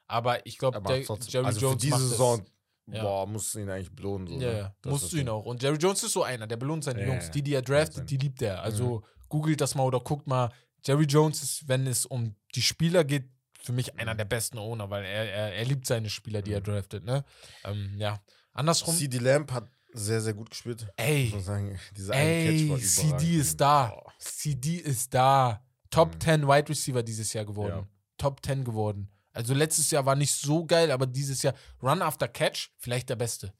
Aber 0.06 0.44
ich 0.46 0.58
glaube, 0.58 0.80
Jerry 0.86 1.04
trotzdem, 1.04 1.32
Jones 1.32 1.46
also 1.56 1.70
für 1.70 1.76
diese 1.76 1.96
es. 1.96 2.10
Saison, 2.10 2.44
Ja. 2.86 3.02
boah, 3.02 3.26
musst 3.26 3.54
du 3.54 3.58
ihn 3.58 3.68
eigentlich 3.68 3.90
belohnen. 3.92 4.28
So, 4.28 4.34
Ja, 4.40 4.52
ne? 4.52 4.74
musst 4.84 5.12
du 5.12 5.16
ihn 5.16 5.28
auch. 5.28 5.44
Und 5.44 5.62
Jerry 5.62 5.76
Jones 5.78 6.02
ist 6.04 6.12
so 6.12 6.22
einer, 6.22 6.46
der 6.46 6.56
belohnt 6.56 6.84
seine 6.84 7.00
Ja, 7.00 7.08
Jungs. 7.08 7.30
Die, 7.32 7.42
die 7.42 7.54
er 7.54 7.62
draftet, 7.62 8.08
die 8.08 8.16
liebt 8.16 8.40
er. 8.42 8.62
Also 8.62 9.02
googelt 9.28 9.60
das 9.60 9.74
mal 9.74 9.82
oder 9.82 9.98
guckt 9.98 10.26
mal. 10.28 10.52
Jerry 10.84 11.04
Jones 11.06 11.42
ist, 11.42 11.68
wenn 11.68 11.86
es 11.88 12.06
um 12.06 12.36
die 12.54 12.62
Spieler 12.62 13.02
geht, 13.02 13.28
für 13.60 13.72
mich 13.72 13.98
einer 13.98 14.14
Mhm. 14.14 14.18
der 14.18 14.24
besten 14.26 14.58
Owner, 14.58 14.88
weil 14.90 15.04
er, 15.04 15.24
er, 15.28 15.54
er 15.56 15.64
liebt 15.64 15.86
seine 15.86 16.08
Spieler, 16.08 16.40
die 16.42 16.52
er 16.52 16.60
draftet. 16.60 17.04
Ne? 17.04 17.24
Ähm, 17.64 17.96
ja. 17.98 18.22
Andersrum, 18.52 18.94
CD 18.94 19.18
Lamp 19.18 19.50
hat 19.50 19.68
sehr, 19.96 20.20
sehr 20.20 20.34
gut 20.34 20.50
gespielt. 20.50 20.86
ey, 20.96 21.34
sagen, 21.40 21.78
dieser 21.96 22.14
eine 22.14 22.44
Catch 22.44 22.70
ey, 22.70 22.80
CD 22.80 23.36
ist 23.38 23.60
da. 23.60 23.86
Boah. 23.88 24.12
CD 24.18 24.76
ist 24.76 25.12
da. 25.14 25.62
Top 25.90 26.14
Mhm. 26.14 26.20
10 26.20 26.48
Wide 26.48 26.68
Receiver 26.68 27.02
dieses 27.02 27.32
Jahr 27.32 27.44
geworden. 27.44 27.70
Ja. 27.80 27.86
Top 28.18 28.44
10 28.44 28.64
geworden. 28.64 29.08
Also 29.32 29.52
letztes 29.54 29.90
Jahr 29.90 30.06
war 30.06 30.16
nicht 30.16 30.32
so 30.32 30.64
geil, 30.64 30.90
aber 30.90 31.06
dieses 31.06 31.42
Jahr 31.42 31.54
Run 31.82 32.00
after 32.02 32.26
Catch, 32.28 32.70
vielleicht 32.78 33.08
der 33.10 33.16
beste. 33.16 33.52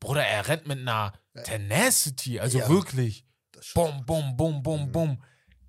Bruder, 0.00 0.24
er 0.24 0.46
rennt 0.48 0.66
mit 0.66 0.78
einer 0.78 1.12
Tenacity, 1.44 2.38
also 2.40 2.58
Ja. 2.58 2.68
wirklich. 2.68 3.24
Schon- 3.60 4.04
Bum, 4.04 4.06
bum, 4.06 4.36
bum, 4.36 4.62
bum, 4.62 4.86
Mhm. 4.86 4.92
bum. 4.92 5.22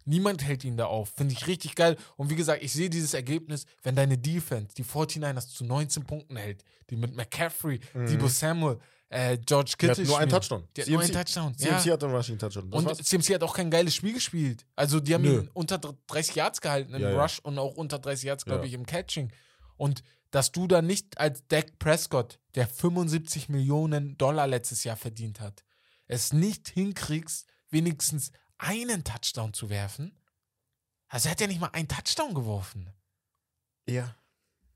Niemand 0.05 0.43
hält 0.43 0.63
ihn 0.63 0.77
da 0.77 0.85
auf. 0.85 1.09
Finde 1.15 1.33
ich 1.33 1.45
richtig 1.47 1.75
geil. 1.75 1.95
Und 2.17 2.29
wie 2.29 2.35
gesagt, 2.35 2.63
ich 2.63 2.71
sehe 2.73 2.89
dieses 2.89 3.13
Ergebnis, 3.13 3.65
wenn 3.83 3.95
deine 3.95 4.17
Defense 4.17 4.73
die 4.75 4.83
49ers 4.83 5.49
zu 5.49 5.63
19 5.65 6.03
Punkten 6.05 6.35
hält, 6.35 6.63
die 6.89 6.95
mit 6.95 7.15
McCaffrey, 7.15 7.79
Mhm. 7.93 8.07
Debo 8.07 8.27
Samuel, 8.27 8.79
äh, 9.09 9.37
George 9.39 9.73
Kittle 9.77 9.95
hat 9.97 10.05
nur 10.05 10.19
einen. 10.19 10.29
Touchdown. 10.29 10.67
Die 10.75 10.81
hat 10.81 10.87
nur 10.89 11.01
einen 11.01 11.11
Touchdown. 11.11 11.57
CMC 11.57 11.85
ja. 11.85 11.93
hat 11.93 12.03
einen 12.03 12.13
Rushing 12.15 12.37
Touchdown. 12.37 12.69
Das 12.69 12.79
Und 12.79 12.85
war's. 12.85 12.97
CMC 12.99 13.33
hat 13.35 13.43
auch 13.43 13.55
kein 13.55 13.71
geiles 13.71 13.95
Spiel 13.95 14.13
gespielt. 14.13 14.65
Also 14.75 14.99
die 14.99 15.13
haben 15.13 15.23
Nö. 15.23 15.41
ihn 15.41 15.49
unter 15.53 15.79
30 15.79 16.35
Yards 16.35 16.61
gehalten 16.61 16.93
im 16.93 17.01
Ja, 17.01 17.09
ja. 17.11 17.21
Rush 17.21 17.39
und 17.39 17.57
auch 17.57 17.75
unter 17.75 17.97
30 17.99 18.25
Yards, 18.25 18.45
glaube 18.45 18.61
Ja. 18.61 18.65
ich, 18.67 18.73
im 18.73 18.85
Catching. 18.85 19.31
Und 19.77 20.03
dass 20.31 20.51
du 20.51 20.67
da 20.67 20.81
nicht 20.83 21.17
als 21.17 21.47
Dak 21.47 21.79
Prescott, 21.79 22.39
der 22.53 22.67
75 22.67 23.49
Millionen 23.49 24.15
Dollar 24.17 24.45
letztes 24.45 24.83
Jahr 24.83 24.95
verdient 24.95 25.39
hat, 25.39 25.63
es 26.07 26.33
nicht 26.33 26.69
hinkriegst, 26.69 27.47
wenigstens 27.69 28.31
einen 28.59 29.03
Touchdown 29.03 29.53
zu 29.53 29.69
werfen. 29.69 30.15
Also 31.07 31.29
er 31.29 31.31
hat 31.31 31.41
ja 31.41 31.47
nicht 31.47 31.59
mal 31.61 31.69
einen 31.73 31.87
Touchdown 31.87 32.35
geworfen. 32.35 32.91
Ja. 33.87 34.15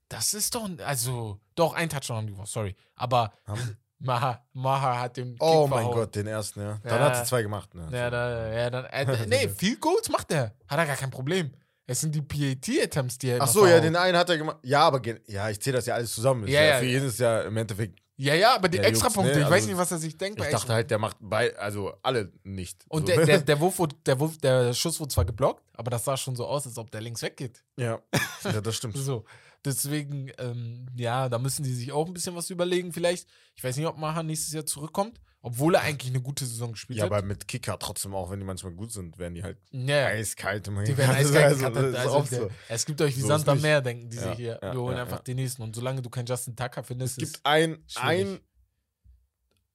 Das 0.10 0.34
ist 0.34 0.56
doch, 0.56 0.68
also, 0.80 1.40
doch, 1.56 1.74
einen 1.74 1.90
Touchdown 1.90 2.18
haben 2.18 2.28
die 2.28 2.34
geworfen, 2.34 2.52
sorry. 2.52 2.76
Aber 2.96 3.34
Haben- 3.46 3.78
Maha, 4.00 4.44
Maha 4.54 5.00
hat 5.02 5.18
den 5.18 5.36
Oh 5.40 5.62
Kick 5.64 5.70
mein 5.70 5.80
verhauen. 5.80 5.94
Gott, 5.96 6.16
den 6.16 6.28
ersten, 6.28 6.60
ja. 6.62 6.80
Dann 6.84 7.00
Ja. 7.00 7.06
hat 7.06 7.18
sie 7.18 7.24
zwei 7.30 7.42
gemacht. 7.42 7.74
Ne? 7.74 7.88
Ja, 7.92 8.10
da, 8.10 8.52
ja, 8.54 8.70
dann, 8.70 8.86
äh, 8.86 9.06
nee, 9.28 9.48
viel 9.50 9.78
Goals 9.78 10.10
macht 10.10 10.32
er. 10.32 10.54
Hat 10.68 10.78
er 10.80 10.86
gar 10.86 10.96
kein 10.98 11.10
Problem. 11.12 11.52
Es 11.86 12.02
sind 12.02 12.14
die 12.16 12.22
PAT-Attempts, 12.22 13.18
die 13.18 13.30
er 13.30 13.36
Ach 13.42 13.46
immer 13.46 13.48
so, 13.48 13.62
ja, 13.66 13.68
verhaut. 13.74 13.84
den 13.86 13.96
einen 13.96 14.18
hat 14.18 14.30
er 14.30 14.38
gemacht. 14.38 14.58
Ja, 14.64 14.82
aber 14.82 15.00
gen- 15.02 15.20
ja, 15.28 15.50
ich 15.50 15.60
zähle 15.60 15.78
das 15.78 15.86
ja 15.86 15.96
alles 15.96 16.14
zusammen. 16.14 16.44
Ist 16.46 16.52
Ja, 16.54 16.62
ja, 16.62 16.68
ja. 16.74 16.80
Für 16.80 16.86
jeden 16.86 17.08
ist 17.08 17.20
ja 17.20 17.42
im 17.42 17.56
Endeffekt. 17.58 18.00
Ja, 18.16 18.36
ja, 18.36 18.56
aber 18.56 18.70
die 18.70 18.78
Ja, 18.78 18.84
Extrapunkte, 18.84 19.32
Jungs, 19.34 19.36
ne, 19.38 19.42
ich 19.44 19.50
weiß 19.50 19.54
also 19.56 19.68
nicht, 19.70 19.78
was 19.78 19.92
er 19.92 19.98
sich 19.98 20.18
denkt. 20.18 20.38
bei 20.38 20.46
Ich 20.46 20.52
dachte 20.52 20.72
halt, 20.72 20.92
der 20.92 21.00
macht 21.00 21.18
bei, 21.20 21.54
also 21.58 21.94
alle 22.04 22.32
nicht. 22.44 22.86
Und 22.88 23.08
so. 23.08 23.14
der, 23.14 23.26
der, 23.26 23.40
der, 23.42 23.60
Wurf, 23.60 23.80
wurde, 23.80 23.96
der, 24.06 24.20
Wurf, 24.20 24.38
der 24.38 24.72
Schuss 24.74 25.00
wurde 25.00 25.10
zwar 25.10 25.26
geblockt, 25.26 25.64
aber 25.74 25.90
das 25.92 26.06
sah 26.06 26.16
schon 26.16 26.36
so 26.36 26.46
aus, 26.46 26.66
als 26.68 26.78
ob 26.78 26.92
der 26.92 27.02
links 27.02 27.22
weggeht. 27.22 27.64
ja. 27.76 28.00
ja, 28.44 28.62
das 28.62 28.76
stimmt. 28.76 28.96
So. 28.98 29.26
Deswegen, 29.66 30.30
ähm, 30.40 30.88
ja, 30.96 31.30
da 31.30 31.40
müssen 31.40 31.64
die 31.64 31.74
sich 31.74 31.92
auch 31.92 32.08
ein 32.08 32.14
bisschen 32.14 32.36
was 32.36 32.50
überlegen, 32.50 32.92
vielleicht. 32.92 33.28
Ich 33.56 33.64
weiß 33.64 33.78
nicht, 33.78 33.86
ob 33.88 33.98
Maha 33.98 34.22
nächstes 34.24 34.54
Jahr 34.54 34.66
zurückkommt, 34.66 35.22
obwohl 35.42 35.76
er 35.76 35.82
eigentlich 35.82 36.12
eine 36.12 36.22
gute 36.22 36.46
Saison 36.46 36.74
gespielt 36.74 37.00
Ja, 37.00 37.06
hat. 37.06 37.12
aber 37.14 37.22
mit 37.26 37.48
Kicker 37.48 37.80
trotzdem 37.80 38.14
auch, 38.14 38.30
wenn 38.30 38.40
die 38.40 38.46
manchmal 38.46 38.74
gut 38.74 38.92
sind, 38.92 39.18
werden 39.20 39.36
die 39.36 39.44
halt 39.44 39.58
ja, 39.72 39.80
ja. 40.02 40.06
eiskalt 40.08 40.68
immer 40.68 40.84
Die 40.84 40.98
werden 40.98 41.12
eiskalt 41.16 41.64
also, 41.64 41.98
Also, 41.98 42.36
so. 42.44 42.50
Es 42.68 42.86
gibt 42.86 43.02
euch 43.02 43.16
wie 43.16 43.22
So 43.22 43.28
Sand 43.28 43.48
am. 43.48 43.62
Meer, 43.62 43.82
denken 43.82 44.10
die 44.10 44.18
Ja, 44.18 44.24
sich 44.30 44.36
hier. 44.36 44.60
ja, 44.62 44.74
Wir 44.74 44.82
holen 44.82 44.98
ja, 44.98 45.04
einfach 45.04 45.18
ja. 45.18 45.24
den 45.24 45.38
nächsten. 45.38 45.62
Und 45.62 45.76
solange 45.76 46.02
du 46.02 46.10
keinen 46.10 46.26
Justin 46.26 46.56
Tucker 46.58 46.84
findest, 46.84 47.18
Es 47.18 47.24
ist 47.30 47.34
gibt 47.36 47.46
ein, 47.46 47.84
ein, 47.96 48.26
schwierig. 48.26 48.42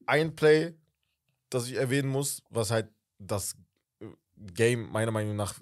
ein 0.07 0.37
Play, 0.37 0.75
das 1.51 1.67
ich 1.67 1.75
erwähnen 1.77 2.09
muss, 2.11 2.43
was 2.51 2.71
halt 2.71 2.89
das 3.19 3.57
Game 4.37 4.91
meiner 4.93 5.11
Meinung 5.13 5.35
nach 5.37 5.55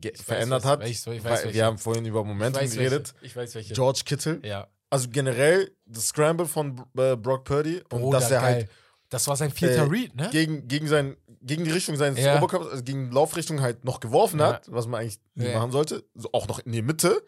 weiß, 0.00 0.20
verändert 0.22 0.64
was- 0.64 0.70
hat. 0.70 0.86
ich- 0.88 1.06
ich 1.06 1.24
weiß, 1.24 1.44
welche. 1.44 1.54
wir 1.54 1.64
haben 1.66 1.78
vorhin 1.78 2.04
über 2.04 2.20
Ich 2.20 2.26
Momentum 2.26 2.62
weiß 2.62 2.72
geredet. 2.74 3.14
welche. 3.14 3.26
Ich 3.26 3.36
weiß 3.36 3.54
welche. 3.54 3.74
George 3.74 4.02
Kittle. 4.04 4.40
Ja. 4.44 4.68
Also 4.90 5.08
generell 5.08 5.70
das 5.86 6.06
Scramble 6.08 6.46
von 6.46 6.78
äh, 6.98 7.16
Brock 7.16 7.44
Purdy 7.44 7.78
und 7.90 8.00
Bruder, 8.00 8.20
dass 8.20 8.30
er 8.30 8.40
geil. 8.40 8.54
halt 8.54 8.68
Das 9.08 9.26
war 9.26 9.36
sein 9.36 9.50
vierter 9.50 9.84
äh, 9.84 9.88
Read, 9.88 10.14
ne? 10.16 10.28
gegen, 10.30 10.68
gegen, 10.68 10.86
sein, 10.86 11.16
gegen 11.40 11.64
die 11.64 11.70
Richtung 11.70 11.96
seines 11.96 12.18
Ja. 12.20 12.36
Oberkörpers, 12.38 12.68
also 12.70 12.82
gegen 12.82 13.10
Laufrichtung 13.10 13.60
halt 13.60 13.84
noch 13.84 14.00
geworfen 14.00 14.40
Ja. 14.40 14.54
hat, 14.54 14.70
was 14.72 14.86
man 14.86 15.00
eigentlich 15.00 15.18
nicht 15.34 15.48
Ja. 15.50 15.58
machen 15.58 15.70
sollte. 15.72 16.04
So, 16.14 16.28
auch 16.32 16.46
noch 16.48 16.58
in 16.60 16.72
die 16.72 16.82
Mitte. 16.82 17.22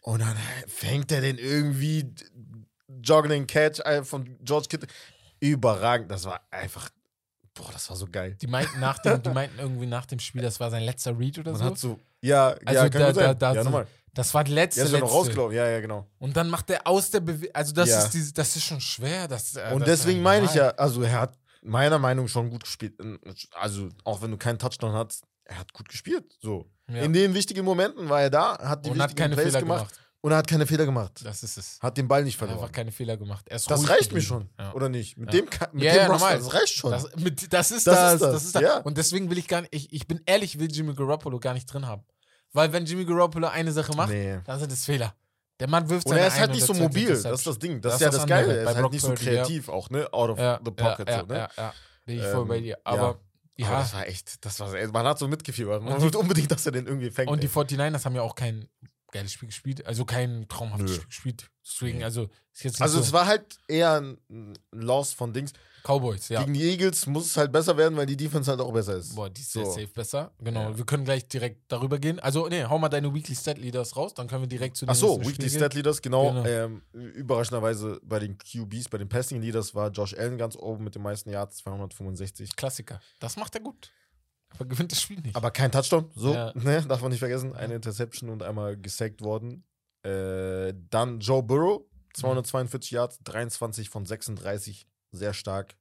Und 0.00 0.20
dann 0.20 0.36
fängt 0.68 1.10
er 1.10 1.20
den 1.20 1.38
irgendwie 1.38 2.12
Jogging 3.02 3.46
Catch 3.46 3.80
äh, 3.80 4.04
von 4.04 4.36
George 4.44 4.68
Kittle. 4.68 4.88
Überragend. 5.40 6.10
Das 6.10 6.24
war 6.24 6.40
einfach, 6.50 6.88
boah, 7.56 7.70
das 7.72 7.88
war 7.90 7.96
so 7.96 8.06
geil. 8.10 8.36
Die 8.40 8.46
meinten, 8.46 8.78
nach 8.80 8.98
dem, 8.98 9.22
die 9.22 9.30
meinten 9.40 9.58
irgendwie 9.58 9.86
nach 9.86 10.06
dem 10.06 10.18
Spiel, 10.20 10.42
das 10.42 10.60
war 10.60 10.70
sein 10.70 10.82
letzter 10.84 11.18
Read 11.18 11.38
oder 11.38 11.52
Man 11.52 11.60
so. 11.60 11.64
hat 11.66 11.78
so, 11.78 11.98
ja, 12.20 12.48
Also 12.64 12.82
ja, 12.82 12.88
da- 12.88 13.12
da- 13.12 13.34
da- 13.34 13.54
ja, 13.54 13.64
nochmal. 13.64 13.86
Das 14.14 14.32
war 14.32 14.44
die 14.44 14.52
letzte, 14.52 14.80
ist 14.82 14.92
ja 14.92 14.98
letzte. 14.98 15.12
rausgelaufen. 15.14 15.54
Ja, 15.56 15.68
ja, 15.68 15.80
genau. 15.80 16.06
Und 16.18 16.34
dann 16.36 16.48
macht 16.48 16.70
er 16.70 16.86
aus 16.86 17.10
der 17.10 17.20
Bewegung. 17.20 17.54
Also, 17.54 17.74
das, 17.74 17.90
Ja. 17.90 17.98
ist 18.02 18.10
diese, 18.14 18.32
das 18.32 18.56
ist 18.56 18.64
schon 18.64 18.80
schwer. 18.80 19.28
Das, 19.28 19.56
äh, 19.56 19.70
Und 19.74 19.80
das 19.80 19.88
deswegen 20.00 20.22
meine 20.22 20.46
ich 20.46 20.54
ja, 20.54 20.68
also 20.70 21.02
er 21.02 21.20
hat 21.20 21.38
meiner 21.62 21.98
Meinung 21.98 22.26
schon 22.28 22.48
gut 22.48 22.64
gespielt. 22.64 22.94
Also 23.52 23.88
auch 24.04 24.22
wenn 24.22 24.30
du 24.30 24.38
keinen 24.38 24.58
Touchdown 24.58 24.92
hast, 24.94 25.24
er 25.44 25.58
hat 25.58 25.72
gut 25.74 25.88
gespielt. 25.90 26.24
So. 26.40 26.64
Ja. 26.88 27.02
In 27.02 27.12
den 27.12 27.34
wichtigen 27.34 27.64
Momenten 27.64 28.08
war 28.08 28.22
er 28.22 28.30
da, 28.30 28.56
hat 28.58 28.86
die 28.86 28.90
Und 28.90 29.00
hat 29.02 29.10
wichtigen 29.10 29.16
keine 29.24 29.34
Plays 29.34 29.46
Fehler 29.48 29.60
gemacht, 29.60 29.90
gemacht. 29.90 30.05
Und 30.22 30.32
er 30.32 30.38
hat 30.38 30.46
keine 30.48 30.66
Fehler 30.66 30.84
gemacht. 30.86 31.20
Das 31.24 31.42
ist 31.42 31.56
es. 31.56 31.78
Hat 31.80 31.96
den 31.96 32.08
Ball 32.08 32.24
nicht 32.24 32.40
Einfach 32.40 32.54
verloren. 32.54 32.72
keine 32.72 32.90
Fehler 32.92 33.16
gemacht. 33.16 33.46
Er 33.48 33.58
Das 33.58 33.88
reicht 33.88 34.12
mir 34.12 34.20
schon, 34.22 34.48
Ja. 34.58 34.72
oder 34.72 34.88
nicht? 34.88 35.16
Mit 35.16 35.32
Ja. 35.32 35.40
dem, 35.40 35.48
mit 35.72 35.84
Ja, 35.84 35.92
dem 35.92 35.96
ja, 36.02 36.06
Roster, 36.08 36.36
das 36.38 36.54
reicht 36.54 36.74
schon. 36.74 36.90
Das, 36.90 37.16
mit, 37.16 37.52
das 37.52 37.70
ist 37.70 37.86
Das 37.86 37.94
das. 37.94 38.14
ist 38.14 38.20
Das, 38.22 38.32
das, 38.32 38.44
ist 38.46 38.54
ja. 38.60 38.78
Und 38.78 38.96
deswegen 38.98 39.30
will 39.30 39.38
ich 39.38 39.46
gar 39.48 39.60
nicht, 39.60 39.74
ich, 39.74 39.92
ich 39.92 40.06
bin 40.08 40.20
ehrlich, 40.26 40.54
ich 40.54 40.60
will 40.60 40.70
Jimmy 40.70 40.94
Garoppolo 40.94 41.38
gar 41.38 41.54
nicht 41.54 41.66
drin 41.72 41.86
haben. 41.86 42.02
Weil 42.52 42.72
wenn 42.72 42.84
Jimmy 42.86 43.04
Garoppolo 43.04 43.48
eine 43.48 43.70
Sache 43.72 43.94
macht, 43.94 44.10
nee. 44.10 44.40
dann 44.44 44.58
sind 44.58 44.72
es 44.72 44.84
Fehler. 44.84 45.14
Der 45.60 45.68
Mann 45.68 45.88
wirft 45.88 46.06
Und 46.06 46.10
seine 46.10 46.22
er 46.22 46.26
ist 46.28 46.38
halt 46.38 46.50
nicht 46.50 46.66
so 46.66 46.74
mobil, 46.74 47.08
das 47.08 47.24
ist 47.24 47.46
das 47.46 47.58
Ding. 47.58 47.80
Das, 47.80 47.94
ist 47.94 48.00
ja 48.00 48.10
das 48.10 48.26
Geile. 48.26 48.54
Er 48.56 48.62
ist 48.62 48.66
halt 48.68 48.78
Brock 48.78 48.92
nicht 48.92 49.02
so 49.02 49.14
kreativ 49.14 49.68
auch, 49.68 49.88
ne? 49.90 50.06
Out 50.12 50.30
of 50.30 50.38
the 50.64 50.70
pocket 50.70 51.08
ja, 51.08 51.20
so, 51.20 51.26
ne? 51.26 51.34
ja, 51.38 51.48
ja, 51.56 51.74
bin 52.04 52.18
ich 52.18 52.24
voll 52.26 52.42
Ähm, 52.42 52.48
bei 52.48 52.60
dir. 52.60 52.68
ja. 52.74 52.76
Aber 52.84 53.20
ja, 53.56 53.68
Aber 53.68 53.78
das 53.78 53.94
war 53.94 54.06
echt, 54.06 54.44
das 54.44 54.60
war 54.60 54.68
man 54.92 55.06
hat 55.06 55.18
so 55.18 55.26
mitgefiebert. 55.28 55.82
Man 55.82 55.94
Und 55.94 55.98
die- 55.98 56.04
wollte 56.04 56.18
unbedingt, 56.18 56.50
dass 56.50 56.66
er 56.66 56.72
den 56.72 56.86
irgendwie 56.86 57.10
fängt. 57.10 57.30
und 57.30 57.42
die 57.42 57.46
ey. 57.46 57.52
49ers 57.52 58.04
haben 58.04 58.14
ja 58.14 58.20
auch 58.20 58.34
kein 58.34 58.68
geiles 59.12 59.32
Spiel 59.32 59.48
gespielt, 59.48 59.86
also 59.86 60.04
kein 60.04 60.46
traumhaftes 60.48 60.90
Nö. 60.90 60.94
Spiel 60.94 61.06
gespielt. 61.06 61.50
Deswegen, 61.64 62.04
also 62.04 62.28
ist 62.52 62.64
jetzt 62.64 62.82
also 62.82 62.98
so. 62.98 63.04
es 63.04 63.12
war 63.12 63.26
halt 63.26 63.58
eher 63.68 64.00
ein 64.00 64.58
Loss 64.72 65.12
von 65.12 65.32
Dings. 65.32 65.52
Cowboys, 65.82 66.28
ja. 66.28 66.40
Gegen 66.40 66.54
die 66.54 66.62
Eagles 66.62 67.06
muss 67.06 67.26
es 67.26 67.36
halt 67.36 67.52
besser 67.52 67.76
werden, 67.76 67.96
weil 67.96 68.06
die 68.06 68.16
Defense 68.16 68.50
halt 68.50 68.60
auch 68.60 68.72
besser 68.72 68.96
ist. 68.96 69.14
Boah, 69.14 69.30
die 69.30 69.40
ist 69.40 69.52
So. 69.52 69.64
sehr 69.64 69.72
safe 69.72 69.94
besser. 69.94 70.32
Genau. 70.40 70.70
Ja. 70.70 70.76
Wir 70.76 70.84
können 70.84 71.04
gleich 71.04 71.28
direkt 71.28 71.70
darüber 71.70 71.98
gehen. 71.98 72.18
Also, 72.18 72.48
nee, 72.48 72.64
hau 72.64 72.78
mal 72.78 72.88
deine 72.88 73.12
Weekly 73.14 73.36
Stat 73.36 73.58
Leaders 73.58 73.96
raus, 73.96 74.14
dann 74.14 74.26
können 74.26 74.42
wir 74.42 74.48
direkt 74.48 74.76
zu 74.76 74.84
den 74.84 74.90
Ach 74.90 74.96
so, 74.96 75.20
Weekly 75.24 75.48
Stat 75.48 75.74
Leaders, 75.74 76.02
genau. 76.02 76.32
Genau. 76.32 76.44
Ähm, 76.44 76.82
überraschenderweise 76.92 78.00
bei 78.02 78.18
den 78.18 78.36
QBs, 78.38 78.88
bei 78.88 78.98
den 78.98 79.08
Passing 79.08 79.40
Leaders 79.40 79.74
war 79.74 79.90
Josh 79.90 80.14
Allen 80.14 80.38
ganz 80.38 80.56
oben 80.56 80.82
mit 80.84 80.94
den 80.94 81.02
meisten 81.02 81.30
Yards, 81.30 81.58
265. 81.58 82.48
gehen. 82.48 82.56
Klassiker. 82.56 83.00
Das 83.20 83.36
macht 83.36 83.54
er 83.54 83.60
gut. 83.60 83.92
Aber 84.50 84.64
gewinnt 84.66 84.92
das 84.92 85.02
Spiel 85.02 85.20
nicht. 85.20 85.36
Aber 85.36 85.50
kein 85.50 85.70
Touchdown, 85.72 86.10
so, 86.14 86.32
Ja. 86.32 86.52
ne, 86.54 86.82
darf 86.86 87.02
man 87.02 87.10
nicht 87.10 87.18
vergessen. 87.20 87.54
Eine 87.54 87.74
Interception 87.74 88.30
und 88.30 88.42
einmal 88.42 88.76
gesackt 88.76 89.20
worden. 89.22 89.64
Äh, 90.02 90.72
dann 90.90 91.20
Joe 91.20 91.42
Burrow, 91.42 91.82
242 92.14 92.92
Yards, 92.92 93.18
23 93.24 93.90
von 93.90 94.06
36, 94.06 94.86
sehr 95.12 95.34
stark. 95.34 95.76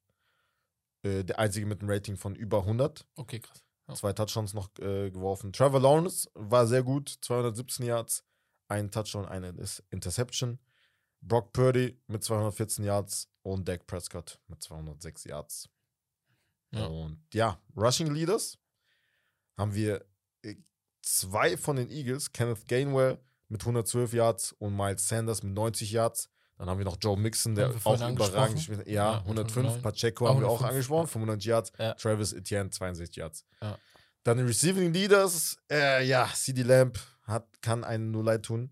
Äh, 1.03 1.23
der 1.23 1.39
einzige 1.39 1.65
mit 1.65 1.81
einem 1.81 1.89
Rating 1.91 2.17
von 2.17 2.35
über 2.35 2.61
100. 2.65 3.05
okay, 3.15 3.39
krass. 3.39 3.63
Ja. 3.87 3.93
Zwei 3.93 4.13
Touchdowns 4.13 4.53
noch 4.55 4.69
äh, 4.79 5.11
geworfen. 5.11 5.53
Trevor 5.53 5.79
Lawrence 5.79 6.27
war 6.33 6.65
sehr 6.65 6.81
gut, 6.81 7.07
217 7.21 7.85
Yards, 7.85 8.23
ein 8.67 8.89
Touchdown, 8.89 9.25
eine 9.27 9.53
Interception. 9.91 10.57
Brock 11.21 11.53
Purdy 11.53 12.01
mit 12.07 12.23
214 12.23 12.83
Yards 12.83 13.29
und 13.43 13.67
Dak 13.67 13.85
Prescott 13.85 14.39
mit 14.47 14.61
206 14.63 15.25
Yards. 15.25 15.69
Ja. 16.71 16.85
Und 16.85 17.19
ja, 17.33 17.59
Rushing 17.75 18.13
Leaders 18.13 18.57
haben 19.57 19.73
wir 19.73 20.05
äh, 20.43 20.55
zwei 21.01 21.57
von 21.57 21.75
den 21.77 21.89
Eagles, 21.89 22.31
Kenneth 22.31 22.67
Gainwell 22.67 23.19
mit 23.47 23.61
112 23.61 24.13
Yards 24.13 24.51
und 24.53 24.75
Miles 24.75 25.07
Sanders 25.07 25.43
mit 25.43 25.53
90 25.53 25.91
Yards. 25.91 26.29
Dann 26.57 26.69
haben 26.69 26.77
wir 26.77 26.85
noch 26.85 26.97
Joe 27.01 27.17
Mixon, 27.17 27.53
der 27.55 27.69
auch 27.83 27.95
überragend 28.09 28.55
gespielt 28.57 28.79
hat. 28.79 28.87
Ja, 28.87 29.13
Ja, 29.13 29.17
105. 29.19 29.57
109. 29.57 29.81
Pacheco 29.81 30.25
Ah, 30.25 30.29
haben 30.29 30.39
wir 30.39 30.47
auch 30.47 30.61
105, 30.61 30.69
angesprochen, 30.71 31.05
ja. 31.05 31.11
95 31.11 31.45
Yards. 31.47 31.71
Ja. 31.77 31.93
Travis 31.95 32.33
Etienne, 32.33 32.69
62 32.69 33.15
Yards. 33.17 33.45
Ja. 33.61 33.77
Dann 34.23 34.37
die 34.37 34.43
Receiving 34.43 34.93
Leaders, 34.93 35.57
äh, 35.69 36.05
ja, 36.05 36.29
CD 36.33 36.63
Lamb 36.63 36.97
hat, 37.23 37.45
kann 37.61 37.83
einen 37.83 38.11
nur 38.11 38.23
leid 38.23 38.43
tun. 38.43 38.71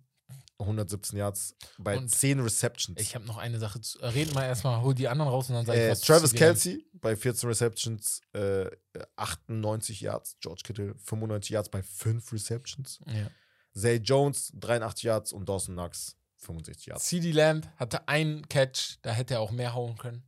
117 0.59 1.17
Yards 1.17 1.55
bei 1.77 1.97
Und 1.97 2.09
10 2.09 2.39
Receptions. 2.39 2.99
Ich 2.99 3.15
habe 3.15 3.25
noch 3.25 3.37
eine 3.37 3.59
Sache 3.59 3.81
zu. 3.81 3.99
äh, 3.99 4.07
Reden 4.07 4.33
mal 4.33 4.45
erstmal, 4.45 4.81
hol 4.81 4.93
die 4.93 5.07
anderen 5.07 5.29
raus 5.31 5.49
und 5.49 5.55
dann 5.55 5.65
sag 5.65 5.75
ich 5.75 5.81
äh, 5.81 5.91
was. 5.91 6.01
zu 6.01 6.07
Travis. 6.07 6.33
Kelsey 6.33 6.85
bei 6.93 7.15
14 7.15 7.49
Receptions, 7.49 8.21
äh, 8.33 8.69
98 9.15 10.01
Yards. 10.01 10.37
George 10.39 10.61
Kittle 10.63 10.95
95 10.95 11.49
Yards 11.51 11.69
bei 11.69 11.83
5 11.83 12.31
Receptions. 12.31 12.99
Ja. 13.07 13.29
Zay 13.75 13.97
Jones 13.97 14.51
83 14.55 15.03
Yards 15.03 15.33
und 15.33 15.49
Dawson 15.49 15.75
Knox 15.75 16.17
65 16.37 16.85
Yards. 16.87 17.05
CD 17.05 17.31
Lamb 17.31 17.67
hatte 17.77 18.07
einen 18.07 18.47
Catch, 18.47 18.97
da 19.01 19.11
hätte 19.11 19.35
er 19.35 19.41
auch 19.41 19.51
mehr 19.51 19.73
hauen 19.73 19.97
können. 19.97 20.23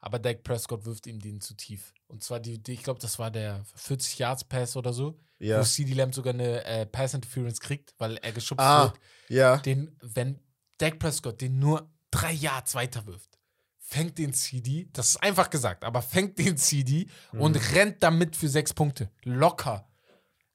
Aber 0.00 0.18
Dak 0.18 0.42
Prescott 0.42 0.84
wirft 0.84 1.06
ihm 1.06 1.20
den 1.20 1.40
zu 1.40 1.54
tief. 1.54 1.94
Und 2.12 2.22
zwar, 2.22 2.40
die, 2.40 2.62
die 2.62 2.72
ich 2.74 2.82
glaube, 2.82 3.00
das 3.00 3.18
war 3.18 3.30
der 3.30 3.64
40 3.74 4.18
Yards 4.18 4.44
Pass 4.44 4.76
oder 4.76 4.92
so, 4.92 5.18
Ja. 5.38 5.58
wo 5.60 5.64
CD 5.64 5.94
Lamb 5.94 6.14
sogar 6.14 6.34
eine 6.34 6.62
äh, 6.64 6.84
Pass 6.86 7.14
Interference 7.14 7.58
kriegt, 7.58 7.94
weil 7.98 8.18
er 8.18 8.32
geschubst 8.32 8.62
Ah, 8.64 8.84
wird. 8.84 9.00
ja. 9.28 9.56
Den, 9.56 9.96
wenn 10.02 10.38
Dak 10.76 10.98
Prescott 10.98 11.40
den 11.40 11.58
nur 11.58 11.90
drei 12.10 12.32
Yards 12.32 12.74
weiter 12.74 13.06
wirft, 13.06 13.38
fängt 13.78 14.18
den 14.18 14.34
CD, 14.34 14.88
das 14.92 15.10
ist 15.10 15.22
einfach 15.22 15.48
gesagt, 15.48 15.84
aber 15.84 16.02
fängt 16.02 16.38
den 16.38 16.56
CD 16.58 17.06
und 17.32 17.56
Mhm. 17.56 17.74
rennt 17.74 18.02
damit 18.02 18.36
für 18.36 18.48
sechs 18.48 18.74
Punkte. 18.74 19.10
Locker. 19.24 19.88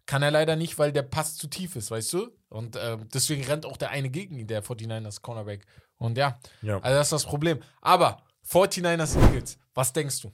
Kann 0.06 0.22
er 0.24 0.32
leider 0.32 0.56
nicht, 0.56 0.78
weil 0.78 0.92
der 0.94 1.02
Pass 1.04 1.36
zu 1.38 1.48
tief 1.48 1.76
ist, 1.76 1.90
weißt 1.92 2.14
du? 2.14 2.30
Und 2.50 2.76
äh, 2.76 2.98
deswegen 3.14 3.44
rennt 3.44 3.66
auch 3.66 3.78
der 3.78 3.90
eine 3.90 4.10
gegen 4.12 4.38
ihn, 4.38 4.48
der 4.48 4.64
49ers 4.64 5.22
Cornerback. 5.22 5.66
Und 5.98 6.18
ja, 6.20 6.40
ja. 6.62 6.76
also 6.80 6.98
das 6.98 7.08
ist 7.08 7.12
das 7.14 7.26
Problem. 7.26 7.60
Aber 7.82 8.24
49ers 8.48 9.18
Eagles, 9.20 9.58
was 9.74 9.92
denkst 9.92 10.22
du? 10.22 10.32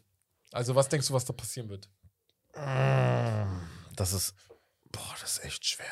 Also 0.53 0.75
was 0.75 0.87
denkst 0.89 1.07
du, 1.07 1.13
was 1.13 1.25
da 1.25 1.33
passieren 1.33 1.69
wird? 1.69 1.89
Das 3.95 4.13
ist, 4.13 4.33
boah, 4.91 5.15
das 5.19 5.37
ist 5.37 5.45
echt 5.45 5.65
schwer. 5.65 5.85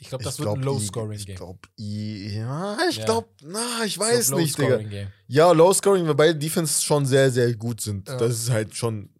Ich 0.00 0.08
glaube, 0.10 0.22
das 0.24 0.34
Ich 0.34 0.40
wird 0.40 0.48
ein 0.50 0.60
glaub, 0.60 0.76
I- 0.76 0.78
Low-Scoring-Game. 0.80 1.28
Ich 1.28 1.36
glaube, 1.36 1.58
ja, 1.76 2.78
ich 2.88 2.96
Ja. 2.98 3.04
glaube, 3.04 3.28
na, 3.42 3.80
ich 3.84 3.92
Ich 3.94 3.98
weiß 3.98 4.28
glaub, 4.28 4.40
nicht, 4.40 4.56
Digga. 4.56 4.68
Low-Scoring-Game. 4.68 5.12
Ja, 5.26 5.52
Low-Scoring, 5.52 6.06
weil 6.06 6.14
beide 6.14 6.38
Defense 6.38 6.82
schon 6.84 7.04
sehr, 7.04 7.30
sehr 7.30 7.54
gut 7.56 7.80
sind. 7.80 8.08
Ja. 8.08 8.16
Das 8.16 8.32
ist 8.38 8.50
halt 8.50 8.74
schon, 8.76 9.10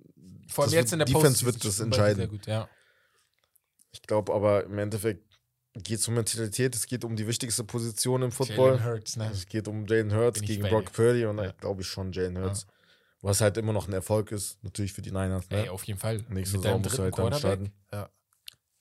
Vor 0.48 0.64
allem 0.64 0.72
jetzt 0.74 0.92
wird- 0.92 0.92
in 0.92 0.98
der 1.00 1.06
Defense 1.06 1.44
Postseason 1.44 1.46
wird 1.46 1.64
das 1.64 1.80
entscheiden. 1.80 2.28
Gut, 2.30 2.46
ja. 2.46 2.68
ich 3.90 4.02
glaube 4.02 4.32
aber 4.32 4.64
im 4.64 4.78
Endeffekt 4.78 5.24
geht 5.74 5.98
es 5.98 6.06
um 6.08 6.14
Mentalität, 6.14 6.74
es 6.76 6.86
geht 6.86 7.04
um 7.04 7.16
die 7.16 7.26
wichtigste 7.26 7.64
Position 7.64 8.22
im 8.22 8.30
Jalen 8.30 8.32
Football. 8.32 8.84
Hurts, 8.84 9.16
ne? 9.16 9.30
Es 9.32 9.46
geht 9.46 9.66
um 9.68 9.86
Jalen 9.86 10.14
Hurts 10.14 10.40
ich 10.40 10.46
gegen 10.46 10.62
Brock. 10.68 10.92
Purdy 10.92 11.24
und 11.26 11.38
Ja. 11.38 11.46
da 11.46 11.52
glaube 11.52 11.82
ich 11.82 11.88
schon 11.88 12.12
Jalen 12.12 12.38
Hurts. 12.38 12.66
Was 13.20 13.40
halt 13.40 13.56
immer 13.56 13.72
noch 13.72 13.88
ein 13.88 13.92
Erfolg 13.92 14.30
ist, 14.30 14.62
natürlich 14.62 14.92
für 14.92 15.02
die 15.02 15.10
Niners. 15.10 15.50
Ne? 15.50 15.64
Ey, 15.64 15.68
auf 15.68 15.84
jeden 15.84 15.98
Fall. 15.98 16.24
Nächste 16.28 16.58
Mit 16.58 16.64
Saison 16.64 16.82
musst 16.82 16.98
du 16.98 17.02
halt 17.02 17.18
dann 17.18 17.34
starten. 17.34 17.72
Ja. 17.92 18.08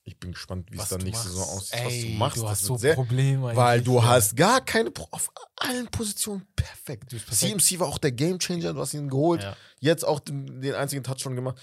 Ich 0.04 0.18
bin 0.20 0.32
gespannt, 0.32 0.72
wie 0.72 0.78
es 0.78 0.88
dann 0.88 1.02
nächste 1.02 1.28
machst. 1.28 1.36
Saison 1.36 1.58
aussieht, 1.58 1.86
was 1.86 2.02
du 2.02 2.08
machst. 2.10 2.38
Du 2.38 2.48
hast 2.48 2.64
so 2.64 2.78
sehr, 2.78 2.94
Probleme. 2.94 3.56
weil 3.56 3.82
du 3.82 3.96
ja. 3.96 4.06
hast 4.06 4.38
gar 4.38 4.64
keine 4.64 4.90
Pro 4.90 5.08
auf 5.12 5.30
allen 5.58 5.88
Positionen 5.88 6.48
perfekt. 6.56 7.10
Perfekt. 7.10 7.34
CMC 7.34 7.80
war 7.80 7.88
auch 7.88 7.98
der 7.98 8.14
Gamechanger, 8.14 8.74
du 8.74 8.80
hast 8.80 8.94
ihn 8.94 9.10
geholt. 9.10 9.42
Ja. 9.42 9.58
Jetzt 9.80 10.06
auch 10.06 10.22
den, 10.22 10.62
den 10.62 10.76
einzigen 10.76 11.04
Touchdown 11.04 11.36
gemacht. 11.36 11.60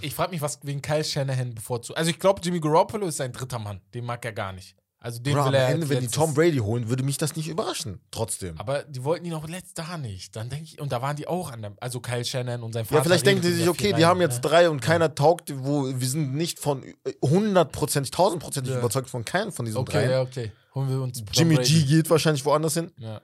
Ich 0.00 0.14
frage 0.14 0.32
mich, 0.32 0.40
was 0.40 0.58
wegen 0.62 0.82
Kyle 0.82 1.04
Shanahan 1.04 1.54
bevorzugt. 1.54 1.96
Also 1.96 2.10
ich 2.10 2.18
glaube, 2.18 2.40
Jimmy 2.42 2.58
Garoppolo 2.58 3.06
ist 3.06 3.18
sein 3.18 3.32
dritter 3.32 3.58
Mann. 3.58 3.80
Den 3.92 4.04
mag 4.04 4.24
er 4.24 4.32
gar 4.32 4.52
nicht. 4.52 4.74
Also 5.04 5.20
den 5.20 5.34
Bro, 5.34 5.40
will 5.42 5.48
am 5.48 5.54
er. 5.54 5.68
Ende, 5.68 5.82
als 5.82 5.90
wenn 5.90 6.00
die 6.00 6.06
Tom 6.08 6.32
Brady 6.32 6.56
holen, 6.56 6.88
würde 6.88 7.02
mich 7.02 7.18
das 7.18 7.36
nicht 7.36 7.46
überraschen. 7.48 8.00
Trotzdem. 8.10 8.58
Aber 8.58 8.84
die 8.84 9.04
wollten 9.04 9.26
ihn 9.26 9.34
auch 9.34 9.46
letzt 9.46 9.76
da 9.78 9.98
nicht. 9.98 10.34
Dann 10.34 10.48
denke 10.48 10.64
ich, 10.64 10.80
und 10.80 10.92
da 10.92 11.02
waren 11.02 11.14
die 11.14 11.28
auch 11.28 11.52
an 11.52 11.60
der, 11.60 11.74
also 11.80 12.00
Kyle 12.00 12.24
Shannon 12.24 12.62
und 12.62 12.72
sein 12.72 12.86
Vater. 12.86 12.96
Ja, 12.96 13.02
vielleicht 13.04 13.26
denken 13.26 13.42
die 13.42 13.52
sich, 13.52 13.68
okay, 13.68 13.88
wir 13.88 13.94
rein, 13.96 14.04
haben 14.06 14.20
jetzt 14.22 14.36
ne? 14.42 14.48
drei 14.48 14.70
und 14.70 14.80
keiner 14.80 15.14
taugt, 15.14 15.52
wo 15.54 15.86
wir 15.88 16.08
sind 16.08 16.34
nicht 16.34 16.58
von 16.58 16.82
hundertprozentig, 17.22 18.12
tausendprozentig 18.12 18.72
Ja. 18.72 18.78
überzeugt 18.78 19.10
von 19.10 19.26
keinem 19.26 19.52
von 19.52 19.66
diesen 19.66 19.78
Okay, 19.78 20.06
drei. 20.06 20.10
ja, 20.10 20.22
okay. 20.22 20.52
Holen 20.74 20.88
wir 20.88 21.02
uns 21.02 21.18
Tom 21.18 21.26
Jimmy 21.32 21.56
Brady. 21.56 21.82
G 21.82 21.84
geht 21.96 22.08
wahrscheinlich 22.10 22.44
woanders 22.46 22.74
hin. 22.74 22.90
Ja. 22.98 23.20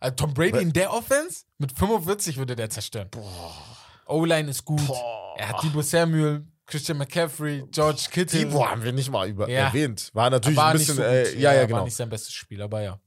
Also 0.00 0.16
Tom 0.16 0.34
Brady 0.34 0.54
Weil- 0.54 0.62
in 0.62 0.72
der 0.72 0.92
Offense 0.92 1.44
mit 1.58 1.70
45 1.78 2.38
würde 2.38 2.56
der 2.56 2.70
zerstören. 2.70 3.08
O-Line 4.06 4.50
ist 4.50 4.64
gut. 4.64 4.84
Boah. 4.86 5.34
Er 5.38 5.50
hat 5.50 5.62
Debo 5.62 5.80
Samuel, 5.82 6.44
Christian 6.70 6.98
McCaffrey, 6.98 7.64
George 7.70 8.06
Kittle. 8.10 8.38
Die 8.38 8.44
boah, 8.46 8.70
haben 8.70 8.82
wir 8.82 8.92
nicht 8.92 9.10
mal 9.10 9.28
über 9.28 9.48
Ja. 9.48 9.66
erwähnt. 9.66 10.10
War 10.14 10.30
natürlich 10.30 10.56
war 10.56 10.68
ein 10.70 10.78
bisschen, 10.78 10.94
so 10.96 11.02
äh, 11.02 11.34
ja, 11.38 11.52
ja, 11.52 11.60
War 11.60 11.66
genau. 11.66 11.84
nicht 11.84 11.96
sein 11.96 12.08
bestes 12.08 12.32
Spiel, 12.32 12.62
aber 12.62 12.80
ja. 12.82 13.00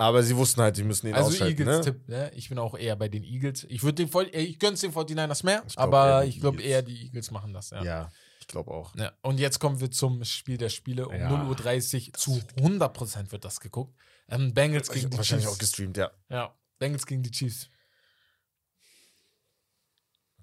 Aber 0.00 0.22
sie 0.22 0.36
wussten 0.36 0.60
halt, 0.62 0.76
sie 0.76 0.84
müssen 0.84 1.08
ihn 1.08 1.14
Also 1.14 1.30
ausschalten. 1.30 1.58
Eagles 1.62 1.78
Ne? 1.78 1.84
Tipp, 1.92 2.08
ne? 2.08 2.30
Ich 2.36 2.48
bin 2.48 2.58
auch 2.58 2.78
eher 2.78 2.94
bei 2.94 3.08
den 3.08 3.24
Eagles. 3.24 3.66
Ich 3.68 3.82
würde 3.82 3.94
den 3.96 4.08
voll, 4.08 4.30
äh, 4.32 4.42
ich 4.42 4.60
gönn's 4.60 4.80
den 4.80 4.92
49ers 4.92 5.44
mehr, 5.44 5.64
Ich 5.66 5.74
glaub 5.74 5.86
aber 5.92 6.24
ich 6.24 6.40
glaube 6.40 6.62
eher 6.62 6.82
die 6.82 7.02
Eagles 7.06 7.32
machen 7.32 7.52
das, 7.52 7.70
ja. 7.70 7.82
Ja. 7.82 8.12
Ich 8.40 8.46
glaube 8.46 8.70
auch. 8.70 8.94
Ja, 8.94 9.12
und 9.22 9.40
jetzt 9.40 9.58
kommen 9.58 9.80
wir 9.80 9.90
zum 9.90 10.22
Spiel 10.24 10.56
der 10.56 10.68
Spiele. 10.68 11.08
Um 11.08 11.14
Ja. 11.16 11.28
0.30 11.28 12.06
Uhr 12.08 12.12
zu 12.14 12.40
100% 12.60 13.32
wird 13.32 13.44
das 13.44 13.58
geguckt. 13.60 13.94
Ähm, 14.28 14.54
Bengals 14.54 14.88
gegen 14.90 15.10
die 15.10 15.16
Wahrscheinlich 15.16 15.46
Chiefs. 15.46 15.56
auch 15.56 15.58
gestreamt, 15.60 15.96
ja. 15.96 16.10
Ja, 16.30 16.54
Bengals 16.78 17.04
gegen 17.04 17.22
die 17.24 17.30
Chiefs. 17.32 17.68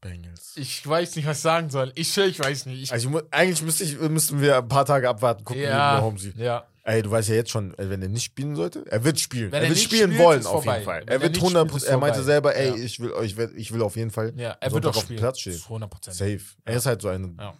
Bengals. 0.09 0.53
Ich 0.55 0.87
weiß 0.87 1.15
nicht, 1.15 1.25
was 1.25 1.37
ich 1.37 1.43
sagen 1.43 1.69
soll. 1.69 1.91
Ich 1.95 2.15
ich 2.17 2.39
weiß 2.39 2.65
nicht. 2.67 2.83
Ich, 2.83 2.91
Also 2.93 3.09
ich 3.17 3.23
eigentlich 3.33 3.61
müsste 3.63 3.83
ich, 3.83 3.97
müssten 3.99 4.39
wir 4.41 4.57
ein 4.57 4.67
paar 4.67 4.85
Tage 4.85 5.09
abwarten, 5.09 5.43
gucken, 5.43 5.61
wie 5.61 5.65
ja, 5.65 5.95
Mahomes 5.95 6.21
sie. 6.21 6.33
ja. 6.37 6.67
Ey, 6.87 7.01
du 7.01 7.09
weißt 7.09 7.29
ja 7.29 7.35
jetzt 7.35 7.49
schon, 7.49 7.73
ey, 7.79 7.89
wenn 7.89 8.03
er 8.03 8.09
nicht 8.09 8.25
spielen 8.25 8.55
sollte, 8.55 8.85
er 8.91 9.03
wird 9.03 9.19
spielen. 9.19 9.51
Wenn 9.51 9.63
er 9.63 9.63
er 9.63 9.69
wird 9.69 9.79
spielen 9.79 10.11
spielt, 10.11 10.23
wollen 10.23 10.45
auf 10.45 10.63
jeden 10.65 10.83
Fall. 10.83 11.01
Wenn 11.01 11.07
er 11.07 11.13
er 11.15 11.21
wird 11.21 11.31
nicht 11.31 11.41
100 11.41 11.67
spielt, 11.67 11.83
er 11.85 11.97
meinte 11.97 12.23
selber, 12.23 12.55
ey, 12.55 12.67
Ja. 12.69 12.75
ich 12.75 12.99
will 12.99 13.11
ich 13.23 13.35
will, 13.37 13.51
ich 13.55 13.71
will 13.73 13.81
auf 13.81 13.95
jeden 13.95 14.11
Fall 14.11 14.33
Ja, 14.37 14.55
er 14.59 14.71
wird 14.71 14.85
auch 14.85 14.95
auf 14.95 15.07
dem. 15.07 15.15
Platz 15.17 15.39
stehen. 15.39 15.57
100%. 15.57 16.11
Safe. 16.13 16.41
Er 16.63 16.75
ist 16.77 16.85
halt 16.85 17.01
so 17.01 17.07
ein 17.07 17.35
Ja. 17.39 17.55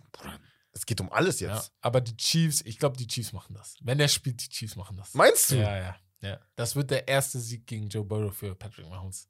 Es 0.74 0.86
geht 0.86 1.02
um 1.02 1.12
alles 1.12 1.40
jetzt. 1.40 1.50
Ja, 1.50 1.64
aber 1.82 2.02
die 2.02 2.16
Chiefs, 2.18 2.62
ich 2.66 2.78
glaube, 2.78 2.98
die 2.98 3.08
Chiefs 3.08 3.34
machen 3.34 3.56
das. 3.56 3.76
Wenn 3.82 3.98
der 3.98 4.10
spielt, 4.10 4.42
die 4.44 4.50
Chiefs 4.50 4.76
machen 4.76 4.96
das. 4.98 5.14
Meinst 5.16 5.50
du? 5.52 5.56
Ja, 5.56 5.76
ja, 5.76 5.96
ja. 6.22 6.40
Das 6.56 6.76
wird 6.76 6.92
der 6.92 7.08
erste 7.08 7.40
Sieg 7.40 7.66
gegen 7.66 7.88
Joe 7.90 8.04
Burrow 8.06 8.32
für 8.36 8.54
Patrick 8.54 8.88
Mahomes. 8.90 9.28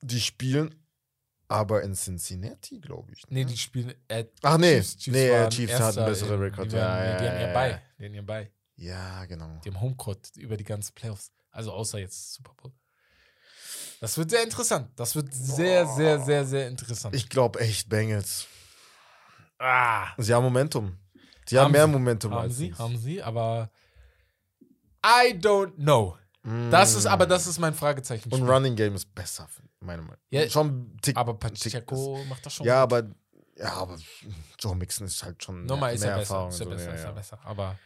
Die 0.00 0.20
spielen 0.20 0.74
aber 1.48 1.82
in 1.82 1.94
Cincinnati, 1.94 2.78
glaube 2.80 3.12
ich. 3.12 3.22
Nee, 3.28 3.44
die 3.44 3.56
spielen. 3.56 3.94
Äh, 4.06 4.26
Ach 4.42 4.58
nee, 4.58 4.76
Chiefs, 4.80 4.96
Chiefs 4.98 5.16
nee, 5.16 5.30
waren 5.32 5.50
Chiefs 5.50 5.78
hatten 5.80 6.04
bessere 6.04 6.34
in- 6.34 6.40
Rekord. 6.40 6.70
Die, 6.72 6.76
Ja, 6.76 6.82
waren, 6.88 7.04
ja, 7.04 7.18
die 7.18 7.26
haben 7.28 7.34
ja, 7.34 7.40
ihr 7.40 7.46
ja. 7.48 7.52
bei. 7.54 7.82
Die 7.98 8.04
haben 8.04 8.14
ihr 8.14 8.26
bei. 8.26 8.52
Ja, 8.76 9.24
genau. 9.24 9.60
Die 9.64 9.70
haben 9.70 9.80
Homecourt 9.80 10.36
über 10.36 10.56
die 10.56 10.64
ganzen 10.64 10.94
Playoffs. 10.94 11.32
Also 11.50 11.72
außer 11.72 11.98
jetzt 11.98 12.34
Super 12.34 12.52
Bowl. 12.54 12.72
Das 14.00 14.16
wird 14.16 14.30
sehr 14.30 14.44
interessant. 14.44 14.90
Das 14.94 15.16
wird 15.16 15.34
sehr, 15.34 15.86
sehr, 15.86 16.20
sehr, 16.20 16.44
sehr 16.46 16.68
interessant. 16.68 17.14
Ich 17.16 17.28
glaube 17.28 17.58
echt 17.60 17.88
Bengals. 17.88 18.46
ah, 19.58 20.08
Sie 20.18 20.32
haben 20.32 20.44
Momentum. 20.44 20.96
Sie 21.46 21.58
haben, 21.58 21.64
Haben 21.64 21.72
mehr 21.72 21.86
sie. 21.86 21.92
Momentum 21.92 22.32
haben 22.34 22.42
als 22.42 22.56
sie, 22.58 22.74
haben 22.74 22.96
sie, 22.98 23.22
aber 23.22 23.70
I 25.04 25.32
don't 25.32 25.74
know. 25.76 26.16
Das 26.70 26.94
ist, 26.94 27.06
aber 27.06 27.26
das 27.26 27.46
ist 27.46 27.58
mein 27.58 27.74
Fragezeichen. 27.74 28.30
Und 28.32 28.48
Running 28.48 28.76
Game 28.76 28.94
ist 28.94 29.12
besser, 29.14 29.48
meiner 29.80 30.02
Meinung. 30.02 30.18
Ja, 30.30 30.48
schon 30.50 30.66
ein 30.68 30.96
Tick. 31.02 31.16
aber 31.16 31.32
ein 31.32 31.54
Tick 31.54 31.72
Pacheco 31.72 32.24
macht 32.28 32.44
das 32.46 32.54
schon. 32.54 32.66
Ja, 32.66 32.84
gut. 32.84 32.92
aber 32.94 33.10
ja, 33.56 33.72
aber 33.74 33.98
Joe 34.60 34.76
Mixon 34.76 35.06
ist 35.06 35.22
halt 35.24 35.42
schon 35.42 35.64
Nochmal 35.66 35.90
mehr, 35.90 35.94
ist 35.96 36.00
mehr 36.02 36.10
er 36.12 36.18
besser. 36.18 36.34
Erfahrung. 36.34 36.50
Ist 36.50 36.60
er 36.60 36.64
so, 36.64 36.70
besser, 36.70 36.88
ja, 36.88 36.94
ist 36.94 37.00
er 37.00 37.06
ja. 37.06 37.12
besser. 37.12 37.38
Aber 37.44 37.78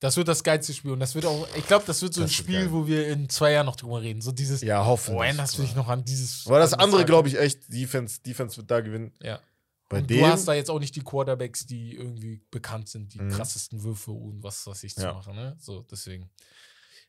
das 0.00 0.16
wird 0.16 0.28
das 0.28 0.42
geilste 0.42 0.72
Spiel. 0.74 0.90
Und 0.92 1.00
das 1.00 1.14
wird 1.14 1.26
auch, 1.26 1.46
ich 1.56 1.66
glaube, 1.66 1.84
das 1.86 2.00
wird 2.02 2.14
so 2.14 2.20
ein 2.20 2.26
Das 2.26 2.30
wird 2.38 2.44
Spiel, 2.46 2.60
geil. 2.60 2.72
wo 2.72 2.86
wir 2.86 3.08
in 3.08 3.28
zwei 3.28 3.52
Jahren 3.52 3.66
noch 3.66 3.76
drüber 3.76 4.02
reden. 4.02 4.20
So 4.20 4.32
dieses, 4.32 4.60
Ja, 4.62 4.84
hoffentlich. 4.84 5.18
oh, 5.18 5.22
erinnerst 5.22 5.58
du 5.58 5.62
dich 5.62 5.74
noch 5.74 5.88
an 5.88 6.04
dieses. 6.04 6.46
Aber 6.46 6.58
das 6.58 6.74
an 6.74 6.80
andere 6.80 7.04
glaube 7.04 7.28
ich 7.28 7.38
echt, 7.38 7.72
Defense, 7.72 8.20
Defense 8.22 8.56
wird 8.56 8.70
da 8.70 8.80
gewinnen. 8.80 9.12
Ja. 9.22 9.40
Bei 9.88 9.98
und 9.98 10.10
dem, 10.10 10.20
du 10.20 10.26
hast 10.26 10.46
da 10.48 10.54
jetzt 10.54 10.70
auch 10.70 10.78
nicht 10.80 10.96
die 10.96 11.02
Quarterbacks, 11.02 11.66
die 11.66 11.94
irgendwie 11.96 12.40
bekannt 12.50 12.88
sind, 12.88 13.12
die 13.14 13.20
Mhm. 13.20 13.30
krassesten 13.30 13.82
Würfe 13.82 14.10
und 14.10 14.42
was 14.42 14.66
weiß 14.66 14.82
ich 14.84 14.94
zu 14.94 15.02
Ja. 15.02 15.12
machen. 15.12 15.34
Ne? 15.36 15.56
So, 15.60 15.82
deswegen. 15.82 16.30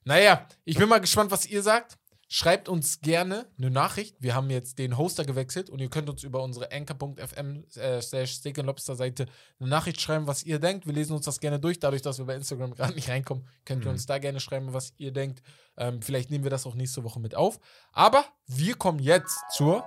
Naja, 0.03 0.47
ich 0.65 0.78
bin 0.78 0.89
mal 0.89 0.99
gespannt, 0.99 1.32
was 1.32 1.45
ihr 1.45 1.63
sagt. 1.63 1.97
Schreibt 2.36 2.68
uns 2.68 3.00
gerne 3.02 3.46
eine 3.60 3.70
Nachricht. 3.70 4.16
Wir 4.20 4.34
haben 4.34 4.50
jetzt 4.50 4.80
den 4.80 4.98
Hoster 4.98 5.24
gewechselt 5.24 5.70
und 5.70 5.78
ihr 5.78 5.90
könnt 5.92 6.10
uns 6.10 6.24
über 6.24 6.42
unsere 6.42 6.72
anchor.fm 6.72 7.64
äh, 7.76 8.02
slash 8.02 8.32
Steak 8.34 8.58
and 8.58 8.66
Lobster 8.66 8.96
Seite 8.96 9.28
eine 9.60 9.70
Nachricht 9.70 10.02
schreiben, 10.02 10.26
was 10.26 10.42
ihr 10.42 10.58
denkt. 10.58 10.88
Wir 10.88 10.94
lesen 10.94 11.14
uns 11.16 11.26
das 11.26 11.40
gerne 11.40 11.60
durch. 11.60 11.80
Dadurch, 11.80 12.02
dass 12.02 12.18
wir 12.18 12.26
bei 12.26 12.34
Instagram 12.34 12.74
gerade 12.76 12.96
nicht 12.96 13.08
reinkommen, 13.08 13.48
könnt 13.66 13.84
ihr 13.84 13.90
Mhm. 13.90 13.94
uns 13.94 14.08
da 14.08 14.18
gerne 14.18 14.40
schreiben, 14.40 14.74
was 14.74 14.94
ihr 14.98 15.12
denkt. 15.12 15.44
Ähm, 15.78 16.02
vielleicht 16.02 16.32
nehmen 16.32 16.44
wir 16.44 16.50
das 16.50 16.66
auch 16.66 16.74
nächste 16.74 17.04
Woche 17.04 17.20
mit 17.20 17.36
auf. 17.36 17.60
Aber 17.92 18.26
wir 18.48 18.74
kommen 18.78 18.98
jetzt 18.98 19.38
zur 19.52 19.84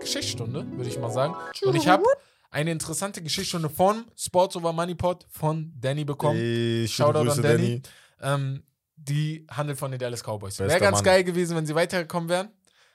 Geschichtsstunde, 0.00 0.66
würde 0.78 0.88
ich 0.88 0.98
mal 0.98 1.10
sagen. 1.10 1.34
Und 1.64 1.74
ich 1.76 1.86
habe 1.86 2.04
eine 2.50 2.70
interessante 2.70 3.22
Geschichtsstunde 3.22 3.68
von 3.68 4.06
Sports 4.16 4.56
Over 4.56 4.72
Money 4.72 4.94
Pod 4.94 5.26
von 5.28 5.70
Danny 5.78 6.06
bekommen. 6.06 6.38
Ey, 6.38 6.88
schöne 6.88 7.08
Shoutout 7.12 7.24
Grüße, 7.24 7.36
an 7.36 7.42
Danny. 7.42 7.82
Danny. 8.18 8.42
Ähm, 8.42 8.62
die 9.02 9.46
handelt 9.50 9.78
von 9.78 9.90
den 9.90 9.98
Dallas 10.00 10.22
Cowboys. 10.22 10.58
Wäre 10.58 10.78
ganz 10.80 10.98
Mann. 10.98 11.04
geil 11.04 11.24
gewesen, 11.24 11.56
wenn 11.56 11.66
sie 11.66 11.74
weitergekommen 11.74 12.28
wären. 12.28 12.50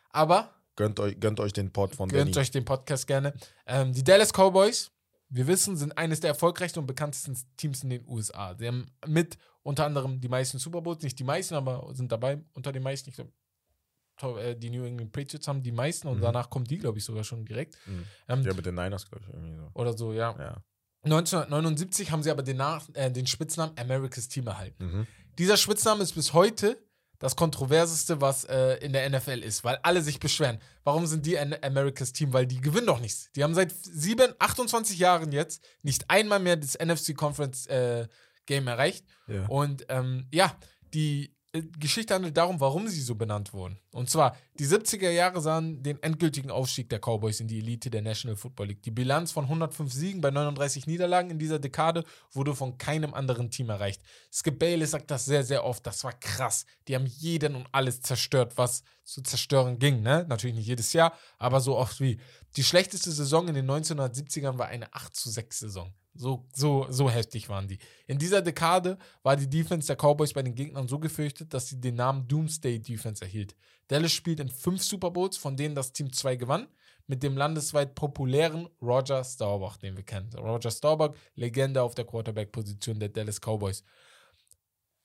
Aber 0.09 0.51
Gönnt 0.75 0.99
euch, 0.99 1.19
gönnt 1.19 1.39
euch 1.39 1.53
den 1.53 1.71
Pod 1.71 1.95
von 1.95 2.09
gönnt 2.09 2.35
Danny. 2.35 2.37
euch 2.43 2.51
den 2.51 2.65
Podcast 2.65 3.07
gerne. 3.07 3.33
Ähm, 3.65 3.93
die 3.93 4.03
Dallas 4.03 4.31
Cowboys, 4.33 4.91
wir 5.29 5.47
wissen, 5.47 5.77
sind 5.77 5.97
eines 5.97 6.19
der 6.19 6.29
erfolgreichsten 6.31 6.79
und 6.79 6.85
bekanntesten 6.85 7.37
Teams 7.57 7.81
in 7.83 7.89
den 7.89 8.05
USA. 8.07 8.55
Sie 8.57 8.67
haben 8.67 8.85
mit 9.07 9.37
unter 9.63 9.85
anderem 9.85 10.19
die 10.21 10.27
meisten 10.27 10.59
Super 10.59 10.81
Bowls, 10.81 11.01
nicht 11.01 11.17
die 11.17 11.23
meisten, 11.23 11.55
aber 11.55 11.89
sind 11.95 12.11
dabei 12.11 12.39
unter 12.53 12.71
den 12.71 12.83
meisten. 12.83 13.09
Ich 13.09 13.15
glaube, 13.15 14.55
die 14.57 14.69
New 14.69 14.83
England 14.85 15.11
Patriots 15.11 15.47
haben 15.47 15.63
die 15.63 15.71
meisten 15.71 16.07
und 16.07 16.17
Mhm. 16.17 16.21
danach 16.21 16.49
kommt 16.49 16.69
die, 16.69 16.77
glaube 16.77 16.97
ich, 16.99 17.03
sogar 17.05 17.23
schon 17.23 17.45
direkt. 17.45 17.77
Mhm. 17.87 18.03
Ähm, 18.27 18.41
Ja, 18.43 18.53
mit 18.53 18.65
den 18.65 18.75
Niners, 18.75 19.09
glaube 19.09 19.25
ich, 19.27 19.33
irgendwie 19.33 19.55
so. 19.55 19.69
Oder 19.73 19.97
so, 19.97 20.13
ja. 20.13 20.35
Ja. 20.37 20.63
1979 21.03 22.11
haben 22.11 22.23
sie 22.23 22.31
aber 22.31 22.43
den, 22.43 22.57
Nach 22.57 22.87
äh, 22.93 23.11
den 23.11 23.27
Spitznamen 23.27 23.77
America's 23.77 24.27
Team 24.27 24.47
erhalten. 24.47 24.85
Mhm. 24.85 25.07
Dieser 25.37 25.57
Spitzname 25.57 26.03
ist 26.03 26.13
bis 26.13 26.33
heute 26.33 26.77
das 27.19 27.35
kontroverseste, 27.35 28.21
was 28.21 28.43
äh, 28.45 28.75
in 28.85 28.93
der 28.93 29.09
NFL 29.09 29.41
ist, 29.43 29.63
weil 29.63 29.79
alle 29.83 30.01
sich 30.01 30.19
beschweren. 30.19 30.59
Warum 30.83 31.05
sind 31.07 31.25
die 31.25 31.37
ein 31.37 31.55
America's 31.63 32.13
Team? 32.13 32.33
Weil 32.33 32.45
die 32.45 32.61
gewinnen 32.61 32.87
doch 32.87 32.99
nichts. 32.99 33.31
Die 33.35 33.43
haben 33.43 33.55
seit 33.55 33.71
sieben, 33.71 34.33
28 34.39 34.99
Jahren 34.99 35.31
jetzt 35.31 35.63
nicht 35.81 36.09
einmal 36.09 36.39
mehr 36.39 36.57
das 36.57 36.77
NFC 36.77 37.15
Conference 37.15 37.67
äh, 37.67 38.07
Game 38.45 38.67
erreicht. 38.67 39.05
Ja. 39.27 39.45
Und 39.47 39.85
ähm, 39.89 40.27
ja, 40.31 40.55
die 40.93 41.34
Geschichte 41.63 42.13
handelt 42.13 42.35
darum, 42.37 42.59
warum 42.59 42.87
sie 42.87 43.01
so 43.01 43.15
benannt 43.15 43.53
wurden. 43.53 43.77
Und 43.91 44.09
zwar, 44.09 44.35
die 44.59 44.65
70er 44.65 45.09
Jahre 45.09 45.41
sahen 45.41 45.83
den 45.83 46.01
endgültigen 46.01 46.51
Aufstieg 46.51 46.89
der 46.89 46.99
Cowboys 46.99 47.39
in 47.39 47.47
die 47.47 47.59
Elite 47.59 47.89
der 47.89 48.01
National 48.01 48.35
Football 48.35 48.67
League. 48.67 48.83
Die 48.83 48.91
Bilanz 48.91 49.31
von 49.31 49.45
105 49.45 49.93
Siegen 49.93 50.21
bei 50.21 50.31
39 50.31 50.87
Niederlagen 50.87 51.29
in 51.29 51.39
dieser 51.39 51.59
Dekade 51.59 52.03
wurde 52.31 52.55
von 52.55 52.77
keinem 52.77 53.13
anderen 53.13 53.49
Team 53.49 53.69
erreicht. 53.69 54.01
Skip 54.31 54.59
Bayless 54.59 54.91
sagt 54.91 55.11
das 55.11 55.25
sehr, 55.25 55.43
sehr 55.43 55.63
oft. 55.63 55.85
Das 55.85 56.03
war 56.03 56.13
krass. 56.13 56.65
Die 56.87 56.95
haben 56.95 57.05
jeden 57.05 57.55
und 57.55 57.67
alles 57.71 58.01
zerstört, 58.01 58.53
was 58.57 58.83
zu 59.03 59.21
zerstören 59.21 59.79
ging. 59.79 60.01
Ne? 60.01 60.25
Natürlich 60.27 60.55
nicht 60.55 60.67
jedes 60.67 60.93
Jahr, 60.93 61.13
aber 61.37 61.61
so 61.61 61.77
oft 61.77 61.99
wie. 61.99 62.19
Die 62.57 62.63
schlechteste 62.63 63.11
Saison 63.11 63.47
in 63.47 63.55
den 63.55 63.69
1970ern 63.69 64.57
war 64.57 64.67
eine 64.67 64.93
8 64.93 65.15
zu 65.15 65.29
6 65.29 65.59
Saison. 65.59 65.93
So, 66.17 66.45
so, 66.53 66.87
so 66.89 67.09
heftig 67.09 67.49
waren 67.49 67.67
die. 67.67 67.77
In 68.07 68.17
dieser 68.17 68.41
Dekade 68.41 68.97
war 69.21 69.35
die 69.35 69.49
Defense 69.49 69.87
der 69.87 69.97
Cowboys 69.97 70.33
bei 70.33 70.41
den 70.41 70.55
Gegnern 70.55 70.87
so 70.87 70.97
gefürchtet, 70.97 71.53
dass 71.53 71.67
sie 71.67 71.79
den 71.79 71.95
Namen 71.95 72.27
Doomsday 72.27 72.79
Defense 72.79 73.23
erhielt. 73.23 73.55
Dallas 73.89 74.13
spielt 74.13 74.39
in 74.39 74.49
fünf 74.49 74.81
Super 74.81 75.11
Bowls, 75.11 75.35
von 75.35 75.57
denen 75.57 75.75
das 75.75 75.91
Team 75.91 76.11
zwei 76.13 76.37
gewann, 76.37 76.67
mit 77.07 77.21
dem 77.21 77.35
landesweit 77.35 77.95
populären 77.95 78.69
Roger 78.81 79.23
Staubach, 79.23 79.77
den 79.77 79.97
wir 79.97 80.03
kennen. 80.03 80.33
Roger 80.37 80.71
Staubach, 80.71 81.13
Legende 81.35 81.81
auf 81.81 81.95
der 81.95 82.05
Quarterback-Position 82.05 82.99
der 82.99 83.09
Dallas 83.09 83.39
Cowboys. 83.39 83.83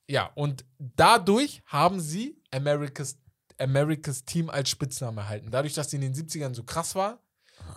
Ja, 0.09 0.31
und 0.35 0.65
dadurch 0.79 1.61
haben 1.67 2.01
sie 2.01 2.41
America's, 2.53 3.19
America's 3.59 4.25
Team 4.25 4.49
als 4.49 4.71
Spitznamen 4.71 5.19
erhalten. 5.19 5.51
Dadurch, 5.51 5.75
dass 5.75 5.91
sie 5.91 5.97
in 5.97 6.03
den 6.03 6.15
70ern 6.15 6.55
so 6.55 6.63
krass 6.63 6.95
war, 6.95 7.21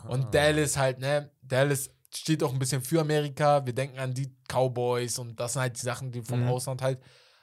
und 0.07 0.33
Dallas 0.33 0.77
halt, 0.77 0.99
ne, 0.99 1.31
Dallas 1.41 1.89
steht 2.15 2.43
auch 2.43 2.53
ein 2.53 2.59
bisschen 2.59 2.81
für 2.81 3.01
Amerika. 3.01 3.65
Wir 3.65 3.73
denken 3.73 3.99
an 3.99 4.13
die 4.13 4.31
Cowboys 4.47 5.19
und 5.19 5.39
das 5.39 5.53
sind 5.53 5.61
halt 5.63 5.77
die 5.77 5.85
Sachen, 5.85 6.11
die 6.11 6.21
vom 6.21 6.41
Mhm. 6.41 6.47
Ausland 6.49 6.81
halt 6.81 6.99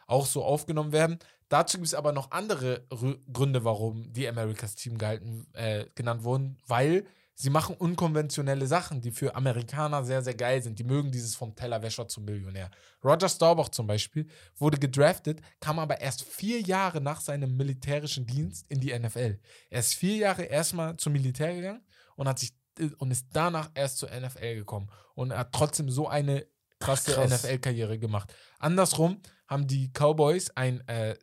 auch 0.06 0.26
so 0.26 0.44
aufgenommen 0.44 0.92
werden. 0.92 1.18
Dazu 1.48 1.78
gibt 1.78 1.86
es 1.88 1.94
aber 1.94 2.12
noch 2.12 2.30
andere 2.30 2.86
Rü- 2.90 3.18
Gründe, 3.32 3.64
warum 3.64 4.12
die 4.12 4.28
Americas 4.28 4.74
Team 4.76 4.98
gehalten, 4.98 5.47
äh, 5.52 5.86
genannt 5.94 6.22
wurden, 6.22 6.59
weil 6.66 7.05
sie 7.34 7.51
machen 7.51 7.74
unkonventionelle 7.76 8.66
Sachen, 8.66 9.01
die 9.01 9.10
für 9.10 9.34
Amerikaner 9.34 10.05
sehr, 10.05 10.22
sehr 10.22 10.34
geil 10.34 10.62
sind. 10.62 10.78
Die 10.78 10.84
mögen 10.84 11.10
dieses 11.10 11.34
vom 11.34 11.56
Tellerwäscher 11.56 12.06
zum 12.06 12.24
Millionär. 12.24 12.70
Roger 13.02 13.28
Staubach 13.28 13.70
zum 13.70 13.86
Beispiel 13.86 14.28
wurde 14.59 14.78
gedraftet, 14.78 15.40
kam 15.59 15.78
aber 15.78 16.01
erst 16.01 16.22
vier 16.22 16.60
Jahre 16.60 17.01
nach 17.01 17.20
seinem 17.20 17.56
militärischen 17.56 18.26
Dienst 18.26 18.66
in 18.68 18.78
die 18.80 18.92
NFL. 18.97 19.38
Er 19.70 19.80
ist 19.80 19.94
vier 19.94 20.16
Jahre 20.16 20.42
erstmal 20.44 20.97
zum 20.98 21.12
Militär 21.14 21.55
gegangen 21.55 21.82
und 22.14 22.28
hat 22.28 22.38
sich 22.38 22.52
und 22.98 23.10
ist 23.10 23.26
danach 23.32 23.70
erst 23.74 23.98
zur 23.98 24.10
NFL 24.10 24.55
gekommen 24.56 24.90
und 25.14 25.32
hat 25.36 25.52
trotzdem 25.52 25.90
so 25.90 26.09
eine 26.09 26.47
krasse 26.78 27.12
Krass. 27.12 27.30
NFL-Karriere 27.44 27.98
gemacht. 27.98 28.34
Andersrum 28.59 29.20
haben 29.47 29.66
die 29.66 29.90
Cowboys 29.92 30.51
ein, 30.56 30.80
äh, 30.88 31.16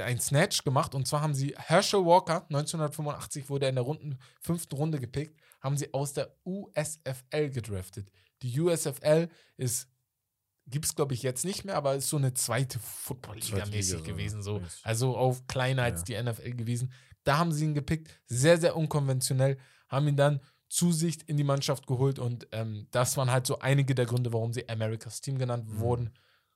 ein 0.00 0.18
Snatch 0.18 0.64
gemacht 0.64 0.94
und 0.94 1.06
zwar 1.06 1.20
haben 1.20 1.34
sie 1.34 1.54
Herschel 1.56 2.04
Walker, 2.04 2.44
1985 2.48 3.48
wurde 3.48 3.66
er 3.66 3.68
in 3.68 3.74
der 3.76 3.84
Runden, 3.84 4.18
fünften 4.40 4.74
Runde 4.74 4.98
gepickt, 4.98 5.38
haben 5.60 5.76
sie 5.76 5.92
aus 5.94 6.12
der 6.12 6.34
USFL 6.44 7.50
gedraftet. 7.50 8.10
Die 8.42 8.58
USFL 8.60 9.28
ist, 9.56 9.88
gibt 10.66 10.86
es 10.86 10.94
glaube 10.96 11.14
ich 11.14 11.22
jetzt 11.22 11.44
nicht 11.44 11.64
mehr, 11.64 11.76
aber 11.76 11.94
ist 11.94 12.08
so 12.08 12.16
eine 12.16 12.34
zweite 12.34 12.78
Football-Liga 12.80 13.66
mäßig 13.66 14.00
Liga, 14.00 14.12
gewesen, 14.12 14.42
so. 14.42 14.60
Also 14.82 15.16
auf 15.16 15.46
kleiner 15.46 15.82
als 15.84 16.00
Ja. 16.08 16.22
die 16.22 16.30
NFL 16.30 16.50
gewesen. 16.54 16.92
Da 17.24 17.38
haben 17.38 17.52
sie 17.52 17.64
ihn 17.64 17.74
gepickt, 17.74 18.08
sehr, 18.26 18.58
sehr 18.58 18.74
unkonventionell, 18.76 19.58
haben 19.88 20.08
ihn 20.08 20.16
dann 20.16 20.40
Zusicht 20.68 21.22
in 21.22 21.36
die 21.36 21.44
Mannschaft 21.44 21.86
geholt 21.86 22.18
und 22.18 22.48
ähm, 22.52 22.86
das 22.90 23.16
waren 23.16 23.30
halt 23.30 23.46
so 23.46 23.58
einige 23.60 23.94
der 23.94 24.06
Gründe, 24.06 24.32
warum 24.32 24.52
sie 24.52 24.68
America's 24.68 25.20
Team 25.20 25.38
genannt 25.38 25.68
Mhm. 25.68 25.78
wurden. 25.80 26.10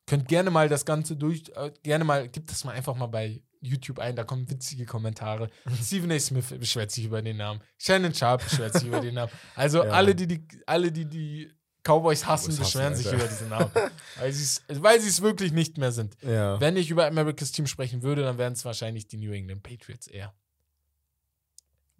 Könnt 0.06 0.26
gerne 0.28 0.50
mal 0.50 0.68
das 0.68 0.84
Ganze 0.84 1.14
durch, 1.16 1.44
äh, 1.54 1.70
gerne 1.82 2.04
mal, 2.04 2.28
gibt 2.28 2.50
das 2.50 2.64
mal 2.64 2.72
einfach 2.72 2.96
mal 2.96 3.06
bei 3.06 3.42
YouTube 3.60 3.98
ein, 4.00 4.16
da 4.16 4.24
kommen 4.24 4.50
witzige 4.50 4.84
Kommentare. 4.86 5.50
Stephen 5.84 6.10
A. 6.10 6.18
Smith 6.18 6.46
beschwert 6.58 6.90
sich 6.90 7.04
über 7.04 7.22
den 7.22 7.36
Namen. 7.36 7.60
Shannon 7.78 8.12
Sharp 8.12 8.42
beschwert 8.42 8.72
sich 8.74 8.88
über 8.88 9.00
den 9.00 9.14
Namen. 9.14 9.30
Also 9.54 9.78
Ja. 9.84 9.90
alle, 9.90 10.14
die, 10.14 10.26
die, 10.26 10.46
alle, 10.66 10.90
die 10.90 11.04
die 11.04 11.52
Cowboys 11.84 12.26
hassen, 12.26 12.56
beschweren 12.56 12.92
hassen, 12.94 13.02
sich 13.04 13.12
über 13.12 13.26
diesen 13.28 13.48
Namen. 13.50 13.70
weil 14.18 14.32
sie 14.32 14.42
es 14.42 14.62
weil 14.68 15.00
sie 15.00 15.08
es 15.08 15.22
wirklich 15.22 15.52
nicht 15.52 15.78
mehr 15.78 15.92
sind. 15.92 16.16
Ja. 16.22 16.60
Wenn 16.60 16.76
ich 16.76 16.90
über 16.90 17.06
Americas 17.06 17.52
Team 17.52 17.66
sprechen 17.66 18.02
würde, 18.02 18.22
dann 18.22 18.36
wären 18.38 18.54
es 18.54 18.64
wahrscheinlich 18.64 19.06
die 19.06 19.16
New 19.18 19.32
England 19.32 19.62
Patriots 19.62 20.06
eher. 20.08 20.34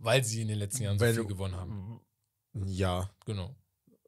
Weil 0.02 0.24
sie 0.24 0.43
in 0.43 0.48
den 0.48 0.59
letzten 0.59 0.82
Jahren 0.85 0.98
so 0.98 1.05
viel 1.05 1.14
du- 1.14 1.27
gewonnen 1.27 1.55
haben. 1.56 2.01
Ja. 2.66 3.10
Genau. 3.27 3.55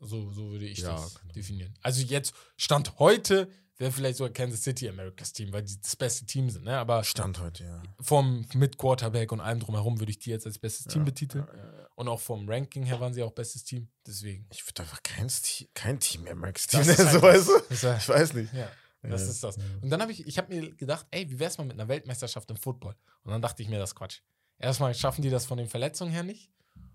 So, 0.00 0.30
so 0.32 0.50
würde 0.50 0.66
ich 0.66 0.78
Ja, 0.78 0.92
das 0.96 1.14
genau. 1.20 1.32
definieren. 1.32 1.74
Also 1.82 2.02
jetzt, 2.02 2.34
Stand 2.56 2.98
heute, 2.98 3.48
wäre 3.76 3.92
vielleicht 3.92 4.16
sogar 4.18 4.32
Kansas 4.32 4.62
City 4.62 4.88
Americas 4.88 5.32
Team, 5.32 5.52
weil 5.52 5.62
die 5.62 5.80
das 5.80 5.94
beste 5.96 6.26
Team 6.26 6.50
sind. 6.50 6.64
Ne? 6.64 6.76
Aber 6.76 7.04
Stand 7.04 7.38
heute, 7.38 7.64
ja. 7.64 7.82
vom 8.00 8.44
mit 8.54 8.78
Quarterback 8.78 9.30
und 9.32 9.40
allem 9.40 9.60
drumherum 9.60 10.00
würde 10.00 10.10
ich 10.10 10.18
die 10.18 10.30
jetzt 10.30 10.46
als 10.46 10.58
bestes 10.58 10.86
Team 10.86 11.04
betiteln. 11.04 11.46
Und 11.94 12.08
auch 12.08 12.20
vom 12.20 12.48
Ranking 12.48 12.84
her 12.84 12.98
waren 13.00 13.12
sie 13.12 13.22
auch 13.22 13.30
bestes 13.32 13.62
Team. 13.64 13.88
Deswegen. 14.06 14.46
Ich 14.50 14.66
würde 14.66 14.82
einfach 14.82 15.02
kein, 15.02 15.28
Sti- 15.28 15.68
kein 15.74 16.00
Team 16.00 16.22
mehr 16.22 16.34
Max 16.34 16.66
Das 16.66 16.80
Team 16.82 16.90
ist 16.90 16.98
nennen, 16.98 17.10
halt 17.10 17.20
so 17.20 17.26
weißt 17.26 17.48
du? 17.48 17.52
Das 17.68 18.02
Ich 18.02 18.08
weiß 18.08 18.32
nicht. 18.34 18.52
Ja, 18.54 18.70
das 19.02 19.22
Ja. 19.22 19.28
ist 19.30 19.44
das. 19.44 19.56
Und 19.82 19.90
dann 19.90 20.00
habe 20.00 20.10
ich, 20.10 20.26
ich 20.26 20.38
habe 20.38 20.52
mir 20.52 20.74
gedacht, 20.74 21.06
ey, 21.10 21.30
wie 21.30 21.38
wär's 21.38 21.58
mal 21.58 21.64
mit 21.64 21.74
einer 21.78 21.86
Weltmeisterschaft 21.88 22.50
im 22.50 22.56
Football? 22.56 22.96
Und 23.22 23.30
dann 23.30 23.42
dachte 23.42 23.62
ich 23.62 23.68
mir, 23.68 23.78
das 23.78 23.90
ist 23.90 23.94
Quatsch. 23.94 24.20
Erstmal 24.58 24.94
schaffen 24.94 25.22
die 25.22 25.30
das 25.30 25.46
von 25.46 25.58
den 25.58 25.68
Verletzungen 25.68 26.12
her 26.12 26.22
nicht. 26.22 26.50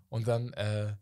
Und 0.09 0.27
dann, 0.27 0.53
äh, 0.53 0.93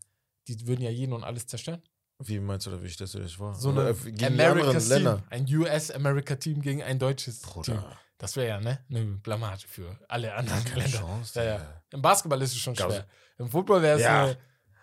die 0.48 0.65
würden 0.68 0.82
ja 0.82 0.90
jeden 0.90 1.14
und 1.14 1.23
alles 1.23 1.45
zerstören. 1.48 1.82
Wie 2.19 2.40
meinst 2.40 2.65
du, 2.65 2.72
oder 2.72 2.82
wie 2.82 2.90
stellst 2.90 3.14
du 3.14 3.18
dir 3.19 3.26
das 3.26 3.34
vor? 3.34 3.53
So 3.56 3.69
eine 3.72 3.94
gegen 3.94 4.18
Team, 4.18 4.38
Länder. 4.38 5.23
ein 5.30 5.45
US-America-Team 5.53 6.61
gegen 6.61 6.82
ein 6.82 6.98
deutsches 6.98 7.41
Team. 7.41 7.52
Bruder. 7.52 7.98
Das 8.18 8.36
wäre 8.38 8.48
ja, 8.48 8.60
ne? 8.61 8.80
Eine 8.90 9.03
Blamage 9.18 9.68
für 9.68 9.99
alle 10.07 10.34
anderen 10.34 10.64
Keine 10.64 10.84
Länder. 10.84 10.99
Chance. 10.99 11.40
Ja, 11.40 11.45
ja. 11.45 11.84
Im 11.91 12.02
Basketball 12.02 12.41
ist 12.41 12.52
es 12.53 12.57
schon 12.60 12.76
schwer. 12.76 13.06
Im 13.38 13.49
Football 13.49 13.82
wäre 13.82 13.98
es 13.98 14.03
Ja. 14.03 14.30
äh, 14.30 14.36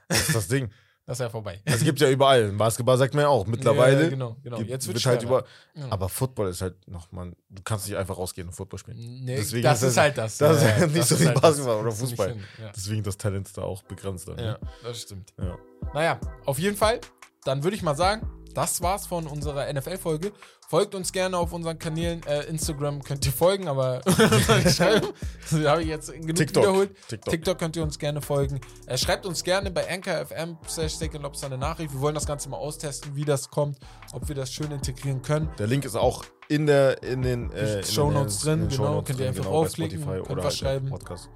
Das 0.08 0.28
ist 0.28 0.34
das 0.34 0.48
Ding. 0.48 0.70
Das 1.06 1.18
wäre 1.18 1.30
vorbei. 1.30 1.60
Es 1.64 1.82
gibt 1.82 2.00
ja 2.00 2.08
überall. 2.08 2.42
Im 2.48 2.58
Basketball 2.58 2.96
sagt 2.96 3.14
man 3.14 3.22
ja 3.22 3.28
auch. 3.28 3.46
Mittlerweile 3.46 4.04
Ja, 4.04 4.08
genau, 4.10 4.36
genau. 4.42 4.58
gibt- 4.58 4.70
Jetzt 4.70 4.86
wird 4.86 5.04
halt 5.04 5.22
über. 5.22 5.44
Ja. 5.74 5.86
Aber 5.90 6.08
Football 6.08 6.48
ist 6.48 6.62
halt 6.62 6.76
noch, 6.88 7.10
man, 7.12 7.34
du 7.50 7.62
kannst 7.62 7.88
nicht 7.88 7.96
einfach 7.96 8.16
rausgehen 8.16 8.46
und 8.48 8.54
Football 8.54 8.78
spielen. 8.78 8.98
Nee, 9.24 9.36
Deswegen 9.36 9.62
das 9.64 9.82
ist 9.82 9.88
ist 9.90 9.96
das- 9.96 10.02
halt 10.02 10.18
das. 10.18 10.38
das 10.38 10.56
ist 10.58 10.62
Ja, 10.62 10.78
ja, 10.78 10.86
nicht 10.86 11.04
so 11.04 11.14
ist 11.16 11.20
wie 11.22 11.26
halt 11.26 11.40
Basketball 11.40 11.74
das. 11.74 11.80
oder 11.82 11.90
Das 11.90 11.94
ist 11.94 12.00
Fußball. 12.10 12.28
hin. 12.30 12.44
Ja. 12.60 12.72
Deswegen 12.74 13.02
das 13.02 13.16
Talent 13.16 13.46
ist 13.48 13.58
da 13.58 13.62
auch 13.62 13.82
begrenzt 13.82 14.28
dann. 14.28 14.38
Ja, 14.38 14.52
Ne? 14.52 14.58
das 14.84 15.02
stimmt. 15.02 15.32
Ja. 15.40 15.58
Naja, 15.92 16.20
auf 16.46 16.58
jeden 16.58 16.76
Fall, 16.76 17.00
dann 17.44 17.62
würde 17.64 17.76
ich 17.76 17.82
mal 17.82 17.96
sagen, 17.96 18.28
das 18.54 18.80
war's 18.82 19.06
von 19.06 19.26
unserer 19.26 19.66
NFL-Folge. 19.72 20.32
Folgt 20.72 20.94
uns 20.94 21.12
gerne 21.12 21.36
auf 21.36 21.52
unseren 21.52 21.78
Kanälen. 21.78 22.22
Äh, 22.26 22.44
Instagram 22.44 23.02
könnt 23.02 23.26
ihr 23.26 23.32
folgen, 23.32 23.68
aber. 23.68 24.00
Das 24.06 24.80
habe 24.80 25.82
ich 25.82 25.88
jetzt 25.88 26.10
genug 26.10 26.34
TikTok. 26.34 26.62
wiederholt. 26.62 26.96
TikTok. 27.08 27.30
TikTok 27.30 27.58
könnt 27.58 27.76
ihr 27.76 27.82
uns 27.82 27.98
gerne 27.98 28.22
folgen. 28.22 28.58
Äh, 28.86 28.96
schreibt 28.96 29.26
uns 29.26 29.44
gerne 29.44 29.70
bei 29.70 29.86
anchor.fm 29.86 30.56
slash 30.66 30.92
Steak 30.92 31.12
Lobster 31.12 31.48
eine 31.48 31.58
Nachricht. 31.58 31.92
Wir 31.92 32.00
wollen 32.00 32.14
das 32.14 32.24
Ganze 32.24 32.48
mal 32.48 32.56
austesten, 32.56 33.14
wie 33.14 33.26
das 33.26 33.50
kommt, 33.50 33.76
ob 34.14 34.26
wir 34.28 34.34
das 34.34 34.50
schön 34.50 34.70
integrieren 34.70 35.20
können. 35.20 35.50
Der 35.58 35.66
Link 35.66 35.84
ist 35.84 35.94
auch 35.94 36.24
in, 36.48 36.66
der, 36.66 37.02
in 37.02 37.20
den 37.20 37.52
äh, 37.52 37.80
in 37.80 37.84
Show 37.84 38.10
Notes 38.10 38.38
drin, 38.38 38.60
genau, 38.70 38.74
Shownotes 38.74 39.08
könnt 39.08 39.20
ihr 39.20 39.28
einfach 39.28 39.42
genau, 39.42 39.60
bei 39.60 39.66
aufklicken, 39.66 40.02
Spotify 40.02 40.26
könnt 40.26 40.38
was 40.38 40.44
halt 40.44 40.54
schreiben. 40.54 40.88
Podcast. 40.88 41.28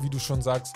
wie 0.00 0.08
du 0.08 0.18
schon 0.18 0.40
sagst. 0.40 0.74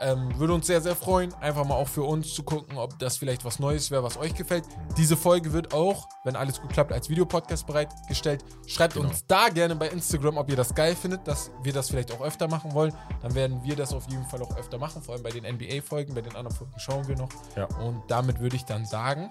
Ähm, 0.00 0.38
würde 0.38 0.54
uns 0.54 0.66
sehr, 0.66 0.80
sehr 0.80 0.96
freuen, 0.96 1.32
einfach 1.34 1.64
mal 1.64 1.74
auch 1.74 1.88
für 1.88 2.02
uns 2.02 2.32
zu 2.32 2.42
gucken, 2.42 2.78
ob 2.78 2.98
das 2.98 3.18
vielleicht 3.18 3.44
was 3.44 3.58
Neues 3.58 3.90
wäre, 3.90 4.02
was 4.02 4.16
euch 4.16 4.34
gefällt. 4.34 4.64
Diese 4.96 5.16
Folge 5.16 5.52
wird 5.52 5.74
auch, 5.74 6.08
wenn 6.24 6.36
alles 6.36 6.60
gut 6.60 6.72
klappt, 6.72 6.92
als 6.92 7.08
Videopodcast 7.10 7.66
bereitgestellt. 7.66 8.42
Schreibt 8.66 8.94
Genau. 8.94 9.08
uns 9.08 9.26
da 9.26 9.48
gerne 9.50 9.76
bei 9.76 9.88
Instagram, 9.88 10.38
ob 10.38 10.48
ihr 10.48 10.56
das 10.56 10.74
geil 10.74 10.96
findet, 10.96 11.28
dass 11.28 11.50
wir 11.62 11.72
das 11.72 11.90
vielleicht 11.90 12.12
auch 12.12 12.20
öfter 12.22 12.48
machen 12.48 12.72
wollen. 12.72 12.92
Dann 13.22 13.34
werden 13.34 13.62
wir 13.62 13.76
das 13.76 13.92
auf 13.92 14.08
jeden 14.08 14.24
Fall 14.26 14.40
auch 14.42 14.56
öfter 14.56 14.78
machen, 14.78 15.02
vor 15.02 15.14
allem 15.14 15.22
bei 15.22 15.30
den 15.30 15.44
NBA-Folgen, 15.44 16.14
bei 16.14 16.22
den 16.22 16.34
anderen 16.34 16.56
Folgen 16.56 16.72
schauen 16.78 17.06
wir 17.06 17.16
noch. 17.16 17.28
Ja. 17.56 17.66
Und 17.80 18.02
damit 18.08 18.40
würde 18.40 18.56
ich 18.56 18.64
dann 18.64 18.86
sagen, 18.86 19.28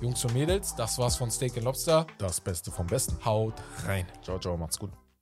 Jungs 0.00 0.24
und 0.24 0.34
Mädels, 0.34 0.74
das 0.74 0.98
war's 0.98 1.16
von 1.16 1.30
Steak 1.30 1.56
and 1.56 1.64
Lobster. 1.64 2.06
Das 2.18 2.40
Beste 2.40 2.70
vom 2.70 2.86
Besten. 2.86 3.16
Haut 3.24 3.54
rein. 3.86 4.06
Ciao, 4.22 4.38
ciao, 4.38 4.56
macht's 4.56 4.78
gut. 4.78 4.90